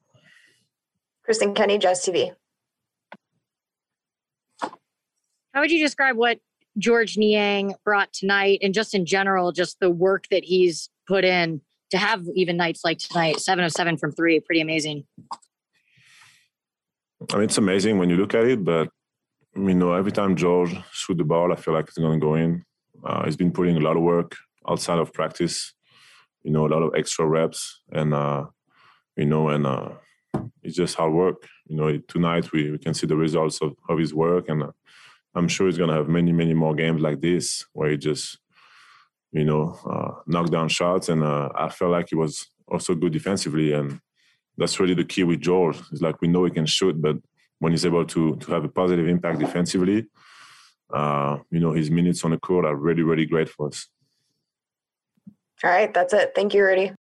Kristen 1.25 1.55
Kenny, 1.55 1.79
Jazz 1.79 2.01
TV. 2.01 2.35
How 5.53 5.61
would 5.63 5.71
you 5.71 5.83
describe 5.83 6.17
what 6.17 6.39
Georges 6.79 7.17
Niang 7.17 7.75
brought 7.85 8.13
tonight, 8.13 8.61
and 8.63 8.73
just 8.73 8.95
in 8.95 9.05
general, 9.05 9.53
just 9.53 9.81
the 9.81 9.91
work 9.91 10.25
that 10.31 10.45
he's 10.45 10.89
put 11.07 11.25
in 11.25 11.61
to 11.91 11.99
have 11.99 12.25
even 12.35 12.57
nights 12.57 12.83
like 12.85 12.99
tonight, 12.99 13.41
seven 13.41 13.65
of 13.65 13.73
seven 13.73 13.97
from 13.97 14.13
three, 14.13 14.41
pretty 14.41 14.61
amazing. 14.61 15.05
I 17.33 17.37
mean, 17.37 17.45
it's 17.45 17.59
amazing 17.59 17.99
when 17.99 18.11
you 18.11 18.17
look 18.17 18.35
at 18.35 18.45
it, 18.45 18.65
but 18.65 18.89
you 19.57 19.75
know, 19.75 19.93
every 19.93 20.13
time 20.13 20.37
George 20.37 20.77
shoot 20.93 21.19
the 21.19 21.25
ball, 21.25 21.53
I 21.53 21.57
feel 21.57 21.75
like 21.75 21.89
it's 21.89 21.99
going 21.99 22.21
to 22.21 22.25
go 22.25 22.35
in. 22.35 22.65
Uh, 23.05 23.25
he's 23.25 23.37
been 23.37 23.51
putting 23.51 23.77
a 23.77 23.81
lot 23.81 23.97
of 23.97 24.03
work 24.03 24.37
outside 24.69 24.99
of 24.99 25.13
practice, 25.13 25.75
you 26.43 26.53
know, 26.53 26.67
a 26.67 26.69
lot 26.69 26.83
of 26.83 26.95
extra 26.97 27.27
reps, 27.27 27.81
and 27.93 28.15
uh, 28.15 28.45
you 29.17 29.27
know, 29.27 29.49
and 29.49 29.67
uh, 29.67 29.91
it's 30.63 30.77
just 30.77 30.95
hard 30.95 31.13
work. 31.13 31.49
You 31.67 31.77
know, 31.77 31.99
tonight 32.09 32.53
we, 32.53 32.71
we 32.71 32.79
can 32.79 32.95
see 32.95 33.07
the 33.07 33.17
results 33.17 33.61
of, 33.63 33.75
of 33.89 33.99
his 33.99 34.15
work, 34.15 34.49
and 34.49 34.63
uh, 34.63 34.71
I'm 35.39 35.49
sure 35.49 35.67
he's 35.67 35.79
going 35.79 35.91
to 35.91 35.97
have 35.97 36.09
many, 36.09 36.33
many 36.33 36.53
more 36.53 36.75
games 36.75 37.01
like 37.01 37.21
this 37.21 37.65
where 37.73 37.91
he 37.91 37.97
just, 37.97 38.39
you 39.33 39.45
know, 39.45 39.79
uh, 39.89 40.21
knock 40.27 40.51
down 40.51 40.69
shots. 40.69 41.09
And 41.09 41.23
uh, 41.23 41.51
I 41.55 41.69
felt 41.69 41.93
like 41.93 42.09
he 42.11 42.17
was 42.17 42.47
also 42.67 42.95
good 42.95 43.13
defensively, 43.13 43.73
and 43.73 44.01
that's 44.57 44.81
really 44.81 44.95
the 44.95 45.05
key 45.05 45.25
with 45.25 45.41
George. 45.41 45.79
It's 45.93 46.03
like 46.03 46.21
we 46.21 46.29
know 46.29 46.45
he 46.45 46.51
can 46.51 46.67
shoot, 46.67 47.01
but 47.01 47.17
when 47.61 47.73
he's 47.73 47.87
able 47.87 48.05
to 48.05 48.37
to 48.37 48.53
have 48.53 48.65
a 48.65 48.69
positive 48.69 49.09
impact 49.09 49.39
defensively, 49.39 50.07
uh, 50.93 51.39
you 51.51 51.61
know, 51.61 51.73
his 51.73 51.91
minutes 51.91 52.25
on 52.25 52.33
the 52.33 52.39
court 52.39 52.65
are 52.65 52.77
really, 52.77 53.03
really 53.03 53.27
great 53.27 53.49
for 53.49 53.69
us. 53.69 53.87
All 55.65 55.71
right, 55.71 55.93
that's 55.93 56.13
it. 56.13 56.33
Thank 56.35 56.55
you, 56.55 56.65
Rudy. 56.65 56.93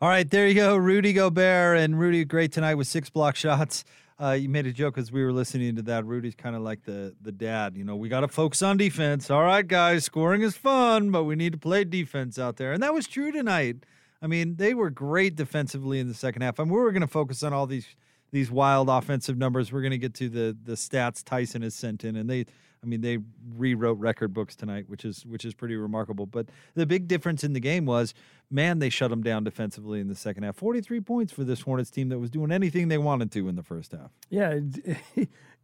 All 0.00 0.08
right, 0.08 0.28
there 0.28 0.48
you 0.48 0.54
go, 0.54 0.76
Rudy 0.76 1.12
Gobert 1.12 1.78
and 1.78 1.98
Rudy. 1.98 2.24
Great 2.24 2.52
tonight 2.52 2.74
with 2.74 2.88
six 2.88 3.08
block 3.08 3.36
shots. 3.36 3.84
Uh, 4.22 4.32
you 4.32 4.48
made 4.48 4.66
a 4.66 4.72
joke 4.72 4.98
as 4.98 5.10
we 5.10 5.24
were 5.24 5.32
listening 5.32 5.74
to 5.74 5.82
that. 5.82 6.04
Rudy's 6.06 6.36
kind 6.36 6.54
of 6.54 6.62
like 6.62 6.84
the 6.84 7.12
the 7.22 7.32
dad. 7.32 7.76
You 7.76 7.82
know, 7.82 7.96
we 7.96 8.08
got 8.08 8.20
to 8.20 8.28
focus 8.28 8.62
on 8.62 8.76
defense. 8.76 9.30
All 9.30 9.42
right, 9.42 9.66
guys, 9.66 10.04
scoring 10.04 10.42
is 10.42 10.56
fun, 10.56 11.10
but 11.10 11.24
we 11.24 11.34
need 11.34 11.52
to 11.52 11.58
play 11.58 11.82
defense 11.82 12.38
out 12.38 12.56
there, 12.56 12.72
and 12.72 12.80
that 12.84 12.94
was 12.94 13.08
true 13.08 13.32
tonight. 13.32 13.78
I 14.22 14.28
mean, 14.28 14.54
they 14.56 14.74
were 14.74 14.90
great 14.90 15.34
defensively 15.34 15.98
in 15.98 16.06
the 16.06 16.14
second 16.14 16.42
half. 16.42 16.60
I 16.60 16.62
mean, 16.62 16.72
we 16.72 16.78
were 16.78 16.92
going 16.92 17.00
to 17.00 17.08
focus 17.08 17.42
on 17.42 17.52
all 17.52 17.66
these 17.66 17.96
these 18.30 18.48
wild 18.48 18.88
offensive 18.88 19.36
numbers. 19.36 19.72
We're 19.72 19.82
going 19.82 19.90
to 19.90 19.98
get 19.98 20.14
to 20.14 20.28
the 20.28 20.56
the 20.62 20.74
stats 20.74 21.24
Tyson 21.24 21.62
has 21.62 21.74
sent 21.74 22.04
in, 22.04 22.14
and 22.14 22.30
they, 22.30 22.46
I 22.82 22.86
mean, 22.86 23.00
they 23.00 23.18
rewrote 23.56 23.98
record 23.98 24.34
books 24.34 24.56
tonight, 24.56 24.86
which 24.88 25.04
is 25.04 25.24
which 25.24 25.44
is 25.44 25.54
pretty 25.54 25.76
remarkable. 25.76 26.26
But 26.26 26.46
the 26.74 26.84
big 26.84 27.06
difference 27.06 27.44
in 27.44 27.52
the 27.52 27.60
game 27.60 27.86
was, 27.86 28.12
man, 28.50 28.80
they 28.80 28.88
shut 28.88 29.10
them 29.10 29.22
down 29.22 29.44
defensively 29.44 30.00
in 30.00 30.08
the 30.08 30.16
second 30.16 30.42
half. 30.42 30.56
Forty 30.56 30.80
three 30.80 31.00
points 31.00 31.32
for 31.32 31.44
this 31.44 31.60
Hornets 31.60 31.90
team 31.90 32.08
that 32.08 32.18
was 32.18 32.30
doing 32.30 32.50
anything 32.50 32.88
they 32.88 32.98
wanted 32.98 33.30
to 33.32 33.48
in 33.48 33.54
the 33.54 33.62
first 33.62 33.92
half. 33.92 34.10
Yeah, 34.30 34.58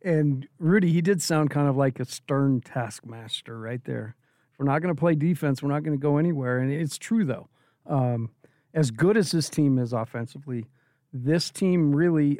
and 0.02 0.48
Rudy, 0.58 0.92
he 0.92 1.00
did 1.00 1.20
sound 1.20 1.50
kind 1.50 1.68
of 1.68 1.76
like 1.76 1.98
a 1.98 2.04
stern 2.04 2.60
taskmaster 2.60 3.58
right 3.58 3.84
there. 3.84 4.14
If 4.52 4.58
we're 4.60 4.66
not 4.66 4.80
going 4.80 4.94
to 4.94 4.98
play 4.98 5.16
defense, 5.16 5.60
we're 5.62 5.70
not 5.70 5.82
going 5.82 5.98
to 5.98 6.02
go 6.02 6.18
anywhere, 6.18 6.58
and 6.58 6.72
it's 6.72 6.98
true 6.98 7.24
though. 7.24 7.48
Um, 7.86 8.30
as 8.74 8.92
good 8.92 9.16
as 9.16 9.32
this 9.32 9.48
team 9.48 9.78
is 9.78 9.92
offensively, 9.92 10.66
this 11.12 11.50
team 11.50 11.96
really 11.96 12.38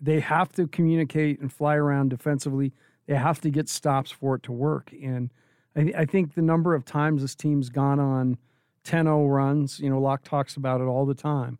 they 0.00 0.20
have 0.20 0.52
to 0.52 0.66
communicate 0.66 1.40
and 1.40 1.52
fly 1.52 1.76
around 1.76 2.10
defensively. 2.10 2.72
They 3.08 3.16
have 3.16 3.40
to 3.40 3.50
get 3.50 3.68
stops 3.68 4.12
for 4.12 4.36
it 4.36 4.44
to 4.44 4.52
work, 4.52 4.92
and 5.02 5.32
I, 5.74 5.92
I 5.98 6.04
think 6.04 6.34
the 6.34 6.42
number 6.42 6.74
of 6.74 6.84
times 6.84 7.22
this 7.22 7.34
team's 7.34 7.70
gone 7.70 7.98
on 7.98 8.38
10-0 8.84 9.28
runs, 9.34 9.80
you 9.80 9.90
know, 9.90 9.98
Locke 10.00 10.22
talks 10.22 10.56
about 10.56 10.80
it 10.80 10.84
all 10.84 11.04
the 11.06 11.14
time, 11.14 11.58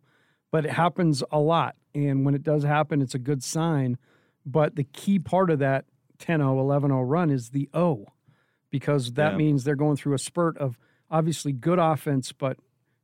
but 0.51 0.65
it 0.65 0.71
happens 0.71 1.23
a 1.31 1.39
lot, 1.39 1.75
and 1.93 2.23
when 2.23 2.35
it 2.35 2.43
does 2.43 2.63
happen, 2.63 3.01
it's 3.01 3.15
a 3.15 3.19
good 3.19 3.43
sign. 3.43 3.97
But 4.45 4.75
the 4.75 4.83
key 4.85 5.19
part 5.19 5.49
of 5.49 5.59
that 5.59 5.85
10 6.19 6.39
0, 6.39 6.59
11 6.59 6.89
0 6.91 7.01
run 7.01 7.29
is 7.29 7.49
the 7.49 7.67
O, 7.73 8.05
because 8.69 9.13
that 9.13 9.31
Yeah. 9.33 9.37
means 9.37 9.63
they're 9.63 9.75
going 9.75 9.97
through 9.97 10.13
a 10.13 10.19
spurt 10.19 10.57
of 10.57 10.77
obviously 11.11 11.51
good 11.51 11.79
offense, 11.79 12.31
but 12.31 12.57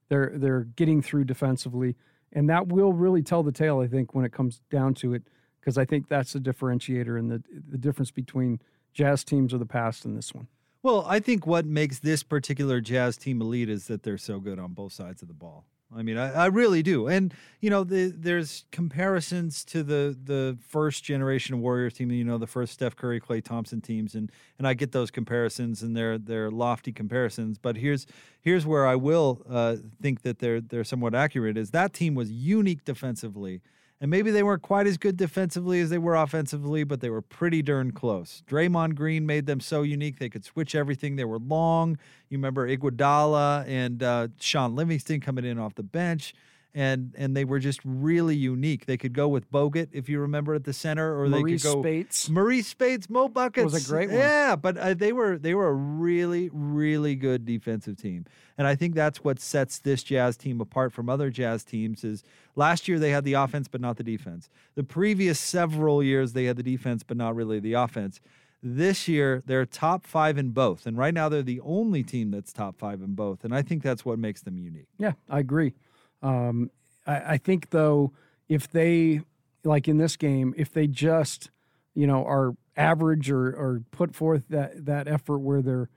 they're 0.10 0.34
they're 0.36 0.64
getting 0.66 1.02
through 1.02 1.24
defensively. 1.26 1.96
And 2.32 2.50
that 2.50 2.68
will 2.68 2.94
really 2.94 3.24
tell 3.24 3.42
the 3.44 3.52
tale, 3.52 3.80
I 3.80 3.88
think, 3.88 4.14
when 4.14 4.26
it 4.26 4.32
comes 4.32 4.62
down 4.70 4.94
to 4.96 5.14
it, 5.14 5.24
because 5.66 5.78
I 5.80 5.86
think 5.86 6.08
that's 6.08 6.34
the 6.34 6.40
differentiator 6.40 7.18
and 7.18 7.32
the 7.32 7.44
the 7.70 7.78
difference 7.78 8.12
between 8.12 8.60
Jazz 8.94 9.24
teams 9.24 9.52
of 9.52 9.60
the 9.60 9.66
past 9.66 10.06
and 10.06 10.16
this 10.16 10.34
one. 10.34 10.48
Well, 10.84 11.04
I 11.08 11.20
think 11.20 11.48
what 11.48 11.66
makes 11.66 12.00
this 12.00 12.22
particular 12.22 12.80
Jazz 12.80 13.18
team 13.18 13.42
elite 13.42 13.70
is 13.70 13.88
that 13.88 14.04
they're 14.04 14.20
so 14.20 14.40
good 14.40 14.60
on 14.60 14.74
both 14.74 14.94
sides 14.94 15.24
of 15.24 15.28
the 15.28 15.34
ball. 15.34 15.66
I 15.96 16.04
mean, 16.04 16.18
I, 16.18 16.32
I 16.32 16.46
really 16.48 16.84
do. 16.84 17.08
And 17.08 17.34
you 17.62 17.70
know, 17.72 17.84
the, 17.84 18.14
there's 18.16 18.66
comparisons 18.72 19.66
to 19.66 19.82
the 19.82 20.16
the 20.24 20.58
first 20.68 21.04
generation 21.04 21.62
Warriors 21.62 21.96
team. 21.96 22.12
You 22.12 22.24
know, 22.24 22.38
the 22.38 22.48
first 22.48 22.74
Steph 22.74 22.96
Curry, 22.96 23.20
Klay 23.20 23.44
Thompson 23.44 23.82
teams, 23.82 24.14
and 24.14 24.32
and 24.60 24.68
I 24.68 24.76
get 24.76 24.92
those 24.92 25.10
comparisons, 25.10 25.82
and 25.82 25.98
they're 25.98 26.20
they're 26.20 26.52
lofty 26.52 26.92
comparisons. 26.92 27.58
But 27.58 27.78
here's 27.78 28.06
here's 28.42 28.66
where 28.66 28.86
I 28.86 28.96
will 28.96 29.42
uh, 29.50 29.78
think 30.00 30.22
that 30.22 30.40
they're 30.40 30.62
they're 30.62 30.84
somewhat 30.84 31.16
accurate. 31.16 31.58
Is 31.58 31.72
that 31.72 31.94
team 31.94 32.14
was 32.14 32.32
unique 32.32 32.86
defensively. 32.86 33.62
And 34.02 34.12
maybe 34.12 34.30
they 34.30 34.44
weren't 34.44 34.62
quite 34.62 34.88
as 34.88 34.98
good 34.98 35.16
defensively 35.16 35.80
as 35.80 35.90
they 35.90 35.98
were 35.98 36.16
offensively, 36.16 36.84
but 36.84 37.00
they 37.00 37.10
were 37.10 37.22
pretty 37.22 37.62
darn 37.62 37.92
close. 37.92 38.44
Draymond 38.46 38.96
Green 38.96 39.26
made 39.26 39.46
them 39.46 39.62
so 39.62 39.84
unique 39.84 40.20
they 40.20 40.30
could 40.30 40.44
switch 40.44 40.76
everything. 40.76 41.16
They 41.16 41.24
were 41.24 41.40
long. 41.40 41.98
You 42.30 42.38
remember 42.38 42.68
Iguodala 42.68 43.66
and 43.68 44.04
uh, 44.04 44.28
Shaun 44.40 44.76
Livingston 44.76 45.22
coming 45.22 45.46
in 45.46 45.58
off 45.58 45.76
the 45.76 45.84
bench, 45.84 46.34
and 46.76 47.14
and 47.18 47.36
they 47.36 47.46
were 47.46 47.58
just 47.58 47.80
really 47.86 48.36
unique. 48.36 48.86
They 48.86 48.98
could 48.98 49.14
go 49.14 49.30
with 49.30 49.50
Bogut 49.50 49.88
if 49.94 50.10
you 50.10 50.20
remember 50.20 50.54
at 50.54 50.66
the 50.66 50.74
center, 50.74 51.18
or 51.18 51.28
Marreese 51.28 51.32
they 51.32 51.52
could 51.54 51.64
go 51.64 51.82
Speights. 51.82 52.30
Marreese 52.30 52.66
Speights, 52.66 53.10
Mo 53.10 53.30
buckets 53.30 53.72
Was 53.72 53.88
a 53.88 53.90
great 53.90 54.10
one. 54.10 54.20
Yeah, 54.20 54.58
but 54.58 54.78
uh, 54.78 54.94
they 54.94 55.14
were 55.14 55.38
they 55.38 55.56
were 55.56 55.70
a 55.70 55.74
really 55.74 56.50
really 56.52 57.16
good 57.16 57.46
defensive 57.46 57.96
team, 57.96 58.26
and 58.58 58.68
I 58.68 58.76
think 58.76 58.94
that's 58.94 59.24
what 59.24 59.40
sets 59.40 59.80
this 59.80 60.04
Jazz 60.04 60.36
team 60.36 60.60
apart 60.60 60.92
from 60.92 61.10
other 61.10 61.30
Jazz 61.30 61.64
teams. 61.64 62.04
Is 62.04 62.24
last 62.56 62.90
year 62.90 63.00
they 63.00 63.12
had 63.12 63.24
the 63.24 63.34
offense 63.34 63.70
but 63.70 63.80
not 63.80 63.96
the 63.96 64.04
defense. 64.04 64.50
The 64.76 64.84
previous 64.84 65.40
several 65.40 66.04
years 66.04 66.34
they 66.34 66.44
had 66.44 66.58
the 66.58 66.64
defense 66.64 67.04
but 67.04 67.16
not 67.16 67.36
really 67.36 67.62
the 67.62 67.74
offense. 67.74 68.20
This 68.62 69.08
year 69.08 69.44
they're 69.46 69.66
top 69.66 70.06
five 70.06 70.38
in 70.38 70.50
both, 70.50 70.86
and 70.86 70.98
right 70.98 71.14
now 71.14 71.30
they're 71.30 71.42
the 71.42 71.62
only 71.62 72.04
team 72.04 72.32
that's 72.32 72.52
top 72.52 72.78
five 72.78 73.02
in 73.02 73.14
both, 73.14 73.46
and 73.46 73.56
I 73.56 73.62
think 73.62 73.82
that's 73.82 74.04
what 74.04 74.20
makes 74.20 74.42
them 74.42 74.58
unique. 74.58 74.88
Yeah, 74.98 75.14
I 75.30 75.40
agree. 75.40 75.74
Um, 76.22 76.72
I, 77.06 77.34
I 77.34 77.38
think 77.38 77.70
though, 77.70 78.14
if 78.48 78.70
they 78.70 79.22
like 79.64 79.88
in 79.88 79.98
this 79.98 80.16
game, 80.16 80.54
if 80.58 80.72
they 80.72 80.88
just 80.88 81.50
you 81.94 82.08
know 82.08 82.26
are 82.26 82.56
average 82.78 83.32
or 83.32 83.48
or 83.48 83.82
put 83.92 84.16
forth 84.16 84.44
that 84.50 84.86
that 84.86 85.08
effort 85.08 85.40
where 85.40 85.62
they're 85.62 85.90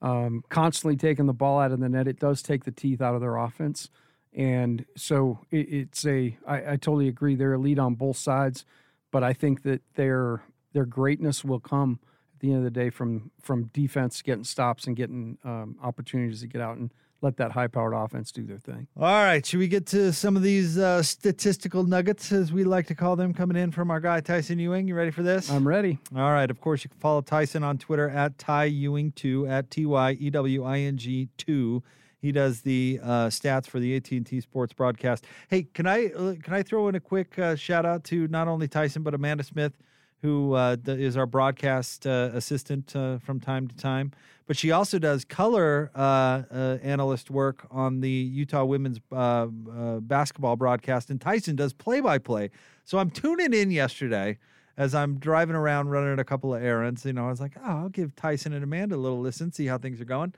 um, 0.00 0.42
constantly 0.48 0.96
taking 0.96 1.26
the 1.26 1.32
ball 1.32 1.60
out 1.60 1.72
of 1.72 1.80
the 1.80 1.88
net, 1.88 2.08
it 2.08 2.18
does 2.18 2.42
take 2.42 2.64
the 2.64 2.72
teeth 2.72 3.00
out 3.00 3.14
of 3.14 3.20
their 3.20 3.36
offense. 3.36 3.88
And 4.34 4.84
so 4.96 5.40
it, 5.50 5.72
it's 5.72 6.06
a 6.06 6.36
I, 6.46 6.72
I 6.72 6.76
totally 6.76 7.08
agree. 7.08 7.34
They're 7.34 7.52
elite 7.52 7.78
on 7.78 7.94
both 7.94 8.16
sides, 8.16 8.64
but 9.10 9.22
I 9.22 9.32
think 9.32 9.62
that 9.62 9.82
their 9.94 10.42
their 10.72 10.86
greatness 10.86 11.44
will 11.44 11.60
come 11.60 12.00
at 12.34 12.40
the 12.40 12.48
end 12.48 12.58
of 12.58 12.64
the 12.64 12.70
day 12.70 12.90
from 12.90 13.30
from 13.40 13.64
defense 13.74 14.22
getting 14.22 14.44
stops 14.44 14.86
and 14.86 14.96
getting 14.96 15.38
um, 15.44 15.76
opportunities 15.82 16.40
to 16.40 16.46
get 16.46 16.60
out 16.60 16.76
and 16.78 16.92
let 17.22 17.36
that 17.38 17.52
high 17.52 17.68
powered 17.68 17.94
offense 17.94 18.32
do 18.32 18.44
their 18.44 18.58
thing. 18.58 18.88
All 18.96 19.06
right, 19.06 19.44
should 19.44 19.58
we 19.58 19.68
get 19.68 19.86
to 19.86 20.12
some 20.12 20.36
of 20.36 20.42
these 20.42 20.76
uh, 20.76 21.02
statistical 21.02 21.84
nuggets, 21.84 22.32
as 22.32 22.52
we 22.52 22.64
like 22.64 22.86
to 22.88 22.94
call 22.94 23.16
them, 23.16 23.32
coming 23.32 23.56
in 23.56 23.70
from 23.70 23.90
our 23.90 24.00
guy 24.00 24.20
Tyson 24.20 24.58
Ewing? 24.58 24.88
You 24.88 24.94
ready 24.94 25.10
for 25.10 25.22
this? 25.22 25.48
I'm 25.50 25.66
ready. 25.66 25.98
All 26.14 26.32
right. 26.32 26.50
Of 26.50 26.60
course, 26.60 26.84
you 26.84 26.90
can 26.90 26.98
follow 26.98 27.20
Tyson 27.22 27.62
on 27.62 27.78
Twitter 27.78 28.10
at 28.10 28.38
Ty 28.38 28.64
Ewing 28.64 29.12
two 29.12 29.46
at 29.46 29.70
T 29.70 29.86
Y 29.86 30.12
E 30.20 30.30
W 30.30 30.64
I 30.64 30.78
N 30.80 30.96
G 30.96 31.28
two. 31.38 31.82
He 32.20 32.30
does 32.30 32.60
the 32.60 33.00
uh, 33.02 33.26
stats 33.26 33.66
for 33.66 33.80
the 33.80 33.96
AT 33.96 34.10
and 34.12 34.26
T 34.26 34.40
Sports 34.40 34.72
broadcast. 34.72 35.24
Hey, 35.48 35.64
can 35.64 35.86
I 35.86 36.06
uh, 36.06 36.34
can 36.42 36.54
I 36.54 36.62
throw 36.62 36.88
in 36.88 36.94
a 36.94 37.00
quick 37.00 37.38
uh, 37.38 37.56
shout 37.56 37.84
out 37.84 38.04
to 38.04 38.28
not 38.28 38.48
only 38.48 38.68
Tyson 38.68 39.02
but 39.02 39.14
Amanda 39.14 39.42
Smith, 39.42 39.72
who 40.22 40.54
uh, 40.54 40.76
is 40.86 41.16
our 41.16 41.26
broadcast 41.26 42.06
uh, 42.06 42.30
assistant 42.32 42.94
uh, 42.94 43.18
from 43.18 43.40
time 43.40 43.66
to 43.66 43.76
time, 43.76 44.12
but 44.46 44.56
she 44.56 44.70
also 44.70 44.98
does 44.98 45.24
color 45.24 45.90
uh, 45.96 46.42
uh, 46.50 46.78
analyst 46.82 47.28
work 47.28 47.66
on 47.70 48.00
the 48.00 48.08
Utah 48.08 48.64
women's 48.64 49.00
uh, 49.10 49.46
basketball 50.00 50.54
broadcast, 50.56 51.10
and 51.10 51.20
Tyson 51.20 51.56
does 51.56 51.72
play 51.72 52.00
by 52.00 52.18
play. 52.18 52.50
So 52.84 52.98
I'm 52.98 53.10
tuning 53.10 53.52
in 53.52 53.72
yesterday 53.72 54.38
as 54.76 54.94
I'm 54.94 55.18
driving 55.18 55.56
around 55.56 55.88
running 55.88 56.18
a 56.18 56.24
couple 56.24 56.54
of 56.54 56.62
errands. 56.62 57.04
You 57.04 57.12
know, 57.12 57.26
I 57.26 57.30
was 57.30 57.40
like, 57.40 57.56
oh, 57.58 57.78
I'll 57.78 57.88
give 57.88 58.14
Tyson 58.14 58.52
and 58.52 58.62
Amanda 58.62 58.94
a 58.94 58.96
little 58.96 59.20
listen, 59.20 59.52
see 59.52 59.66
how 59.66 59.76
things 59.76 60.00
are 60.00 60.06
going. 60.06 60.34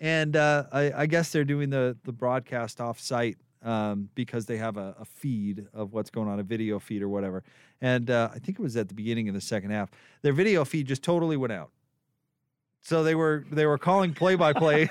And 0.00 0.36
I, 0.36 0.92
I 0.94 1.06
guess 1.06 1.30
they're 1.30 1.44
doing 1.44 1.70
the 1.70 1.96
the 2.04 2.12
broadcast 2.12 2.80
off 2.80 3.00
site 3.00 3.36
um, 3.64 4.10
because 4.14 4.46
they 4.46 4.58
have 4.58 4.76
a, 4.76 4.94
a 5.00 5.04
feed 5.04 5.66
of 5.72 5.92
what's 5.92 6.10
going 6.10 6.28
on, 6.28 6.38
a 6.38 6.42
video 6.42 6.78
feed 6.78 7.02
or 7.02 7.08
whatever. 7.08 7.42
And 7.80 8.10
uh, 8.10 8.30
I 8.32 8.38
think 8.38 8.58
it 8.58 8.62
was 8.62 8.76
at 8.76 8.88
the 8.88 8.94
beginning 8.94 9.28
of 9.28 9.34
the 9.34 9.40
second 9.40 9.70
half. 9.70 9.90
Their 10.22 10.32
video 10.32 10.64
feed 10.64 10.86
just 10.86 11.02
totally 11.02 11.36
went 11.36 11.52
out. 11.52 11.70
So 12.82 13.02
they 13.02 13.14
were 13.14 13.46
they 13.50 13.64
were 13.64 13.78
calling 13.78 14.12
play 14.12 14.34
by 14.34 14.52
play 14.52 14.90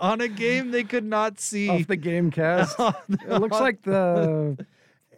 on 0.00 0.20
a 0.20 0.28
game 0.28 0.70
they 0.70 0.84
could 0.84 1.04
not 1.04 1.40
see 1.40 1.68
off 1.68 1.88
the 1.88 1.96
game 1.96 2.30
cast. 2.30 2.78
it 3.08 3.40
looks 3.40 3.58
like 3.58 3.82
the 3.82 4.56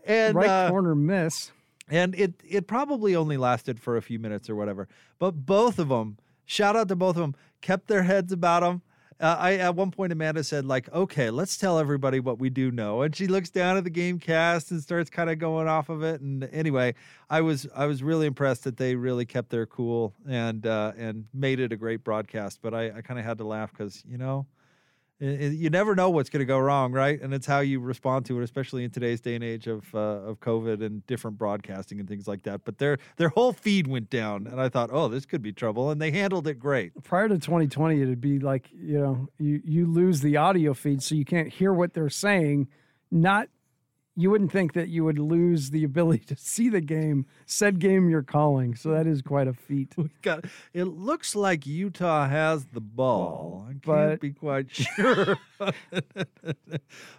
and 0.06 0.34
right 0.34 0.48
uh, 0.48 0.70
corner 0.70 0.94
miss. 0.94 1.52
and 1.90 2.14
it 2.14 2.34
it 2.48 2.66
probably 2.66 3.14
only 3.14 3.36
lasted 3.36 3.78
for 3.78 3.98
a 3.98 4.02
few 4.02 4.18
minutes 4.18 4.48
or 4.48 4.54
whatever. 4.56 4.88
But 5.18 5.32
both 5.32 5.78
of 5.78 5.90
them, 5.90 6.16
shout 6.46 6.74
out 6.74 6.88
to 6.88 6.96
both 6.96 7.16
of 7.16 7.20
them, 7.20 7.34
kept 7.60 7.88
their 7.88 8.04
heads 8.04 8.32
about 8.32 8.60
them. 8.60 8.80
Uh, 9.20 9.36
I 9.38 9.54
at 9.54 9.76
one 9.76 9.90
point 9.90 10.12
Amanda 10.12 10.42
said 10.42 10.64
like, 10.64 10.92
"Okay, 10.92 11.30
let's 11.30 11.56
tell 11.56 11.78
everybody 11.78 12.20
what 12.20 12.38
we 12.38 12.50
do 12.50 12.70
know," 12.70 13.02
and 13.02 13.14
she 13.14 13.26
looks 13.26 13.50
down 13.50 13.76
at 13.76 13.84
the 13.84 13.90
game 13.90 14.18
cast 14.18 14.70
and 14.70 14.82
starts 14.82 15.08
kind 15.08 15.30
of 15.30 15.38
going 15.38 15.68
off 15.68 15.88
of 15.88 16.02
it. 16.02 16.20
And 16.20 16.44
anyway, 16.52 16.94
I 17.30 17.40
was 17.40 17.66
I 17.74 17.86
was 17.86 18.02
really 18.02 18.26
impressed 18.26 18.64
that 18.64 18.76
they 18.76 18.96
really 18.96 19.24
kept 19.24 19.50
their 19.50 19.66
cool 19.66 20.14
and 20.28 20.66
uh, 20.66 20.92
and 20.96 21.26
made 21.32 21.60
it 21.60 21.72
a 21.72 21.76
great 21.76 22.02
broadcast. 22.02 22.58
But 22.60 22.74
I, 22.74 22.98
I 22.98 23.02
kind 23.02 23.20
of 23.20 23.24
had 23.24 23.38
to 23.38 23.44
laugh 23.44 23.70
because 23.70 24.02
you 24.08 24.18
know 24.18 24.46
you 25.20 25.70
never 25.70 25.94
know 25.94 26.10
what's 26.10 26.28
going 26.28 26.40
to 26.40 26.46
go 26.46 26.58
wrong, 26.58 26.92
right? 26.92 27.20
And 27.20 27.32
it's 27.32 27.46
how 27.46 27.60
you 27.60 27.78
respond 27.80 28.26
to 28.26 28.40
it, 28.40 28.44
especially 28.44 28.84
in 28.84 28.90
today's 28.90 29.20
day 29.20 29.34
and 29.34 29.44
age 29.44 29.66
of 29.66 29.94
uh, 29.94 29.98
of 29.98 30.40
COVID 30.40 30.84
and 30.84 31.06
different 31.06 31.38
broadcasting 31.38 32.00
and 32.00 32.08
things 32.08 32.26
like 32.26 32.42
that. 32.42 32.64
But 32.64 32.78
their 32.78 32.98
their 33.16 33.28
whole 33.28 33.52
feed 33.52 33.86
went 33.86 34.10
down, 34.10 34.46
and 34.46 34.60
I 34.60 34.68
thought, 34.68 34.90
oh, 34.92 35.08
this 35.08 35.24
could 35.24 35.42
be 35.42 35.52
trouble, 35.52 35.90
and 35.90 36.00
they 36.00 36.10
handled 36.10 36.48
it 36.48 36.58
great. 36.58 36.92
Prior 37.04 37.28
to 37.28 37.38
2020, 37.38 38.02
it'd 38.02 38.20
be 38.20 38.38
like 38.38 38.68
you 38.72 38.98
know 38.98 39.28
you 39.38 39.60
you 39.64 39.86
lose 39.86 40.20
the 40.20 40.36
audio 40.36 40.74
feed, 40.74 41.02
so 41.02 41.14
you 41.14 41.24
can't 41.24 41.48
hear 41.48 41.72
what 41.72 41.94
they're 41.94 42.10
saying. 42.10 42.68
Not 43.10 43.48
you 44.16 44.30
wouldn't 44.30 44.52
think 44.52 44.74
that 44.74 44.88
you 44.88 45.04
would 45.04 45.18
lose 45.18 45.70
the 45.70 45.82
ability 45.82 46.24
to 46.26 46.36
see 46.36 46.68
the 46.68 46.80
game, 46.80 47.26
said 47.46 47.80
game 47.80 48.08
you're 48.08 48.22
calling. 48.22 48.74
So 48.76 48.90
that 48.90 49.06
is 49.06 49.22
quite 49.22 49.48
a 49.48 49.52
feat. 49.52 49.92
We 49.96 50.08
got. 50.22 50.44
It 50.72 50.84
looks 50.84 51.34
like 51.34 51.66
Utah 51.66 52.28
has 52.28 52.66
the 52.66 52.80
ball. 52.80 53.64
I 53.68 53.72
can't 53.72 53.82
but- 53.84 54.20
be 54.20 54.30
quite 54.32 54.70
sure, 54.74 55.36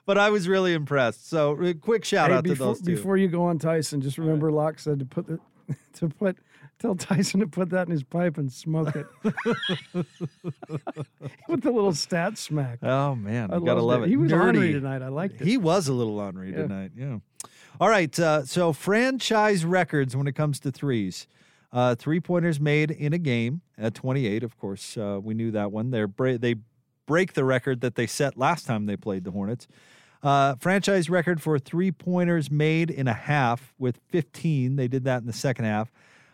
but 0.05 0.17
I 0.17 0.29
was 0.29 0.47
really 0.47 0.73
impressed. 0.73 1.29
So, 1.29 1.73
quick 1.81 2.05
shout 2.05 2.29
Hey, 2.29 2.37
out 2.37 2.43
before, 2.43 2.55
to 2.55 2.63
those 2.63 2.81
two. 2.81 2.95
Before 2.95 3.17
you 3.17 3.27
go 3.27 3.43
on 3.43 3.59
Tyson, 3.59 4.01
just 4.01 4.17
remember 4.17 4.51
Locke 4.51 4.79
said 4.79 4.99
to 4.99 5.05
put 5.05 5.27
the 5.27 5.39
to 5.93 6.09
put 6.09 6.37
tell 6.79 6.95
Tyson 6.95 7.39
to 7.39 7.47
put 7.47 7.69
that 7.71 7.87
in 7.87 7.91
his 7.91 8.03
pipe 8.03 8.37
and 8.37 8.51
smoke 8.51 8.95
it 8.95 9.05
with 11.47 11.61
the 11.61 11.71
little 11.71 11.93
stat 11.93 12.37
smack. 12.37 12.79
Oh 12.83 13.15
man, 13.15 13.51
I 13.51 13.57
you 13.57 13.65
gotta 13.65 13.81
love 13.81 14.03
it. 14.03 14.09
He 14.09 14.17
was 14.17 14.31
Nerdy. 14.31 14.39
ornery 14.41 14.73
tonight. 14.73 15.01
I 15.01 15.07
liked 15.09 15.41
it. 15.41 15.47
He 15.47 15.57
was 15.57 15.87
a 15.87 15.93
little 15.93 16.19
ornery 16.19 16.51
Yeah. 16.51 16.57
tonight. 16.63 16.91
Yeah. 16.95 17.17
All 17.79 17.89
right. 17.89 18.17
Uh, 18.19 18.45
so 18.45 18.73
franchise 18.73 19.65
records 19.65 20.15
when 20.15 20.27
it 20.27 20.33
comes 20.35 20.59
to 20.61 20.71
threes. 20.71 21.27
Uh, 21.71 21.93
three 21.93 22.19
pointers 22.21 22.59
made 22.59 22.89
in 22.89 23.11
a 23.11 23.17
game 23.17 23.61
at 23.77 23.93
28. 23.93 24.43
Of 24.43 24.57
course, 24.57 24.95
uh, 24.97 25.19
we 25.21 25.33
knew 25.33 25.51
that 25.51 25.71
one. 25.73 25.91
They're 25.91 26.07
bra- 26.07 26.37
they 26.37 26.55
break 27.05 27.33
the 27.33 27.43
record 27.43 27.81
that 27.81 27.95
they 27.95 28.07
set 28.07 28.37
last 28.37 28.65
time 28.65 28.85
they 28.85 28.95
played 28.95 29.25
the 29.25 29.31
Hornets. 29.31 29.67
Uh, 30.23 30.55
franchise 30.55 31.09
record 31.09 31.41
for 31.41 31.59
three 31.59 31.91
pointers 31.91 32.49
made 32.49 32.89
in 32.89 33.07
a 33.07 33.13
half 33.13 33.73
with 33.77 33.99
15. 34.09 34.75
They 34.77 34.87
did 34.87 35.03
that 35.03 35.19
in 35.21 35.27
the 35.27 35.33
second 35.33 35.65
half. 35.65 35.91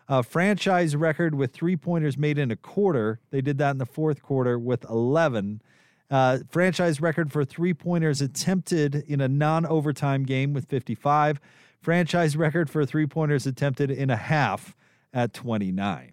Uh, 0.07 0.21
franchise 0.21 0.95
record 0.95 1.35
with 1.35 1.53
three 1.53 1.75
pointers 1.77 2.17
made 2.17 2.37
in 2.37 2.51
a 2.51 2.55
quarter. 2.55 3.19
They 3.29 3.41
did 3.41 3.57
that 3.59 3.71
in 3.71 3.77
the 3.77 3.85
fourth 3.85 4.21
quarter 4.21 4.59
with 4.59 4.83
11. 4.89 5.61
Uh, 6.09 6.39
franchise 6.49 6.99
record 6.99 7.31
for 7.31 7.45
three 7.45 7.73
pointers 7.73 8.21
attempted 8.21 8.95
in 9.07 9.21
a 9.21 9.29
non 9.29 9.65
overtime 9.65 10.23
game 10.23 10.53
with 10.53 10.65
55. 10.67 11.39
Franchise 11.79 12.35
record 12.35 12.69
for 12.69 12.85
three 12.85 13.07
pointers 13.07 13.47
attempted 13.47 13.89
in 13.89 14.09
a 14.09 14.17
half 14.17 14.75
at 15.13 15.33
29. 15.33 16.11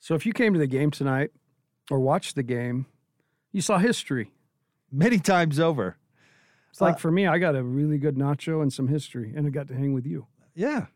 So 0.00 0.14
if 0.14 0.26
you 0.26 0.32
came 0.32 0.52
to 0.52 0.58
the 0.58 0.66
game 0.66 0.90
tonight 0.90 1.30
or 1.90 2.00
watched 2.00 2.34
the 2.34 2.42
game, 2.42 2.86
you 3.52 3.60
saw 3.60 3.78
history. 3.78 4.32
Many 4.90 5.18
times 5.18 5.60
over. 5.60 5.96
It's 6.70 6.80
like 6.80 6.94
Uh, 6.96 6.98
for 6.98 7.10
me, 7.12 7.26
I 7.26 7.38
got 7.38 7.54
a 7.54 7.62
really 7.62 7.98
good 7.98 8.16
nacho 8.16 8.60
and 8.60 8.72
some 8.72 8.88
history, 8.88 9.32
and 9.36 9.46
I 9.46 9.50
got 9.50 9.68
to 9.68 9.74
hang 9.74 9.92
with 9.92 10.06
you. 10.06 10.26
Yeah. 10.54 10.86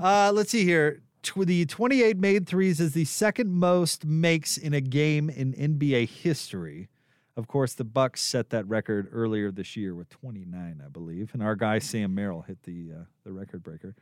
Uh, 0.00 0.32
let's 0.32 0.50
see 0.50 0.64
here. 0.64 1.02
Tw- 1.22 1.46
the 1.46 1.66
28 1.66 2.16
made 2.18 2.46
threes 2.46 2.80
is 2.80 2.92
the 2.92 3.04
second 3.04 3.52
most 3.52 4.04
makes 4.04 4.56
in 4.56 4.72
a 4.72 4.80
game 4.80 5.28
in 5.28 5.52
NBA 5.52 6.08
history. 6.08 6.88
Of 7.36 7.46
course, 7.46 7.74
the 7.74 7.84
Bucks 7.84 8.20
set 8.20 8.50
that 8.50 8.66
record 8.66 9.08
earlier 9.12 9.50
this 9.50 9.76
year 9.76 9.94
with 9.94 10.08
29, 10.10 10.82
I 10.84 10.88
believe, 10.88 11.30
and 11.32 11.42
our 11.42 11.54
guy 11.54 11.78
Sam 11.78 12.14
Merrill 12.14 12.42
hit 12.42 12.62
the 12.64 12.90
uh, 13.00 13.04
the 13.24 13.32
record 13.32 13.62
breaker. 13.62 13.94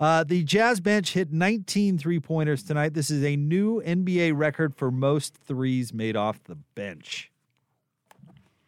Uh, 0.00 0.22
the 0.22 0.44
Jazz 0.44 0.78
bench 0.78 1.12
hit 1.12 1.32
19 1.32 1.98
three 1.98 2.20
pointers 2.20 2.62
tonight. 2.62 2.94
This 2.94 3.10
is 3.10 3.24
a 3.24 3.34
new 3.34 3.82
NBA 3.82 4.36
record 4.36 4.76
for 4.76 4.90
most 4.90 5.34
threes 5.34 5.92
made 5.92 6.14
off 6.14 6.42
the 6.44 6.54
bench. 6.74 7.32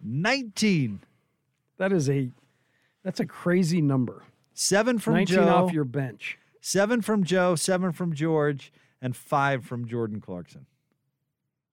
19. 0.03 1.01
That 1.79 1.93
is 1.93 2.11
a 2.11 2.31
that's 3.05 3.21
a 3.21 3.27
crazy 3.27 3.81
number. 3.81 4.23
Seven 4.55 4.99
from 4.99 5.15
19 5.15 5.37
Joe. 5.37 5.49
off 5.49 5.73
your 5.73 5.85
bench. 5.85 6.39
Seven 6.61 7.01
from 7.01 7.25
Joe, 7.25 7.55
seven 7.55 7.93
from 7.93 8.13
George, 8.15 8.73
and 9.01 9.17
five 9.17 9.65
from 9.65 9.87
Jordan 9.87 10.21
Clarkson. 10.21 10.67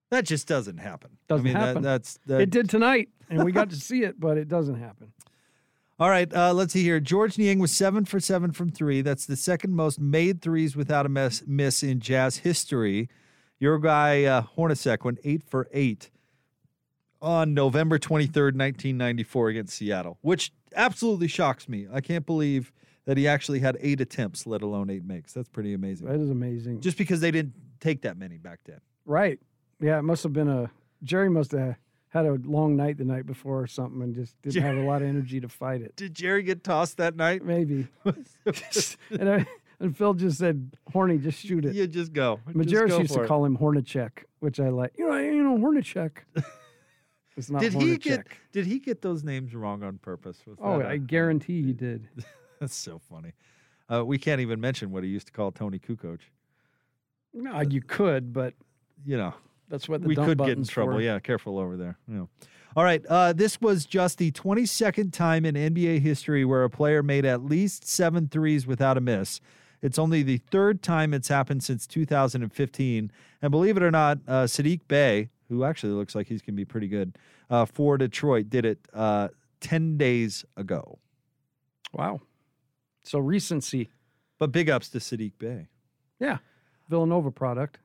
That 0.09 0.23
just 0.25 0.47
doesn't 0.47 0.77
happen. 0.77 1.17
Doesn't 1.27 1.45
I 1.45 1.49
mean, 1.49 1.53
that- 1.55 1.65
happen. 1.67 1.83
that's 1.83 2.19
that, 2.27 2.41
it 2.41 2.49
did 2.49 2.69
tonight, 2.69 3.09
and 3.29 3.43
we 3.43 3.51
got 3.51 3.69
to 3.71 3.75
see 3.75 4.03
it, 4.03 4.19
but 4.19 4.37
it 4.37 4.47
doesn't 4.47 4.79
happen. 4.79 5.11
All 5.99 6.09
right, 6.09 6.31
uh, 6.33 6.53
let's 6.53 6.73
see 6.73 6.83
here. 6.83 6.99
Georges 6.99 7.39
Niang 7.39 7.57
was 7.59 7.71
seven 7.71 8.05
for 8.05 8.19
seven 8.19 8.51
from 8.51 8.69
three. 8.69 9.01
That's 9.01 9.25
the 9.25 9.35
second 9.35 9.73
most 9.73 9.99
made 9.99 10.41
threes 10.43 10.75
without 10.75 11.07
a 11.07 11.09
miss, 11.09 11.43
miss 11.47 11.81
in 11.81 11.99
Jazz 11.99 12.37
history. 12.37 13.09
Your 13.59 13.79
guy 13.79 14.23
uh, 14.25 14.43
Hornacek 14.55 15.03
went 15.03 15.17
eight 15.23 15.41
for 15.43 15.67
eight 15.73 16.11
on 17.19 17.55
November 17.55 17.97
twenty 17.97 18.27
third, 18.27 18.55
nineteen 18.55 18.95
ninety 18.95 19.23
four, 19.23 19.49
against 19.49 19.75
Seattle, 19.75 20.19
which 20.21 20.53
absolutely 20.75 21.27
shocks 21.27 21.67
me. 21.67 21.87
I 21.91 21.99
can't 21.99 22.27
believe 22.27 22.71
that 23.07 23.17
he 23.17 23.25
actually 23.25 23.59
had 23.59 23.77
eight 23.79 24.01
attempts, 24.01 24.45
let 24.45 24.61
alone 24.61 24.89
eight 24.89 25.05
makes. 25.05 25.31
That's 25.31 25.47
pretty 25.47 25.73
amazing. 25.73 26.07
That 26.07 26.19
is 26.19 26.29
amazing. 26.29 26.81
Just 26.81 26.97
because 26.97 27.21
they 27.21 27.31
didn't 27.31 27.53
take 27.79 28.01
that 28.01 28.17
many 28.17 28.37
back 28.37 28.59
then. 28.65 28.81
Right. 29.05 29.39
Yeah, 29.79 29.97
it 29.97 30.01
must 30.01 30.23
have 30.23 30.33
been 30.33 30.49
a 30.49 30.69
Jerry 31.03 31.29
must 31.29 31.53
have 31.53 31.77
had 32.09 32.25
a 32.25 32.33
long 32.43 32.75
night 32.75 32.97
the 32.97 33.05
night 33.05 33.25
before 33.25 33.61
or 33.61 33.67
something 33.67 34.01
and 34.01 34.13
just 34.13 34.39
didn't 34.41 34.61
have 34.61 34.75
a 34.75 34.81
lot 34.85 35.01
of 35.01 35.07
energy 35.07 35.39
to 35.39 35.47
fight 35.47 35.81
it. 35.81 35.95
Did 35.95 36.13
Jerry 36.13 36.43
get 36.43 36.65
tossed 36.65 36.97
that 36.97 37.15
night? 37.15 37.45
Maybe. 37.45 37.87
and, 39.09 39.29
I, 39.29 39.45
and 39.79 39.95
Phil 39.95 40.13
just 40.13 40.37
said, 40.37 40.75
"Horny, 40.91 41.17
just 41.17 41.39
shoot 41.39 41.63
it." 41.63 41.75
You 41.75 41.87
just 41.87 42.11
go. 42.11 42.41
Majerus 42.49 42.99
used 42.99 43.13
to 43.13 43.21
it. 43.21 43.27
call 43.27 43.45
him 43.45 43.57
Hornacek, 43.57 44.23
which 44.39 44.59
I 44.59 44.67
like. 44.67 44.93
You 44.97 45.07
know, 45.07 45.17
you 45.17 45.43
know, 45.43 45.57
Hornacek. 45.57 46.11
It's 47.37 47.51
not 47.51 47.61
did 47.61 47.73
he 47.73 47.97
get 47.97 48.25
did 48.51 48.65
he 48.65 48.79
get 48.79 49.03
those 49.03 49.23
names 49.23 49.53
wrong 49.53 49.83
on 49.83 49.99
purpose? 49.99 50.39
Oh, 50.59 50.79
that 50.79 50.87
a- 50.87 50.89
I 50.89 50.97
guarantee 50.97 51.61
he 51.61 51.71
did. 51.71 52.09
That's 52.59 52.75
so 52.75 52.99
funny. 52.99 53.33
Uh, 53.89 54.03
we 54.05 54.17
can't 54.17 54.41
even 54.41 54.59
mention 54.59 54.91
what 54.91 55.03
he 55.03 55.09
used 55.09 55.27
to 55.27 55.33
call 55.33 55.51
Toni 55.51 55.79
Kukoc. 55.79 56.19
No, 57.33 57.61
you 57.61 57.81
could, 57.81 58.33
but 58.33 58.53
You 59.05 59.17
know, 59.17 59.33
that's 59.69 59.87
what 59.87 60.01
the 60.01 60.07
we 60.07 60.15
could 60.15 60.37
get 60.39 60.57
in 60.57 60.63
trouble. 60.65 60.93
for. 60.93 61.01
Yeah, 61.01 61.19
careful 61.19 61.57
over 61.59 61.77
there. 61.77 61.97
Yeah. 62.07 62.25
All 62.75 62.83
right. 62.83 63.05
Uh, 63.07 63.33
this 63.33 63.61
was 63.61 63.85
just 63.85 64.17
the 64.17 64.31
22nd 64.31 65.13
time 65.13 65.45
in 65.45 65.55
NBA 65.55 66.01
history 66.01 66.45
where 66.45 66.63
a 66.63 66.69
player 66.69 67.01
made 67.01 67.25
at 67.25 67.43
least 67.43 67.87
seven 67.87 68.27
threes 68.27 68.67
without 68.67 68.97
a 68.97 69.01
miss. 69.01 69.39
It's 69.81 69.99
only 69.99 70.23
the 70.23 70.37
third 70.37 70.81
time 70.81 71.13
it's 71.13 71.27
happened 71.27 71.63
since 71.63 71.87
2015. 71.87 73.11
And 73.41 73.51
believe 73.51 73.77
it 73.77 73.83
or 73.83 73.91
not, 73.91 74.19
uh, 74.27 74.43
Sadiq 74.43 74.81
Bey, 74.87 75.29
who 75.49 75.63
actually 75.63 75.93
looks 75.93 76.15
like 76.15 76.27
he's 76.27 76.41
going 76.41 76.55
to 76.55 76.57
be 76.57 76.65
pretty 76.65 76.87
good 76.87 77.17
uh, 77.49 77.65
for 77.65 77.97
Detroit, 77.97 78.49
did 78.49 78.65
it 78.65 78.79
uh, 78.93 79.29
10 79.61 79.97
days 79.97 80.43
ago. 80.55 80.99
Wow. 81.93 82.21
So 83.07 83.19
recency. 83.19 83.89
But 84.39 84.51
big 84.51 84.69
ups 84.69 84.89
to 84.89 84.99
Sadiq 84.99 85.33
Bey. 85.39 85.67
Yeah. 86.19 86.37
Villanova 86.89 87.31
product. 87.31 87.79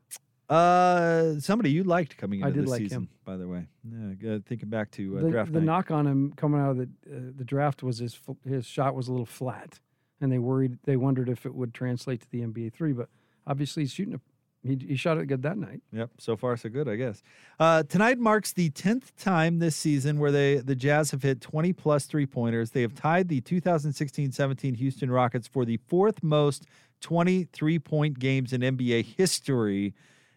Uh, 0.48 1.38
somebody 1.38 1.70
you 1.70 1.84
liked 1.84 2.16
coming 2.18 2.40
into 2.40 2.48
I 2.48 2.50
did 2.50 2.66
the 2.66 2.70
like 2.70 2.78
season, 2.80 3.02
him. 3.02 3.08
by 3.24 3.36
the 3.36 3.48
way. 3.48 3.66
Yeah, 3.84 4.14
good. 4.14 4.44
thinking 4.44 4.68
back 4.68 4.90
to 4.92 5.18
uh, 5.18 5.22
the, 5.22 5.30
draft 5.30 5.52
the 5.52 5.60
night. 5.60 5.66
knock 5.66 5.90
on 5.90 6.06
him 6.06 6.32
coming 6.36 6.60
out 6.60 6.72
of 6.72 6.76
the 6.76 6.88
uh, 7.06 7.30
the 7.36 7.44
draft 7.44 7.82
was 7.82 7.98
his 7.98 8.18
his 8.46 8.66
shot 8.66 8.94
was 8.94 9.08
a 9.08 9.12
little 9.12 9.24
flat, 9.24 9.80
and 10.20 10.30
they 10.30 10.38
worried 10.38 10.76
they 10.84 10.96
wondered 10.96 11.30
if 11.30 11.46
it 11.46 11.54
would 11.54 11.72
translate 11.72 12.20
to 12.20 12.30
the 12.30 12.40
NBA 12.42 12.74
three. 12.74 12.92
But 12.92 13.08
obviously, 13.46 13.84
he's 13.84 13.92
shooting. 13.92 14.20
He 14.64 14.76
he 14.76 14.96
shot 14.96 15.18
it 15.18 15.26
good 15.26 15.42
that 15.42 15.58
night. 15.58 15.80
Yep. 15.92 16.10
So 16.18 16.36
far, 16.36 16.56
so 16.56 16.68
good, 16.68 16.88
I 16.88 16.94
guess. 16.96 17.22
Uh, 17.58 17.82
tonight 17.82 18.18
marks 18.18 18.52
the 18.52 18.70
tenth 18.70 19.16
time 19.16 19.58
this 19.58 19.74
season 19.74 20.18
where 20.20 20.30
they 20.30 20.56
the 20.56 20.76
Jazz 20.76 21.10
have 21.10 21.22
hit 21.22 21.40
20 21.40 21.72
plus 21.72 22.06
three 22.06 22.26
pointers. 22.26 22.70
They 22.70 22.82
have 22.82 22.94
tied 22.94 23.28
the 23.28 23.40
2016-17 23.40 24.76
Houston 24.76 25.10
Rockets 25.10 25.48
for 25.48 25.64
the 25.64 25.78
fourth 25.88 26.22
most 26.22 26.66
23 27.00 27.78
point 27.80 28.18
games 28.20 28.52
in 28.52 28.60
NBA 28.60 29.16
history, 29.16 29.94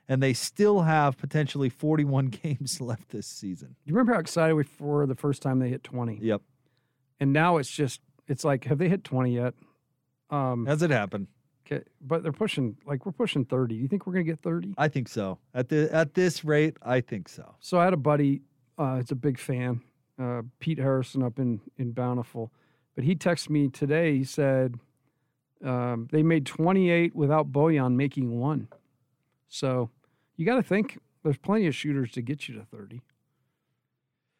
and 0.08 0.24
they 0.24 0.34
still 0.34 0.82
have 0.82 1.18
potentially 1.18 1.70
41 1.70 2.28
games 2.44 2.82
left 2.82 3.10
this 3.10 3.28
season. 3.28 3.76
Do 3.86 3.92
you 3.92 3.94
remember 3.94 4.14
how 4.14 4.20
excited 4.20 4.56
we 4.56 4.66
were 4.80 5.06
the 5.06 5.16
first 5.16 5.44
time 5.44 5.60
they 5.60 5.70
hit 5.70 5.84
twenty? 5.84 6.18
Yep. 6.20 6.42
And 7.20 7.32
now 7.32 7.58
it's 7.58 7.70
just 7.70 8.02
it's 8.28 8.44
like 8.44 8.66
have 8.66 8.80
they 8.80 8.90
hit 8.90 9.04
twenty 9.04 9.36
yet? 9.36 9.54
Um, 10.32 10.66
Has 10.66 10.82
it 10.82 10.90
happened? 10.90 11.28
Okay, 11.66 11.84
but 12.02 12.22
they're 12.22 12.32
pushing 12.32 12.78
like 12.86 13.06
we're 13.06 13.12
pushing 13.12 13.44
thirty. 13.46 13.76
Do 13.76 13.82
You 13.82 13.88
think 13.88 14.06
we're 14.06 14.14
gonna 14.14 14.24
get 14.24 14.40
thirty? 14.42 14.74
I 14.78 14.88
think 14.88 15.08
so. 15.08 15.40
At 15.54 15.70
the 15.70 15.92
at 15.94 16.14
this 16.14 16.46
rate, 16.46 16.78
I 16.84 17.02
think 17.02 17.28
so. 17.28 17.56
So 17.60 17.80
I 17.80 17.86
had 17.86 17.94
a 17.94 17.98
buddy, 17.98 18.42
uh, 18.78 18.98
it's 19.00 19.12
a 19.12 19.16
big 19.16 19.40
fan, 19.40 19.82
uh, 20.22 20.44
Pete 20.60 20.78
Harrison 20.78 21.24
up 21.24 21.40
in 21.40 21.60
in 21.78 21.92
Bountiful, 21.92 22.52
but 22.94 23.04
he 23.04 23.16
texted 23.16 23.50
me 23.50 23.68
today. 23.70 24.16
He 24.18 24.24
said 24.24 24.76
um, 25.64 26.08
they 26.12 26.22
made 26.22 26.46
28 26.46 27.16
without 27.16 27.52
Bojan 27.52 27.96
making 27.96 28.40
one. 28.40 28.68
So 29.48 29.90
you 30.36 30.46
got 30.46 30.58
to 30.58 30.64
think 30.64 31.00
there's 31.24 31.38
plenty 31.38 31.66
of 31.66 31.74
shooters 31.74 32.12
to 32.12 32.22
get 32.22 32.48
you 32.48 32.56
to 32.56 32.66
30. 32.66 33.02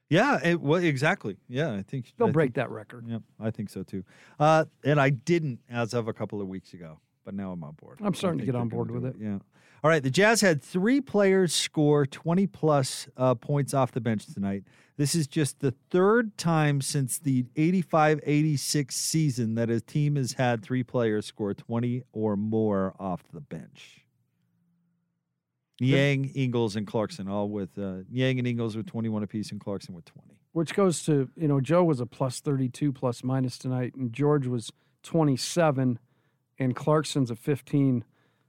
Yeah, 0.10 0.40
it, 0.44 0.62
well, 0.62 0.84
exactly. 0.84 1.38
Yeah, 1.50 1.74
I 1.74 1.82
think 1.82 2.14
They'll 2.18 2.28
I 2.28 2.32
break 2.32 2.48
think- 2.50 2.56
that 2.56 2.70
record. 2.70 3.06
Yep, 3.08 3.22
I 3.40 3.50
think 3.50 3.70
so 3.72 3.82
too. 3.82 4.04
Uh, 4.40 4.66
and 4.84 5.00
I 5.02 5.10
didn't 5.10 5.60
as 5.70 5.94
of 5.96 6.08
a 6.08 6.14
couple 6.14 6.42
of 6.42 6.48
weeks 6.48 6.74
ago, 6.74 7.00
but 7.26 7.34
now 7.34 7.52
I'm 7.52 7.64
on 7.64 7.74
board. 7.74 8.00
I'm 8.02 8.14
starting 8.14 8.40
to 8.40 8.46
get 8.46 8.56
on 8.56 8.70
board 8.70 8.92
with 8.92 9.04
do 9.04 9.10
it. 9.10 9.16
Yeah. 9.20 9.40
All 9.84 9.90
right. 9.90 10.02
The 10.02 10.12
Jazz 10.12 10.42
had 10.42 10.62
three 10.62 11.02
players 11.02 11.54
score 11.54 12.06
20 12.06 12.48
plus 12.48 13.10
uh, 13.18 13.36
points 13.36 13.74
off 13.74 13.92
the 13.92 14.02
bench 14.02 14.26
tonight. 14.34 14.64
This 14.98 15.14
is 15.14 15.28
just 15.28 15.60
the 15.60 15.74
third 15.90 16.38
time 16.38 16.80
since 16.80 17.20
the 17.20 17.46
85 17.58 18.22
86 18.24 18.96
season 18.96 19.56
that 19.56 19.70
a 19.70 19.82
team 19.82 20.16
has 20.16 20.34
had 20.34 20.64
three 20.64 20.84
players 20.84 21.26
score 21.26 21.54
20 21.54 22.04
or 22.14 22.38
more 22.38 22.96
off 22.98 23.24
the 23.34 23.42
bench. 23.42 24.06
Niang, 25.82 26.32
Ingles, 26.36 26.78
and 26.78 26.88
Clarkson, 26.88 27.28
all 27.28 27.50
with 27.50 27.78
uh, 27.78 27.98
Niang 28.10 28.40
and 28.40 28.48
Ingles 28.48 28.78
with 28.78 28.86
21 28.86 29.24
apiece, 29.24 29.52
and 29.52 29.60
Clarkson 29.60 29.94
with 29.94 30.06
20. 30.06 30.30
Which 30.54 30.74
goes 30.74 31.04
to, 31.04 31.30
you 31.36 31.50
know, 31.50 31.60
Joe 31.60 31.84
was 31.84 32.00
a 32.00 32.06
plus 32.06 32.40
32 32.40 32.94
plus 32.94 33.26
minus 33.26 33.58
tonight, 33.58 33.94
and 33.96 34.14
George 34.14 34.48
was 34.48 34.72
27, 35.04 36.00
and 36.58 36.76
Clarkson's 36.76 37.32
a 37.32 37.36
15. 37.36 38.04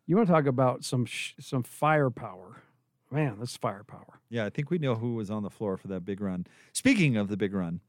You 0.07 0.17
want 0.17 0.29
to 0.29 0.33
talk 0.33 0.47
about 0.47 0.85
some 0.85 1.05
sh- 1.05 1.35
some 1.41 1.63
firepower? 1.63 2.63
Man, 3.11 3.39
this 3.39 3.57
firepower. 3.57 4.21
Yeah, 4.29 4.45
I 4.45 4.51
think 4.51 4.71
we 4.71 4.79
know 4.79 4.97
who 4.97 5.15
was 5.15 5.31
on 5.31 5.43
the 5.43 5.51
floor 5.51 5.77
for 5.77 5.89
that 5.89 6.05
big 6.05 6.21
run. 6.21 6.47
Speaking 6.73 7.17
of 7.17 7.29
the 7.29 7.37
big 7.37 7.55
run, 7.55 7.81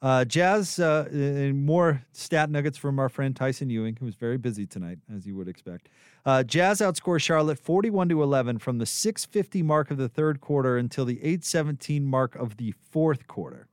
uh, 0.00 0.24
Jazz, 0.24 0.78
uh, 0.78 1.08
and 1.10 1.64
more 1.66 2.04
stat 2.12 2.50
nuggets 2.50 2.78
from 2.78 2.98
our 2.98 3.08
friend 3.08 3.34
Tyson 3.34 3.68
Ewing, 3.68 3.96
who 3.96 4.04
was 4.04 4.14
very 4.14 4.36
busy 4.36 4.66
tonight, 4.66 4.98
as 5.12 5.26
you 5.26 5.36
would 5.36 5.48
expect. 5.48 5.88
Uh, 6.24 6.42
Jazz 6.42 6.78
outscore 6.78 7.20
Charlotte 7.20 7.58
41 7.58 8.08
to 8.10 8.22
11 8.22 8.58
from 8.58 8.78
the 8.78 8.86
650 8.86 9.62
mark 9.62 9.90
of 9.90 9.96
the 9.96 10.08
third 10.08 10.40
quarter 10.40 10.76
until 10.76 11.04
the 11.04 11.18
817 11.18 12.04
mark 12.04 12.36
of 12.36 12.58
the 12.58 12.72
fourth 12.90 13.26
quarter. 13.26 13.66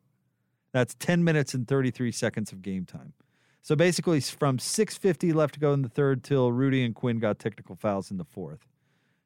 That's 0.72 0.96
10 0.96 1.24
minutes 1.24 1.54
and 1.54 1.68
33 1.68 2.12
seconds 2.12 2.52
of 2.52 2.62
game 2.62 2.86
time. 2.86 3.14
So 3.66 3.76
basically, 3.76 4.22
from 4.22 4.60
6:50 4.60 5.34
left 5.34 5.56
to 5.56 5.60
go 5.60 5.74
in 5.74 5.82
the 5.82 5.90
third 5.90 6.24
till 6.24 6.52
Rudy 6.52 6.86
and 6.86 6.94
Quin 6.94 7.18
got 7.18 7.40
technical 7.40 7.76
fouls 7.76 8.12
in 8.12 8.18
the 8.18 8.24
fourth, 8.24 8.68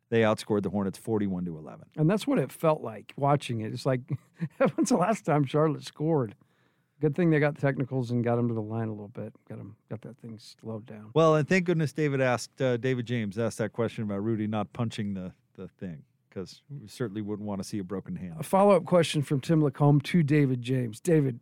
they 0.10 0.22
outscored 0.22 0.64
the 0.64 0.70
Hornets 0.70 0.98
41 0.98 1.44
to 1.44 1.58
11. 1.58 1.88
And 1.98 2.10
that's 2.10 2.26
what 2.26 2.40
it 2.40 2.50
felt 2.50 2.82
like 2.82 3.14
watching 3.18 3.60
it. 3.60 3.74
It's 3.74 3.86
like, 3.86 4.00
when's 4.58 4.92
the 4.92 4.96
last 4.96 5.26
time 5.26 5.44
Charlotte 5.44 5.84
scored? 5.84 6.36
Good 7.02 7.18
thing 7.18 7.32
they 7.32 7.42
got 7.42 7.58
technicals 7.58 8.12
and 8.12 8.24
got 8.24 8.38
them 8.38 8.48
to 8.48 8.54
the 8.54 8.62
line 8.62 8.88
a 8.88 8.92
little 8.92 9.10
bit. 9.10 9.34
Got 9.50 9.58
them, 9.58 9.76
got 9.90 10.00
that 10.04 10.18
thing 10.20 10.40
slowed 10.40 10.86
down. 10.86 11.12
Well, 11.14 11.36
and 11.36 11.46
thank 11.46 11.66
goodness 11.66 11.92
David 11.92 12.22
asked 12.22 12.62
uh, 12.62 12.78
David 12.78 13.08
James 13.08 13.38
asked 13.38 13.58
that 13.58 13.74
question 13.74 14.06
about 14.06 14.24
Rudy 14.24 14.48
not 14.48 14.72
punching 14.72 15.16
the 15.16 15.34
the 15.58 15.68
thing 15.68 16.04
because 16.30 16.62
we 16.70 16.88
certainly 16.88 17.22
wouldn't 17.22 17.46
want 17.46 17.62
to 17.62 17.68
see 17.68 17.80
a 17.80 17.84
broken 17.84 18.16
hand. 18.16 18.36
A 18.40 18.44
follow 18.44 18.74
up 18.74 18.86
question 18.86 19.22
from 19.22 19.42
Tim 19.42 19.62
LaComb 19.62 20.02
to 20.04 20.24
David 20.24 20.62
James. 20.62 21.02
David, 21.02 21.42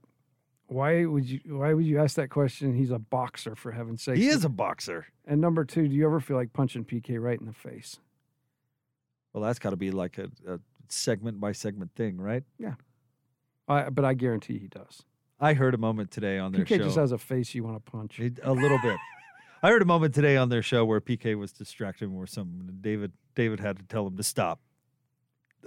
why 0.68 1.06
would 1.06 1.26
you 1.30 1.40
why 1.46 1.74
would 1.74 1.86
you 1.86 2.00
ask 2.00 2.16
that 2.16 2.30
question? 2.30 2.76
He's 2.76 2.92
a 2.92 3.00
boxer 3.00 3.56
for 3.56 3.72
heaven's 3.72 4.04
sake. 4.04 4.18
He 4.18 4.28
is 4.28 4.44
a 4.46 4.50
boxer. 4.50 5.08
And 5.26 5.40
number 5.42 5.64
two, 5.66 5.88
do 5.88 5.96
you 5.96 6.06
ever 6.06 6.20
feel 6.20 6.38
like 6.38 6.54
punching 6.54 6.86
PK 6.86 7.22
right 7.22 7.40
in 7.40 7.46
the 7.46 7.54
face? 7.54 8.00
Well, 9.34 9.44
that's 9.44 9.60
got 9.60 9.72
to 9.72 9.76
be 9.78 9.92
like 9.92 10.18
a, 10.18 10.30
a 10.48 10.60
segment 10.90 11.40
by 11.40 11.52
segment 11.52 11.92
thing, 11.96 12.18
right? 12.18 12.44
Yeah. 12.58 12.74
I, 13.68 13.90
but 13.90 14.06
I 14.06 14.14
guarantee 14.14 14.58
he 14.58 14.68
does. 14.68 15.04
I 15.40 15.54
heard 15.54 15.74
a 15.74 15.78
moment 15.78 16.10
today 16.12 16.40
on 16.40 16.52
their 16.52 16.64
PK 16.66 16.68
show. 16.70 16.78
PK 16.78 16.84
just 16.86 16.98
has 16.98 17.12
a 17.12 17.18
face 17.18 17.54
you 17.54 17.64
want 17.64 17.76
to 17.86 17.92
punch. 17.92 18.20
It- 18.20 18.40
a 18.44 18.54
little 18.54 18.80
bit. 18.82 18.98
I 19.64 19.70
heard 19.70 19.82
a 19.82 19.86
moment 19.86 20.14
today 20.14 20.38
on 20.38 20.50
their 20.50 20.62
show 20.62 20.86
where 20.86 21.02
PK 21.02 21.38
was 21.38 21.52
distracting 21.52 22.14
or 22.16 22.28
something. 22.28 22.66
And 22.68 22.82
David 22.82 23.12
David 23.36 23.60
had 23.60 23.78
to 23.78 23.84
tell 23.84 24.06
him 24.08 24.16
to 24.18 24.24
stop. 24.24 24.60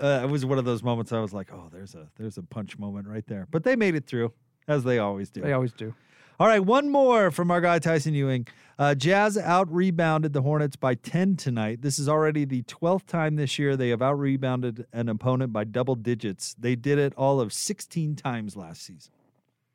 Uh, 0.00 0.20
it 0.22 0.30
was 0.30 0.46
one 0.46 0.58
of 0.58 0.64
those 0.64 0.82
moments 0.82 1.12
I 1.12 1.20
was 1.20 1.32
like, 1.34 1.52
"Oh, 1.52 1.68
there's 1.72 1.94
a 1.94 2.08
there's 2.16 2.38
a 2.38 2.42
punch 2.42 2.78
moment 2.78 3.08
right 3.08 3.26
there." 3.26 3.46
But 3.50 3.64
they 3.64 3.74
made 3.76 3.96
it 3.96 4.06
through, 4.06 4.32
as 4.68 4.84
they 4.84 4.98
always 4.98 5.30
do. 5.30 5.40
They 5.40 5.52
always 5.52 5.72
do. 5.72 5.94
All 6.38 6.46
right, 6.46 6.64
one 6.64 6.88
more 6.88 7.30
from 7.30 7.50
our 7.50 7.60
guy 7.60 7.78
Tyson 7.78 8.14
Ewing. 8.14 8.46
Uh, 8.78 8.94
Jazz 8.94 9.36
out 9.36 9.70
rebounded 9.70 10.32
the 10.32 10.40
Hornets 10.40 10.74
by 10.74 10.94
10 10.94 11.36
tonight. 11.36 11.82
This 11.82 11.98
is 11.98 12.08
already 12.08 12.46
the 12.46 12.62
12th 12.62 13.04
time 13.04 13.36
this 13.36 13.58
year 13.58 13.76
they 13.76 13.90
have 13.90 14.00
out 14.00 14.18
rebounded 14.18 14.86
an 14.94 15.10
opponent 15.10 15.52
by 15.52 15.64
double 15.64 15.96
digits. 15.96 16.56
They 16.58 16.76
did 16.76 16.98
it 16.98 17.12
all 17.14 17.40
of 17.40 17.52
16 17.52 18.16
times 18.16 18.56
last 18.56 18.82
season. 18.82 19.12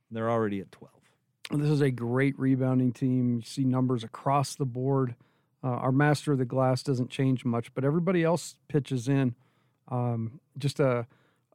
They're 0.10 0.30
already 0.30 0.60
at 0.60 0.72
12. 0.72 0.92
This 1.52 1.70
is 1.70 1.82
a 1.82 1.92
great 1.92 2.38
rebounding 2.40 2.92
team. 2.92 3.36
You 3.36 3.42
see 3.44 3.64
numbers 3.64 4.04
across 4.04 4.56
the 4.56 4.66
board. 4.66 5.14
Uh, 5.64 5.68
our 5.68 5.92
master 5.92 6.32
of 6.32 6.40
the 6.40 6.46
glass 6.46 6.82
doesn't 6.82 7.12
change 7.12 7.46
much, 7.46 7.72
but 7.76 7.84
everybody 7.84 8.24
else 8.24 8.56
pitches 8.68 9.08
in. 9.08 9.36
Um, 9.88 10.40
just 10.58 10.80
a 10.80 11.06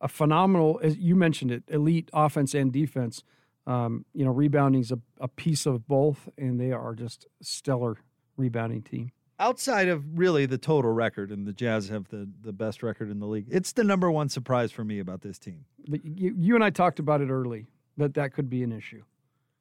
a 0.01 0.09
phenomenal, 0.09 0.81
as 0.83 0.97
you 0.97 1.15
mentioned 1.15 1.51
it, 1.51 1.65
elite 1.69 2.11
offense 2.13 2.55
and 2.55 2.73
defense. 2.73 3.23
Um, 3.67 4.05
you 4.15 4.25
know, 4.25 4.31
rebounding 4.31 4.81
is 4.81 4.91
a, 4.91 4.99
a 5.21 5.29
piece 5.29 5.67
of 5.67 5.87
both, 5.87 6.29
and 6.39 6.59
they 6.59 6.73
are 6.73 6.95
just 6.95 7.27
stellar 7.43 7.99
rebounding 8.37 8.83
team. 8.83 9.13
Outside 9.39 9.89
of 9.89 10.19
really 10.19 10.45
the 10.47 10.59
total 10.59 10.93
record, 10.93 11.31
and 11.31 11.47
the 11.47 11.53
Jazz 11.53 11.89
have 11.89 12.09
the, 12.09 12.29
the 12.43 12.53
best 12.53 12.83
record 12.83 13.11
in 13.11 13.21
the 13.21 13.27
league, 13.27 13.47
it's 13.51 13.73
the 13.73 13.85
number 13.85 14.11
one 14.11 14.29
surprise 14.29 14.73
for 14.73 14.85
me 14.85 14.99
about 14.99 15.23
this 15.23 15.39
team. 15.39 15.65
But 15.89 16.05
you, 16.05 16.35
you 16.37 16.55
and 16.55 16.65
I 16.65 16.71
talked 16.71 16.99
about 16.99 17.21
it 17.21 17.31
early 17.31 17.67
that 17.97 18.15
that 18.15 18.33
could 18.33 18.51
be 18.51 18.63
an 18.63 18.73
issue. 18.73 19.03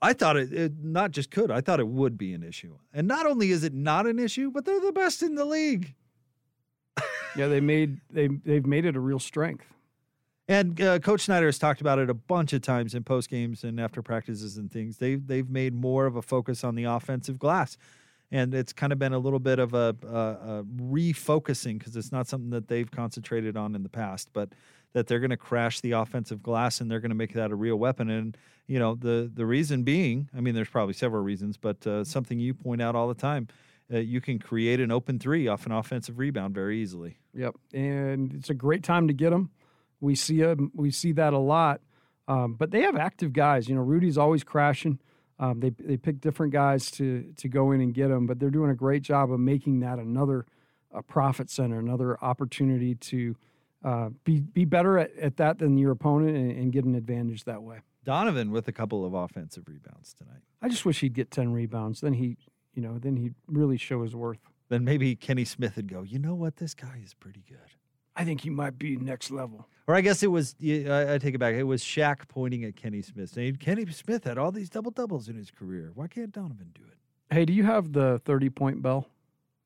I 0.01 0.13
thought 0.13 0.37
it, 0.37 0.53
it 0.53 0.83
not 0.83 1.11
just 1.11 1.29
could, 1.29 1.51
I 1.51 1.61
thought 1.61 1.79
it 1.79 1.87
would 1.87 2.17
be 2.17 2.33
an 2.33 2.41
issue. 2.41 2.77
And 2.93 3.07
not 3.07 3.25
only 3.25 3.51
is 3.51 3.63
it 3.63 3.73
not 3.73 4.07
an 4.07 4.17
issue, 4.17 4.49
but 4.49 4.65
they're 4.65 4.79
the 4.79 4.93
best 4.93 5.21
in 5.21 5.35
the 5.35 5.45
league. 5.45 5.93
Yeah, 7.35 7.47
they 7.47 7.61
made 7.61 8.01
they 8.09 8.27
they've 8.27 8.65
made 8.65 8.85
it 8.85 8.95
a 8.95 8.99
real 8.99 9.19
strength. 9.19 9.65
And 10.49 10.81
uh, 10.81 10.97
Coach 10.97 11.21
Snyder 11.21 11.45
has 11.45 11.59
talked 11.59 11.79
about 11.79 11.99
it 11.99 12.09
a 12.09 12.15
bunch 12.15 12.53
of 12.53 12.63
times 12.63 12.95
in 12.95 13.03
post 13.03 13.29
games 13.29 13.63
and 13.63 13.79
after 13.79 14.01
practices 14.01 14.57
and 14.57 14.71
things. 14.71 14.97
They've 14.97 15.25
they've 15.25 15.47
made 15.47 15.75
more 15.75 16.07
of 16.07 16.15
a 16.15 16.23
focus 16.23 16.63
on 16.63 16.73
the 16.73 16.85
offensive 16.85 17.37
glass, 17.37 17.77
and 18.31 18.55
it's 18.55 18.73
kind 18.73 18.91
of 18.91 18.97
been 18.97 19.13
a 19.13 19.19
little 19.19 19.37
bit 19.37 19.59
of 19.59 19.75
a, 19.75 19.95
a, 20.01 20.07
a 20.07 20.63
refocusing 20.63 21.77
because 21.77 21.95
it's 21.95 22.11
not 22.11 22.27
something 22.27 22.49
that 22.49 22.67
they've 22.67 22.89
concentrated 22.89 23.57
on 23.57 23.75
in 23.75 23.83
the 23.83 23.89
past, 23.89 24.29
but 24.33 24.49
that 24.93 25.05
they're 25.05 25.19
going 25.19 25.29
to 25.29 25.37
crash 25.37 25.81
the 25.81 25.91
offensive 25.91 26.41
glass 26.41 26.81
and 26.81 26.89
they're 26.89 26.99
going 26.99 27.11
to 27.11 27.15
make 27.15 27.33
that 27.33 27.51
a 27.51 27.55
real 27.55 27.75
weapon. 27.75 28.09
And 28.09 28.35
you 28.65 28.79
know 28.79 28.95
the 28.95 29.31
the 29.31 29.45
reason 29.45 29.83
being, 29.83 30.31
I 30.35 30.41
mean, 30.41 30.55
there's 30.55 30.67
probably 30.67 30.95
several 30.95 31.21
reasons, 31.21 31.57
but 31.57 31.85
uh, 31.85 32.03
something 32.03 32.39
you 32.39 32.55
point 32.55 32.81
out 32.81 32.95
all 32.95 33.07
the 33.07 33.13
time. 33.13 33.49
Uh, 33.91 33.97
you 33.97 34.21
can 34.21 34.39
create 34.39 34.79
an 34.79 34.91
open 34.91 35.19
three 35.19 35.47
off 35.47 35.67
an 35.67 35.71
offensive 35.71 36.17
rebound 36.17 36.55
very 36.55 36.79
easily. 36.79 37.17
Yep, 37.35 37.55
and 37.71 38.33
it's 38.33 38.49
a 38.49 38.55
great 38.55 38.83
time 38.83 39.07
to 39.07 39.13
get 39.13 39.29
them. 39.29 39.51
We 40.01 40.15
see 40.15 40.41
them. 40.41 40.71
We 40.75 40.91
see 40.91 41.11
that 41.13 41.33
a 41.33 41.39
lot. 41.39 41.81
Um, 42.27 42.53
but 42.53 42.71
they 42.71 42.81
have 42.81 42.95
active 42.95 43.33
guys. 43.33 43.67
You 43.67 43.75
know, 43.75 43.81
Rudy's 43.81 44.17
always 44.17 44.43
crashing. 44.43 44.99
Um, 45.39 45.61
they 45.61 45.69
they 45.69 45.97
pick 45.97 46.21
different 46.21 46.53
guys 46.53 46.91
to 46.91 47.33
to 47.37 47.47
go 47.47 47.71
in 47.71 47.81
and 47.81 47.93
get 47.93 48.09
them, 48.09 48.27
but 48.27 48.39
they're 48.39 48.49
doing 48.49 48.69
a 48.69 48.75
great 48.75 49.01
job 49.01 49.31
of 49.31 49.39
making 49.39 49.79
that 49.79 49.97
another 49.99 50.45
a 50.91 51.01
profit 51.01 51.49
center, 51.49 51.79
another 51.79 52.21
opportunity 52.23 52.95
to 52.95 53.35
uh, 53.83 54.09
be 54.23 54.41
be 54.41 54.65
better 54.65 54.97
at, 54.97 55.15
at 55.17 55.37
that 55.37 55.59
than 55.59 55.77
your 55.77 55.91
opponent 55.91 56.35
and, 56.35 56.51
and 56.51 56.71
get 56.71 56.83
an 56.83 56.95
advantage 56.95 57.45
that 57.45 57.63
way. 57.63 57.79
Donovan 58.03 58.51
with 58.51 58.67
a 58.67 58.71
couple 58.71 59.05
of 59.05 59.13
offensive 59.13 59.63
rebounds 59.67 60.13
tonight. 60.13 60.41
I 60.61 60.67
just 60.67 60.85
wish 60.85 60.99
he'd 60.99 61.13
get 61.13 61.31
ten 61.31 61.53
rebounds. 61.53 62.01
Then 62.01 62.13
he, 62.13 62.37
you 62.73 62.81
know, 62.81 62.97
then 62.99 63.15
he'd 63.15 63.35
really 63.47 63.77
show 63.77 64.03
his 64.03 64.15
worth. 64.15 64.39
Then 64.67 64.83
maybe 64.83 65.15
Kenny 65.15 65.45
Smith 65.45 65.77
would 65.77 65.87
go, 65.87 66.03
you 66.03 66.19
know 66.19 66.35
what, 66.35 66.57
this 66.57 66.73
guy 66.73 67.01
is 67.03 67.13
pretty 67.13 67.43
good. 67.47 67.57
I 68.15 68.23
think 68.25 68.41
he 68.41 68.49
might 68.49 68.77
be 68.77 68.97
next 68.97 69.31
level. 69.31 69.67
Or 69.89 69.95
I 69.95 70.01
guess 70.01 70.21
it 70.21 70.27
was, 70.27 70.55
I, 70.63 71.15
I 71.15 71.17
take 71.17 71.33
it 71.33 71.39
back. 71.39 71.55
It 71.55 71.63
was 71.63 71.81
Shaq 71.81 72.27
pointing 72.27 72.63
at 72.63 72.75
Kenny 72.75 73.01
Smith 73.01 73.31
saying, 73.31 73.55
Kenny 73.55 73.87
Smith 73.87 74.23
had 74.23 74.37
all 74.37 74.51
these 74.51 74.69
double 74.69 74.91
doubles 74.91 75.27
in 75.27 75.35
his 75.35 75.49
career. 75.49 75.89
Why 75.95 76.05
can't 76.05 76.31
Donovan 76.31 76.69
do 76.75 76.83
it? 76.87 77.33
Hey, 77.33 77.43
do 77.43 77.53
you 77.53 77.63
have 77.63 77.91
the 77.91 78.21
30 78.23 78.51
point 78.51 78.83
bell? 78.83 79.07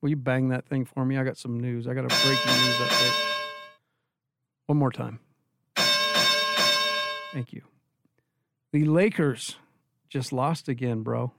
Will 0.00 0.08
you 0.08 0.16
bang 0.16 0.48
that 0.48 0.64
thing 0.64 0.86
for 0.86 1.04
me? 1.04 1.18
I 1.18 1.24
got 1.24 1.36
some 1.36 1.60
news. 1.60 1.86
I 1.86 1.92
got 1.92 2.06
a 2.06 2.08
breaking 2.08 2.52
news 2.52 2.76
update. 2.76 3.34
One 4.64 4.78
more 4.78 4.90
time. 4.90 5.18
Thank 5.76 7.52
you. 7.52 7.60
The 8.72 8.86
Lakers 8.86 9.56
just 10.08 10.32
lost 10.32 10.70
again, 10.70 11.02
bro. 11.02 11.32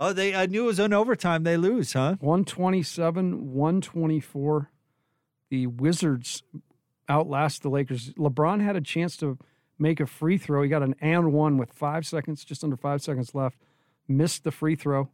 Oh, 0.00 0.12
they 0.12 0.34
I 0.34 0.46
knew 0.46 0.64
it 0.64 0.66
was 0.66 0.80
an 0.80 0.92
overtime. 0.92 1.44
They 1.44 1.56
lose, 1.56 1.92
huh? 1.92 2.16
127, 2.18 3.52
124. 3.52 4.70
The 5.48 5.68
Wizards 5.68 6.42
outlast 7.08 7.62
the 7.62 7.70
Lakers. 7.70 8.12
LeBron 8.14 8.62
had 8.62 8.76
a 8.76 8.80
chance 8.80 9.16
to 9.18 9.38
make 9.78 10.00
a 10.00 10.06
free 10.06 10.38
throw. 10.38 10.62
He 10.62 10.68
got 10.68 10.82
an 10.82 10.94
and 11.00 11.32
one 11.32 11.58
with 11.58 11.72
five 11.72 12.06
seconds, 12.06 12.44
just 12.44 12.62
under 12.64 12.76
five 12.76 13.02
seconds 13.02 13.34
left. 13.34 13.58
Missed 14.08 14.44
the 14.44 14.50
free 14.50 14.76
throw. 14.76 15.08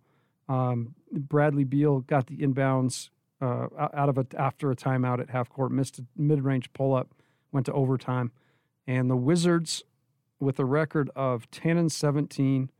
Um, 0.48 0.94
Bradley 1.12 1.64
Beal 1.64 2.00
got 2.00 2.26
the 2.26 2.38
inbounds 2.38 3.10
uh, 3.40 3.68
out 3.94 4.08
of 4.08 4.18
it 4.18 4.34
after 4.34 4.70
a 4.70 4.76
timeout 4.76 5.20
at 5.20 5.30
half 5.30 5.48
court. 5.48 5.72
Missed 5.72 5.98
a 5.98 6.04
mid 6.16 6.42
range 6.42 6.72
pull 6.72 6.94
up. 6.94 7.14
Went 7.50 7.66
to 7.66 7.72
overtime, 7.72 8.30
and 8.86 9.08
the 9.08 9.16
Wizards, 9.16 9.82
with 10.38 10.58
a 10.58 10.66
record 10.66 11.10
of 11.16 11.50
ten 11.50 11.78
and 11.78 11.90
seventeen, 11.90 12.70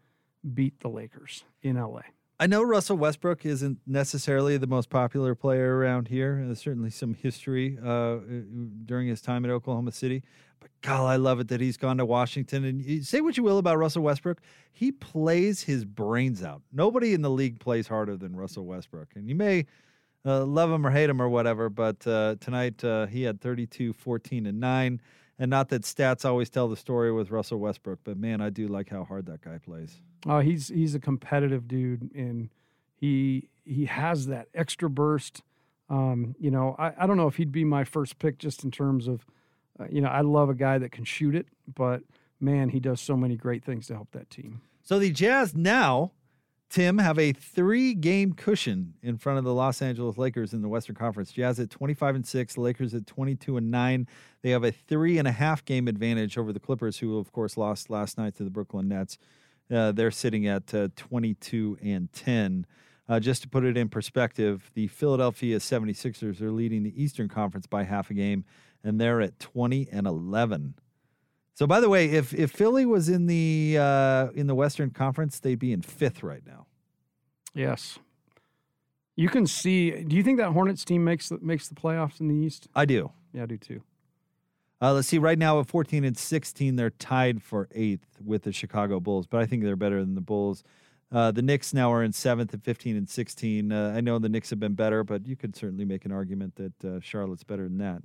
beat 0.54 0.80
the 0.80 0.88
Lakers 0.88 1.44
in 1.62 1.76
LA. 1.76 2.02
I 2.40 2.46
know 2.46 2.62
Russell 2.62 2.96
Westbrook 2.96 3.44
isn't 3.44 3.78
necessarily 3.84 4.56
the 4.58 4.68
most 4.68 4.90
popular 4.90 5.34
player 5.34 5.76
around 5.76 6.06
here. 6.06 6.40
There's 6.44 6.60
certainly 6.60 6.90
some 6.90 7.14
history 7.14 7.76
uh, 7.84 8.18
during 8.84 9.08
his 9.08 9.20
time 9.20 9.44
at 9.44 9.50
Oklahoma 9.50 9.90
City. 9.90 10.22
But 10.60 10.70
God, 10.80 11.06
I 11.06 11.16
love 11.16 11.40
it 11.40 11.48
that 11.48 11.60
he's 11.60 11.76
gone 11.76 11.96
to 11.96 12.06
Washington. 12.06 12.64
And 12.64 13.04
say 13.04 13.20
what 13.20 13.36
you 13.36 13.42
will 13.42 13.58
about 13.58 13.78
Russell 13.78 14.04
Westbrook, 14.04 14.40
he 14.70 14.92
plays 14.92 15.62
his 15.62 15.84
brains 15.84 16.44
out. 16.44 16.62
Nobody 16.72 17.12
in 17.12 17.22
the 17.22 17.30
league 17.30 17.58
plays 17.58 17.88
harder 17.88 18.16
than 18.16 18.36
Russell 18.36 18.66
Westbrook. 18.66 19.08
And 19.16 19.28
you 19.28 19.34
may 19.34 19.66
uh, 20.24 20.44
love 20.44 20.70
him 20.70 20.86
or 20.86 20.90
hate 20.90 21.10
him 21.10 21.20
or 21.20 21.28
whatever, 21.28 21.68
but 21.68 22.06
uh, 22.06 22.36
tonight 22.40 22.84
uh, 22.84 23.06
he 23.06 23.22
had 23.22 23.40
32, 23.40 23.92
14, 23.94 24.46
and 24.46 24.60
9. 24.60 25.00
And 25.38 25.50
not 25.50 25.68
that 25.68 25.82
stats 25.82 26.24
always 26.24 26.50
tell 26.50 26.68
the 26.68 26.76
story 26.76 27.12
with 27.12 27.30
Russell 27.30 27.58
Westbrook, 27.58 28.00
but 28.02 28.16
man, 28.16 28.40
I 28.40 28.50
do 28.50 28.66
like 28.66 28.90
how 28.90 29.04
hard 29.04 29.26
that 29.26 29.40
guy 29.40 29.58
plays. 29.58 30.00
Oh, 30.26 30.40
he's 30.40 30.68
he's 30.68 30.94
a 30.96 31.00
competitive 31.00 31.68
dude, 31.68 32.10
and 32.14 32.50
he 32.96 33.48
he 33.64 33.84
has 33.84 34.26
that 34.26 34.48
extra 34.52 34.90
burst. 34.90 35.42
Um, 35.88 36.34
you 36.38 36.50
know, 36.50 36.74
I, 36.78 36.92
I 36.98 37.06
don't 37.06 37.16
know 37.16 37.28
if 37.28 37.36
he'd 37.36 37.52
be 37.52 37.64
my 37.64 37.84
first 37.84 38.18
pick 38.18 38.38
just 38.38 38.62
in 38.62 38.70
terms 38.70 39.08
of, 39.08 39.24
uh, 39.80 39.86
you 39.90 40.00
know, 40.00 40.08
I 40.08 40.20
love 40.20 40.50
a 40.50 40.54
guy 40.54 40.76
that 40.78 40.92
can 40.92 41.04
shoot 41.04 41.34
it, 41.34 41.46
but 41.72 42.02
man, 42.40 42.68
he 42.68 42.80
does 42.80 43.00
so 43.00 43.16
many 43.16 43.36
great 43.36 43.64
things 43.64 43.86
to 43.86 43.94
help 43.94 44.10
that 44.12 44.28
team. 44.28 44.60
So 44.82 44.98
the 44.98 45.10
Jazz 45.10 45.54
now, 45.54 46.12
Tim, 46.70 46.98
have 46.98 47.18
a 47.18 47.32
three 47.32 47.94
game 47.94 48.34
cushion 48.34 48.94
in 49.02 49.16
front 49.16 49.38
of 49.38 49.44
the 49.44 49.54
Los 49.54 49.80
Angeles 49.80 50.18
Lakers 50.18 50.52
in 50.52 50.60
the 50.60 50.68
Western 50.68 50.94
Conference. 50.94 51.32
Jazz 51.32 51.58
at 51.58 51.70
25 51.70 52.16
and 52.16 52.26
6, 52.26 52.58
Lakers 52.58 52.94
at 52.94 53.06
22 53.06 53.56
and 53.56 53.70
9. 53.70 54.06
They 54.42 54.50
have 54.50 54.64
a 54.64 54.72
three 54.72 55.16
and 55.18 55.26
a 55.26 55.32
half 55.32 55.64
game 55.64 55.88
advantage 55.88 56.36
over 56.36 56.52
the 56.52 56.60
Clippers, 56.60 56.98
who, 56.98 57.16
of 57.18 57.32
course, 57.32 57.56
lost 57.56 57.88
last 57.88 58.18
night 58.18 58.34
to 58.36 58.44
the 58.44 58.50
Brooklyn 58.50 58.88
Nets. 58.88 59.16
Uh, 59.70 59.92
they're 59.92 60.10
sitting 60.10 60.46
at 60.46 60.74
uh, 60.74 60.88
22 60.96 61.78
and 61.82 62.12
10. 62.12 62.66
Uh, 63.08 63.18
just 63.18 63.40
to 63.42 63.48
put 63.48 63.64
it 63.64 63.78
in 63.78 63.88
perspective, 63.88 64.70
the 64.74 64.88
Philadelphia 64.88 65.58
76ers 65.58 66.42
are 66.42 66.52
leading 66.52 66.82
the 66.82 67.02
Eastern 67.02 67.28
Conference 67.28 67.66
by 67.66 67.84
half 67.84 68.10
a 68.10 68.14
game, 68.14 68.44
and 68.84 69.00
they're 69.00 69.22
at 69.22 69.38
20 69.38 69.88
and 69.90 70.06
11. 70.06 70.74
So, 71.58 71.66
by 71.66 71.80
the 71.80 71.88
way, 71.88 72.08
if 72.10 72.32
if 72.32 72.52
Philly 72.52 72.86
was 72.86 73.08
in 73.08 73.26
the 73.26 73.78
uh, 73.80 74.28
in 74.36 74.46
the 74.46 74.54
Western 74.54 74.90
Conference, 74.90 75.40
they'd 75.40 75.58
be 75.58 75.72
in 75.72 75.82
fifth 75.82 76.22
right 76.22 76.46
now. 76.46 76.66
Yes. 77.52 77.98
You 79.16 79.28
can 79.28 79.44
see. 79.44 79.90
Do 79.90 80.14
you 80.14 80.22
think 80.22 80.38
that 80.38 80.52
Hornets 80.52 80.84
team 80.84 81.02
makes 81.02 81.30
the, 81.30 81.38
makes 81.40 81.66
the 81.66 81.74
playoffs 81.74 82.20
in 82.20 82.28
the 82.28 82.36
East? 82.36 82.68
I 82.76 82.84
do. 82.84 83.10
Yeah, 83.32 83.42
I 83.42 83.46
do 83.46 83.56
too. 83.56 83.82
Uh, 84.80 84.92
let's 84.92 85.08
see. 85.08 85.18
Right 85.18 85.36
now, 85.36 85.58
at 85.58 85.66
14 85.66 86.04
and 86.04 86.16
16, 86.16 86.76
they're 86.76 86.90
tied 86.90 87.42
for 87.42 87.68
eighth 87.72 88.06
with 88.24 88.44
the 88.44 88.52
Chicago 88.52 89.00
Bulls, 89.00 89.26
but 89.26 89.40
I 89.40 89.46
think 89.46 89.64
they're 89.64 89.74
better 89.74 89.98
than 89.98 90.14
the 90.14 90.20
Bulls. 90.20 90.62
Uh, 91.10 91.32
the 91.32 91.42
Knicks 91.42 91.74
now 91.74 91.92
are 91.92 92.04
in 92.04 92.12
seventh 92.12 92.54
at 92.54 92.62
15 92.62 92.96
and 92.96 93.10
16. 93.10 93.72
Uh, 93.72 93.94
I 93.96 94.00
know 94.00 94.20
the 94.20 94.28
Knicks 94.28 94.50
have 94.50 94.60
been 94.60 94.74
better, 94.74 95.02
but 95.02 95.26
you 95.26 95.34
could 95.34 95.56
certainly 95.56 95.84
make 95.84 96.04
an 96.04 96.12
argument 96.12 96.54
that 96.54 96.84
uh, 96.84 97.00
Charlotte's 97.00 97.42
better 97.42 97.64
than 97.64 97.78
that. 97.78 98.02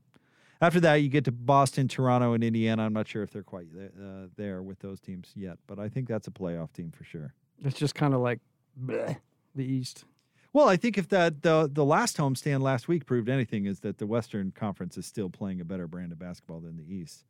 After 0.64 0.80
that, 0.80 0.95
you 0.95 1.10
get 1.10 1.26
to 1.26 1.31
Boston, 1.34 1.90
Toronto, 1.90 2.31
and 2.31 2.41
Indiana. 2.41 2.85
I'm 2.85 2.94
not 2.94 3.06
sure 3.06 3.22
if 3.22 3.31
they're 3.31 3.44
quite 3.44 3.68
uh, 3.76 4.27
there 4.38 4.64
with 4.64 4.80
those 4.80 5.02
teams 5.02 5.30
yet, 5.35 5.57
but 5.68 5.77
I 5.77 5.90
think 5.90 6.07
that's 6.07 6.27
a 6.27 6.31
playoff 6.31 6.72
team 6.72 6.90
for 6.90 7.03
sure. 7.03 7.34
It's 7.65 7.77
just 7.77 7.95
kind 7.95 8.14
of 8.14 8.22
like 8.22 8.40
bleh, 8.81 9.18
the 9.56 9.65
East. 9.65 10.06
Well, 10.53 10.69
I 10.69 10.77
think 10.77 10.98
if 10.98 11.10
that 11.10 11.41
the 11.41 11.69
the 11.69 11.84
last 11.84 12.15
homestand 12.15 12.61
last 12.61 12.88
week 12.88 13.06
proved 13.06 13.27
anything, 13.27 13.65
is 13.65 13.81
that 13.81 13.98
the 13.98 14.07
Western 14.07 14.52
Conference 14.52 14.98
is 14.98 15.06
still 15.06 15.30
playing 15.30 15.60
a 15.60 15.65
better 15.65 15.85
brand 15.85 16.14
of 16.14 16.19
basketball 16.19 16.61
than 16.61 16.77
the 16.77 16.90
East. 16.95 17.26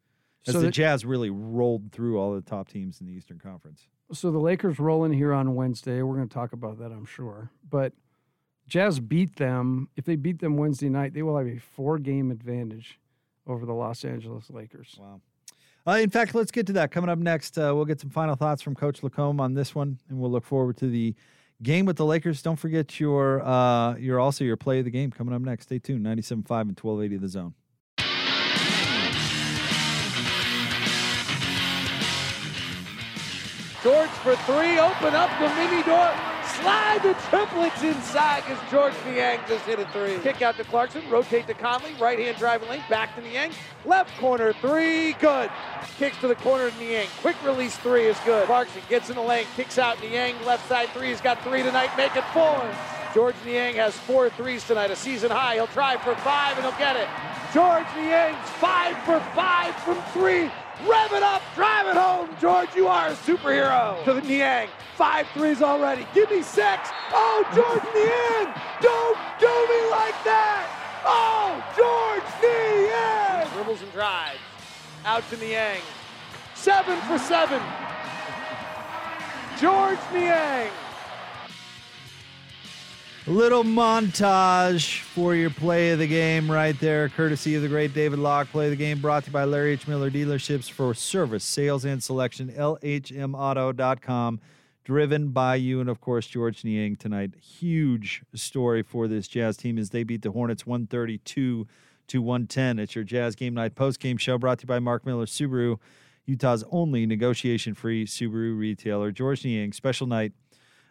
As 0.45 0.53
So 0.53 0.59
the 0.59 0.67
that- 0.67 0.73
Jazz 0.73 1.03
really 1.03 1.31
rolled 1.31 1.91
through 1.91 2.19
all 2.19 2.35
the 2.35 2.41
top 2.41 2.69
teams 2.69 3.01
in 3.01 3.07
the 3.07 3.13
Eastern 3.13 3.39
Conference. 3.39 3.87
So 4.11 4.29
the 4.29 4.37
Lakers 4.37 4.77
roll 4.77 5.05
in 5.05 5.11
here 5.11 5.33
on 5.33 5.55
Wednesday. 5.55 6.03
We're 6.03 6.17
going 6.17 6.29
to 6.29 6.33
talk 6.33 6.53
about 6.53 6.77
that, 6.77 6.91
I'm 6.91 7.05
sure. 7.05 7.49
But 7.67 7.93
Jazz 8.67 8.99
beat 8.99 9.37
them. 9.37 9.89
If 9.95 10.05
they 10.05 10.17
beat 10.17 10.37
them 10.39 10.55
Wednesday 10.55 10.89
night, 10.89 11.15
they 11.15 11.23
will 11.23 11.35
have 11.35 11.47
a 11.47 11.57
four 11.57 11.97
game 11.97 12.29
advantage 12.29 12.99
over 13.47 13.65
the 13.65 13.73
Los 13.73 14.03
Angeles 14.05 14.49
Lakers. 14.49 14.95
Wow. 14.99 15.21
Uh, 15.85 15.97
in 15.97 16.09
fact, 16.09 16.33
let's 16.33 16.51
get 16.51 16.65
to 16.67 16.73
that 16.73 16.91
coming 16.91 17.09
up 17.09 17.19
next. 17.19 17.57
Uh, 17.57 17.71
we'll 17.75 17.85
get 17.85 17.99
some 17.99 18.09
final 18.09 18.35
thoughts 18.35 18.61
from 18.61 18.73
Coach 18.73 19.01
LaComb 19.01 19.41
on 19.41 19.53
this 19.53 19.75
one, 19.75 19.99
and 20.09 20.17
we'll 20.17 20.31
look 20.31 20.45
forward 20.45 20.77
to 20.77 20.89
the 20.89 21.13
game 21.61 21.85
with 21.85 21.97
the 21.97 22.05
Lakers. 22.05 22.41
Don't 22.41 22.55
forget 22.57 22.99
your 22.99 23.41
uh, 23.41 23.95
your 23.95 24.19
also 24.19 24.45
your 24.45 24.57
play 24.57 24.79
of 24.79 24.85
the 24.85 24.91
game 24.91 25.11
coming 25.11 25.33
up 25.33 25.41
next. 25.41 25.65
Stay 25.65 25.79
tuned. 25.79 26.05
97.5 26.05 26.31
and 26.31 26.79
1280 26.79 27.17
the 27.17 27.27
zone. 27.27 27.53
George 33.83 34.09
for 34.23 34.37
three, 34.47 34.79
open 34.79 35.13
up 35.13 35.29
the 35.41 35.53
mini 35.55 35.83
door, 35.83 36.09
slide 36.63 37.03
the 37.03 37.13
triplets 37.29 37.83
inside 37.83 38.41
because 38.45 38.71
Georges 38.71 38.97
Niang 39.05 39.39
just 39.49 39.65
hit 39.65 39.79
a 39.79 39.85
three. 39.87 40.17
Kick 40.19 40.41
out 40.41 40.55
to 40.55 40.63
Clarkson, 40.63 41.07
rotate 41.09 41.45
to 41.47 41.53
Conley, 41.53 41.93
right 41.99 42.17
hand 42.17 42.37
driving 42.37 42.69
lane, 42.69 42.81
back 42.89 43.13
to 43.15 43.21
Niang, 43.21 43.51
left 43.85 44.17
corner 44.17 44.53
three, 44.53 45.11
good. 45.13 45.51
Kicks 45.97 46.17
to 46.19 46.27
the 46.29 46.35
corner 46.35 46.67
of 46.67 46.79
Niang, 46.79 47.07
quick 47.19 47.35
release 47.43 47.75
three 47.77 48.05
is 48.05 48.17
good. 48.25 48.45
Clarkson 48.45 48.81
gets 48.87 49.09
in 49.09 49.15
the 49.15 49.21
lane, 49.21 49.45
kicks 49.57 49.77
out 49.77 50.01
Niang, 50.01 50.35
left 50.45 50.67
side 50.69 50.87
three, 50.89 51.09
he's 51.09 51.21
got 51.21 51.41
three 51.43 51.63
tonight, 51.63 51.89
make 51.97 52.15
it 52.15 52.23
four. 52.33 52.63
Georges 53.13 53.43
Niang 53.45 53.75
has 53.75 53.93
four 53.93 54.29
threes 54.29 54.65
tonight, 54.65 54.89
a 54.89 54.95
season 54.95 55.29
high. 55.29 55.55
He'll 55.55 55.67
try 55.67 55.97
for 55.97 56.15
five 56.15 56.57
and 56.57 56.65
he'll 56.65 56.79
get 56.79 56.95
it. 56.95 57.07
Georges 57.53 57.93
Niang's 57.95 58.49
five 58.51 58.97
for 59.03 59.19
five 59.35 59.75
from 59.83 60.01
three. 60.13 60.49
Rev 60.81 61.13
it 61.13 61.23
up, 61.23 61.41
drive 61.55 61.87
it 61.87 61.95
home, 61.95 62.29
George. 62.41 62.69
You 62.75 62.87
are 62.87 63.07
a 63.07 63.13
superhero. 63.13 64.03
To 64.05 64.13
the 64.13 64.21
Niang, 64.21 64.69
five 64.95 65.27
threes 65.33 65.61
already. 65.61 66.05
Give 66.13 66.29
me 66.29 66.41
six. 66.41 66.89
Oh, 67.11 67.45
Georges 67.53 67.87
Niang, 67.93 68.53
don't 68.81 69.17
do 69.39 69.47
me 69.47 69.89
like 69.91 70.17
that. 70.25 70.67
Oh, 71.05 71.63
Georges 71.77 72.33
Niang. 72.41 73.53
Dribbles 73.53 73.81
and 73.81 73.91
drives. 73.91 74.39
Out 75.05 75.23
to 75.29 75.37
Niang. 75.37 75.81
Seven 76.55 76.99
for 77.01 77.19
seven. 77.19 77.61
Georges 79.59 80.03
Niang. 80.11 80.71
Little 83.25 83.63
montage 83.63 84.99
for 84.99 85.33
your 85.33 85.49
play 85.49 85.91
of 85.91 85.99
the 85.99 86.07
game 86.07 86.51
right 86.51 86.77
there, 86.81 87.07
courtesy 87.07 87.55
of 87.55 87.61
the 87.61 87.69
great 87.69 87.93
David 87.93 88.19
Locke. 88.19 88.49
Play 88.49 88.65
of 88.65 88.71
the 88.71 88.75
game 88.75 88.99
brought 88.99 89.23
to 89.23 89.29
you 89.29 89.33
by 89.33 89.45
Larry 89.45 89.71
H. 89.71 89.87
Miller 89.87 90.11
Dealerships 90.11 90.69
for 90.69 90.93
service, 90.93 91.45
sales, 91.45 91.85
and 91.85 92.03
selection. 92.03 92.49
LHMauto.com. 92.49 94.41
Driven 94.83 95.29
by 95.29 95.55
you 95.55 95.79
and, 95.79 95.89
of 95.89 96.01
course, 96.01 96.27
Georges 96.27 96.65
Niang 96.65 96.97
tonight. 96.97 97.35
Huge 97.39 98.23
story 98.35 98.83
for 98.83 99.07
this 99.07 99.29
Jazz 99.29 99.55
team 99.55 99.77
as 99.77 99.91
they 99.91 100.03
beat 100.03 100.21
the 100.21 100.31
Hornets 100.31 100.65
132 100.65 101.65
to 102.07 102.21
110. 102.21 102.77
It's 102.77 102.93
your 102.93 103.05
Jazz 103.05 103.37
Game 103.37 103.53
Night 103.53 103.75
post 103.75 104.01
game 104.01 104.17
show 104.17 104.37
brought 104.37 104.59
to 104.59 104.63
you 104.63 104.67
by 104.67 104.79
Mark 104.79 105.05
Miller 105.05 105.25
Subaru, 105.25 105.79
Utah's 106.25 106.65
only 106.71 107.05
negotiation 107.05 107.73
free 107.73 108.05
Subaru 108.05 108.59
retailer. 108.59 109.13
Georges 109.13 109.45
Niang, 109.45 109.71
special 109.71 110.07
night 110.07 110.33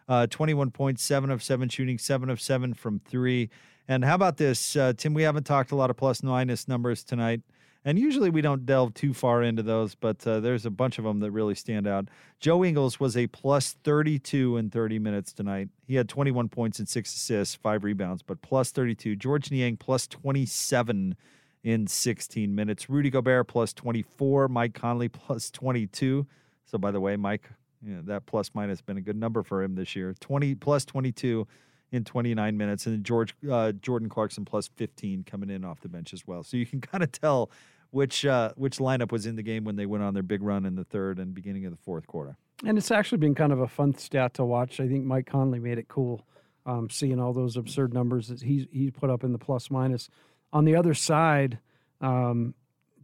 uh, 0.07 0.27
21 0.27 0.71
points, 0.71 1.03
seven 1.03 1.29
of 1.29 1.43
seven 1.43 1.69
shooting, 1.69 1.97
seven 1.97 2.29
of 2.29 2.41
seven 2.41 2.73
from 2.73 2.99
three. 2.99 3.49
And 3.87 4.05
how 4.05 4.15
about 4.15 4.37
this, 4.37 4.75
uh, 4.75 4.93
Tim? 4.95 5.13
We 5.13 5.23
haven't 5.23 5.43
talked 5.43 5.71
a 5.71 5.75
lot 5.75 5.89
of 5.89 5.97
plus 5.97 6.23
minus 6.23 6.67
numbers 6.67 7.03
tonight. 7.03 7.41
And 7.85 7.99
usually 7.99 8.29
we 8.29 8.41
don't 8.41 8.65
delve 8.65 8.93
too 8.93 9.13
far 9.13 9.43
into 9.43 9.61
those, 9.61 9.93
but 9.93 10.25
uh, 10.25 10.39
there's 10.39 10.65
a 10.65 10.69
bunch 10.69 10.99
of 10.99 11.03
them 11.03 11.19
that 11.19 11.31
really 11.31 11.55
stand 11.55 11.85
out. 11.85 12.07
Joe 12.39 12.63
Ingles 12.63 12.97
was 12.97 13.17
a 13.17 13.27
plus 13.27 13.75
32 13.83 14.55
in 14.55 14.69
30 14.69 14.99
minutes 14.99 15.33
tonight. 15.33 15.67
He 15.85 15.95
had 15.95 16.07
21 16.07 16.47
points 16.47 16.79
and 16.79 16.87
six 16.87 17.13
assists, 17.13 17.55
five 17.55 17.83
rebounds, 17.83 18.23
but 18.23 18.41
plus 18.41 18.71
32. 18.71 19.17
Georges 19.17 19.51
Niang 19.51 19.75
plus 19.75 20.07
27 20.07 21.17
in 21.63 21.87
16 21.87 22.55
minutes. 22.55 22.89
Rudy 22.89 23.09
Gobert 23.09 23.47
plus 23.47 23.73
24. 23.73 24.47
Mike 24.47 24.73
Conley 24.73 25.09
plus 25.09 25.51
22. 25.51 26.25
So, 26.65 26.77
by 26.77 26.91
the 26.91 27.01
way, 27.01 27.17
Mike, 27.17 27.49
yeah, 27.85 27.99
that 28.03 28.25
plus 28.25 28.51
minus 28.53 28.81
been 28.81 28.97
a 28.97 29.01
good 29.01 29.17
number 29.17 29.43
for 29.43 29.63
him 29.63 29.75
this 29.75 29.95
year. 29.95 30.15
20 30.19 30.55
plus 30.55 30.85
22 30.85 31.47
in 31.91 32.03
29 32.03 32.57
minutes, 32.57 32.85
and 32.85 33.03
George 33.03 33.35
uh, 33.49 33.71
Jordan 33.73 34.09
Clarkson 34.09 34.45
plus 34.45 34.69
15 34.75 35.23
coming 35.23 35.49
in 35.49 35.63
off 35.63 35.81
the 35.81 35.89
bench 35.89 36.13
as 36.13 36.25
well. 36.25 36.43
So 36.43 36.57
you 36.57 36.65
can 36.65 36.81
kind 36.81 37.03
of 37.03 37.11
tell 37.11 37.51
which 37.91 38.25
uh, 38.25 38.51
which 38.55 38.77
lineup 38.77 39.11
was 39.11 39.25
in 39.25 39.35
the 39.35 39.43
game 39.43 39.63
when 39.63 39.75
they 39.75 39.85
went 39.85 40.03
on 40.03 40.13
their 40.13 40.23
big 40.23 40.41
run 40.41 40.65
in 40.65 40.75
the 40.75 40.83
third 40.83 41.19
and 41.19 41.33
beginning 41.33 41.65
of 41.65 41.71
the 41.71 41.77
fourth 41.77 42.07
quarter. 42.07 42.37
And 42.65 42.77
it's 42.77 42.91
actually 42.91 43.17
been 43.19 43.35
kind 43.35 43.51
of 43.51 43.59
a 43.59 43.67
fun 43.67 43.95
stat 43.97 44.33
to 44.35 44.45
watch. 44.45 44.79
I 44.79 44.87
think 44.87 45.05
Mike 45.05 45.27
Conley 45.27 45.59
made 45.59 45.77
it 45.77 45.87
cool, 45.87 46.25
um, 46.65 46.89
seeing 46.89 47.19
all 47.19 47.33
those 47.33 47.57
absurd 47.57 47.93
numbers 47.93 48.29
that 48.29 48.41
he 48.41 48.67
he 48.71 48.89
put 48.89 49.09
up 49.09 49.23
in 49.23 49.31
the 49.31 49.39
plus 49.39 49.69
minus. 49.69 50.09
On 50.51 50.65
the 50.65 50.75
other 50.75 50.93
side, 50.93 51.59
um, 52.01 52.53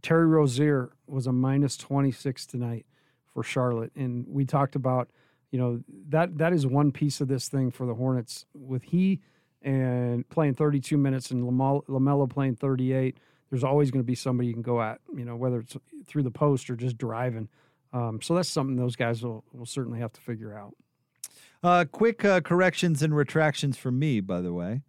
Terry 0.02 0.26
Rozier 0.26 0.90
was 1.06 1.26
a 1.26 1.32
minus 1.32 1.76
twenty 1.76 2.10
six 2.10 2.46
tonight 2.46 2.86
for 3.32 3.42
Charlotte, 3.42 3.92
and 3.96 4.26
we 4.28 4.44
talked 4.44 4.76
about 4.76 5.10
you 5.50 5.58
know 5.58 5.82
that 6.08 6.38
that 6.38 6.52
is 6.52 6.66
one 6.66 6.92
piece 6.92 7.20
of 7.20 7.28
this 7.28 7.48
thing 7.48 7.70
for 7.70 7.86
the 7.86 7.94
Hornets 7.94 8.46
with 8.54 8.82
he 8.84 9.20
and 9.62 10.28
playing 10.28 10.54
thirty 10.54 10.80
two 10.80 10.96
minutes 10.96 11.30
and 11.30 11.44
LaMelo, 11.44 12.30
playing 12.30 12.56
thirty 12.56 12.92
eight. 12.92 13.18
There's 13.50 13.64
always 13.64 13.90
going 13.90 14.02
to 14.02 14.06
be 14.06 14.14
somebody 14.14 14.46
you 14.46 14.54
can 14.54 14.62
go 14.62 14.80
at, 14.80 15.00
you 15.12 15.24
know, 15.24 15.34
whether 15.34 15.58
it's 15.58 15.76
through 16.06 16.22
the 16.22 16.30
post 16.30 16.70
or 16.70 16.76
just 16.76 16.96
driving. 16.96 17.48
Um, 17.92 18.22
so 18.22 18.36
that's 18.36 18.48
something 18.48 18.76
those 18.76 18.94
guys 18.94 19.24
will, 19.24 19.44
will 19.52 19.66
certainly 19.66 19.98
have 19.98 20.12
to 20.12 20.20
figure 20.20 20.56
out. 20.56 20.76
Uh, 21.60 21.84
quick 21.90 22.24
uh, 22.24 22.40
corrections 22.40 23.02
and 23.02 23.14
retractions 23.14 23.76
from 23.76 23.98
me, 23.98 24.20
by 24.20 24.40
the 24.40 24.52
way. 24.52 24.82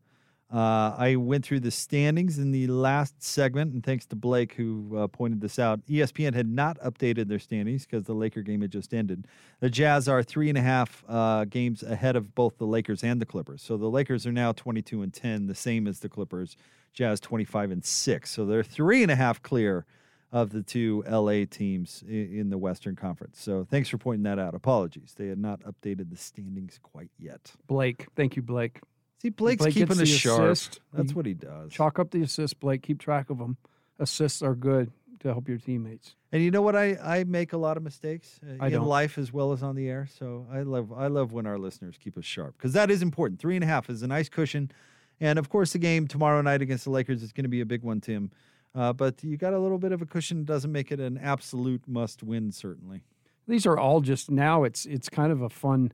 Uh, 0.51 0.93
I 0.97 1.15
went 1.15 1.45
through 1.45 1.61
the 1.61 1.71
standings 1.71 2.37
in 2.37 2.51
the 2.51 2.67
last 2.67 3.23
segment, 3.23 3.73
and 3.73 3.81
thanks 3.83 4.05
to 4.07 4.17
Blake 4.17 4.53
who 4.55 4.97
uh, 4.97 5.07
pointed 5.07 5.39
this 5.39 5.57
out. 5.57 5.79
ESPN 5.87 6.33
had 6.33 6.47
not 6.49 6.77
updated 6.79 7.29
their 7.29 7.39
standings 7.39 7.85
because 7.85 8.03
the 8.03 8.13
Laker 8.13 8.41
game 8.41 8.61
had 8.61 8.71
just 8.71 8.93
ended. 8.93 9.27
The 9.61 9.69
Jazz 9.69 10.09
are 10.09 10.21
three 10.23 10.49
and 10.49 10.57
a 10.57 10.61
half 10.61 11.05
uh, 11.07 11.45
games 11.45 11.83
ahead 11.83 12.17
of 12.17 12.35
both 12.35 12.57
the 12.57 12.65
Lakers 12.65 13.01
and 13.03 13.21
the 13.21 13.25
Clippers. 13.25 13.61
So 13.61 13.77
the 13.77 13.87
Lakers 13.89 14.27
are 14.27 14.31
now 14.33 14.51
22 14.51 15.01
and 15.01 15.13
10, 15.13 15.47
the 15.47 15.55
same 15.55 15.87
as 15.87 15.99
the 16.01 16.09
Clippers. 16.09 16.57
Jazz 16.93 17.21
25 17.21 17.71
and 17.71 17.85
six. 17.85 18.29
So 18.31 18.45
they're 18.45 18.63
three 18.63 19.01
and 19.03 19.11
a 19.11 19.15
half 19.15 19.41
clear 19.41 19.85
of 20.33 20.49
the 20.51 20.61
two 20.61 21.03
LA 21.09 21.45
teams 21.45 22.03
i- 22.07 22.11
in 22.11 22.49
the 22.49 22.57
Western 22.57 22.97
Conference. 22.97 23.39
So 23.39 23.63
thanks 23.63 23.87
for 23.87 23.97
pointing 23.97 24.23
that 24.23 24.39
out. 24.39 24.53
Apologies. 24.53 25.13
They 25.17 25.27
had 25.27 25.37
not 25.39 25.61
updated 25.61 26.09
the 26.09 26.17
standings 26.17 26.79
quite 26.83 27.11
yet. 27.17 27.53
Blake, 27.67 28.07
thank 28.17 28.35
you, 28.35 28.41
Blake. 28.41 28.81
See, 29.21 29.29
Blake's 29.29 29.61
Blake 29.61 29.75
keeping 29.75 29.91
us 29.91 29.99
the 29.99 30.05
sharp. 30.07 30.51
assist. 30.51 30.79
That's 30.91 31.13
what 31.13 31.27
he 31.27 31.35
does. 31.35 31.71
Chalk 31.71 31.99
up 31.99 32.09
the 32.09 32.23
assists, 32.23 32.55
Blake. 32.55 32.81
Keep 32.81 32.99
track 32.99 33.29
of 33.29 33.37
them. 33.37 33.57
Assists 33.99 34.41
are 34.41 34.55
good 34.55 34.91
to 35.19 35.27
help 35.27 35.47
your 35.47 35.59
teammates. 35.59 36.15
And 36.31 36.41
you 36.41 36.49
know 36.49 36.63
what? 36.63 36.75
I, 36.75 36.97
I 37.03 37.23
make 37.25 37.53
a 37.53 37.57
lot 37.57 37.77
of 37.77 37.83
mistakes 37.83 38.39
uh, 38.43 38.65
in 38.65 38.71
don't. 38.71 38.87
life 38.87 39.19
as 39.19 39.31
well 39.31 39.51
as 39.51 39.61
on 39.61 39.75
the 39.75 39.87
air. 39.87 40.07
So 40.17 40.47
I 40.51 40.61
love 40.61 40.91
I 40.91 41.05
love 41.05 41.33
when 41.33 41.45
our 41.45 41.59
listeners 41.59 41.97
keep 42.03 42.17
us 42.17 42.25
sharp 42.25 42.57
because 42.57 42.73
that 42.73 42.89
is 42.89 43.03
important. 43.03 43.39
Three 43.39 43.55
and 43.55 43.63
a 43.63 43.67
half 43.67 43.91
is 43.91 44.01
a 44.01 44.07
nice 44.07 44.27
cushion, 44.27 44.71
and 45.19 45.37
of 45.37 45.49
course 45.49 45.73
the 45.73 45.77
game 45.77 46.07
tomorrow 46.07 46.41
night 46.41 46.63
against 46.63 46.85
the 46.85 46.89
Lakers 46.89 47.21
is 47.21 47.31
going 47.31 47.43
to 47.43 47.49
be 47.49 47.61
a 47.61 47.65
big 47.65 47.83
one, 47.83 48.01
Tim. 48.01 48.31
Uh, 48.73 48.91
but 48.91 49.23
you 49.23 49.37
got 49.37 49.53
a 49.53 49.59
little 49.59 49.77
bit 49.77 49.91
of 49.91 50.01
a 50.01 50.07
cushion. 50.07 50.45
Doesn't 50.45 50.71
make 50.71 50.91
it 50.91 50.99
an 50.99 51.19
absolute 51.19 51.83
must 51.87 52.23
win, 52.23 52.51
certainly. 52.51 53.03
These 53.47 53.67
are 53.67 53.77
all 53.77 54.01
just 54.01 54.31
now. 54.31 54.63
It's 54.63 54.87
it's 54.87 55.09
kind 55.09 55.31
of 55.31 55.43
a 55.43 55.49
fun, 55.49 55.91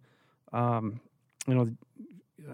um, 0.53 1.01
you 1.45 1.55
know, 1.55 1.69
uh, 2.47 2.53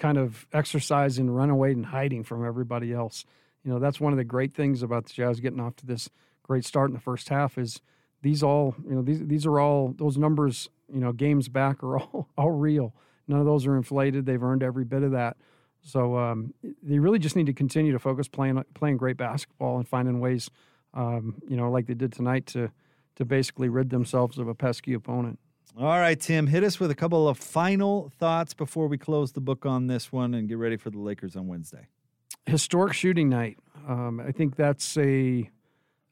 kind 0.00 0.18
of 0.18 0.46
exercise 0.52 1.18
in 1.18 1.30
runaway 1.30 1.72
and 1.72 1.86
hiding 1.86 2.24
from 2.24 2.44
everybody 2.44 2.92
else. 2.92 3.24
You 3.62 3.72
know, 3.72 3.78
that's 3.78 4.00
one 4.00 4.12
of 4.12 4.16
the 4.16 4.24
great 4.24 4.54
things 4.54 4.82
about 4.82 5.06
the 5.06 5.12
Jazz 5.12 5.38
getting 5.38 5.60
off 5.60 5.76
to 5.76 5.86
this 5.86 6.10
great 6.42 6.64
start 6.64 6.90
in 6.90 6.94
the 6.94 7.00
first 7.00 7.28
half 7.28 7.56
is 7.56 7.80
these 8.22 8.42
all 8.42 8.74
you 8.84 8.94
know 8.94 9.02
these 9.02 9.24
these 9.26 9.46
are 9.46 9.60
all 9.60 9.94
those 9.96 10.18
numbers 10.18 10.68
you 10.92 11.00
know 11.00 11.12
games 11.12 11.48
back 11.48 11.82
are 11.82 11.98
all 12.00 12.28
all 12.36 12.50
real 12.50 12.92
None 13.30 13.38
of 13.38 13.46
those 13.46 13.64
are 13.66 13.76
inflated. 13.76 14.26
They've 14.26 14.42
earned 14.42 14.64
every 14.64 14.84
bit 14.84 15.04
of 15.04 15.12
that. 15.12 15.36
So 15.82 16.18
um, 16.18 16.52
they 16.82 16.98
really 16.98 17.20
just 17.20 17.36
need 17.36 17.46
to 17.46 17.52
continue 17.52 17.92
to 17.92 17.98
focus 17.98 18.26
playing 18.28 18.62
playing 18.74 18.96
great 18.96 19.16
basketball 19.16 19.78
and 19.78 19.88
finding 19.88 20.20
ways, 20.20 20.50
um, 20.92 21.36
you 21.48 21.56
know, 21.56 21.70
like 21.70 21.86
they 21.86 21.94
did 21.94 22.12
tonight 22.12 22.46
to 22.46 22.70
to 23.16 23.24
basically 23.24 23.68
rid 23.68 23.90
themselves 23.90 24.36
of 24.36 24.48
a 24.48 24.54
pesky 24.54 24.92
opponent. 24.92 25.38
All 25.78 25.86
right, 25.86 26.18
Tim, 26.18 26.48
hit 26.48 26.64
us 26.64 26.80
with 26.80 26.90
a 26.90 26.96
couple 26.96 27.28
of 27.28 27.38
final 27.38 28.10
thoughts 28.18 28.54
before 28.54 28.88
we 28.88 28.98
close 28.98 29.32
the 29.32 29.40
book 29.40 29.64
on 29.64 29.86
this 29.86 30.10
one 30.10 30.34
and 30.34 30.48
get 30.48 30.58
ready 30.58 30.76
for 30.76 30.90
the 30.90 30.98
Lakers 30.98 31.36
on 31.36 31.46
Wednesday. 31.46 31.86
Historic 32.46 32.92
shooting 32.92 33.28
night. 33.28 33.56
Um, 33.88 34.20
I 34.20 34.32
think 34.32 34.56
that's 34.56 34.96
a 34.96 35.48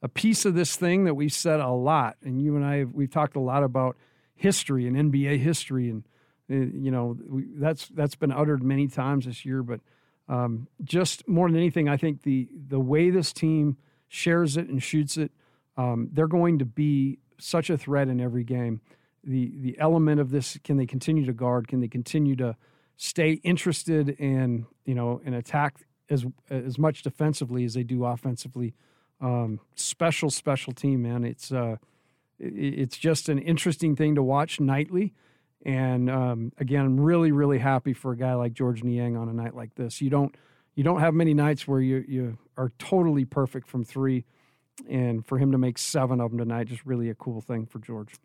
a 0.01 0.07
piece 0.07 0.45
of 0.45 0.55
this 0.55 0.77
thing 0.77 1.03
that 1.03 1.15
we've 1.15 1.33
said 1.33 1.59
a 1.59 1.69
lot, 1.69 2.15
and 2.23 2.41
you 2.41 2.55
and 2.55 2.63
I 2.63 2.77
have, 2.77 2.93
we've 2.93 3.11
talked 3.11 3.35
a 3.35 3.41
lot 3.41 3.63
about 3.63 3.97
history 4.33 4.87
and 4.87 4.95
NBA 4.95 5.39
history, 5.39 5.89
and 5.89 6.05
uh, 6.49 6.77
you 6.77 6.89
know 6.89 7.17
we, 7.27 7.43
that's 7.57 7.89
that's 7.89 8.15
been 8.15 8.31
uttered 8.31 8.63
many 8.63 8.87
times 8.87 9.25
this 9.25 9.43
year. 9.43 9.61
But 9.61 9.81
um, 10.29 10.67
just 10.85 11.27
more 11.27 11.49
than 11.49 11.57
anything, 11.57 11.89
I 11.89 11.97
think 11.97 12.23
the 12.23 12.47
the 12.69 12.79
way 12.79 13.09
this 13.09 13.33
team 13.33 13.75
shares 14.07 14.55
it 14.55 14.69
and 14.69 14.81
shoots 14.81 15.17
it, 15.17 15.31
um, 15.75 16.09
they're 16.13 16.27
going 16.27 16.59
to 16.59 16.65
be 16.65 17.19
such 17.37 17.69
a 17.69 17.77
threat 17.77 18.07
in 18.07 18.21
every 18.21 18.45
game. 18.45 18.79
The 19.23 19.51
the 19.59 19.77
element 19.79 20.21
of 20.21 20.31
this 20.31 20.57
can 20.63 20.77
they 20.77 20.85
continue 20.85 21.25
to 21.25 21.33
guard? 21.33 21.67
Can 21.67 21.81
they 21.81 21.87
continue 21.87 22.35
to 22.37 22.55
stay 22.97 23.33
interested 23.43 24.09
in 24.09 24.65
you 24.85 24.95
know 24.95 25.21
and 25.25 25.35
attack 25.35 25.85
as 26.09 26.25
as 26.49 26.77
much 26.77 27.03
defensively 27.03 27.63
as 27.65 27.73
they 27.73 27.83
do 27.83 28.05
offensively? 28.05 28.73
Um, 29.21 29.59
special, 29.75 30.29
special 30.29 30.71
team, 30.73 31.01
man. 31.01 31.25
It's 31.25 31.51
uh, 31.51 31.77
it's 32.39 32.97
just 32.97 33.29
an 33.29 33.39
interesting 33.39 33.95
thing 33.95 34.15
to 34.15 34.23
watch 34.23 34.59
nightly. 34.59 35.13
And 35.65 36.09
um, 36.09 36.53
again, 36.57 36.85
I'm 36.85 36.99
really, 36.99 37.31
really 37.31 37.59
happy 37.59 37.93
for 37.93 38.13
a 38.13 38.17
guy 38.17 38.33
like 38.33 38.53
Georges 38.53 38.83
Niang 38.83 39.17
on 39.17 39.27
a 39.27 39.33
night 39.33 39.55
like 39.55 39.75
this. 39.75 40.01
You 40.01 40.09
don't 40.09 40.33
you 40.75 40.83
don't 40.83 41.01
have 41.01 41.13
many 41.13 41.33
nights 41.33 41.67
where 41.67 41.81
you 41.81 42.05
you 42.07 42.37
are 42.55 42.71
totally 42.79 43.25
perfect 43.25 43.67
from 43.67 43.83
three, 43.83 44.23
and 44.89 45.25
for 45.25 45.37
him 45.37 45.51
to 45.51 45.57
make 45.57 45.77
seven 45.77 46.21
of 46.21 46.31
them 46.31 46.39
tonight, 46.39 46.67
just 46.67 46.85
really 46.85 47.09
a 47.09 47.15
cool 47.15 47.41
thing 47.41 47.65
for 47.65 47.79
George. 47.79 48.15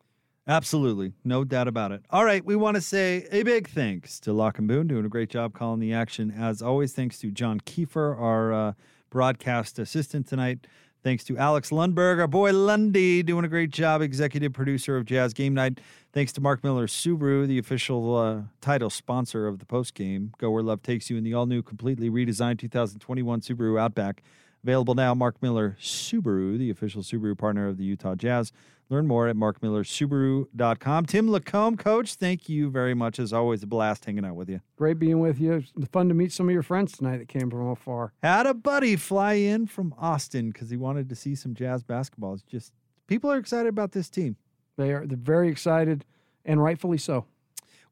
Absolutely. 0.47 1.15
No 1.25 1.43
doubt 1.45 1.69
about 1.69 1.93
it. 1.93 2.03
All 2.11 2.25
right. 2.25 2.45
We 2.45 2.55
want 2.55 2.75
to 2.75 2.81
say 2.81 3.27
a 3.31 3.43
big 3.43 3.69
thanks 3.69 4.21
to 4.21 4.33
Locke 4.33 4.59
and 4.59 4.69
Boone, 4.69 4.87
doing 4.87 5.07
a 5.07 5.09
great 5.09 5.31
job 5.31 5.55
calling 5.55 5.81
the 5.81 5.95
action. 5.95 6.31
As 6.31 6.61
always, 6.61 6.93
thanks 6.93 7.19
to 7.21 7.31
John 7.31 7.61
Kiefer, 7.61 8.19
our 8.21 8.53
uh, 8.53 8.73
broadcast 9.09 9.79
assistant 9.79 10.27
tonight. 10.27 10.67
Thanks 11.03 11.23
to 11.25 11.37
Alex 11.37 11.69
Lundberg, 11.69 12.19
our 12.19 12.27
boy 12.27 12.55
Lundy, 12.55 13.23
doing 13.23 13.45
a 13.45 13.49
great 13.49 13.69
job, 13.69 14.01
executive 14.01 14.55
producer 14.55 14.97
of 14.97 15.05
Jazz 15.05 15.35
Game 15.35 15.53
Night. 15.53 15.79
Thanks 16.15 16.33
to 16.33 16.41
Mark 16.41 16.65
Miller 16.65 16.87
Subaru, 16.87 17.47
the 17.47 17.59
official 17.59 18.17
uh, 18.17 18.41
title 18.63 18.89
sponsor 18.89 19.47
of 19.47 19.59
the 19.59 19.67
post 19.67 19.93
game. 19.93 20.33
Go 20.39 20.51
where 20.51 20.63
love 20.63 20.83
takes 20.83 21.11
you 21.11 21.19
in 21.19 21.25
the 21.25 21.35
all 21.35 21.45
new, 21.45 21.61
completely 21.63 22.09
redesigned 22.09 22.59
2021 22.59 23.43
Subaru 23.43 23.79
Outback. 23.79 24.23
Available 24.63 24.95
now, 24.95 25.15
Mark 25.15 25.43
Miller 25.43 25.77
Subaru, 25.79 26.57
the 26.57 26.71
official 26.71 27.03
Subaru 27.03 27.37
partner 27.37 27.69
of 27.69 27.77
the 27.77 27.85
Utah 27.85 28.15
Jazz. 28.15 28.51
Learn 28.91 29.07
more 29.07 29.29
at 29.29 29.37
markmillersubaru.com. 29.37 31.07
Tim 31.07 31.29
LaComb, 31.29 31.79
coach, 31.79 32.15
thank 32.15 32.49
you 32.49 32.71
very 32.71 32.95
much. 32.95 33.19
As 33.19 33.33
always, 33.33 33.63
a 33.63 33.67
blast 33.67 34.05
hanging 34.05 34.25
out 34.25 34.37
with 34.37 34.51
you. 34.51 34.61
Great 34.77 34.99
being 34.99 35.21
with 35.21 35.41
you. 35.41 35.65
Fun 35.91 36.09
to 36.09 36.15
meet 36.15 36.33
some 36.33 36.49
of 36.49 36.53
your 36.53 36.63
friends 36.63 36.93
tonight 36.93 37.19
that 37.19 37.29
came 37.29 37.51
from 37.51 37.69
afar. 37.69 38.13
Had 38.23 38.47
a 38.47 38.55
buddy 38.55 38.97
fly 38.97 39.35
in 39.35 39.67
from 39.67 39.95
Austin 39.99 40.51
because 40.51 40.69
he 40.69 40.77
wanted 40.77 41.09
to 41.09 41.15
see 41.15 41.35
some 41.35 41.55
Jazz 41.55 41.83
basketball. 41.83 42.35
It's 42.35 42.43
just 42.43 42.73
people 43.07 43.33
are 43.33 43.39
excited 43.39 43.69
about 43.69 43.93
this 43.93 44.11
team. 44.11 44.37
They 44.77 44.93
are 44.93 45.07
they're 45.07 45.17
very 45.17 45.49
excited, 45.49 46.05
and 46.45 46.63
rightfully 46.63 46.99
so. 46.99 47.27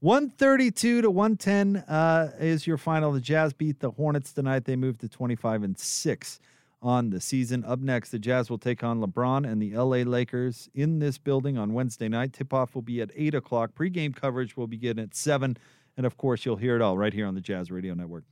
132 0.01 1.02
to 1.02 1.10
110 1.10 1.77
uh, 1.77 2.32
is 2.40 2.66
your 2.66 2.77
final. 2.77 3.12
The 3.12 3.20
Jazz 3.20 3.52
beat 3.52 3.78
the 3.78 3.93
Hornets 3.93 4.32
tonight. 4.32 4.64
They 4.64 4.74
moved 4.74 5.01
to 5.02 5.09
25 5.09 5.62
and 5.62 5.78
6 5.78 6.40
on 6.83 7.11
the 7.11 7.21
season. 7.21 7.65
Up 7.65 7.79
next, 7.79 8.11
the 8.11 8.19
Jazz 8.19 8.51
will 8.51 8.59
take 8.59 8.83
on 8.83 9.01
LeBron 9.01 9.51
and 9.51 9.63
the 9.63 9.75
LA 9.75 9.99
Lakers 9.99 10.69
in 10.75 10.99
this 10.99 11.17
building 11.17 11.57
on 11.57 11.73
Wednesday 11.73 12.09
night. 12.09 12.33
Tip 12.33 12.53
off 12.53 12.75
will 12.75 12.83
be 12.83 13.01
at 13.01 13.11
8 13.15 13.35
o'clock. 13.35 13.75
Pre-game 13.75 14.13
coverage 14.13 14.57
will 14.57 14.67
begin 14.67 14.99
at 14.99 15.15
7. 15.15 15.57
And 15.97 16.07
of 16.07 16.17
course, 16.17 16.45
you'll 16.45 16.57
hear 16.57 16.77
it 16.77 16.83
all 16.83 16.99
right 16.99 17.13
here 17.13 17.27
on 17.27 17.35
the 17.35 17.41
Jazz 17.41 17.71
Radio 17.71 17.95
Network. 17.95 18.25